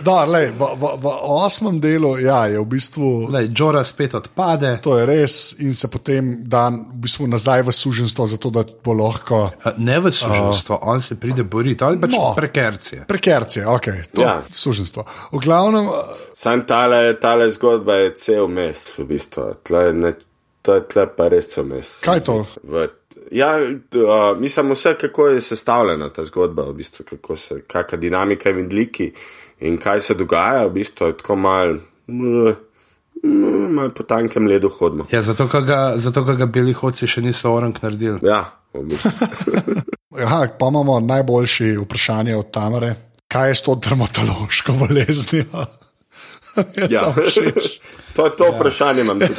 Da, 0.00 0.24
lej, 0.24 0.50
v, 0.54 0.62
v, 0.78 0.84
v 1.02 1.06
osmem 1.22 1.80
delu 1.80 2.14
ja, 2.18 2.46
je 2.46 2.60
v 2.60 2.66
bistvu. 2.66 3.28
Lej, 3.32 3.48
Džora 3.50 3.82
spet 3.84 4.14
odpade. 4.14 4.78
To 4.82 4.98
je 4.98 5.06
res, 5.06 5.54
in 5.58 5.74
se 5.74 5.88
potem 5.90 6.42
dan 6.46 6.86
v 6.92 7.00
bistvu 7.02 7.26
nazaj 7.26 7.62
v 7.62 7.72
suženstvo, 7.74 8.26
zato 8.26 8.50
da 8.50 8.62
bo 8.84 8.94
lahko 8.94 9.50
A, 9.64 9.72
Ne 9.78 9.98
v 10.00 10.10
suženstvo, 10.12 10.78
on 10.82 11.02
se 11.02 11.18
pride 11.20 11.42
boriti, 11.42 11.84
je 11.84 12.00
pač 12.00 12.10
No. 12.14 12.34
prekercije. 12.36 13.04
prekercije, 13.08 13.66
ok, 13.66 13.86
to 14.14 14.22
je 14.22 14.26
Ja. 14.26 14.42
suženstvo. 14.52 15.04
V 15.32 15.38
glavnem, 15.38 15.86
uh, 15.88 15.94
Sam 16.34 16.66
tale, 16.66 17.16
tale 17.20 17.50
zgodba 17.50 17.94
je 17.94 18.14
cel 18.14 18.48
mes, 18.48 18.98
v 18.98 19.04
bistvu. 19.04 19.54
Tle, 19.62 19.92
ne, 19.92 20.14
to 20.62 20.74
je 20.74 20.82
tle 20.84 21.06
pa 21.16 21.28
res 21.28 21.48
cel 21.48 21.64
mes. 21.64 22.00
Kaj 22.04 22.20
to? 22.20 22.46
V, 22.62 22.88
ja, 23.32 23.56
uh, 23.58 24.38
mislim, 24.38 24.70
vse, 24.70 24.94
kako 24.94 25.26
je 25.28 25.40
sestavljena 25.40 26.12
ta 26.12 26.24
zgodba, 26.24 26.62
v 26.62 26.72
bistvu, 26.74 27.04
kako 27.04 27.36
se, 27.36 27.60
kakšna 27.66 27.98
dinamika 27.98 28.50
in 28.50 28.68
liki 28.70 29.12
in 29.60 29.78
kaj 29.78 30.00
se 30.00 30.14
dogaja, 30.14 30.66
v 30.66 30.72
bistvu 30.78 31.06
je 31.06 31.16
tako 31.22 31.36
mal, 31.36 31.78
mal 33.78 33.90
po 33.94 34.02
tankem 34.02 34.46
ledu 34.46 34.68
hodimo. 34.68 35.06
Ja, 35.12 35.22
zato, 35.22 35.48
ker 35.48 35.64
ga, 35.66 35.80
zato, 35.96 36.24
ker 36.26 36.36
ga 36.36 36.46
beli 36.46 36.74
hodci 36.76 37.08
še 37.08 37.24
niso 37.24 37.52
orang 37.54 37.76
naredili. 37.82 38.20
Ja, 38.26 38.44
v 38.74 38.84
bistvu. 38.90 39.10
aha, 40.26 40.46
pa 40.58 40.70
imamo 40.72 41.00
najboljši 41.00 41.76
vprašanje 41.84 42.36
od 42.36 42.50
Tamare. 42.50 42.94
Kaj 43.28 43.50
je 43.50 43.54
s 43.58 43.66
to 43.66 43.74
dermatološko 43.74 44.72
boleznijo? 44.78 45.66
Ja. 46.94 47.12
všeč. 47.12 47.80
to 48.16 48.24
je 48.26 48.32
to 48.36 48.50
vprašanje, 48.54 49.00
imam 49.00 49.20
tudi. 49.20 49.34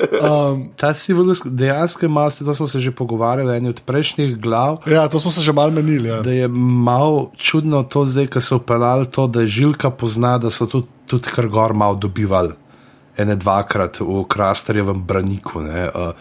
Ta 0.80 0.94
sivolus 0.94 1.42
dejansko 1.44 2.06
ima, 2.06 2.30
to 2.30 2.54
smo 2.54 2.66
se 2.66 2.80
že 2.80 2.90
pogovarjali, 2.90 3.56
eni 3.56 3.68
od 3.68 3.80
prejšnjih 3.84 4.36
glav. 4.40 4.78
Ja, 4.86 5.08
to 5.08 5.20
smo 5.20 5.30
se 5.30 5.42
že 5.42 5.52
mal 5.52 5.70
menili. 5.70 6.08
Ja. 6.08 6.20
Da 6.20 6.32
je 6.32 6.48
malo 6.48 7.30
čudno 7.36 7.82
to, 7.82 8.04
zdaj, 8.06 8.26
ko 8.26 8.40
so 8.40 8.56
upeljali 8.56 9.06
to, 9.06 9.26
da 9.26 9.40
je 9.40 9.46
žilka 9.46 9.90
pozna, 9.90 10.38
da 10.38 10.50
so 10.50 10.66
tudi, 10.66 10.86
tudi 11.06 11.28
kar 11.34 11.48
gor 11.48 11.74
malo 11.74 11.94
dobivali, 11.94 12.54
ene 13.16 13.36
dvakrat 13.36 14.00
v 14.00 14.24
Krastarjevem 14.28 15.02
braniku. 15.04 15.60
Ne, 15.60 15.88
uh, 15.88 16.12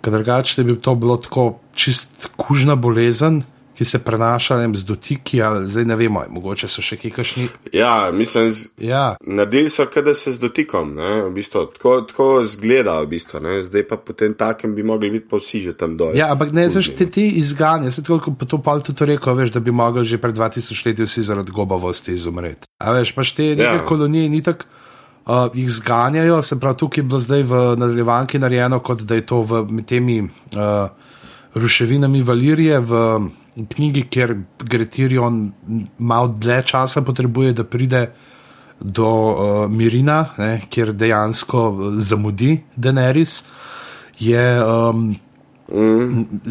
ker 0.00 0.12
drugače 0.12 0.64
bi 0.64 0.80
to 0.80 0.94
bilo 0.94 1.16
tako 1.16 1.58
čist 1.74 2.28
kužna 2.36 2.74
bolezen, 2.74 3.42
ki 3.76 3.84
se 3.84 3.98
prenaša 4.00 4.56
vem, 4.56 4.74
z 4.74 4.84
dotiki, 4.88 5.42
ali 5.42 5.66
zdaj 5.68 5.84
ne 5.84 5.96
vemo, 5.96 6.22
mogoče 6.32 6.68
so 6.68 6.82
še 6.82 6.96
kakšni. 6.96 7.48
Ja, 7.76 8.10
mislim, 8.12 8.48
z, 8.52 8.68
Ja, 8.80 9.16
naredili 9.20 9.70
so, 9.70 9.84
kada 9.92 10.14
se 10.14 10.32
z 10.32 10.40
dotikom, 10.40 10.94
ne, 10.96 11.10
v 11.28 11.32
bistvu, 11.36 11.66
tako, 11.76 12.00
tako 12.08 12.28
zgleda, 12.48 12.96
v 13.04 13.10
bistvu, 13.12 13.40
ne, 13.44 13.58
zdaj 13.62 13.84
pa 13.88 13.96
potem 14.00 14.34
takem 14.34 14.74
bi 14.74 14.82
mogli 14.82 15.10
biti 15.10 15.28
pa 15.28 15.36
vsi 15.36 15.60
že 15.68 15.76
tam 15.76 15.96
dol. 16.00 16.16
ja 16.16 16.30
ampak 16.32 16.52
ne, 16.56 16.68
znaš, 16.72 16.88
te, 16.96 17.06
te 17.10 17.20
izganja, 17.36 17.90
se 17.92 18.02
tako 18.02 18.32
kot 18.32 18.48
to 18.48 18.58
pol 18.58 18.80
tudi 18.80 19.12
rekel, 19.12 19.34
veš, 19.36 19.52
da 19.52 19.60
bi 19.60 19.70
mogli 19.70 20.04
že 20.04 20.18
pred 20.18 20.34
2000 20.36 20.86
leti 20.86 21.04
vsi 21.04 21.22
zaradi 21.22 21.52
gobavosti 21.52 22.12
izumreti. 22.16 22.66
A 22.80 22.92
veš, 22.96 23.12
pač 23.12 23.32
te 23.36 23.52
neke 23.52 23.80
Ja. 23.80 23.84
kolonije 23.84 24.28
ni 24.28 24.42
tako. 24.42 24.64
Uh, 25.26 25.50
jih 25.54 25.66
zganjajo, 25.74 26.36
se 26.42 26.54
pravi, 26.60 26.76
tukaj 26.78 27.02
je 27.02 27.06
bilo 27.10 27.18
zdaj 27.20 27.42
v 27.42 27.54
nadaljevanki 27.76 28.38
narejeno, 28.38 28.78
kot 28.78 29.00
da 29.02 29.16
je 29.18 29.24
to 29.26 29.40
v 29.42 29.64
temi 29.82 30.20
uh, 30.22 30.86
ruševinami 31.54 32.22
Valirije, 32.22 32.78
v 32.80 32.92
knjigi, 33.56 34.02
kjer 34.12 34.34
gre 34.60 34.86
Tirion 34.86 35.52
malo 35.98 36.28
dlje 36.28 36.62
časa 36.72 37.02
potrebuje, 37.02 37.52
da 37.56 37.64
pride 37.64 38.06
do 38.80 39.08
uh, 39.08 39.70
Mirina, 39.72 40.26
ne, 40.38 40.60
kjer 40.70 40.92
dejansko 40.92 41.62
eh, 41.72 41.94
zamudi 41.96 42.58
Daenerys, 42.76 43.42
je, 44.20 44.44
um, 44.64 45.14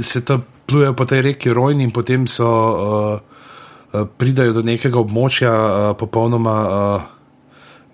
se 0.01 0.25
to 0.25 0.39
pluje 0.65 0.93
po 0.97 1.05
tej 1.05 1.21
reki 1.21 1.53
Rojni 1.53 1.83
in 1.85 1.91
potem 1.93 2.27
so 2.27 2.49
uh, 2.49 3.19
uh, 3.93 4.07
pridajo 4.17 4.53
do 4.57 4.63
nekega 4.65 4.99
območja 4.99 5.53
uh, 5.53 5.91
popolnoma. 5.97 6.55
Uh, 6.61 7.11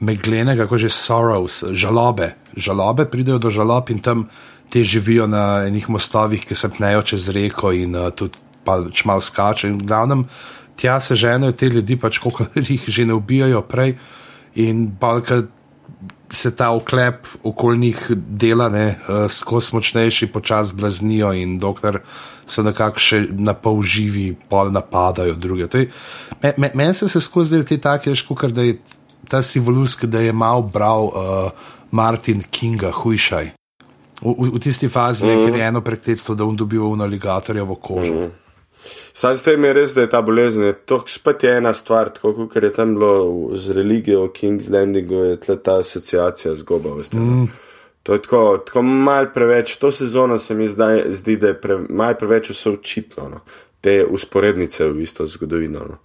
meglenega, 0.01 0.65
kako 0.65 0.77
že 0.81 0.89
sorrows, 0.89 1.61
žalobe. 1.77 2.33
Žalobe 2.57 3.05
pridejo 3.05 3.37
do 3.37 3.51
žalob 3.53 3.93
in 3.93 3.99
tam 4.01 4.25
te 4.73 4.81
živijo 4.83 5.27
na 5.29 5.67
enih 5.69 5.85
mostovih, 5.89 6.41
ki 6.41 6.55
se 6.57 6.69
pnejo 6.73 7.05
čez 7.05 7.29
reko 7.29 7.69
in 7.71 7.93
uh, 7.95 8.09
tudi 8.09 8.41
pač 8.65 9.05
malo 9.05 9.21
skačejo. 9.21 9.73
In 9.73 9.79
v 9.79 9.87
glavnem 9.87 10.25
tja 10.75 10.99
se 10.99 11.15
ženejo 11.15 11.51
te 11.51 11.69
ljudi, 11.69 11.97
pač 11.99 12.17
koliko 12.19 12.45
jih 12.55 12.83
že 12.87 13.05
ne 13.05 13.13
ubijajo 13.13 13.61
prej. 13.61 13.97
In 14.55 14.87
balka 14.99 15.43
se 16.31 16.55
ta 16.55 16.69
oklep 16.71 17.27
okoli 17.43 17.77
njih 17.77 18.11
dela, 18.15 18.69
ne, 18.69 18.95
uh, 19.07 19.27
skozi 19.31 19.75
močnejši, 19.75 20.27
počasi 20.31 20.75
blaznijo 20.75 21.33
in 21.35 21.57
dokler 21.59 21.99
so 22.47 22.63
nekako 22.63 22.99
še 22.99 23.25
na 23.35 23.53
pol 23.53 23.81
živi, 23.83 24.31
pol 24.49 24.71
napadajo 24.71 25.35
druge. 25.35 25.67
To 25.67 25.77
je- 25.77 25.89
me- 26.43 26.53
me- 26.57 26.71
Meni 26.73 26.93
se 26.93 27.05
je 27.05 27.21
skozi 27.21 27.49
zdaj 27.49 27.65
te 27.65 27.77
take, 27.77 28.15
škukar, 28.15 28.51
da 28.51 28.61
je 28.61 28.79
ta 29.27 29.41
sivoluski, 29.41 30.07
da 30.07 30.19
je 30.19 30.31
mal 30.33 30.61
bral 30.61 31.03
uh, 31.07 31.51
Martin 31.91 32.43
Kinga, 32.51 32.91
hujšaj. 32.91 33.51
V, 34.21 34.35
v, 34.39 34.51
v 34.55 34.59
tisti 34.59 34.87
fazi, 34.89 35.25
mm. 35.25 35.45
ker 35.45 35.55
je 35.55 35.67
eno 35.67 35.81
prekletstvo, 35.81 36.35
da 36.35 36.45
on 36.45 36.55
dobil 36.55 36.83
v 36.83 37.01
aligatorjevo 37.01 37.75
kožo. 37.75 38.13
Mm. 38.13 38.31
Sam 39.13 39.37
s 39.37 39.43
tem 39.43 39.63
je 39.63 39.73
res, 39.73 39.93
da 39.93 40.05
je 40.05 40.09
ta 40.09 40.21
bolezen, 40.21 40.73
to 40.85 41.01
spet 41.07 41.43
je 41.43 41.57
ena 41.57 41.73
stvar, 41.73 42.09
tako 42.13 42.47
kot 42.47 42.63
je 42.63 42.71
tam 42.73 42.95
bilo 42.95 43.51
z 43.55 43.75
religijo, 43.77 44.29
King's 44.33 44.71
Landingu, 44.71 45.15
je 45.15 45.39
tle 45.39 45.57
ta 45.63 45.77
asociacija 45.79 46.55
z 46.55 46.63
gobavostjo. 46.63 47.19
Mm. 47.19 47.49
To 48.03 48.13
je 48.13 48.21
tako, 48.21 48.57
tako 48.65 48.81
mal 48.81 49.27
preveč, 49.33 49.75
to 49.77 49.91
sezono 49.91 50.37
se 50.37 50.55
mi 50.55 50.67
zdaj 50.67 51.03
zdi, 51.09 51.37
da 51.37 51.47
je 51.47 51.59
pre, 51.61 51.77
mal 51.89 52.15
preveč 52.17 52.49
vse 52.49 52.69
očitno, 52.69 53.29
no. 53.29 53.43
te 53.81 54.05
usporednice 54.05 54.87
v 54.87 54.93
bistvu 55.03 55.27
zgodovino. 55.27 55.85
No. 55.89 55.97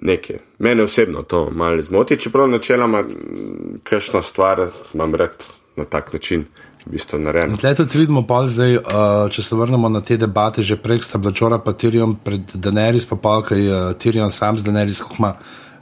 Nekaj. 0.00 0.38
Mene 0.58 0.82
osebno 0.82 1.22
to 1.22 1.50
malo 1.50 1.82
zmoti, 1.82 2.16
čeprav 2.18 2.48
načeloma 2.48 3.02
mm, 3.02 3.82
kakšno 3.82 4.22
stvar 4.22 4.66
imam 4.94 5.14
rad 5.14 5.46
na 5.76 5.84
tak 5.84 6.12
način, 6.12 6.44
v 6.86 6.92
bistvu 6.96 7.18
narejeno. 7.22 7.56
Tle 7.56 7.74
tudi 7.78 8.02
vidimo, 8.02 8.24
pol 8.26 8.48
zdaj, 8.50 8.76
uh, 8.76 9.30
če 9.30 9.42
se 9.42 9.56
vrnemo 9.58 9.88
na 9.88 10.02
te 10.02 10.16
debate, 10.18 10.62
že 10.66 10.76
prej 10.80 11.02
sta 11.06 11.18
bila 11.22 11.32
Čora 11.32 11.58
pa 11.62 11.72
Tirion 11.72 12.16
pred 12.18 12.54
Daenerys, 12.54 13.06
pa 13.06 13.16
pa 13.16 13.38
kaj 13.46 13.62
uh, 13.62 13.92
Tirion 13.94 14.34
sam 14.34 14.58
z 14.58 14.66
Daenerys, 14.66 15.02
ima 15.18 15.36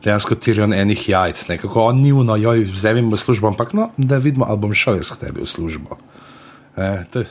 dejansko 0.05 0.35
Tirion 0.35 0.73
enih 0.75 1.09
jajc, 1.09 1.49
nekako 1.49 1.85
on 1.91 2.01
ni 2.01 2.13
uno, 2.13 2.37
joj, 2.37 2.65
vzemim 2.73 3.13
v 3.13 3.17
službo, 3.21 3.53
ampak 3.53 3.73
no, 3.73 3.91
da 3.97 4.19
vidimo, 4.19 4.47
ali 4.49 4.61
bom 4.61 4.75
šel 4.75 5.01
jaz 5.01 5.13
k 5.13 5.27
tebi 5.27 5.45
v 5.45 5.49
službo. 5.49 5.99
E, 6.77 7.05
to, 7.13 7.25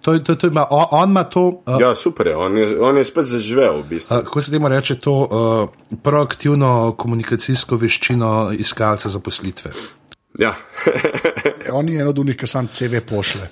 to, 0.00 0.18
to, 0.18 0.34
to 0.34 0.50
ima, 0.50 0.66
on, 0.70 0.86
on 0.90 1.10
ima 1.10 1.24
to. 1.24 1.62
Uh, 1.66 1.80
Ja, 1.80 1.94
super 1.94 2.26
je, 2.26 2.36
on 2.36 2.58
je, 2.58 2.66
on 2.80 2.96
je 2.96 3.04
spet 3.04 3.30
zaživel 3.30 3.82
v 3.82 3.88
bistvu. 3.94 4.16
Uh, 4.16 4.24
kako 4.24 4.40
se 4.40 4.50
temu 4.50 4.68
reče, 4.68 4.98
to 4.98 5.14
uh, 5.14 5.98
proaktivno 6.02 6.94
komunikacijsko 6.98 7.76
veščino 7.76 8.50
iskalca 8.58 9.08
zaposlitve. 9.08 9.70
Ja, 10.38 10.54
On 11.78 11.88
je 11.88 12.00
eno 12.00 12.10
od 12.10 12.18
unih, 12.18 12.36
ki 12.36 12.46
sam 12.46 12.68
CV 12.68 13.00
pošle. 13.08 13.48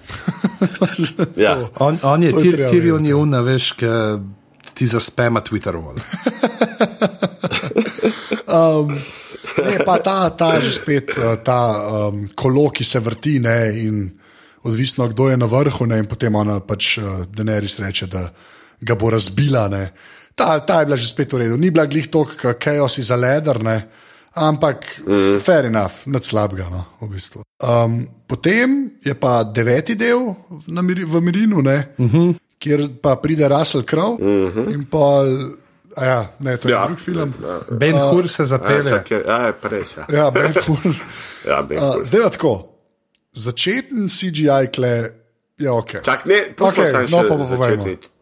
ja. 1.46 1.68
On, 1.78 1.98
on 2.02 2.22
je, 2.22 2.30
To 2.30 2.38
je 2.38 2.42
tir, 2.42 2.52
treba 2.52 2.70
Tirion 2.70 2.96
vedeti. 2.96 3.08
je 3.08 3.14
unna, 3.14 3.40
veš, 3.40 3.72
ki 3.72 3.86
ti 4.74 4.86
zaspema 4.86 5.40
Twitter. 5.40 5.74
-ol. 5.74 6.00
Ne, 9.54 9.78
pa 9.86 9.98
ta, 10.02 10.30
ta 10.30 10.60
že 10.60 10.72
spet, 10.72 11.14
eh, 11.18 11.36
ta 11.46 11.78
um, 12.10 12.26
kolo, 12.34 12.70
ki 12.70 12.84
se 12.84 13.00
vrti, 13.00 13.38
ne, 13.38 13.70
in 13.86 14.10
odvisno, 14.66 15.08
kdo 15.08 15.28
je 15.30 15.36
na 15.36 15.46
vrhu, 15.46 15.86
ne, 15.86 15.98
in 16.02 16.08
potem 16.10 16.34
ona 16.34 16.58
pač 16.60 16.98
uh, 16.98 17.22
Daenerys 17.30 17.78
reče, 17.78 18.06
da 18.06 18.32
ga 18.80 18.94
bo 18.98 19.10
razbila. 19.10 19.68
Ne. 19.68 19.92
Ta, 20.34 20.58
ta 20.66 20.80
je 20.80 20.86
bila 20.86 20.96
že 20.96 21.08
spet 21.08 21.32
v 21.32 21.44
redu, 21.44 21.56
ni 21.56 21.70
bila 21.70 21.86
glih 21.86 22.10
toliko 22.10 22.54
chaos 22.58 22.98
za 22.98 23.16
leder, 23.16 23.62
ne, 23.62 23.86
ampak 24.34 25.00
mm. 25.06 25.38
fair 25.38 25.64
enough, 25.64 26.06
nad 26.06 26.24
slabega. 26.24 26.68
No, 26.70 26.84
v 27.00 27.10
bistvu. 27.14 27.42
um, 27.62 28.06
potem 28.26 28.90
je 29.04 29.14
pa 29.14 29.42
deveti 29.44 29.94
del 29.94 30.34
na 30.68 30.82
Miri, 30.82 31.04
v 31.04 31.20
Mirinu, 31.20 31.62
ne, 31.62 31.94
uh 31.98 32.12
-huh. 32.12 32.34
kjer 32.58 32.88
pa 33.02 33.16
pride 33.16 33.48
Russell 33.48 33.84
Crowe 33.84 34.18
uh 34.18 34.54
-huh. 34.54 34.72
in 34.74 34.84
pa. 34.84 35.24
Ja, 35.96 36.26
ne, 36.38 36.56
to 36.56 36.68
je 36.68 36.72
ja. 36.74 36.80
Ja. 36.80 36.86
drug 36.86 36.98
film. 36.98 37.34
Ben 37.70 37.96
Hur 37.98 38.28
se 38.28 38.42
Ja, 38.42 38.46
zapelje. 38.46 38.90
čakaj, 38.90 39.22
ja, 39.26 39.46
je 39.46 39.52
pa 39.52 39.68
res. 39.68 39.96
Ja. 39.96 40.06
Ja, 40.08 40.30
Ben 40.30 40.52
Hur. 40.66 40.94
Ja, 41.48 41.62
Ben 41.62 41.78
Uh, 41.78 41.94
zdaj 42.04 42.20
pa 42.22 42.30
tako. 42.30 42.68
Začeten 43.32 44.08
CGI 44.08 44.66
kle 44.74 45.10
je 45.58 45.70
ok. 45.70 45.90
Čak, 46.04 46.26
ne, 46.26 46.34
okay, 46.58 47.10
no, 47.10 47.22
pa 47.22 47.28
Bomo 47.28 47.46
pa 47.58 47.66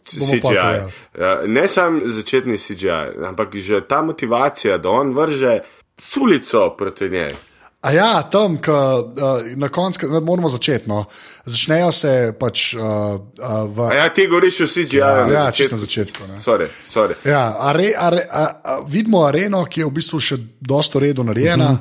CGI. 0.04 0.40
povedali. 0.40 0.92
Ja, 1.18 1.42
ne 1.46 1.68
sam 1.68 2.00
začetni 2.06 2.58
CGI, 2.58 3.22
ampak 3.28 3.54
že 3.56 3.80
ta 3.88 4.02
motivacija, 4.02 4.78
da 4.78 4.88
on 4.88 5.12
vrže 5.14 5.60
sulico 6.02 6.74
proti 6.78 7.08
njej. 7.08 7.34
A 7.82 7.90
ja, 7.90 8.22
tam, 8.30 8.56
ko, 8.62 8.72
uh, 8.72 9.56
na 9.58 9.68
koncu, 9.68 10.06
moramo 10.22 10.48
začeti. 10.48 10.88
No. 10.88 11.04
Začnejo 11.44 11.92
se 11.92 12.12
pač 12.38 12.74
uh, 12.74 12.82
uh, 12.82 13.64
v. 13.66 13.88
A 13.90 13.94
ja, 13.94 14.08
ti 14.14 14.28
govoriš 14.30 14.60
o 14.60 14.66
CGI. 14.70 15.00
Ja, 15.00 15.26
na 15.26 15.32
ja 15.32 15.44
začetku. 15.50 15.56
čisto 15.56 15.74
na 15.74 15.80
začetku. 15.80 16.20
Ne. 16.28 16.38
Sorry, 16.44 16.68
sorry. 16.90 17.18
Ja, 17.26 17.56
are, 17.58 17.90
are, 17.98 18.22
a, 18.30 18.44
a, 18.62 18.78
vidimo 18.86 19.24
areno, 19.26 19.64
ki 19.66 19.82
je 19.82 19.88
v 19.90 19.94
bistvu 19.98 20.22
še 20.22 20.38
dosto 20.60 21.02
redo 21.02 21.26
narejena. 21.26 21.70
Uh 21.72 21.78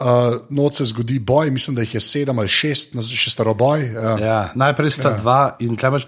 -huh. 0.00 0.32
uh, 0.32 0.40
Noč 0.48 0.80
se 0.80 0.84
zgodi 0.84 1.18
boj, 1.18 1.50
mislim, 1.50 1.76
da 1.76 1.82
jih 1.82 1.94
je 1.94 2.00
sedem 2.00 2.38
ali 2.38 2.48
šest, 2.48 2.96
še 3.04 3.30
staroboj. 3.30 3.84
Ja. 3.92 4.18
Ja, 4.18 4.50
najprej 4.54 4.90
sta 4.90 5.10
ja. 5.10 5.16
dva 5.16 5.56
in 5.60 5.76
tle 5.76 5.88
imaš. 5.88 6.06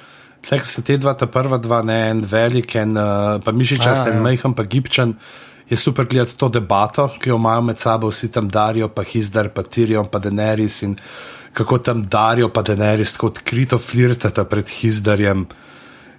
Tle 0.49 0.65
so 0.65 0.83
te 0.83 0.97
dva, 0.97 1.15
ta 1.15 1.27
prva 1.27 1.59
dva, 1.59 1.83
ne 1.83 2.11
en 2.11 2.21
velik, 2.25 2.75
en 2.75 2.97
uh, 2.97 3.43
pa 3.45 3.53
mišičast, 3.53 4.07
Ja, 4.07 4.13
en 4.13 4.17
ja. 4.17 4.23
majhen, 4.23 4.55
pa 4.55 4.63
gibčen. 4.63 5.17
Je 5.71 5.77
super 5.77 6.07
gledati 6.07 6.37
to 6.39 6.49
debato, 6.49 7.09
ki 7.21 7.31
jo 7.31 7.37
imajo 7.37 7.63
med 7.63 7.79
sabo 7.79 8.09
vsi 8.09 8.31
tam 8.33 8.49
Darijo, 8.49 8.89
pa 8.89 9.03
Hizdar, 9.03 9.49
pa 9.49 9.63
Tirion, 9.63 10.07
pa 10.07 10.19
Daenerys 10.19 10.83
in 10.83 10.95
kako 11.53 11.79
tam 11.79 12.05
Darijo, 12.09 12.49
pa 12.53 12.63
Daenerys 12.63 13.17
tako 13.17 13.27
odkrito 13.27 13.79
flirtata 13.79 14.45
pred 14.45 14.69
Hizdarjem. 14.69 15.47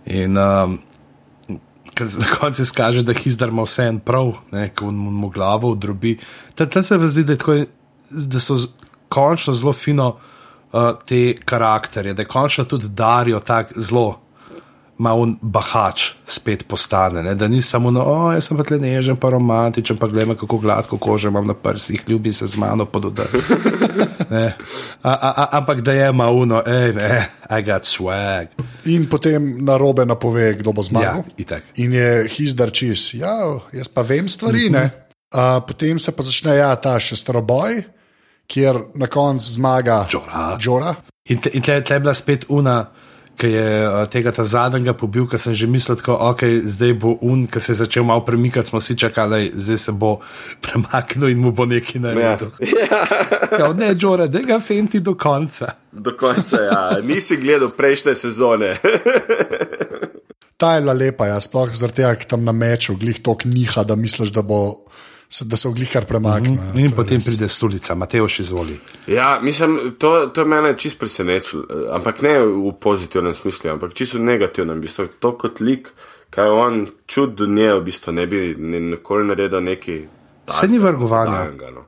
In 0.05 0.37
um, 0.37 0.79
na 1.99 2.27
koncu 2.39 2.65
se 2.65 2.73
kaže, 2.75 3.03
da 3.03 3.13
Hizdar 3.13 3.49
ima 3.49 3.63
vse 3.63 3.87
en 3.87 3.99
prav, 3.99 4.33
ko 4.75 4.91
mu, 4.91 5.11
mu 5.11 5.29
glavo 5.29 5.71
odrobi. 5.71 6.17
Tam 6.55 6.83
se 6.83 6.97
mi 6.97 7.07
zdi, 7.09 7.23
da, 7.23 7.37
tako, 7.37 7.61
da 8.09 8.39
so 8.39 8.59
končno 9.09 9.53
zelo 9.53 9.73
fino 9.73 10.07
uh, 10.71 10.91
te 11.05 11.37
karakterje, 11.45 12.13
da 12.13 12.21
je 12.21 12.27
končno 12.27 12.65
tudi 12.65 12.87
Darijo 12.87 13.39
tako 13.39 13.81
zelo. 13.81 14.26
Malo 14.97 15.27
bahač 15.41 16.11
spet 16.25 16.63
postane, 16.67 17.21
ne? 17.23 17.35
da 17.35 17.47
ni 17.47 17.61
samo, 17.61 17.91
no, 17.93 18.01
oh, 18.01 18.31
jaz 18.33 18.47
sem 18.49 18.57
pa 18.57 18.63
tle 18.65 18.79
nežen, 18.81 19.17
pa 19.21 19.29
romantičen, 19.29 19.97
pa 20.01 20.09
gledaj, 20.09 20.39
kako 20.41 20.57
gladko 20.57 20.97
kožo 20.97 21.29
imam 21.29 21.45
na 21.45 21.53
prsih, 21.53 22.01
ljubi 22.07 22.33
se 22.33 22.47
z 22.47 22.57
mano 22.57 22.85
pododaj. 22.85 23.29
Ampak 25.57 25.81
da 25.81 25.93
je 25.93 26.11
malo, 26.11 26.63
hej, 26.65 26.93
ne, 26.97 27.27
I 27.49 27.61
got 27.63 27.83
swag. 27.83 28.47
In 28.85 29.07
potem 29.09 29.63
na 29.65 29.77
robe 29.77 30.05
napove, 30.05 30.53
kdo 30.59 30.73
bo 30.73 30.83
zmagal. 30.83 31.23
Ja, 31.23 31.33
itak. 31.37 31.63
In 31.79 31.93
je 31.93 32.27
hizdar 32.27 32.71
čist, 32.71 33.13
ja, 33.15 33.59
jaz 33.71 33.87
pa 33.87 34.01
vem 34.01 34.27
stvari. 34.27 34.67
Uh 34.67 34.75
-huh. 34.75 34.89
uh, 35.33 35.63
potem 35.67 35.99
se 35.99 36.11
pa 36.11 36.23
začne 36.23 36.55
ja, 36.55 36.75
ta 36.75 36.99
še 36.99 37.15
staroboj, 37.15 37.83
kjer 38.47 38.79
na 38.95 39.07
koncu 39.07 39.51
zmaga 39.51 40.07
Jorah. 40.09 40.57
Jorah. 40.59 40.95
In, 41.29 41.39
tle- 41.41 41.51
in 41.53 41.61
tle, 41.61 41.81
tle 41.81 41.95
je 41.95 41.99
bila 41.99 42.13
spet 42.13 42.45
una, 42.49 42.85
ki 43.37 43.49
je 43.53 43.65
uh, 43.85 43.99
tega 44.09 44.31
ta 44.33 44.43
zadnjega 44.47 44.95
pobil, 44.97 45.27
ker 45.29 45.39
sem 45.41 45.53
že 45.53 45.69
mislil, 45.69 45.99
da 46.01 46.17
okay, 46.31 46.61
zdaj 46.65 46.93
bo 46.97 47.13
un, 47.21 47.45
ki 47.45 47.61
se 47.61 47.75
je 47.75 47.81
začel 47.83 48.05
malo 48.07 48.25
premikati, 48.25 48.69
smo 48.69 48.81
vsi 48.81 48.97
čakali, 48.97 49.51
zdaj 49.53 49.77
se 49.77 49.93
bo 49.93 50.17
premaknil 50.65 51.29
in 51.33 51.43
mu 51.43 51.51
bo 51.51 51.69
nekaj 51.69 52.01
naredil. 52.01 52.51
Ja. 52.87 53.03
ja. 53.59 53.73
ne, 53.73 53.93
Džore, 53.95 54.27
da 54.31 54.41
ga 54.41 54.59
fenti 54.59 54.99
do 54.99 55.13
konca. 55.15 55.73
Do 55.91 56.13
konca, 56.17 56.61
ja. 56.61 56.81
Nisi 57.03 57.37
gledal 57.37 57.69
prejšnje 57.77 58.15
sezone. 58.15 58.77
Ta 60.57 60.73
je 60.75 60.81
bila 60.81 60.93
lepa, 60.93 61.27
ja. 61.29 61.39
sploh 61.41 61.69
zaradi 61.73 62.01
tega, 62.01 62.15
ker 62.17 62.31
tam 62.33 62.45
na 62.45 62.53
meču 62.55 62.97
glih 62.97 63.21
tok 63.21 63.45
niha, 63.45 63.83
da 63.85 63.95
misliš, 63.95 64.33
da 64.33 64.41
bo 64.41 64.87
da 65.41 65.57
se 65.57 65.67
oglikar 65.67 66.05
premakne. 66.05 66.49
Mm 66.49 66.57
-hmm. 66.57 66.79
In 66.85 66.91
potem 66.91 67.17
res. 67.17 67.25
pride 67.25 67.49
sulica, 67.49 67.95
Mateoš 67.95 68.39
izvoli. 68.39 68.79
Ja, 69.07 69.39
mislim, 69.43 69.95
to, 69.99 70.27
to 70.27 70.45
me 70.45 70.55
je 70.55 70.77
čisto 70.77 70.99
presenečilo, 70.99 71.63
ampak 71.91 72.21
ne 72.21 72.39
v 72.39 72.73
pozitivnem 72.79 73.33
smislu, 73.33 73.71
ampak 73.71 73.93
čisto 73.93 74.17
v 74.17 74.21
negativnem. 74.21 74.77
V 74.77 74.81
bistvu, 74.81 75.07
to 75.19 75.37
kot 75.37 75.59
lik, 75.59 75.89
kaj 76.29 76.49
on 76.49 76.87
čud 77.07 77.35
do 77.35 77.45
nje, 77.45 77.73
v 77.73 77.83
bistvu 77.83 78.11
ne 78.13 78.27
bi 78.27 78.55
nikoli 78.59 79.27
naredil 79.27 79.61
neki. 79.61 80.07
Se 80.47 80.67
ni 80.67 80.79
vrgovanja. 80.79 81.51
No. 81.75 81.85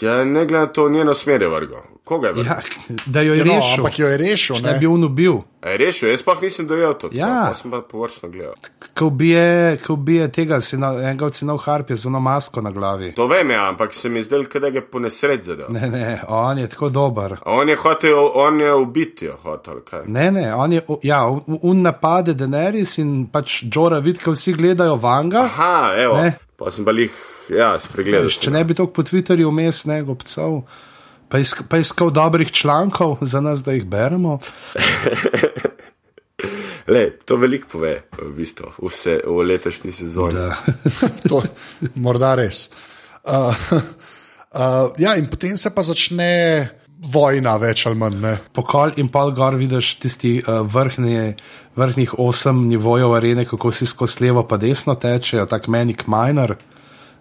Ja, 0.00 0.24
ne 0.24 0.46
glede 0.46 0.60
na 0.60 0.66
to, 0.66 0.88
njeno 0.88 1.14
smer 1.14 1.42
je 1.42 1.48
vrgo. 1.48 1.82
Koga 2.04 2.26
je 2.26 2.32
vrgo? 2.32 2.48
Ja, 2.48 2.60
da 3.06 3.20
jo 3.20 3.34
je 3.34 3.38
ja, 3.38 3.44
no, 3.44 3.52
rešil. 3.54 3.84
Ampak 3.84 3.98
jo 3.98 4.08
je 4.08 4.16
rešil, 4.16 4.56
ne 4.62 4.78
bi 4.78 4.86
on 4.86 5.04
ubil. 5.04 5.34
Je 5.66 5.76
rešil, 5.76 6.08
jaz 6.08 6.22
pa 6.22 6.34
nisem 6.42 6.66
dojel 6.66 6.94
to. 6.94 7.08
Ja, 7.12 7.46
pa 7.48 7.54
sem 7.54 7.70
pa 7.70 7.80
površno 7.80 8.28
gledal. 8.28 8.54
Ko 8.98 9.06
ubije, 9.06 9.76
ko 9.86 9.92
ubije 9.92 10.32
tega, 10.32 10.60
na, 10.72 10.92
enega 11.02 11.26
od 11.26 11.34
sinov 11.34 11.58
harpije 11.58 11.96
z 11.96 12.06
ono 12.06 12.20
masko 12.20 12.60
na 12.60 12.70
glavi. 12.70 13.12
To 13.14 13.26
vem, 13.26 13.50
ja, 13.50 13.68
ampak 13.68 13.94
se 13.94 14.08
mi 14.08 14.22
zdel, 14.22 14.44
da 14.60 14.70
ga 14.70 14.80
po 14.80 14.98
nesreč 14.98 15.44
zadel. 15.44 15.66
Ne, 15.68 15.90
ne, 15.90 16.20
on 16.28 16.58
je 16.58 16.68
tako 16.68 16.88
dober. 16.88 17.36
On 17.46 17.68
je 17.68 17.76
hotel, 17.76 18.30
on 18.34 18.60
je 18.60 18.74
ubiti, 18.74 19.28
hotel, 19.42 19.80
kaj. 19.84 20.06
Ne, 20.06 20.30
ne, 20.30 20.54
on 20.54 20.72
je, 20.72 20.82
ja, 21.02 21.26
un 21.62 21.82
napade 21.82 22.34
Deneris 22.34 22.98
in 22.98 23.26
pač 23.32 23.62
Džora 23.64 23.98
vidi, 23.98 24.18
ko 24.24 24.32
vsi 24.32 24.52
gledajo 24.52 24.96
vanga. 24.96 25.44
Aha, 25.44 25.92
evo, 25.96 26.22
ne? 26.22 26.38
pa 26.56 26.70
sem 26.70 26.84
pa 26.84 26.92
jih 26.92 27.29
ja, 27.48 27.74
spregledal. 27.80 28.30
Če 28.30 28.52
ne 28.54 28.64
bi 28.64 28.76
to 28.76 28.86
po 28.92 29.04
Twitterju 29.06 29.50
vmes 29.50 29.84
ne 29.90 30.00
gobcev, 30.06 30.60
pa, 31.30 31.40
isk, 31.42 31.64
pa 31.70 31.80
iskal 31.80 32.12
dobrih 32.14 32.52
člankov 32.52 33.18
za 33.20 33.40
nas, 33.40 33.64
da 33.64 33.72
jih 33.76 33.86
beremo. 33.88 34.38
Le, 36.90 37.04
to 37.24 37.36
veliko 37.36 37.68
pove, 37.76 37.92
v 38.18 38.30
bistvu, 38.34 38.72
vse 38.82 39.20
v 39.26 39.44
letošnji 39.46 39.92
sezoni. 39.94 40.46
to, 41.28 41.42
morda 42.02 42.34
res. 42.40 42.66
Uh, 43.22 43.54
uh, 44.56 44.90
ja, 44.98 45.14
in 45.20 45.28
potem 45.30 45.56
se 45.60 45.70
pa 45.74 45.84
začne 45.86 46.30
vojna, 47.12 47.54
več 47.60 47.84
ali 47.86 48.00
manj. 48.00 48.18
Ne? 48.24 48.34
Pokol 48.56 48.96
in 49.00 49.08
pol 49.12 49.32
gor 49.36 49.56
vidiš 49.60 49.94
tisti 50.02 50.32
uh, 50.40 50.64
vrhni, 50.66 51.34
vrhnih 51.78 52.16
osem 52.20 52.66
nivojev 52.68 53.14
arene, 53.20 53.46
kako 53.48 53.72
si 53.72 53.86
skozi 53.88 54.26
levo 54.26 54.44
pa 54.48 54.58
desno 54.60 54.96
tečejo, 54.98 55.46
tako 55.48 55.76
menik 55.76 56.08
minor 56.10 56.56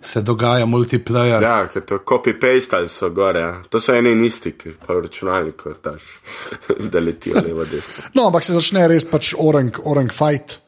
se 0.01 0.21
dogaja 0.21 0.65
multiplayer. 0.65 1.43
Ja, 1.43 1.67
ker 1.67 1.83
to 1.85 1.99
copy-paste 2.07 2.77
ali 2.77 2.89
so 2.89 3.09
gore. 3.09 3.39
Ja. 3.39 3.51
To 3.69 3.81
so 3.83 3.93
eni 3.95 4.13
in 4.15 4.23
isti, 4.25 4.53
ki 4.57 4.75
pa 4.79 4.95
v 4.95 5.05
računalniku 5.07 5.73
daš, 5.83 6.07
da 6.91 7.03
letijo 7.03 7.41
levo 7.45 7.65
desno. 7.67 8.09
No, 8.15 8.29
ampak 8.29 8.47
se 8.47 8.55
začne 8.55 8.87
res 8.87 9.07
pač 9.09 9.33
orang, 9.37 9.75
orang 9.85 10.11
fight, 10.13 10.59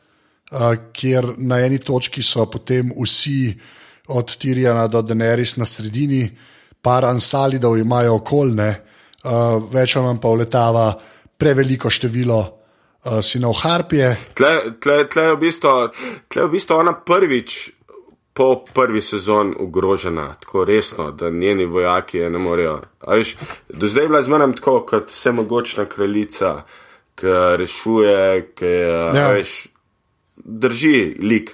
uh, 0.51 0.73
kjer 0.93 1.33
na 1.37 1.61
eni 1.65 1.79
točki 1.79 2.23
so 2.23 2.45
potem 2.51 2.91
vsi 2.97 3.55
od 4.11 4.37
Tirjana 4.37 4.87
do 4.91 5.01
Deneris 5.01 5.55
na 5.57 5.65
sredini, 5.65 6.25
par 6.81 7.05
ansalidov 7.05 7.77
imajo 7.79 8.19
okoljne, 8.19 8.71
uh, 9.23 9.61
več 9.71 9.95
manj 9.95 10.19
pa 10.19 10.33
uletava 10.33 10.89
preveliko 11.37 11.89
število. 11.89 12.41
Uh, 13.01 13.17
sinov 13.25 13.55
Harpije. 13.57 14.11
Tle, 14.37 14.77
tle, 14.77 15.07
tle, 15.09 15.23
je 15.23 15.33
v 15.33 15.37
bistvu, 15.41 15.69
tle 16.29 16.43
je 16.43 16.45
v 16.45 16.51
bistvu 16.53 16.75
ona 16.77 16.91
prvič 17.01 17.55
po 18.33 18.63
prvi 18.73 19.01
sezoni 19.01 19.55
ogrožena, 19.59 20.33
tako 20.39 20.65
resno, 20.65 21.11
da 21.11 21.29
njeni 21.29 21.65
vojaki 21.65 22.17
je 22.17 22.29
ne 22.29 22.39
morejo. 22.39 22.81
Viš, 23.07 23.35
do 23.69 23.87
zdaj 23.87 24.03
je 24.03 24.07
bila 24.07 24.21
zmeraj 24.21 24.51
tako, 24.55 24.79
kot 24.87 25.09
vse 25.09 25.31
mogočna 25.31 25.85
kraljica, 25.85 26.61
ki 27.15 27.27
rešuje, 27.57 28.51
ki 28.55 28.65
ja. 28.65 29.31
veš, 29.33 29.67
drži 30.43 31.15
lik. 31.21 31.51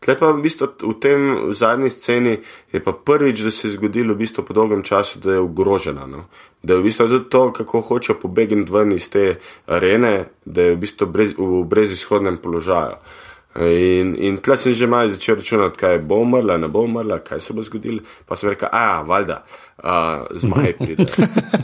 Tle 0.00 0.16
pa 0.18 0.30
v 0.32 0.42
bistvu 0.44 0.68
v 0.82 0.94
tem 1.00 1.20
v 1.50 1.54
zadnji 1.54 1.90
sceni 1.90 2.38
je 2.72 2.80
pa 2.80 2.92
prvič, 2.92 3.42
da 3.42 3.50
se 3.50 3.68
je 3.68 3.74
zgodilo 3.76 4.14
v 4.14 4.22
bistvu 4.24 4.44
po 4.44 4.54
dolgem 4.54 4.82
času, 4.82 5.18
da 5.18 5.36
je 5.36 5.42
ogrožena. 5.42 6.06
No? 6.06 6.28
Da 6.62 6.74
je 6.74 6.80
v 6.80 6.86
bistvu 6.86 7.08
tudi 7.08 7.28
to, 7.30 7.52
kako 7.52 7.80
hoče 7.80 8.14
pobegniti 8.14 8.72
ven 8.72 8.92
iz 8.92 9.10
te 9.10 9.36
arene, 9.66 10.30
da 10.44 10.62
je 10.62 10.76
v 10.76 10.80
bistvu 10.80 11.06
brez, 11.06 11.34
v 11.38 11.64
brezizhodnem 11.68 12.38
položaju. 12.38 12.96
In, 13.52 14.14
in 14.16 14.38
tle 14.40 14.56
sem 14.56 14.72
že 14.72 14.86
malo 14.88 15.12
začel 15.12 15.36
računati, 15.36 15.76
kaj 15.76 15.98
bo 16.08 16.22
umrla, 16.24 16.56
ne 16.56 16.68
bo 16.72 16.86
umrla, 16.88 17.18
kaj 17.20 17.40
se 17.40 17.52
bo 17.52 17.60
zgodilo. 17.62 18.00
Pa 18.24 18.36
sem 18.36 18.48
rekel, 18.48 18.68
a, 18.72 19.02
valjda, 19.04 19.42
uh, 19.84 20.24
zmaj 20.40 20.72
pride. 20.78 21.04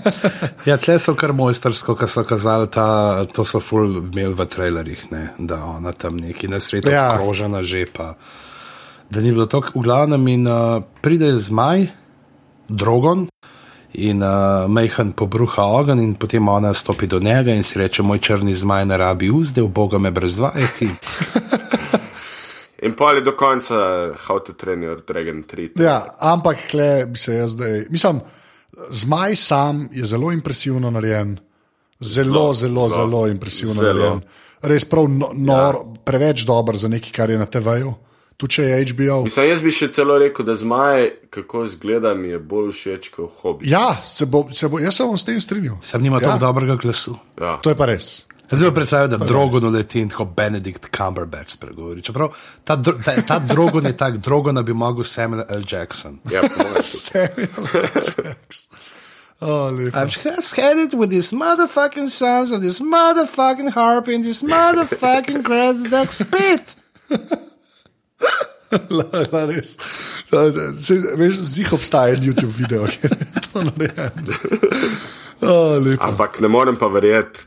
ja, 0.69 0.77
tle 0.77 0.99
so 1.01 1.15
kar 1.17 1.33
mojstersko, 1.33 1.97
kar 1.97 2.11
so 2.13 2.27
kazali, 2.29 2.69
ta, 2.69 3.25
to 3.33 3.45
so 3.45 3.61
full 3.65 4.03
imeli 4.03 4.37
v 4.37 4.45
trailerjih, 4.45 5.07
ne? 5.15 5.23
da 5.39 5.63
ona 5.65 5.95
tam 5.97 6.21
neki 6.21 6.53
nesrečno 6.53 6.93
ja. 6.93 7.15
okrožena 7.17 7.63
že 7.65 7.87
pa. 7.89 8.15
Da 9.09 9.25
ni 9.25 9.33
bilo 9.33 9.49
to 9.49 9.65
v 9.65 9.81
glavnem 9.81 10.29
in 10.29 10.45
uh, 10.45 10.85
pride 11.01 11.33
zmaj, 11.41 11.89
drogon. 12.69 13.31
In 13.97 14.21
uh, 14.21 14.69
Mejhan 14.69 15.15
pobruha 15.17 15.65
ogen, 15.65 15.97
in 16.05 16.13
potem 16.21 16.45
ona 16.45 16.75
stopi 16.77 17.09
do 17.09 17.17
njega 17.19 17.57
in 17.57 17.65
si 17.65 17.81
reče: 17.81 18.05
Moj 18.05 18.21
črni 18.21 18.53
zmaj 18.55 18.85
ne 18.85 18.99
rabi 19.01 19.31
uzde, 19.33 19.65
v 19.65 19.73
Boga 19.73 19.99
me 19.99 20.13
brez 20.13 20.37
vajeti. 20.37 20.93
In 22.83 22.95
pa 22.95 23.13
je 23.13 23.21
do 23.27 23.33
konca, 23.37 23.75
how 24.27 24.39
to 24.39 24.53
train 24.53 24.83
your 24.83 25.01
dragon 25.07 25.43
3. 25.43 25.71
Ja, 25.83 26.15
ampak, 26.19 26.69
kle 26.71 27.07
bi 27.07 27.19
se 27.19 27.35
jaz 27.35 27.57
zdaj. 27.57 27.87
Mislim, 27.91 28.21
zmaj 28.91 29.37
sam 29.37 29.89
je 29.93 30.05
zelo 30.05 30.33
impresivno 30.33 30.91
narejen. 30.91 31.39
Zelo, 32.01 32.31
zelo, 32.31 32.55
zelo, 32.55 32.89
zelo, 32.89 33.07
zelo 33.07 33.29
impresivno 33.29 33.75
zelo. 33.75 33.95
narejen. 33.95 34.21
Res 34.63 34.85
prav 34.85 35.09
no, 35.11 35.31
nor, 35.35 35.75
ja. 35.75 36.03
preveč 36.05 36.45
dober 36.47 36.77
za 36.77 36.89
nekaj, 36.89 37.13
kar 37.13 37.31
je 37.31 37.39
na 37.39 37.47
TV-ju. 37.47 37.95
Tu 38.39 38.47
če 38.47 38.63
je 38.63 38.79
HBO. 38.93 39.23
Mislim, 39.27 39.49
jaz 39.51 39.63
bi 39.63 39.73
še 39.75 39.89
celo 39.95 40.15
rekel, 40.23 40.47
da 40.47 40.55
zmaj, 40.55 41.09
kako 41.35 41.65
izgleda, 41.67 42.15
mi 42.15 42.31
je 42.31 42.39
bolj 42.39 42.71
všeč 42.71 43.11
kot 43.11 43.41
hobi. 43.43 43.67
Ja, 43.67 43.97
se 44.03 44.31
bo, 44.31 44.45
se 44.55 44.71
bo, 44.71 44.79
jaz 44.79 44.95
se 44.95 45.07
bom 45.07 45.19
s 45.19 45.27
tem 45.27 45.41
strinjal. 45.43 45.81
Sem 45.83 46.03
nima 46.03 46.21
ja. 46.23 46.29
tako 46.29 46.45
dobrega 46.47 46.79
glasu. 46.79 47.17
Ja. 47.41 47.57
To 47.67 47.75
je 47.75 47.79
pa 47.79 47.91
res. 47.91 48.28
Zdaj 48.51 48.71
pa 48.71 48.75
predstavljam, 48.75 49.21
da 49.21 49.27
drogo 49.27 49.61
doleti 49.61 50.01
in 50.01 50.09
tako 50.09 50.25
Benedikt 50.25 50.97
Cumberbatch 50.97 51.53
spregovori. 51.53 52.03
Čeprav 52.03 52.29
ta, 52.65 52.77
dro, 52.77 52.95
ta, 53.05 53.13
ta 53.29 53.39
drogo 53.39 53.81
ni 53.81 53.97
tako 53.97 54.17
drogo, 54.17 54.53
da 54.53 54.63
bi 54.63 54.75
mogel 54.75 55.05
Samuel 55.05 55.45
L. 55.49 55.63
Jackson. 55.73 56.19
Ja, 56.33 56.43
Samuel 56.83 57.67
L. 57.75 58.03
Jackson. 58.25 58.79
Oh, 59.41 59.71
I've 59.95 60.11
just 60.11 60.57
had 60.57 60.79
it 60.79 60.95
with 60.95 61.11
these 61.11 61.31
motherfucking 61.33 62.09
sons 62.09 62.51
of 62.51 62.61
this 62.61 62.81
motherfucking 62.81 63.71
harp 63.71 64.09
and 64.09 64.25
this 64.25 64.43
motherfucking 64.43 65.43
grass 65.45 65.83
duck 65.91 66.11
spit. 66.13 66.75
Res. 69.49 69.79
Zih 71.55 71.73
obstaja 71.73 72.17
YouTube 72.17 72.51
video, 72.51 72.87
ki 72.87 72.99
je 73.03 73.41
to 73.53 73.63
narejen. 73.63 74.35
Oh, 75.41 75.79
Ampak 76.03 76.41
ne 76.41 76.49
morem 76.51 76.75
pa 76.75 76.89
verjeti, 76.91 77.45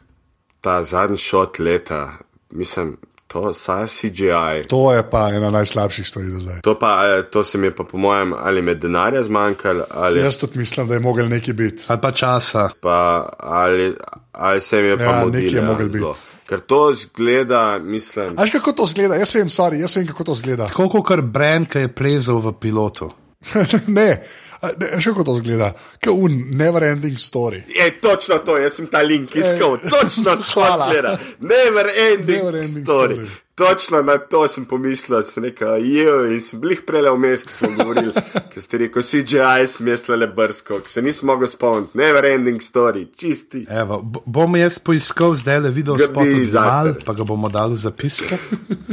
ta 0.61 0.83
zadnji 0.83 1.17
šot 1.17 1.59
leta, 1.59 2.17
mislim, 2.51 2.97
to 3.27 3.47
je 3.47 3.87
CGI. 3.87 4.67
To 4.67 4.93
je 4.93 5.09
pa 5.09 5.29
ena 5.29 5.49
najslabših 5.49 6.07
stvari 6.07 6.27
do 6.27 6.39
zdaj. 6.39 6.61
To, 6.61 6.79
pa, 6.79 7.21
to 7.31 7.43
se 7.43 7.57
mi 7.57 7.67
je 7.67 7.75
pa, 7.75 7.83
po 7.83 7.97
mojem, 7.97 8.33
ali 8.33 8.61
med 8.61 8.77
denarja 8.77 9.23
zmanjkalo. 9.23 9.85
Ali... 9.89 10.19
Jaz 10.19 10.37
tudi 10.37 10.59
mislim, 10.59 10.87
da 10.87 10.93
je 10.93 10.99
mogel 10.99 11.29
nekaj 11.29 11.53
biti. 11.53 11.83
Ali 11.87 12.01
pa 12.01 12.11
časa. 12.11 12.69
Pa, 12.81 13.29
ali, 13.39 13.93
ali 14.31 14.61
se 14.61 14.81
mi 14.81 14.87
je 14.87 14.97
pa 14.97 15.03
ja, 15.03 15.23
modil, 15.25 15.41
nekaj 15.41 15.59
je 15.59 15.65
mogel 15.65 15.89
biti. 15.89 16.27
Ker 16.49 16.59
to 16.59 16.93
zgleda, 16.93 17.79
mislim. 17.79 18.35
Veš, 18.37 18.51
kako 18.51 18.71
to 18.71 18.85
zgleda? 18.85 19.15
Jaz 19.15 19.35
vem, 19.35 19.49
sorry, 19.49 19.79
jaz 19.81 19.95
vem, 19.95 20.07
kako 20.07 20.23
to 20.23 20.33
zgleda. 20.33 20.67
Tako 20.67 21.03
kot 21.03 21.19
Brand, 21.21 21.67
ki 21.71 21.87
je 21.87 21.93
plezal 21.95 22.39
v 22.39 22.53
pilotu. 22.59 23.11
ne. 23.87 24.23
Še 24.61 25.09
kako 25.09 25.23
to 25.25 25.35
zgleda, 25.39 25.71
kot 26.03 26.13
un 26.13 26.35
never 26.57 26.83
ending 26.85 27.17
story. 27.17 27.63
Je 27.73 27.87
točno 28.01 28.37
to, 28.45 28.59
jaz 28.61 28.75
sem 28.77 28.87
ta 28.87 29.01
link 29.01 29.33
iskal, 29.35 29.79
točno 29.81 30.35
to 30.53 30.65
zgleda. 30.83 31.15
Never 31.39 31.89
ending, 31.89 32.43
never 32.43 32.59
ending 32.59 32.85
story. 32.85 33.15
story. 33.15 33.39
Točno 33.55 34.01
na 34.01 34.17
to 34.17 34.47
sem 34.47 34.65
pomislil, 34.65 35.23
sem 35.23 35.43
rekel, 35.43 35.85
jo, 35.85 36.13
in 36.33 36.41
sem 36.41 36.61
bil 36.61 36.77
prej 36.85 37.09
vmes, 37.13 37.43
ko 37.45 37.53
smo 37.53 37.69
govorili, 37.77 38.13
ker 38.53 38.63
ste 38.63 38.79
rekel, 38.81 39.05
CGI 39.05 39.67
smislile 39.69 40.29
brsko, 40.33 40.79
ker 40.85 40.89
se 40.89 41.03
nisem 41.05 41.29
mogel 41.29 41.49
spomniti, 41.49 41.97
never 41.97 42.25
ending 42.25 42.61
story, 42.63 43.07
čisti. 43.17 43.65
Evo, 43.69 43.99
bom 44.01 44.57
jaz 44.57 44.79
poiskal 44.79 45.35
zdaj 45.37 45.65
le 45.67 45.73
video 45.73 45.97
spot 45.99 46.33
mal, 46.53 46.93
pa 47.05 47.17
ga 47.17 47.27
bomo 47.27 47.49
dali 47.53 47.77
v 47.77 47.83
zapiske. 47.85 48.39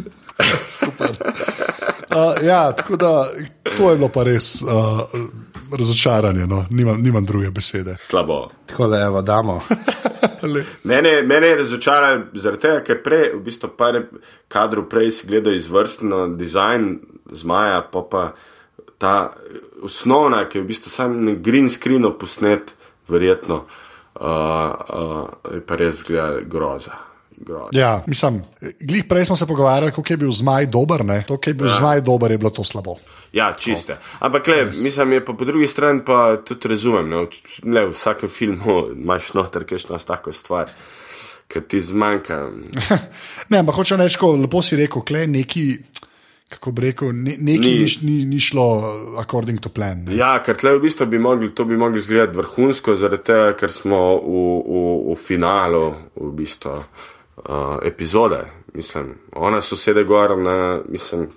Super. 0.80 1.16
Uh, 2.10 2.46
ja, 2.46 2.72
tako 2.72 2.96
da 2.96 3.24
to 3.76 3.90
je 3.90 3.96
bilo 3.96 4.08
pa 4.08 4.22
res. 4.22 4.62
Uh, 4.62 4.68
razočaranje, 5.78 6.46
no. 6.46 6.64
nimam, 6.70 7.02
nimam 7.02 7.24
druge 7.24 7.50
besede. 7.50 7.96
Slabo. 7.98 8.48
Tako 8.66 8.86
da, 8.86 9.00
evo, 9.00 9.22
damo. 9.22 9.60
Mene, 10.84 11.22
mene 11.22 11.46
je 11.46 11.56
razočaralo 11.56 12.22
zaradi 12.32 12.62
tega, 12.62 12.80
ker 12.86 13.02
prej, 13.02 13.24
v 13.34 13.40
bistvu, 13.42 13.70
par 13.78 13.96
kadrov 14.48 14.86
prej 14.90 15.10
si 15.10 15.26
gledal 15.26 15.54
izvrstno 15.54 16.28
dizajn 16.38 16.86
zmaja, 17.32 17.82
pa 17.92 18.02
pa 18.10 18.22
ta 18.98 19.32
osnovna, 19.82 20.44
ki 20.48 20.58
je 20.58 20.62
v 20.62 20.66
bistvu 20.66 20.90
sam 20.90 21.18
na 21.24 21.34
green 21.34 21.68
screenu 21.70 22.12
posnet, 22.18 22.74
verjetno, 23.08 23.64
uh, 24.20 24.22
uh, 24.22 25.54
je 25.54 25.60
pa 25.66 25.78
res 25.78 26.02
gleda 26.06 26.40
groza. 26.46 27.07
Groza. 27.40 27.70
Ja, 27.72 28.02
mislim, 28.06 28.42
glih 28.80 29.04
prej 29.08 29.24
smo 29.24 29.36
se 29.36 29.46
pogovarjali, 29.46 29.92
kako 29.92 30.12
je 30.12 30.16
bil 30.16 30.32
zmaj 30.32 30.66
dober. 30.66 31.04
Ne? 31.04 31.22
To, 31.28 31.36
kar 31.36 31.50
je 31.50 31.54
bil 31.54 31.70
ja. 31.70 31.76
zmaj 31.78 32.00
dober, 32.00 32.30
je 32.30 32.38
bilo 32.38 32.50
to 32.50 32.64
slabo. 32.64 32.98
Ja, 33.32 33.52
čiste. 33.58 33.98
Ampak, 34.18 34.46
le, 34.46 34.64
mislim, 34.64 35.12
je 35.12 35.24
pa 35.24 35.32
po 35.32 35.44
drugi 35.44 35.66
strani 35.66 36.00
pa 36.04 36.36
tudi 36.44 36.68
razumem. 36.68 37.08
Ne, 37.08 37.26
le, 37.64 37.86
v 37.86 37.92
vsakem 37.92 38.28
filmu 38.28 38.78
imaš 38.94 39.32
noter 39.36 39.66
kakšno 39.68 39.98
tako 39.98 40.32
stvar, 40.32 40.72
ki 41.48 41.60
ti 41.68 41.80
zmanjka. 41.80 42.40
ne, 43.50 43.60
ampak 43.60 43.76
hoče 43.76 44.00
reči, 44.00 44.18
ko 44.20 44.34
lepo 44.36 44.62
si 44.62 44.80
rekel, 44.80 45.04
kle 45.04 45.26
neki. 45.26 45.68
Kako 46.48 46.70
bi 46.72 46.80
rekel, 46.86 47.10
ne, 47.12 47.34
nekaj 47.44 47.74
ni, 47.76 47.86
ni, 48.08 48.12
ni 48.24 48.38
šlo, 48.40 48.64
according 49.20 49.60
to 49.60 49.68
plan. 49.68 50.06
Ne. 50.06 50.14
Ja, 50.16 50.30
ker 50.40 50.56
tle 50.56 50.78
v 50.78 50.86
bistvu 50.86 51.04
bi 51.12 51.18
mogli, 51.20 51.50
to 51.52 51.66
bi 51.68 51.76
mogli 51.76 52.00
izgledati 52.00 52.38
vrhunsko, 52.38 52.94
zaradi 52.96 53.26
tega, 53.26 53.50
ker 53.52 53.68
smo 53.68 53.98
v, 54.16 54.44
v, 54.64 54.84
v 55.10 55.16
finalu 55.20 55.82
v 56.16 56.30
bistvu, 56.38 56.78
uh, 57.44 57.78
epizode. 57.82 58.44
Mislim, 58.74 59.14
ona 59.32 59.60
sosede 59.60 60.04
gor, 60.04 60.38
na, 60.38 60.80
mislim, 60.88 61.28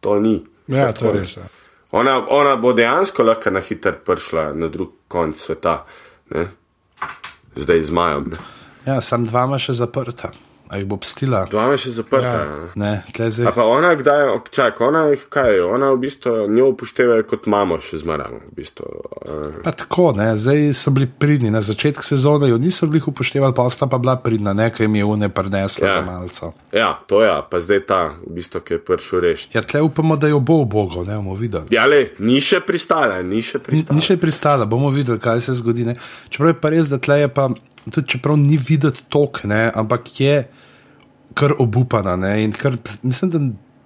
to 0.00 0.20
ni. 0.20 0.44
Ja, 0.66 0.92
to 0.92 1.06
je 1.06 1.12
res. 1.12 1.36
Ja. 1.36 1.48
Ona, 1.90 2.26
ona 2.28 2.56
bo 2.56 2.72
dejansko 2.72 3.22
lahko 3.22 3.50
na 3.50 3.60
hiter 3.60 3.96
prišla 4.06 4.52
na 4.54 4.68
drug 4.68 4.92
konc 5.08 5.38
sveta, 5.38 5.84
ne? 6.30 6.46
zdaj 7.56 7.82
z 7.82 7.90
Majem. 7.90 8.30
Ja, 8.86 9.00
sem 9.00 9.26
dvama 9.26 9.58
še 9.58 9.74
zaprta. 9.74 10.30
A 10.70 10.78
jih 10.78 10.86
bo 10.86 10.96
pstila? 10.96 11.40
Dvama 11.50 11.74
še 11.74 11.90
zaprta. 11.90 12.30
Ja. 12.30 12.42
Ja. 12.46 12.66
Ne, 12.76 12.90
tle 13.10 13.26
zdaj. 13.28 13.46
A 13.46 13.52
pa 13.52 13.64
ona, 13.64 13.88
kdaj, 13.92 14.20
čak, 14.50 14.78
ona, 14.80 15.00
kaj, 15.28 15.58
ona 15.60 15.90
v 15.90 15.98
bistvu 15.98 16.46
njo 16.46 16.68
upošteva 16.70 17.16
kot 17.24 17.46
mamo 17.46 17.74
še 17.76 17.98
zmeraj. 17.98 18.30
V 18.44 18.54
bistvu, 18.54 18.86
Pa 19.60 19.72
tako, 19.72 20.12
ne, 20.12 20.28
zdaj 20.34 20.70
so 20.72 20.90
bili 20.90 21.08
pridni, 21.08 21.50
na 21.50 21.58
začetku 21.60 22.02
sezone 22.02 22.46
jo 22.46 22.56
niso 22.56 22.86
bili 22.86 23.02
upoštevali, 23.02 23.50
pa 23.50 23.66
sta 23.66 23.86
pa 23.86 23.98
bila 23.98 24.14
pridna, 24.16 24.52
nekaj 24.52 24.86
jim 24.86 24.94
je 24.94 25.04
une 25.06 25.28
prinesla 25.28 25.82
Ja. 25.82 25.92
za 25.92 26.02
malce. 26.02 26.46
ja, 26.72 26.98
to 27.04 27.18
je, 27.18 27.26
ja, 27.26 27.42
pa 27.42 27.58
zdaj 27.58 27.80
ta, 27.82 28.00
v 28.22 28.30
bistvu, 28.32 28.60
ki 28.60 28.72
je 28.72 28.78
prišel 28.80 29.20
rešiti. 29.20 29.56
Ja, 29.56 29.62
tle 29.62 29.82
upamo, 29.82 30.14
da 30.16 30.28
jo 30.28 30.38
bo 30.40 30.62
v 30.62 30.68
Bogu, 30.68 31.02
ne 31.02 31.16
bomo 31.16 31.34
videli. 31.34 31.66
Ja, 31.70 31.84
le, 31.84 32.14
ni 32.20 32.38
še 32.40 32.60
pristala, 32.60 33.22
ni 33.22 33.42
še 33.42 33.58
Ni, 33.58 33.64
pristala. 33.64 33.96
ni 33.96 34.02
še 34.02 34.16
pristala, 34.16 34.66
bomo 34.66 34.90
videli, 34.90 35.18
kaj 35.18 35.40
se 35.42 35.54
zgodi. 35.54 35.84
Ne. 35.84 35.96
Čeprav 36.28 36.48
je 36.48 36.60
pa 36.60 36.70
res, 36.70 36.88
da 36.88 36.98
tle 36.98 37.18
je 37.18 37.28
pa, 37.28 37.48
tudi 37.90 38.08
čeprav 38.08 38.36
ni 38.38 38.56
videti 38.56 39.04
tok, 39.08 39.44
ne, 39.44 39.70
ampak 39.74 40.20
je 40.20 40.44
kar 41.34 41.54
obupana. 41.58 42.16
Ne, 42.16 42.44
in 42.44 42.52
kar, 42.52 42.76
mislim, 43.02 43.30
da 43.30 43.40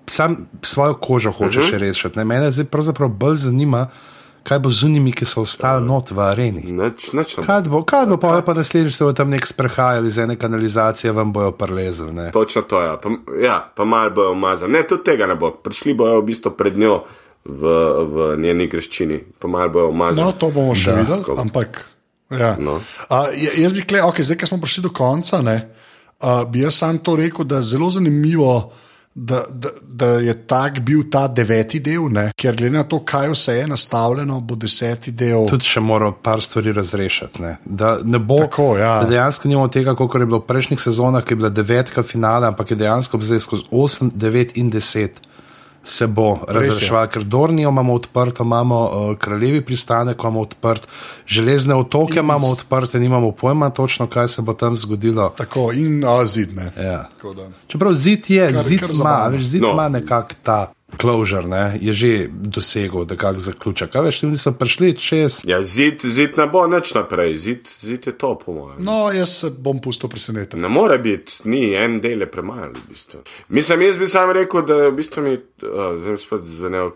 sam 0.06 0.36
svojo 0.62 0.94
kožo 0.94 1.30
hoče 1.30 1.58
uh 1.58 1.64
-huh. 1.64 1.70
še 1.70 1.78
rešiti. 1.78 2.18
Ne. 2.18 2.24
Mene 2.24 2.50
zdaj 2.50 2.64
pravzaprav 2.64 3.08
bolj 3.08 3.34
zanima, 3.34 3.86
kaj 4.42 4.58
bo 4.58 4.70
z 4.70 4.84
unimi, 4.84 5.12
ki 5.12 5.24
so 5.24 5.40
ostali 5.40 5.86
not 5.86 6.10
v 6.10 6.20
areni. 6.20 6.62
Ne 6.72 6.90
bo. 7.36 7.42
Kaj 7.42 7.62
bo, 7.62 7.82
kaj 7.82 8.06
bo 8.06 8.16
pa, 8.16 8.42
pa 8.46 8.54
naslednjič 8.54 8.94
se 8.94 9.04
bodo 9.04 9.16
tam 9.16 9.30
nek 9.30 9.46
sprehajali 9.46 10.08
iz 10.08 10.18
ene 10.18 10.36
kanalizacije, 10.36 11.12
vam 11.12 11.32
bojo 11.32 11.50
prelezali. 11.52 12.12
ne. 12.12 12.30
Točno 12.32 12.62
to 12.62 12.80
je. 12.80 12.86
Ja, 12.86 12.96
pa, 12.96 13.08
ja, 13.42 13.72
pa 13.76 13.84
mal 13.84 14.10
bojo 14.10 14.32
umazali. 14.32 14.72
Ne, 14.72 14.82
tudi 14.82 15.04
tega 15.04 15.26
ne 15.26 15.34
bo. 15.34 15.50
Prišli 15.50 15.94
bojo 15.94 16.20
v 16.20 16.24
bistvu 16.24 16.50
pred 16.50 16.78
njo 16.78 17.04
v, 17.44 17.62
v 18.04 18.36
njeni 18.38 18.66
greščini, 18.66 19.20
pa 19.38 19.48
mal 19.48 19.68
bojo 19.68 19.88
umazali. 19.88 20.26
No, 20.26 20.32
to 20.32 20.50
bomo 20.50 20.74
še 20.74 20.92
videli, 20.92 21.24
ampak. 21.38 21.93
Ja. 22.38 22.54
No. 22.60 22.78
Uh, 23.08 23.28
jaz 23.58 23.72
bi 23.72 23.82
rekel, 23.82 24.00
okay, 24.06 24.26
zdaj, 24.26 24.40
ko 24.40 24.52
smo 24.52 24.60
prišli 24.62 24.86
do 24.86 24.94
konca, 24.94 25.42
ne, 25.42 25.58
uh, 26.22 26.42
bi 26.50 26.64
jaz 26.64 26.80
sam 26.82 26.98
to 26.98 27.16
rekel, 27.20 27.44
da 27.44 27.62
je 27.62 27.70
zelo 27.74 27.90
zanimivo. 27.90 28.72
Da, 29.16 29.44
da, 29.50 29.70
da 29.82 30.06
je 30.18 30.32
tak 30.46 30.80
bil 30.82 31.04
ta 31.10 31.28
deveti 31.30 31.78
del, 31.78 32.08
ne? 32.10 32.24
ker 32.34 32.56
glede 32.58 32.74
na 32.74 32.82
to, 32.82 32.98
kaj 33.06 33.28
vse 33.30 33.52
je 33.60 33.68
nastavljeno, 33.70 34.40
bo 34.42 34.56
deseti 34.58 35.12
del. 35.14 35.44
Tudi 35.46 35.68
še 35.70 35.78
moramo 35.78 36.16
par 36.18 36.42
stvari 36.42 36.72
razrešiti. 36.74 37.42
Ne? 37.42 37.52
Da 37.64 37.92
ne 38.02 38.18
bo 38.18 38.40
Tako, 38.42 38.72
ja. 38.74 38.96
da 39.04 39.12
dejansko 39.12 39.46
nimamo 39.48 39.68
tega, 39.70 39.94
kot 39.94 40.18
je 40.18 40.26
bilo 40.26 40.40
v 40.42 40.48
prejšnjih 40.48 40.82
sezonah, 40.82 41.22
ki 41.22 41.36
je 41.36 41.40
bila 41.44 41.52
devetka 41.54 42.02
finale, 42.02 42.50
ampak 42.50 42.74
je 42.74 42.80
dejansko 42.82 43.22
zdaj 43.22 43.44
skozi 43.46 43.70
8, 43.70 44.10
9 44.18 44.58
in 44.58 44.74
10 44.74 45.22
se 45.84 46.06
bo 46.06 46.38
razreševal, 46.48 47.06
ker 47.08 47.22
Dornijo 47.22 47.68
imamo 47.68 47.94
odprto, 47.94 48.42
imamo 48.42 48.80
uh, 48.84 49.18
kraljevi 49.18 49.60
pristanek, 49.60 50.16
imamo 50.20 50.40
odprt, 50.40 50.86
železne 51.26 51.74
otoke 51.74 52.12
In 52.12 52.24
imamo 52.24 52.46
odprte, 52.46 53.00
nimamo 53.00 53.30
pojma 53.32 53.70
točno, 53.70 54.06
kaj 54.06 54.28
se 54.28 54.42
bo 54.42 54.52
tam 54.52 54.76
zgodilo. 54.76 55.28
Tako 55.28 55.72
in 55.72 56.04
a, 56.04 56.24
zid. 56.26 56.56
Ne. 56.56 56.72
Ja. 56.76 57.08
Tako 57.16 57.34
da. 57.34 57.48
Čeprav 57.66 57.92
zid 57.94 58.30
je, 58.30 58.52
Kar- 58.52 58.62
zid 58.62 58.80
kar 58.80 58.90
ima, 58.90 59.28
veš, 59.30 59.42
zid 59.42 59.62
No. 59.62 59.68
ima 59.68 59.88
nekako 59.88 60.34
ta 60.42 60.72
closure, 61.00 61.48
ne? 61.48 61.78
je 61.80 61.92
že 61.92 62.28
dosegel 62.30 63.06
nekak 63.10 63.38
zaključek. 63.38 63.90
Kaj 63.90 64.02
veš, 64.02 64.22
ljudi 64.22 64.38
so 64.38 64.52
prišli 64.52 64.96
čez. 64.96 65.40
Ja, 65.44 65.62
zid, 65.64 66.04
zid 66.04 66.38
ne 66.38 66.46
bo 66.46 66.66
nič 66.66 66.94
naprej, 66.94 67.36
zid, 67.38 67.68
zid 67.80 68.06
je 68.06 68.14
to, 68.18 68.34
po 68.38 68.52
mojem. 68.52 68.84
No, 68.84 69.12
jaz 69.12 69.38
se 69.40 69.50
bom 69.58 69.80
pustil 69.82 70.10
presenetiti. 70.10 70.60
Ne 70.60 70.68
more 70.68 70.98
biti, 70.98 71.40
ni 71.44 71.74
en 71.74 72.00
del 72.00 72.26
je 72.26 72.30
premalo. 72.30 72.72
V 72.74 72.88
bistvu. 72.90 73.20
Mislim, 73.48 73.82
jaz 73.82 73.98
bi 73.98 74.06
sam 74.06 74.30
rekel, 74.30 74.66
da 74.66 74.80
v 74.88 74.94
bistvu 74.96 75.22
mi, 75.22 75.34
uh, 75.34 75.96
zdaj 76.00 76.18
spet 76.22 76.46
zvenel, 76.48 76.92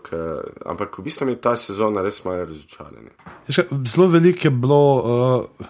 ampak 0.65 0.99
v 0.99 1.05
bistvu 1.09 1.27
mi 1.29 1.35
ta 1.41 1.55
sezona 1.57 2.03
res 2.05 2.23
malo 2.25 2.45
razočarana. 2.45 3.13
Veš 3.47 3.61
kaj, 3.61 3.83
Zelo 3.85 4.07
veliko 4.07 4.47
je 4.47 4.51
bilo. 4.51 4.81
Uh, 5.59 5.67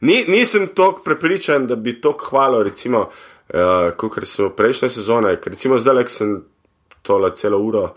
Ni, 0.00 0.24
nisem 0.28 0.66
tako 0.74 1.02
prepričan, 1.04 1.66
da 1.66 1.76
bi 1.76 2.00
to 2.00 2.12
hvalil, 2.18 2.62
recimo, 2.62 3.06
uh, 3.08 3.92
kot 3.96 4.18
so 4.26 4.50
prejšnje 4.56 4.88
sezone. 4.88 5.36
Ker 5.40 5.54
recimo 5.54 5.78
zdaj, 5.78 6.04
ko 6.08 6.10
sem 6.10 6.34
tole 7.02 7.34
celo 7.36 7.58
uro 7.58 7.94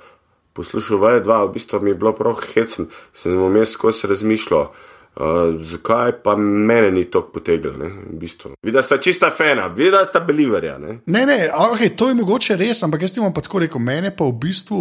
poslušal, 0.56 0.98
vaje 0.98 1.20
dva, 1.20 1.44
v 1.46 1.54
bistvu 1.58 1.82
mi 1.84 1.92
je 1.92 2.00
bilo 2.00 2.14
prav 2.16 2.40
hecen, 2.54 2.88
sem 3.14 3.36
vmes 3.36 3.76
skozi 3.76 4.08
razmišljal. 4.08 4.70
Uh, 5.16 5.56
zakaj 5.64 6.12
pa 6.24 6.34
mene 6.36 6.90
ni 6.92 7.06
tako 7.08 7.38
potegnilo? 7.38 7.78
ne, 7.80 7.88
v 7.88 8.18
Bistvu. 8.20 8.50
Videla 8.64 8.84
sta 8.84 8.98
čista 9.00 9.30
fena, 9.32 9.68
videla 9.68 10.04
sta 10.06 10.20
beliverja. 10.20 10.74
Ne? 10.78 10.98
Ne, 11.06 11.22
ne, 11.26 11.38
okay, 11.72 11.94
to 11.96 12.10
je 12.10 12.18
mogoče 12.20 12.58
res, 12.60 12.84
ampak 12.84 13.06
jaz 13.08 13.14
ti 13.16 13.24
bom 13.24 13.32
pa 13.34 13.44
tako 13.44 13.62
rekel, 13.64 13.80
mene 13.80 14.12
pa 14.12 14.28
v 14.28 14.36
bistvu, 14.44 14.80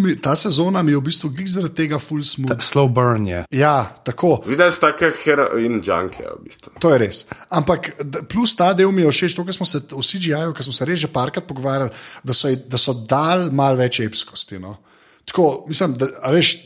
mi, 0.00 0.16
ta 0.20 0.34
sezona 0.36 0.82
mi 0.82 0.92
je 0.92 0.98
v 0.98 1.04
bistvu 1.08 1.30
glik 1.32 1.48
zaradi 1.48 1.74
tega 1.74 1.98
full 1.98 2.22
smooth. 2.22 2.60
slow 2.60 2.88
burn 2.92 3.26
je. 3.26 3.44
Ja, 3.50 4.00
tako. 4.04 4.36
Videla 4.46 4.72
sta 4.72 4.92
kak 4.96 5.16
heroin 5.24 5.80
junkie, 5.84 6.26
v 6.26 6.44
bistvu. 6.44 6.72
To 6.80 6.92
je 6.92 6.98
res. 6.98 7.24
Ampak 7.50 7.92
plus 8.28 8.54
ta 8.56 8.72
del 8.76 8.92
mi 8.92 9.02
je 9.02 9.12
všeč, 9.12 9.36
to, 9.36 9.44
kar 9.44 9.56
smo 9.56 9.66
se 9.66 9.80
v 9.88 10.02
CGI-ju, 10.02 10.54
kar 10.54 10.64
smo 10.64 10.76
se 10.76 10.84
res 10.84 11.00
že 11.00 11.08
parkrat 11.12 11.48
pogovarjali, 11.48 11.90
da 12.24 12.36
so, 12.36 12.52
da 12.52 12.80
so 12.80 12.94
dal 12.94 13.50
malo 13.52 13.80
več 13.80 14.00
epskosti. 14.04 14.60
No. 14.60 14.76
Tako, 15.24 15.64
mislim, 15.68 15.96
da 15.98 16.12
a 16.22 16.34
veš, 16.34 16.56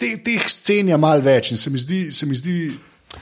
te, 0.00 0.16
teh 0.24 0.48
scen 0.48 0.88
je 0.88 0.96
malo 0.96 1.20
več 1.24 1.52
in 1.52 1.60
se 1.60 1.70
mi 1.70 1.78
zdi. 1.78 2.08
Se 2.12 2.26
mi 2.26 2.38
zdi 2.38 2.60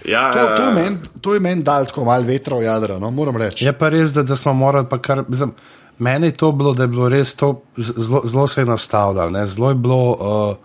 Ja, 0.05 0.31
To, 0.33 0.43
to 0.57 0.63
je 0.63 0.73
meni 0.73 0.99
men 1.25 1.43
men 1.43 1.63
dal 1.65 1.87
tako 1.89 2.05
malo 2.05 2.27
vetra 2.29 2.57
v 2.59 2.67
jadra, 2.67 2.99
no, 3.01 3.11
moram 3.11 3.37
reči. 3.41 3.65
Je 3.65 3.73
pa 3.73 3.89
res, 3.89 4.13
da, 4.13 4.23
da 4.23 4.37
smo 4.37 4.53
morali, 4.53 4.87
pa 4.91 4.99
kar, 5.01 5.25
mislim, 5.29 5.55
meni 5.99 6.27
je 6.27 6.33
to 6.33 6.53
bilo, 6.53 6.75
da 6.75 6.83
je 6.83 6.89
bilo 6.89 7.09
res 7.09 7.35
to, 7.37 7.63
zelo, 7.77 8.23
zelo 8.25 8.47
se 8.47 8.61
je 8.61 8.67
nastavljalo, 8.67 9.47
zelo 9.47 9.69
je 9.69 9.75
bilo. 9.75 10.03
Uh, 10.11 10.57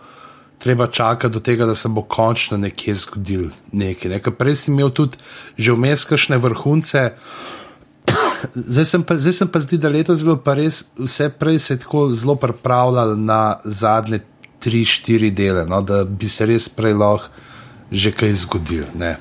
Treba 0.58 0.86
čakati 0.86 1.32
do 1.32 1.40
tega, 1.40 1.66
da 1.66 1.74
se 1.74 1.88
bo 1.88 2.02
končno 2.02 2.56
nekje 2.56 2.94
zgodil 2.94 3.50
nekaj. 3.72 4.10
Ne? 4.10 4.20
Prej 4.38 4.54
si 4.54 4.70
imel 4.70 4.90
tudi 4.90 5.18
že 5.58 5.74
vmes 5.74 6.04
kakšne 6.08 6.38
vrhunce, 6.40 7.10
zdaj 8.72 8.84
sem, 8.84 9.02
pa, 9.02 9.16
zdaj 9.16 9.32
sem 9.32 9.48
pa 9.48 9.60
zdi, 9.60 9.78
da 9.78 9.88
leto 9.92 10.14
zelo 10.14 10.36
pa 10.40 10.54
res 10.54 10.84
vse 10.96 11.28
prej 11.28 11.58
se 11.58 11.74
je 11.74 11.82
tako 11.82 12.06
zelo 12.12 12.36
pripravljalo 12.40 13.16
na 13.16 13.58
zadnje 13.64 14.22
tri, 14.58 14.84
štiri 14.84 15.30
dele, 15.30 15.66
no? 15.66 15.82
da 15.82 16.04
bi 16.04 16.28
se 16.28 16.46
res 16.46 16.68
prej 16.68 16.94
lahko 16.94 17.28
že 17.92 18.10
kaj 18.12 18.32
zgodil. 18.34 18.84
Ne? 18.98 19.16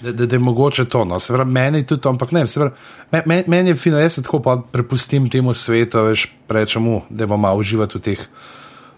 Da, 0.00 0.12
da, 0.12 0.26
da 0.26 0.34
je 0.34 0.40
mogoče 0.40 0.84
to, 0.84 1.04
no, 1.04 1.18
se 1.20 1.32
pravi, 1.32 1.50
meni 1.52 1.82
tudi 1.86 2.08
ampak 2.08 2.32
ne, 2.32 2.46
se 2.48 2.60
pravi, 2.60 2.72
me- 3.12 3.22
me- 3.26 3.44
meni 3.46 3.68
je 3.70 3.74
fino, 3.74 3.98
jaz 4.00 4.12
se 4.12 4.22
tako 4.22 4.40
pa 4.42 4.56
prepustim 4.72 5.28
temu 5.30 5.54
svetu, 5.54 6.00
veš, 6.08 6.28
rečemo, 6.48 7.02
da 7.10 7.26
bomo 7.26 7.36
malo 7.42 7.60
uživati 7.60 7.98
v 7.98 8.00
teh 8.00 8.22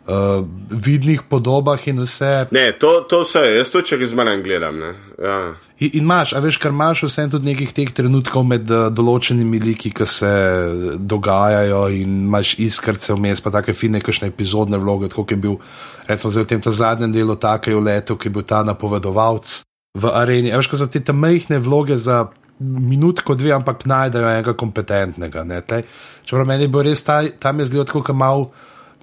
uh, 0.06 0.44
vidnih 0.70 1.22
podobah 1.22 1.88
in 1.88 2.00
vse. 2.02 2.46
Ne, 2.50 2.72
to, 2.78 3.00
to 3.08 3.22
vse, 3.22 3.42
jaz 3.56 3.70
to 3.70 3.82
če 3.82 3.98
izmenem 4.02 4.42
gledam. 4.42 4.78
ne, 4.78 4.92
Ja. 5.22 5.54
In, 5.78 5.90
in 5.92 6.02
imaš, 6.02 6.32
a 6.32 6.38
veš, 6.42 6.56
kar 6.62 6.70
imaš 6.70 7.02
vse 7.02 7.26
tudi 7.30 7.50
nekih 7.50 7.72
teh 7.74 7.90
trenutkov 7.90 8.46
med 8.46 8.70
uh, 8.70 8.86
določenimi 8.94 9.60
liki, 9.62 9.90
ki 9.90 10.06
se 10.06 10.30
eh, 10.30 10.94
dogajajo 10.98 11.88
in 11.94 12.20
imaš 12.28 12.54
iskrce 12.58 13.14
vmes, 13.18 13.42
pa 13.42 13.50
take 13.50 13.74
fine, 13.74 14.00
kakšne 14.00 14.30
epizodne 14.30 14.78
vloge, 14.78 15.10
kot 15.10 15.30
je 15.30 15.36
bil, 15.36 15.58
recimo, 16.06 16.30
v 16.30 16.46
tem 16.46 16.62
zadnjem 16.62 17.12
delu, 17.12 17.34
tako 17.36 17.70
je 17.70 17.76
v 17.76 17.84
letu, 17.90 18.16
ki 18.16 18.30
je 18.30 18.34
bil 18.38 18.46
ta 18.46 18.62
napovedovalec 18.66 19.62
v 19.92 20.08
areni. 20.08 20.52
A 20.52 20.60
veš, 20.60 20.70
ko 20.72 20.80
so 20.80 20.88
te 20.88 21.02
tam 21.04 21.20
majhne 21.20 21.60
vloge 21.60 21.98
za 22.00 22.24
minutko, 22.62 23.34
dve, 23.36 23.52
ampak 23.52 23.84
najdejo 23.88 24.28
enega 24.28 24.54
kompetentnega. 24.56 25.44
ne, 25.44 25.60
tej. 25.60 25.84
Čeprav 26.24 26.46
meni 26.48 26.68
bo 26.68 26.82
res 26.82 27.02
ta, 27.04 27.22
tam 27.38 27.60
je 27.60 27.66
zelo 27.72 27.84
kot 27.84 28.14
mal 28.16 28.48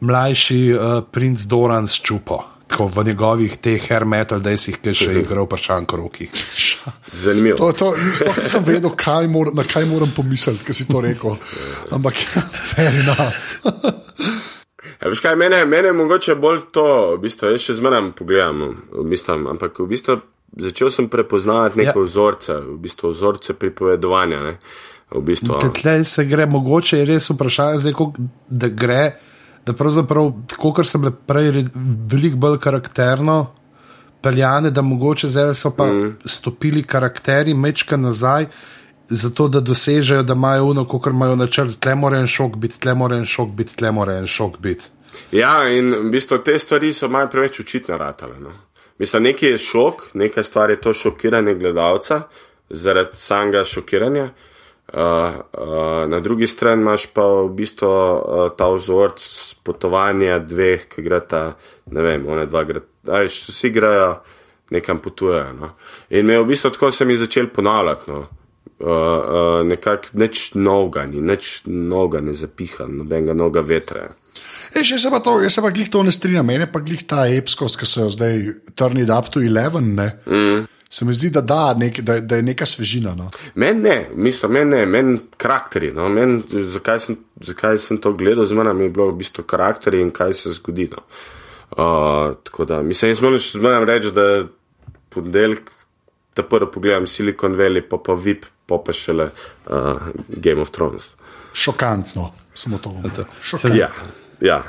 mlajši 0.01 0.61
uh, 0.73 1.01
princ 1.11 1.45
Doran 1.45 1.87
s 1.87 2.01
čupo. 2.01 2.39
Tako 2.69 2.85
v 2.87 3.03
njegovih 3.09 3.57
teh 3.57 3.81
hair 3.81 4.05
metal, 4.05 4.39
da 4.39 4.53
si 4.57 4.71
jih 4.71 4.93
še 4.93 5.13
igral, 5.21 5.47
pa 5.49 5.57
šanko 5.57 5.97
rokih. 5.97 6.29
Zanimivo. 7.25 7.57
To, 7.57 7.73
to, 7.73 7.87
sploh 8.13 8.37
nisem 8.37 8.65
vedel, 8.65 8.93
kaj 8.93 9.27
mor, 9.27 9.49
na 9.53 9.65
kaj 9.65 9.89
moram 9.89 10.13
pomisliti, 10.13 10.63
ko 10.65 10.73
si 10.73 10.85
to 10.89 11.01
rekel. 11.01 11.37
Ampak, 11.91 12.21
fair 12.71 12.93
enough. 12.93 13.57
Ja, 14.99 15.09
veš 15.09 15.21
kaj, 15.25 15.35
mene, 15.37 15.63
mene 15.65 15.93
mogoče 15.97 16.37
bolj 16.37 16.69
to, 16.73 16.85
v 17.17 17.23
bistvu, 17.25 17.53
jaz 17.53 17.65
še 17.65 17.77
zmeraj 17.81 18.13
pogledam, 18.17 18.69
mislim, 19.09 19.49
ampak 19.49 19.81
v 19.81 19.89
bistvu 19.89 20.21
začel 20.57 20.89
sem 20.89 21.09
prepoznavati 21.09 21.77
neke 21.77 21.99
Ja. 21.99 22.03
vzorce, 22.05 22.53
v 22.53 22.77
bistvu 22.77 23.09
vzorce 23.09 23.53
pripovedovanja. 23.53 24.39
Ne? 24.43 24.57
V 25.11 25.21
bistvu, 25.21 25.57
Tlej 25.81 26.03
se 26.03 26.25
gre, 26.25 26.45
mogoče 26.45 26.97
je 26.97 27.05
res 27.05 27.29
vprašanje, 27.29 27.79
zdaj, 27.79 27.93
koliko- 27.93 28.21
da 28.49 28.67
gre, 28.67 29.11
da 29.65 29.73
pravzaprav, 29.73 30.33
tako 30.47 30.73
kot 30.73 30.97
bile 30.97 31.11
prej, 31.11 31.51
re- 31.51 31.69
veliko 32.11 32.37
bolj 32.37 32.59
karakterno 32.59 33.47
peljane, 34.21 34.69
da 34.71 34.81
mogoče 34.81 35.27
zdaj 35.27 35.53
so 35.53 35.71
pa 35.75 35.85
mm. 35.85 36.17
stopili 36.25 36.83
karakteri 36.83 37.53
mečka 37.53 37.97
nazaj. 37.97 38.45
Zato, 39.11 39.47
da 39.47 39.59
dosežejo, 39.59 40.23
da 40.23 40.33
imajo 40.33 40.67
ono, 40.69 40.85
kot 40.85 41.07
imajo 41.07 41.35
načrt, 41.35 41.79
tle 41.79 41.95
mora 41.95 42.19
en 42.19 42.27
šok 42.27 42.57
biti, 42.57 42.79
tle 42.79 42.93
mora 42.93 43.17
en 43.17 43.25
šok 43.25 43.49
biti, 43.49 43.75
tle 43.75 43.91
mora 43.91 44.17
en 44.17 44.27
šok 44.27 44.59
biti. 44.59 44.85
Ja, 45.31 45.69
in 45.69 45.89
v 45.95 46.11
bistvu 46.11 46.37
te 46.45 46.59
stvari 46.59 46.93
so 46.93 47.07
malo 47.09 47.29
preveč 47.31 47.59
očitne 47.59 47.97
ratale. 47.97 48.39
No. 48.39 48.51
Mislim, 48.99 49.23
nekaj 49.23 49.49
je 49.49 49.57
šok, 49.57 50.01
nekaj 50.13 50.43
stvar 50.43 50.69
je 50.69 50.81
to 50.81 50.93
šokiranje 50.93 51.55
gledalca 51.55 52.21
zaradi 52.69 53.17
samega 53.17 53.63
šokiranja. 53.63 54.29
Uh, 54.93 54.99
uh, 54.99 56.09
na 56.09 56.19
drugi 56.19 56.47
strani 56.47 56.81
imaš 56.81 57.05
pa 57.13 57.23
v 57.23 57.49
bistvu 57.53 57.87
uh, 57.87 58.49
ta 58.57 58.71
vzorc 58.73 59.21
potovanja 59.63 60.39
dveh, 60.39 60.87
ki 60.89 61.03
greta, 61.05 61.53
ne 61.93 62.01
vem, 62.01 62.25
one 62.25 62.47
dva 62.49 62.63
greta, 62.65 63.21
vsi 63.29 63.69
grejo 63.69 64.15
nekam 64.73 64.97
potujejo. 64.97 65.53
No. 65.53 65.69
In 66.09 66.25
me 66.25 66.33
je 66.33 66.41
v 66.41 66.47
bistvu 66.49 66.71
tako 66.73 66.91
se 66.91 67.05
mi 67.05 67.17
začel 67.17 67.47
ponavljati. 67.53 68.11
No. 68.11 68.25
Uh, 68.79 68.87
uh, 68.87 69.67
nekako 69.67 70.07
nič 70.13 70.53
novega, 70.55 71.05
ni 71.05 71.21
nič 71.21 71.61
novega 71.65 72.21
ne 72.25 72.33
zapiha, 72.33 72.87
nobenega 72.87 73.33
novega 73.33 73.61
vetra. 73.61 74.07
E, 74.75 74.83
jaz 74.83 75.01
se 75.01 75.09
pa 75.09 75.19
to, 75.19 75.39
jaz 75.41 75.53
se 75.53 75.61
pa 75.61 75.71
glih 75.73 75.89
to 75.89 76.03
ne 76.03 76.11
strinjam, 76.11 76.45
meni 76.45 76.67
pa 76.71 76.81
glih 76.83 77.01
ta 77.07 77.25
epskost, 77.27 77.79
ki 77.79 77.87
so 77.89 78.05
jo 78.05 78.11
zdaj 78.13 78.43
turned 78.77 79.09
up 79.09 79.31
to 79.33 79.41
11. 79.41 79.95
Ne? 79.95 80.11
Mm. 80.27 80.67
Se 80.89 81.05
mi 81.05 81.13
zdi, 81.13 81.29
da, 81.29 81.41
da, 81.45 81.73
nek, 81.77 81.99
da, 82.01 82.17
da 82.19 82.39
je 82.39 82.45
neka 82.47 82.65
svežina. 82.65 83.13
No. 83.15 83.29
Meni 83.55 83.81
ne, 83.83 83.97
mislim, 84.15 84.55
meni 84.57 84.71
ne, 84.71 84.85
meni 84.89 85.19
karakteri. 85.37 85.91
No, 85.93 86.07
men, 86.09 86.39
zakaj, 86.73 86.99
sem, 87.05 87.17
zakaj 87.45 87.77
sem 87.83 87.99
to 88.01 88.13
gledal, 88.17 88.47
zmeraj 88.49 88.73
mi 88.73 88.87
je 88.87 88.93
bilo 88.95 89.11
v 89.11 89.19
bistvu 89.19 89.45
karakteri 89.49 90.01
in 90.01 90.09
kaj 90.13 90.33
se 90.39 90.53
zgodi. 90.57 90.87
No. 90.95 91.03
Uh, 91.69 92.37
tako 92.43 92.65
da, 92.65 92.81
mislim, 92.81 93.11
jaz 93.11 93.21
moram, 93.21 93.43
moram 93.61 93.85
reči, 93.85 94.11
da 94.11 94.25
ponedeljek, 95.13 95.69
da 96.35 96.43
prvo 96.43 96.71
pogledam 96.71 97.05
Silicon 97.07 97.53
Valley, 97.57 97.85
pa 97.89 97.97
pa 98.05 98.13
VIP, 98.13 98.45
pa 98.65 98.81
pa 98.85 98.93
šele 98.93 99.29
uh, 99.29 100.09
Game 100.27 100.61
of 100.61 100.71
Thrones. 100.73 101.11
Šokantno, 101.53 102.31
samo 102.53 102.77
to. 102.77 102.95
Šokantno. 103.41 103.79
Ja, 103.79 103.91
ja. 104.41 104.63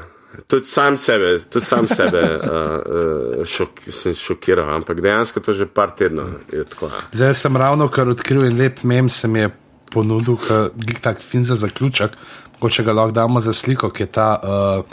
Tudi 0.47 0.67
sam 0.67 0.99
sebe, 0.99 1.39
tudi 1.51 1.67
sam 1.67 1.89
sebe 1.89 2.21
uh, 2.39 3.47
šok, 3.55 3.83
sem 3.91 4.15
šokiral, 4.15 4.69
ampak 4.77 5.01
dejansko 5.03 5.43
to 5.43 5.53
že 5.53 5.67
par 5.67 5.91
tednov 5.99 6.39
je 6.53 6.65
tako. 6.65 6.91
Ja. 6.93 7.03
Zdaj 7.13 7.35
sem 7.35 7.57
ravno 7.57 7.89
kar 7.91 8.09
odkril 8.09 8.47
en 8.47 8.59
lep 8.59 8.85
mem, 8.87 9.09
se 9.09 9.29
mi 9.29 9.43
je 9.43 9.51
ponudil, 9.91 10.39
ki 10.39 10.95
je 10.95 11.03
tak 11.03 11.23
fin 11.23 11.45
za 11.45 11.59
zaključek. 11.59 12.15
Mogoče 12.61 12.85
ga 12.87 12.93
lahko 12.93 13.15
damo 13.17 13.41
za 13.41 13.53
sliko, 13.53 13.91
ki 13.91 14.03
je 14.03 14.07
ta 14.07 14.29
uh, 14.39 14.85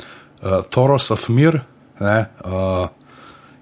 uh, 0.41 0.64
Thoros 0.74 1.12
of 1.12 1.30
Mir. 1.30 1.62
Ne, 1.99 2.26
uh, 2.45 2.88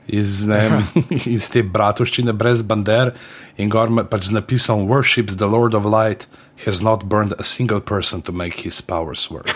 Iz, 0.08 0.46
ne, 0.46 0.70
vem, 0.70 0.86
iz 1.36 1.50
te 1.50 1.64
bratovščine 1.66 2.34
brez 2.38 2.62
bander 2.62 3.14
in 3.58 3.70
gor 3.74 3.90
pač 4.10 4.30
z 4.30 4.38
napisom 4.38 4.86
Worships 4.90 5.38
the 5.42 5.50
Lord 5.50 5.74
of 5.74 5.86
Light 5.86 6.28
has 6.66 6.82
not 6.82 7.06
burned 7.10 7.34
a 7.40 7.44
single 7.44 7.82
person 7.82 8.22
to 8.22 8.32
make 8.32 8.62
his 8.62 8.82
powers 8.82 9.30
work. 9.32 9.50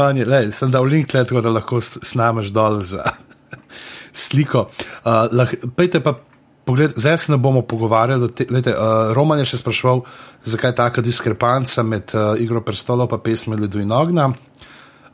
Ani, 0.00 0.24
lej, 0.24 0.52
sem 0.56 0.70
dal 0.72 0.86
link, 0.88 1.12
le, 1.14 1.24
tako 1.24 1.42
da 1.44 1.52
lahko 1.52 1.80
snameš 1.80 2.52
dol 2.54 2.80
za 2.86 3.04
sliko. 4.24 4.68
Uh, 5.04 5.26
lah, 5.32 5.50
pejte 5.76 6.00
pa 6.04 6.14
pogled, 6.64 6.94
zdaj 6.96 7.18
se 7.18 7.32
ne 7.32 7.38
bomo 7.38 7.62
pogovarjali. 7.62 8.30
Te, 8.32 8.46
lejte, 8.50 8.72
uh, 8.76 9.12
Roman 9.16 9.42
je 9.42 9.50
še 9.52 9.60
spraševal, 9.60 10.04
zakaj 10.46 10.72
je 10.72 10.78
taka 10.78 11.04
diskrepanca 11.04 11.84
med 11.84 12.14
uh, 12.14 12.32
Igro 12.40 12.62
prestolov 12.64 13.12
in 13.12 13.24
pesmi 13.24 13.58
Ledu 13.60 13.82
in 13.82 13.92
Ogna. 13.92 14.30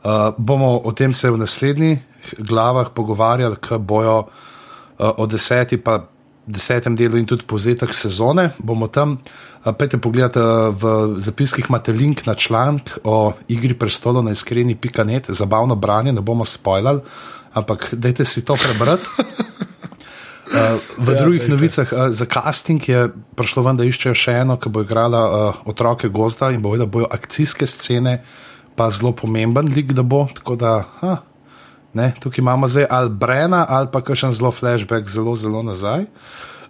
Uh, 0.03 0.29
bomo 0.37 0.77
o 0.83 0.91
tem 0.91 1.13
se 1.13 1.29
v 1.29 1.37
naslednjih 1.37 1.99
glavah 2.37 2.91
pogovarjali, 2.93 3.57
ko 3.57 3.79
bojo 3.79 4.17
uh, 4.19 5.09
o 5.17 5.25
deseti 5.25 5.77
pa 5.77 6.05
desetem 6.47 6.95
delu 6.95 7.17
in 7.19 7.25
tudi 7.27 7.45
povzetek 7.47 7.91
sezone. 7.95 8.51
Bomo 8.59 8.87
tam, 8.87 9.17
uh, 9.17 9.73
pejte 9.75 9.97
pogledati 9.97 10.39
uh, 10.39 10.71
v 10.71 11.17
zapiskih, 11.19 11.67
imate 11.69 11.91
link 11.91 12.25
na 12.25 12.35
članek 12.35 12.97
o 13.03 13.33
Igri 13.47 13.73
prestolov 13.73 14.23
na 14.23 14.31
iskreni.net, 14.31 15.29
zabavno 15.29 15.75
branje, 15.75 16.13
ne 16.13 16.21
bomo 16.21 16.45
spoilali, 16.45 17.01
ampak 17.53 17.89
dajte 17.91 18.25
si 18.25 18.45
to 18.45 18.55
prebrati. 18.55 19.05
Uh, 20.47 20.79
v 21.05 21.09
ja, 21.11 21.21
drugih 21.23 21.41
dajte. 21.41 21.51
novicah 21.51 21.87
uh, 21.91 22.09
za 22.13 22.25
casting 22.25 22.89
je 22.89 23.09
prišlo 23.35 23.63
ven, 23.67 23.81
da 23.81 23.83
iščejo 23.83 24.15
še 24.15 24.39
eno, 24.45 24.55
ki 24.61 24.71
bo 24.71 24.85
igrala 24.87 25.21
uh, 25.25 25.63
otroke 25.67 26.07
gozda 26.07 26.53
in 26.55 26.61
bojo, 26.61 26.85
da 26.85 26.87
bojo 26.87 27.09
akcijske 27.11 27.67
scene, 27.67 28.21
pa 28.77 28.89
zelo 28.93 29.11
pomemben 29.11 29.67
lik, 29.73 29.91
da 29.97 30.05
bo. 30.05 30.27
Tako 30.37 30.55
da, 30.55 30.71
ha, 31.01 31.17
ne, 31.97 32.11
tukaj 32.21 32.41
imamo 32.43 32.69
zdaj 32.69 32.85
ali 32.89 33.09
Brena 33.09 33.65
ali 33.69 33.89
pa 33.91 34.01
kakšen 34.01 34.35
zelo 34.37 34.51
flashback, 34.51 35.09
zelo, 35.09 35.35
zelo 35.35 35.63
nazaj. 35.63 36.05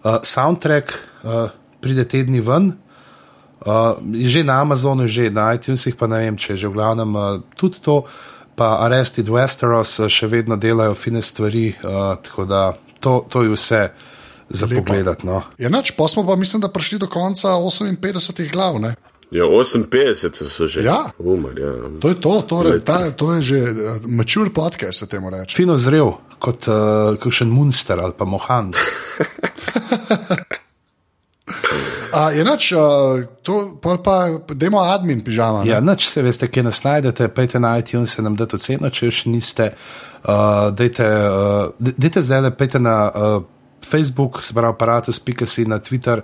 Uh, 0.03 0.21
soundtrack 0.23 0.93
uh, 1.23 1.49
pride 1.81 2.07
tedni 2.07 2.41
ven. 2.41 2.71
Uh, 3.65 3.97
je 4.13 4.29
že 4.29 4.43
na 4.43 4.61
Amazonu, 4.61 5.07
že 5.07 5.29
na 5.33 5.51
iTunesih, 5.53 5.95
pa 5.97 6.07
ne 6.07 6.21
vem, 6.23 6.37
če 6.37 6.53
je 6.53 6.63
že 6.63 6.67
v 6.71 6.77
glavnem 6.77 7.15
uh, 7.15 7.41
tudi 7.57 7.81
to. 7.83 8.05
Pa 8.57 8.81
Arrested 8.85 9.27
Westeros 9.29 9.99
uh, 9.99 10.07
še 10.09 10.29
vedno 10.29 10.55
delajo 10.55 10.95
fine 10.95 11.21
stvari, 11.21 11.73
uh, 11.75 12.15
tako 12.21 12.45
da 12.45 12.61
to, 12.99 13.25
to 13.29 13.43
je 13.43 13.51
vse 13.53 13.81
za 14.49 14.65
Lepo. 14.65 14.85
pogledat. 14.85 15.23
No. 15.23 15.43
Ja, 15.57 15.69
nač, 15.69 15.91
pa 15.91 16.07
smo 16.07 16.23
pa, 16.25 16.35
mislim, 16.35 16.61
da 16.61 16.71
prišli 16.71 16.99
do 17.03 17.07
konca 17.11 17.57
58 17.59 18.51
glav. 18.51 18.79
Ne? 18.79 18.95
Ja, 19.31 19.43
58 19.43 20.49
so 20.49 20.67
že. 20.67 20.83
Ja. 20.83 21.11
Umar, 21.19 21.59
ja. 21.59 21.73
To 21.99 22.07
je 22.09 22.15
to, 22.15 22.41
torej, 22.47 22.79
ta, 22.79 23.11
to 23.11 23.33
je 23.33 23.41
že 23.41 23.59
uh, 23.59 23.75
mature 24.07 24.49
podcast, 24.49 24.99
se 24.99 25.07
temu 25.07 25.29
reče. 25.29 25.55
Fino 25.55 25.77
zrel, 25.77 26.13
kot 26.39 26.67
uh, 26.67 27.17
kakšen 27.19 27.51
Munster 27.51 27.99
ali 27.99 28.13
pa 28.17 28.25
Mohan. 28.25 28.71
Uh, 32.13 32.31
je 32.37 32.43
nač, 32.47 32.71
uh, 32.71 33.27
to 33.43 33.75
pol 33.83 33.99
pa, 33.99 34.39
demo 34.55 34.79
admin 34.79 35.19
pižama. 35.19 35.63
ne? 35.63 35.75
Ja, 35.75 35.83
noč 35.83 36.07
se 36.07 36.23
veste, 36.23 36.47
kje 36.47 36.63
nas 36.63 36.79
najdete, 36.83 37.27
pejte 37.27 37.59
na 37.59 37.75
iTunes, 37.77 38.15
se 38.15 38.23
nam 38.23 38.35
date 38.39 38.55
oceno, 38.55 38.89
če 38.89 39.11
še 39.11 39.29
niste. 39.29 39.73
Uh, 40.23 40.71
dejte, 40.71 41.03
uh, 41.03 41.75
dejte 41.75 42.23
zdaj, 42.23 42.47
le 42.47 42.55
pejte 42.55 42.79
na 42.79 42.95
uh, 43.11 43.43
Facebook, 43.89 44.43
se 44.43 44.53
pravi 44.53 44.69
aparatus.si, 44.69 45.65
na 45.65 45.79
Twitter, 45.79 46.21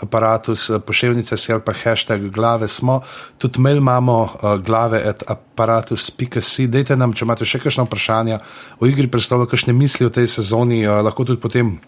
aparatus, 0.00 0.70
uh, 0.70 0.80
pošiljnice 0.80 1.36
si 1.36 1.52
ali 1.52 1.62
pa 1.64 1.72
hashtag 1.72 2.30
glave 2.30 2.68
smo. 2.68 3.00
Tudi 3.38 3.60
mail 3.60 3.76
imamo, 3.76 4.22
uh, 4.22 4.56
glave 4.64 5.02
at 5.08 5.22
aparatus.si. 5.26 6.66
Dejte 6.66 6.96
nam, 6.96 7.12
če 7.12 7.24
imate 7.24 7.48
še 7.48 7.60
kakšno 7.62 7.86
vprašanje 7.88 8.38
o 8.80 8.86
igri 8.86 9.08
predstavlja, 9.10 9.48
kakšne 9.50 9.72
misli 9.72 10.06
o 10.06 10.12
tej 10.12 10.28
sezoni, 10.38 10.84
uh, 10.86 11.00
lahko 11.04 11.24
tudi 11.24 11.40
potem 11.40 11.78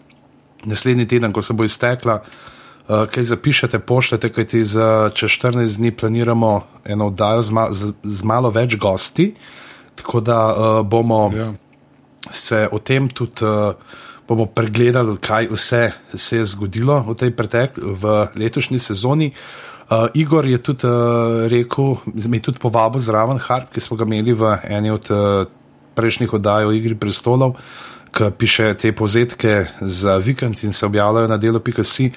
naslednji 0.65 1.07
teden, 1.07 1.33
ko 1.33 1.41
se 1.41 1.53
bo 1.53 1.65
iztekla, 1.65 2.19
uh, 2.21 3.07
kaj 3.11 3.31
zapišete, 3.31 3.79
pošljete, 3.79 4.29
kajti 4.29 4.65
za 4.65 5.09
čez 5.15 5.37
14 5.39 5.79
dni 5.79 5.95
planiramo 5.95 6.53
eno 6.85 7.07
oddajo 7.13 7.41
z, 7.41 7.55
ma, 7.55 7.67
z, 7.71 7.93
z 8.03 8.27
malo 8.27 8.51
več 8.51 8.77
gosti, 8.77 9.31
tako 9.95 10.21
da 10.21 10.39
uh, 10.51 10.85
bomo 10.85 11.23
Ja. 11.35 11.51
se 12.29 12.67
o 12.71 12.79
tem 12.79 13.09
tudi. 13.09 13.45
Uh, 13.45 14.09
Bomo 14.31 14.45
pregledali, 14.47 15.17
kaj 15.19 15.49
vse 15.51 15.91
se 16.15 16.37
je 16.37 16.45
zgodilo 16.45 17.01
v 17.03 17.15
tej 17.19 17.33
pretek, 17.35 17.75
v 17.75 18.31
letošnji 18.39 18.79
sezoni. 18.79 19.33
Uh, 19.91 20.07
Igor 20.15 20.47
je 20.47 20.55
tudi 20.57 20.87
uh, 20.87 21.51
rekel, 21.51 21.97
mi 22.31 22.39
tudi 22.39 22.55
povabil 22.55 23.03
zraven 23.03 23.41
Harp, 23.43 23.73
ki 23.75 23.83
smo 23.83 23.99
ga 23.99 24.07
imeli 24.07 24.31
v 24.31 24.53
eni 24.71 24.87
od 24.87 25.09
uh, 25.11 25.43
prejšnjih 25.99 26.31
oddaj 26.39 26.69
o 26.69 26.71
Igri 26.71 26.95
prestolov, 26.95 27.59
ki 28.15 28.31
piše 28.39 28.71
te 28.79 28.95
povzetke 28.95 29.65
za 29.81 30.15
vikend 30.15 30.63
in 30.63 30.71
se 30.71 30.87
objavljajo 30.87 31.27
na 31.27 31.35
delo.si, 31.35 32.07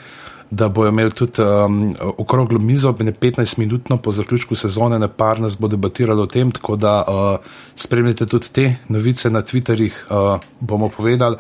da 0.51 0.69
bojo 0.69 0.95
imeli 0.95 1.11
tudi 1.11 1.43
um, 1.43 1.97
okroglo 1.99 2.59
mizo, 2.59 2.95
ne 3.01 3.12
15-minutno 3.12 3.97
po 3.97 4.12
zaključku 4.12 4.55
sezone, 4.55 4.99
ne 4.99 5.09
par 5.09 5.41
nas 5.41 5.59
bo 5.59 5.69
debatiralo 5.69 6.23
o 6.23 6.31
tem, 6.31 6.51
tako 6.51 6.77
da 6.77 7.03
uh, 7.03 7.55
spremljate 7.77 8.27
tudi 8.27 8.53
te 8.53 8.77
novice 8.89 9.31
na 9.31 9.43
Twitterjih, 9.43 10.05
uh, 10.11 10.39
bomo 10.61 10.89
povedali, 10.89 11.36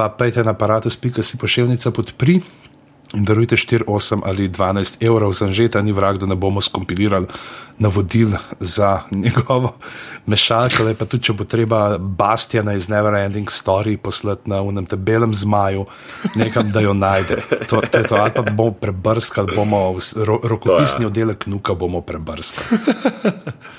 pa 0.00 0.08
pejte 0.08 0.40
na 0.40 0.56
aparatus.si 0.56 1.36
pošiljnica 1.36 1.92
podpri. 1.92 2.40
In 3.10 3.24
darujte 3.26 3.56
4, 3.56 3.84
8 3.90 4.22
ali 4.24 4.48
12 4.48 5.02
evrov 5.02 5.32
za 5.32 5.50
žeta, 5.50 5.82
ni 5.82 5.92
vrag, 5.92 6.18
da 6.18 6.26
ne 6.26 6.34
bomo 6.34 6.60
skompilirali 6.60 7.26
navodil 7.78 8.30
za 8.60 9.00
njegovo 9.24 9.74
mešalko. 10.26 10.86
Pa 10.98 11.04
tudi, 11.04 11.22
če 11.22 11.32
bo 11.32 11.44
treba 11.44 11.98
Bastiana 11.98 12.76
iz 12.78 12.88
Neverending 12.88 13.50
Story 13.50 13.96
poslati 13.96 14.50
na 14.50 14.62
unem 14.62 14.86
belem 14.96 15.34
zmaju, 15.34 15.86
nekam, 16.34 16.70
da 16.70 16.80
jo 16.80 16.94
najde. 16.94 17.42
To, 17.68 17.82
to 17.90 17.98
je 17.98 18.06
to, 18.06 18.14
ali 18.14 18.30
pa 18.30 18.42
bomo 18.42 18.72
prebrskali, 18.78 19.56
bomo 19.56 19.98
ro, 20.16 20.38
rokopisni 20.42 21.06
oddelek 21.06 21.46
nuka 21.46 21.74
bomo 21.74 22.00
prebrskali. 22.00 22.78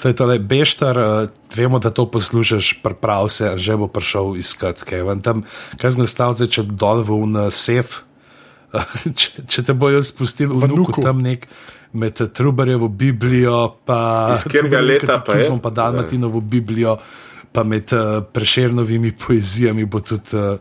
To 0.01 0.07
je 0.07 0.15
tole 0.15 0.39
beštar, 0.39 0.99
uh, 0.99 1.29
vemo, 1.55 1.79
da 1.79 1.89
to 1.89 2.11
poslušaš, 2.11 2.81
prav 3.01 3.29
se, 3.29 3.53
že 3.55 3.77
bo 3.77 3.87
prišel 3.87 4.35
iskat, 4.35 4.83
kaj 4.83 5.03
vam 5.07 5.21
tam, 5.21 5.43
kaj 5.77 5.91
znastav, 5.91 6.35
če 6.35 6.65
dol 6.67 7.05
v 7.05 7.15
un 7.15 7.45
uh, 7.45 7.51
sef. 7.53 8.01
če, 9.19 9.45
če 9.47 9.63
te 9.67 9.75
bojo 9.77 10.01
spustili 10.03 10.55
v 10.55 10.71
nuku, 10.71 11.01
tam 11.03 11.21
nek 11.23 11.47
med 11.91 12.21
Trubarjevo 12.33 12.87
Biblijo, 12.87 13.57
pa 13.85 14.31
Skirga 14.39 14.79
leta, 14.79 15.19
pa 15.25 15.35
je. 15.39 15.49
pa 15.61 15.69
Dalmatinovo 15.69 16.39
Biblijo, 16.41 16.95
pa 17.51 17.63
med 17.67 17.91
uh, 17.93 18.21
prešernovimi 18.23 19.11
poezijami 19.11 19.85
bo 19.85 19.99
tudi 19.99 20.37
uh, 20.39 20.55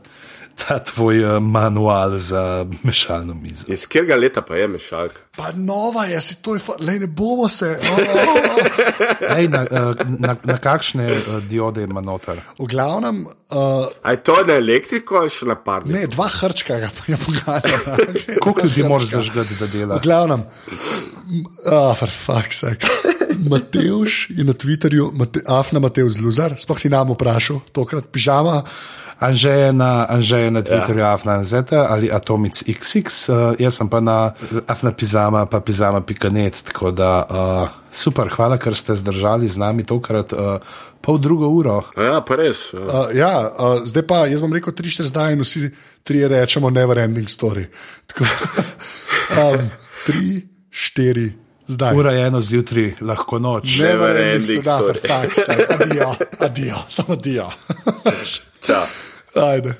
ta 0.60 0.78
tvoj 0.78 1.24
uh, 1.24 1.42
manual 1.42 2.18
za 2.18 2.66
mešalno 2.82 3.34
mizo. 3.34 3.64
Iz 3.68 3.86
katerega 3.86 4.16
leta 4.16 4.42
pa 4.42 4.56
je 4.56 4.68
mešalka? 4.68 5.20
Pa 5.36 5.52
nova 5.54 6.04
je, 6.04 6.20
si 6.20 6.42
to 6.42 6.54
je, 6.54 6.60
le 6.80 6.98
ne 6.98 7.06
bomo 7.06 7.48
se. 7.48 7.78
Oh, 7.92 7.98
oh, 7.98 8.36
oh. 9.30 9.36
Ej, 9.36 9.48
na, 9.48 9.66
na, 10.18 10.36
na 10.44 10.56
kakšne 10.58 11.10
uh, 11.12 11.44
diode 11.44 11.82
ima 11.82 12.00
noter? 12.00 12.40
V 12.58 12.66
glavnem. 12.70 13.26
Uh, 13.26 13.86
A 14.02 14.10
je 14.10 14.22
to 14.22 14.36
na 14.46 14.58
elektriko 14.60 15.20
ali 15.22 15.30
še 15.30 15.48
na 15.48 15.56
parni? 15.58 15.92
Ne, 15.94 16.06
dva 16.06 16.28
hrčka 16.28 16.78
ga 16.82 16.90
je 17.06 17.18
pogajala. 17.18 17.96
Koliko 18.42 18.66
ljudi 18.66 18.88
moraš 18.88 19.08
zažgati, 19.16 19.58
da 19.60 19.66
dela? 19.66 19.96
V 19.96 20.04
glavnem, 20.04 20.44
ah, 21.72 21.94
for 21.98 22.08
fuck's 22.08 22.62
sake. 22.64 22.86
Mateus 23.48 24.26
je 24.28 24.44
na 24.44 24.52
Twitterju, 24.52 25.10
Mate, 25.12 25.40
Afna 25.48 25.80
Mateus 25.80 26.18
Luzar, 26.20 26.54
sploh 26.58 26.78
si 26.78 26.90
nam 26.92 27.14
vprašal, 27.14 27.60
tokrat 27.72 28.10
pižama. 28.12 28.62
Anže 29.20 29.50
je 29.50 29.72
na, 29.72 30.06
Anže 30.08 30.38
je 30.38 30.50
na 30.50 30.62
Twitterju 30.64 31.04
ja. 31.04 31.12
Afna 31.12 31.40
NZ 31.44 31.52
ali 31.72 32.08
Atomic 32.12 32.64
XX, 32.64 33.04
uh, 33.28 33.52
jaz 33.60 33.76
sem 33.76 33.88
pa 33.88 34.00
na 34.00 34.32
Afna 34.66 34.92
Pizama, 34.96 35.44
pa 35.46 35.60
Pizama.net. 35.60 36.62
Tako 36.64 36.90
da 36.90 37.10
uh, 37.28 37.68
super, 37.92 38.32
hvala, 38.32 38.56
ker 38.56 38.72
ste 38.72 38.96
zdržali 38.96 39.48
z 39.48 39.60
nami 39.60 39.84
tokrat 39.84 40.32
uh, 40.32 40.56
pol 41.04 41.20
drugo 41.20 41.52
uro. 41.52 41.84
Ja, 42.00 42.24
pa 42.24 42.40
res. 42.40 42.72
Ja. 42.72 42.80
Uh, 42.80 43.12
ja, 43.12 43.34
uh, 43.52 43.84
zdaj 43.84 44.06
pa 44.08 44.24
jaz 44.24 44.40
bom 44.40 44.56
rekel 44.56 44.72
3-4 44.72 45.12
zdaj 45.12 45.36
in 45.36 45.44
vsi 45.44 45.68
tri 46.00 46.24
rečemo 46.24 46.72
never 46.72 46.96
ending 46.98 47.28
story. 47.28 47.68
Tako, 48.08 48.24
um, 49.44 49.68
3-4. 50.08 51.28
Zdaj. 51.70 51.94
Ura 51.94 52.12
je 52.16 52.26
eno 52.26 52.40
zjutraj, 52.40 52.96
lahko 53.00 53.38
noč. 53.38 53.78
Never 53.78 54.16
ending 54.16 54.64
story. 54.64 54.96
Da, 54.96 55.28
sake. 55.36 55.68
Adijo, 55.76 56.14
adijo, 56.40 56.82
samo 56.88 57.14
adijo. 57.14 57.46
Ciao. 58.64 59.09
Ajde. 59.34 59.76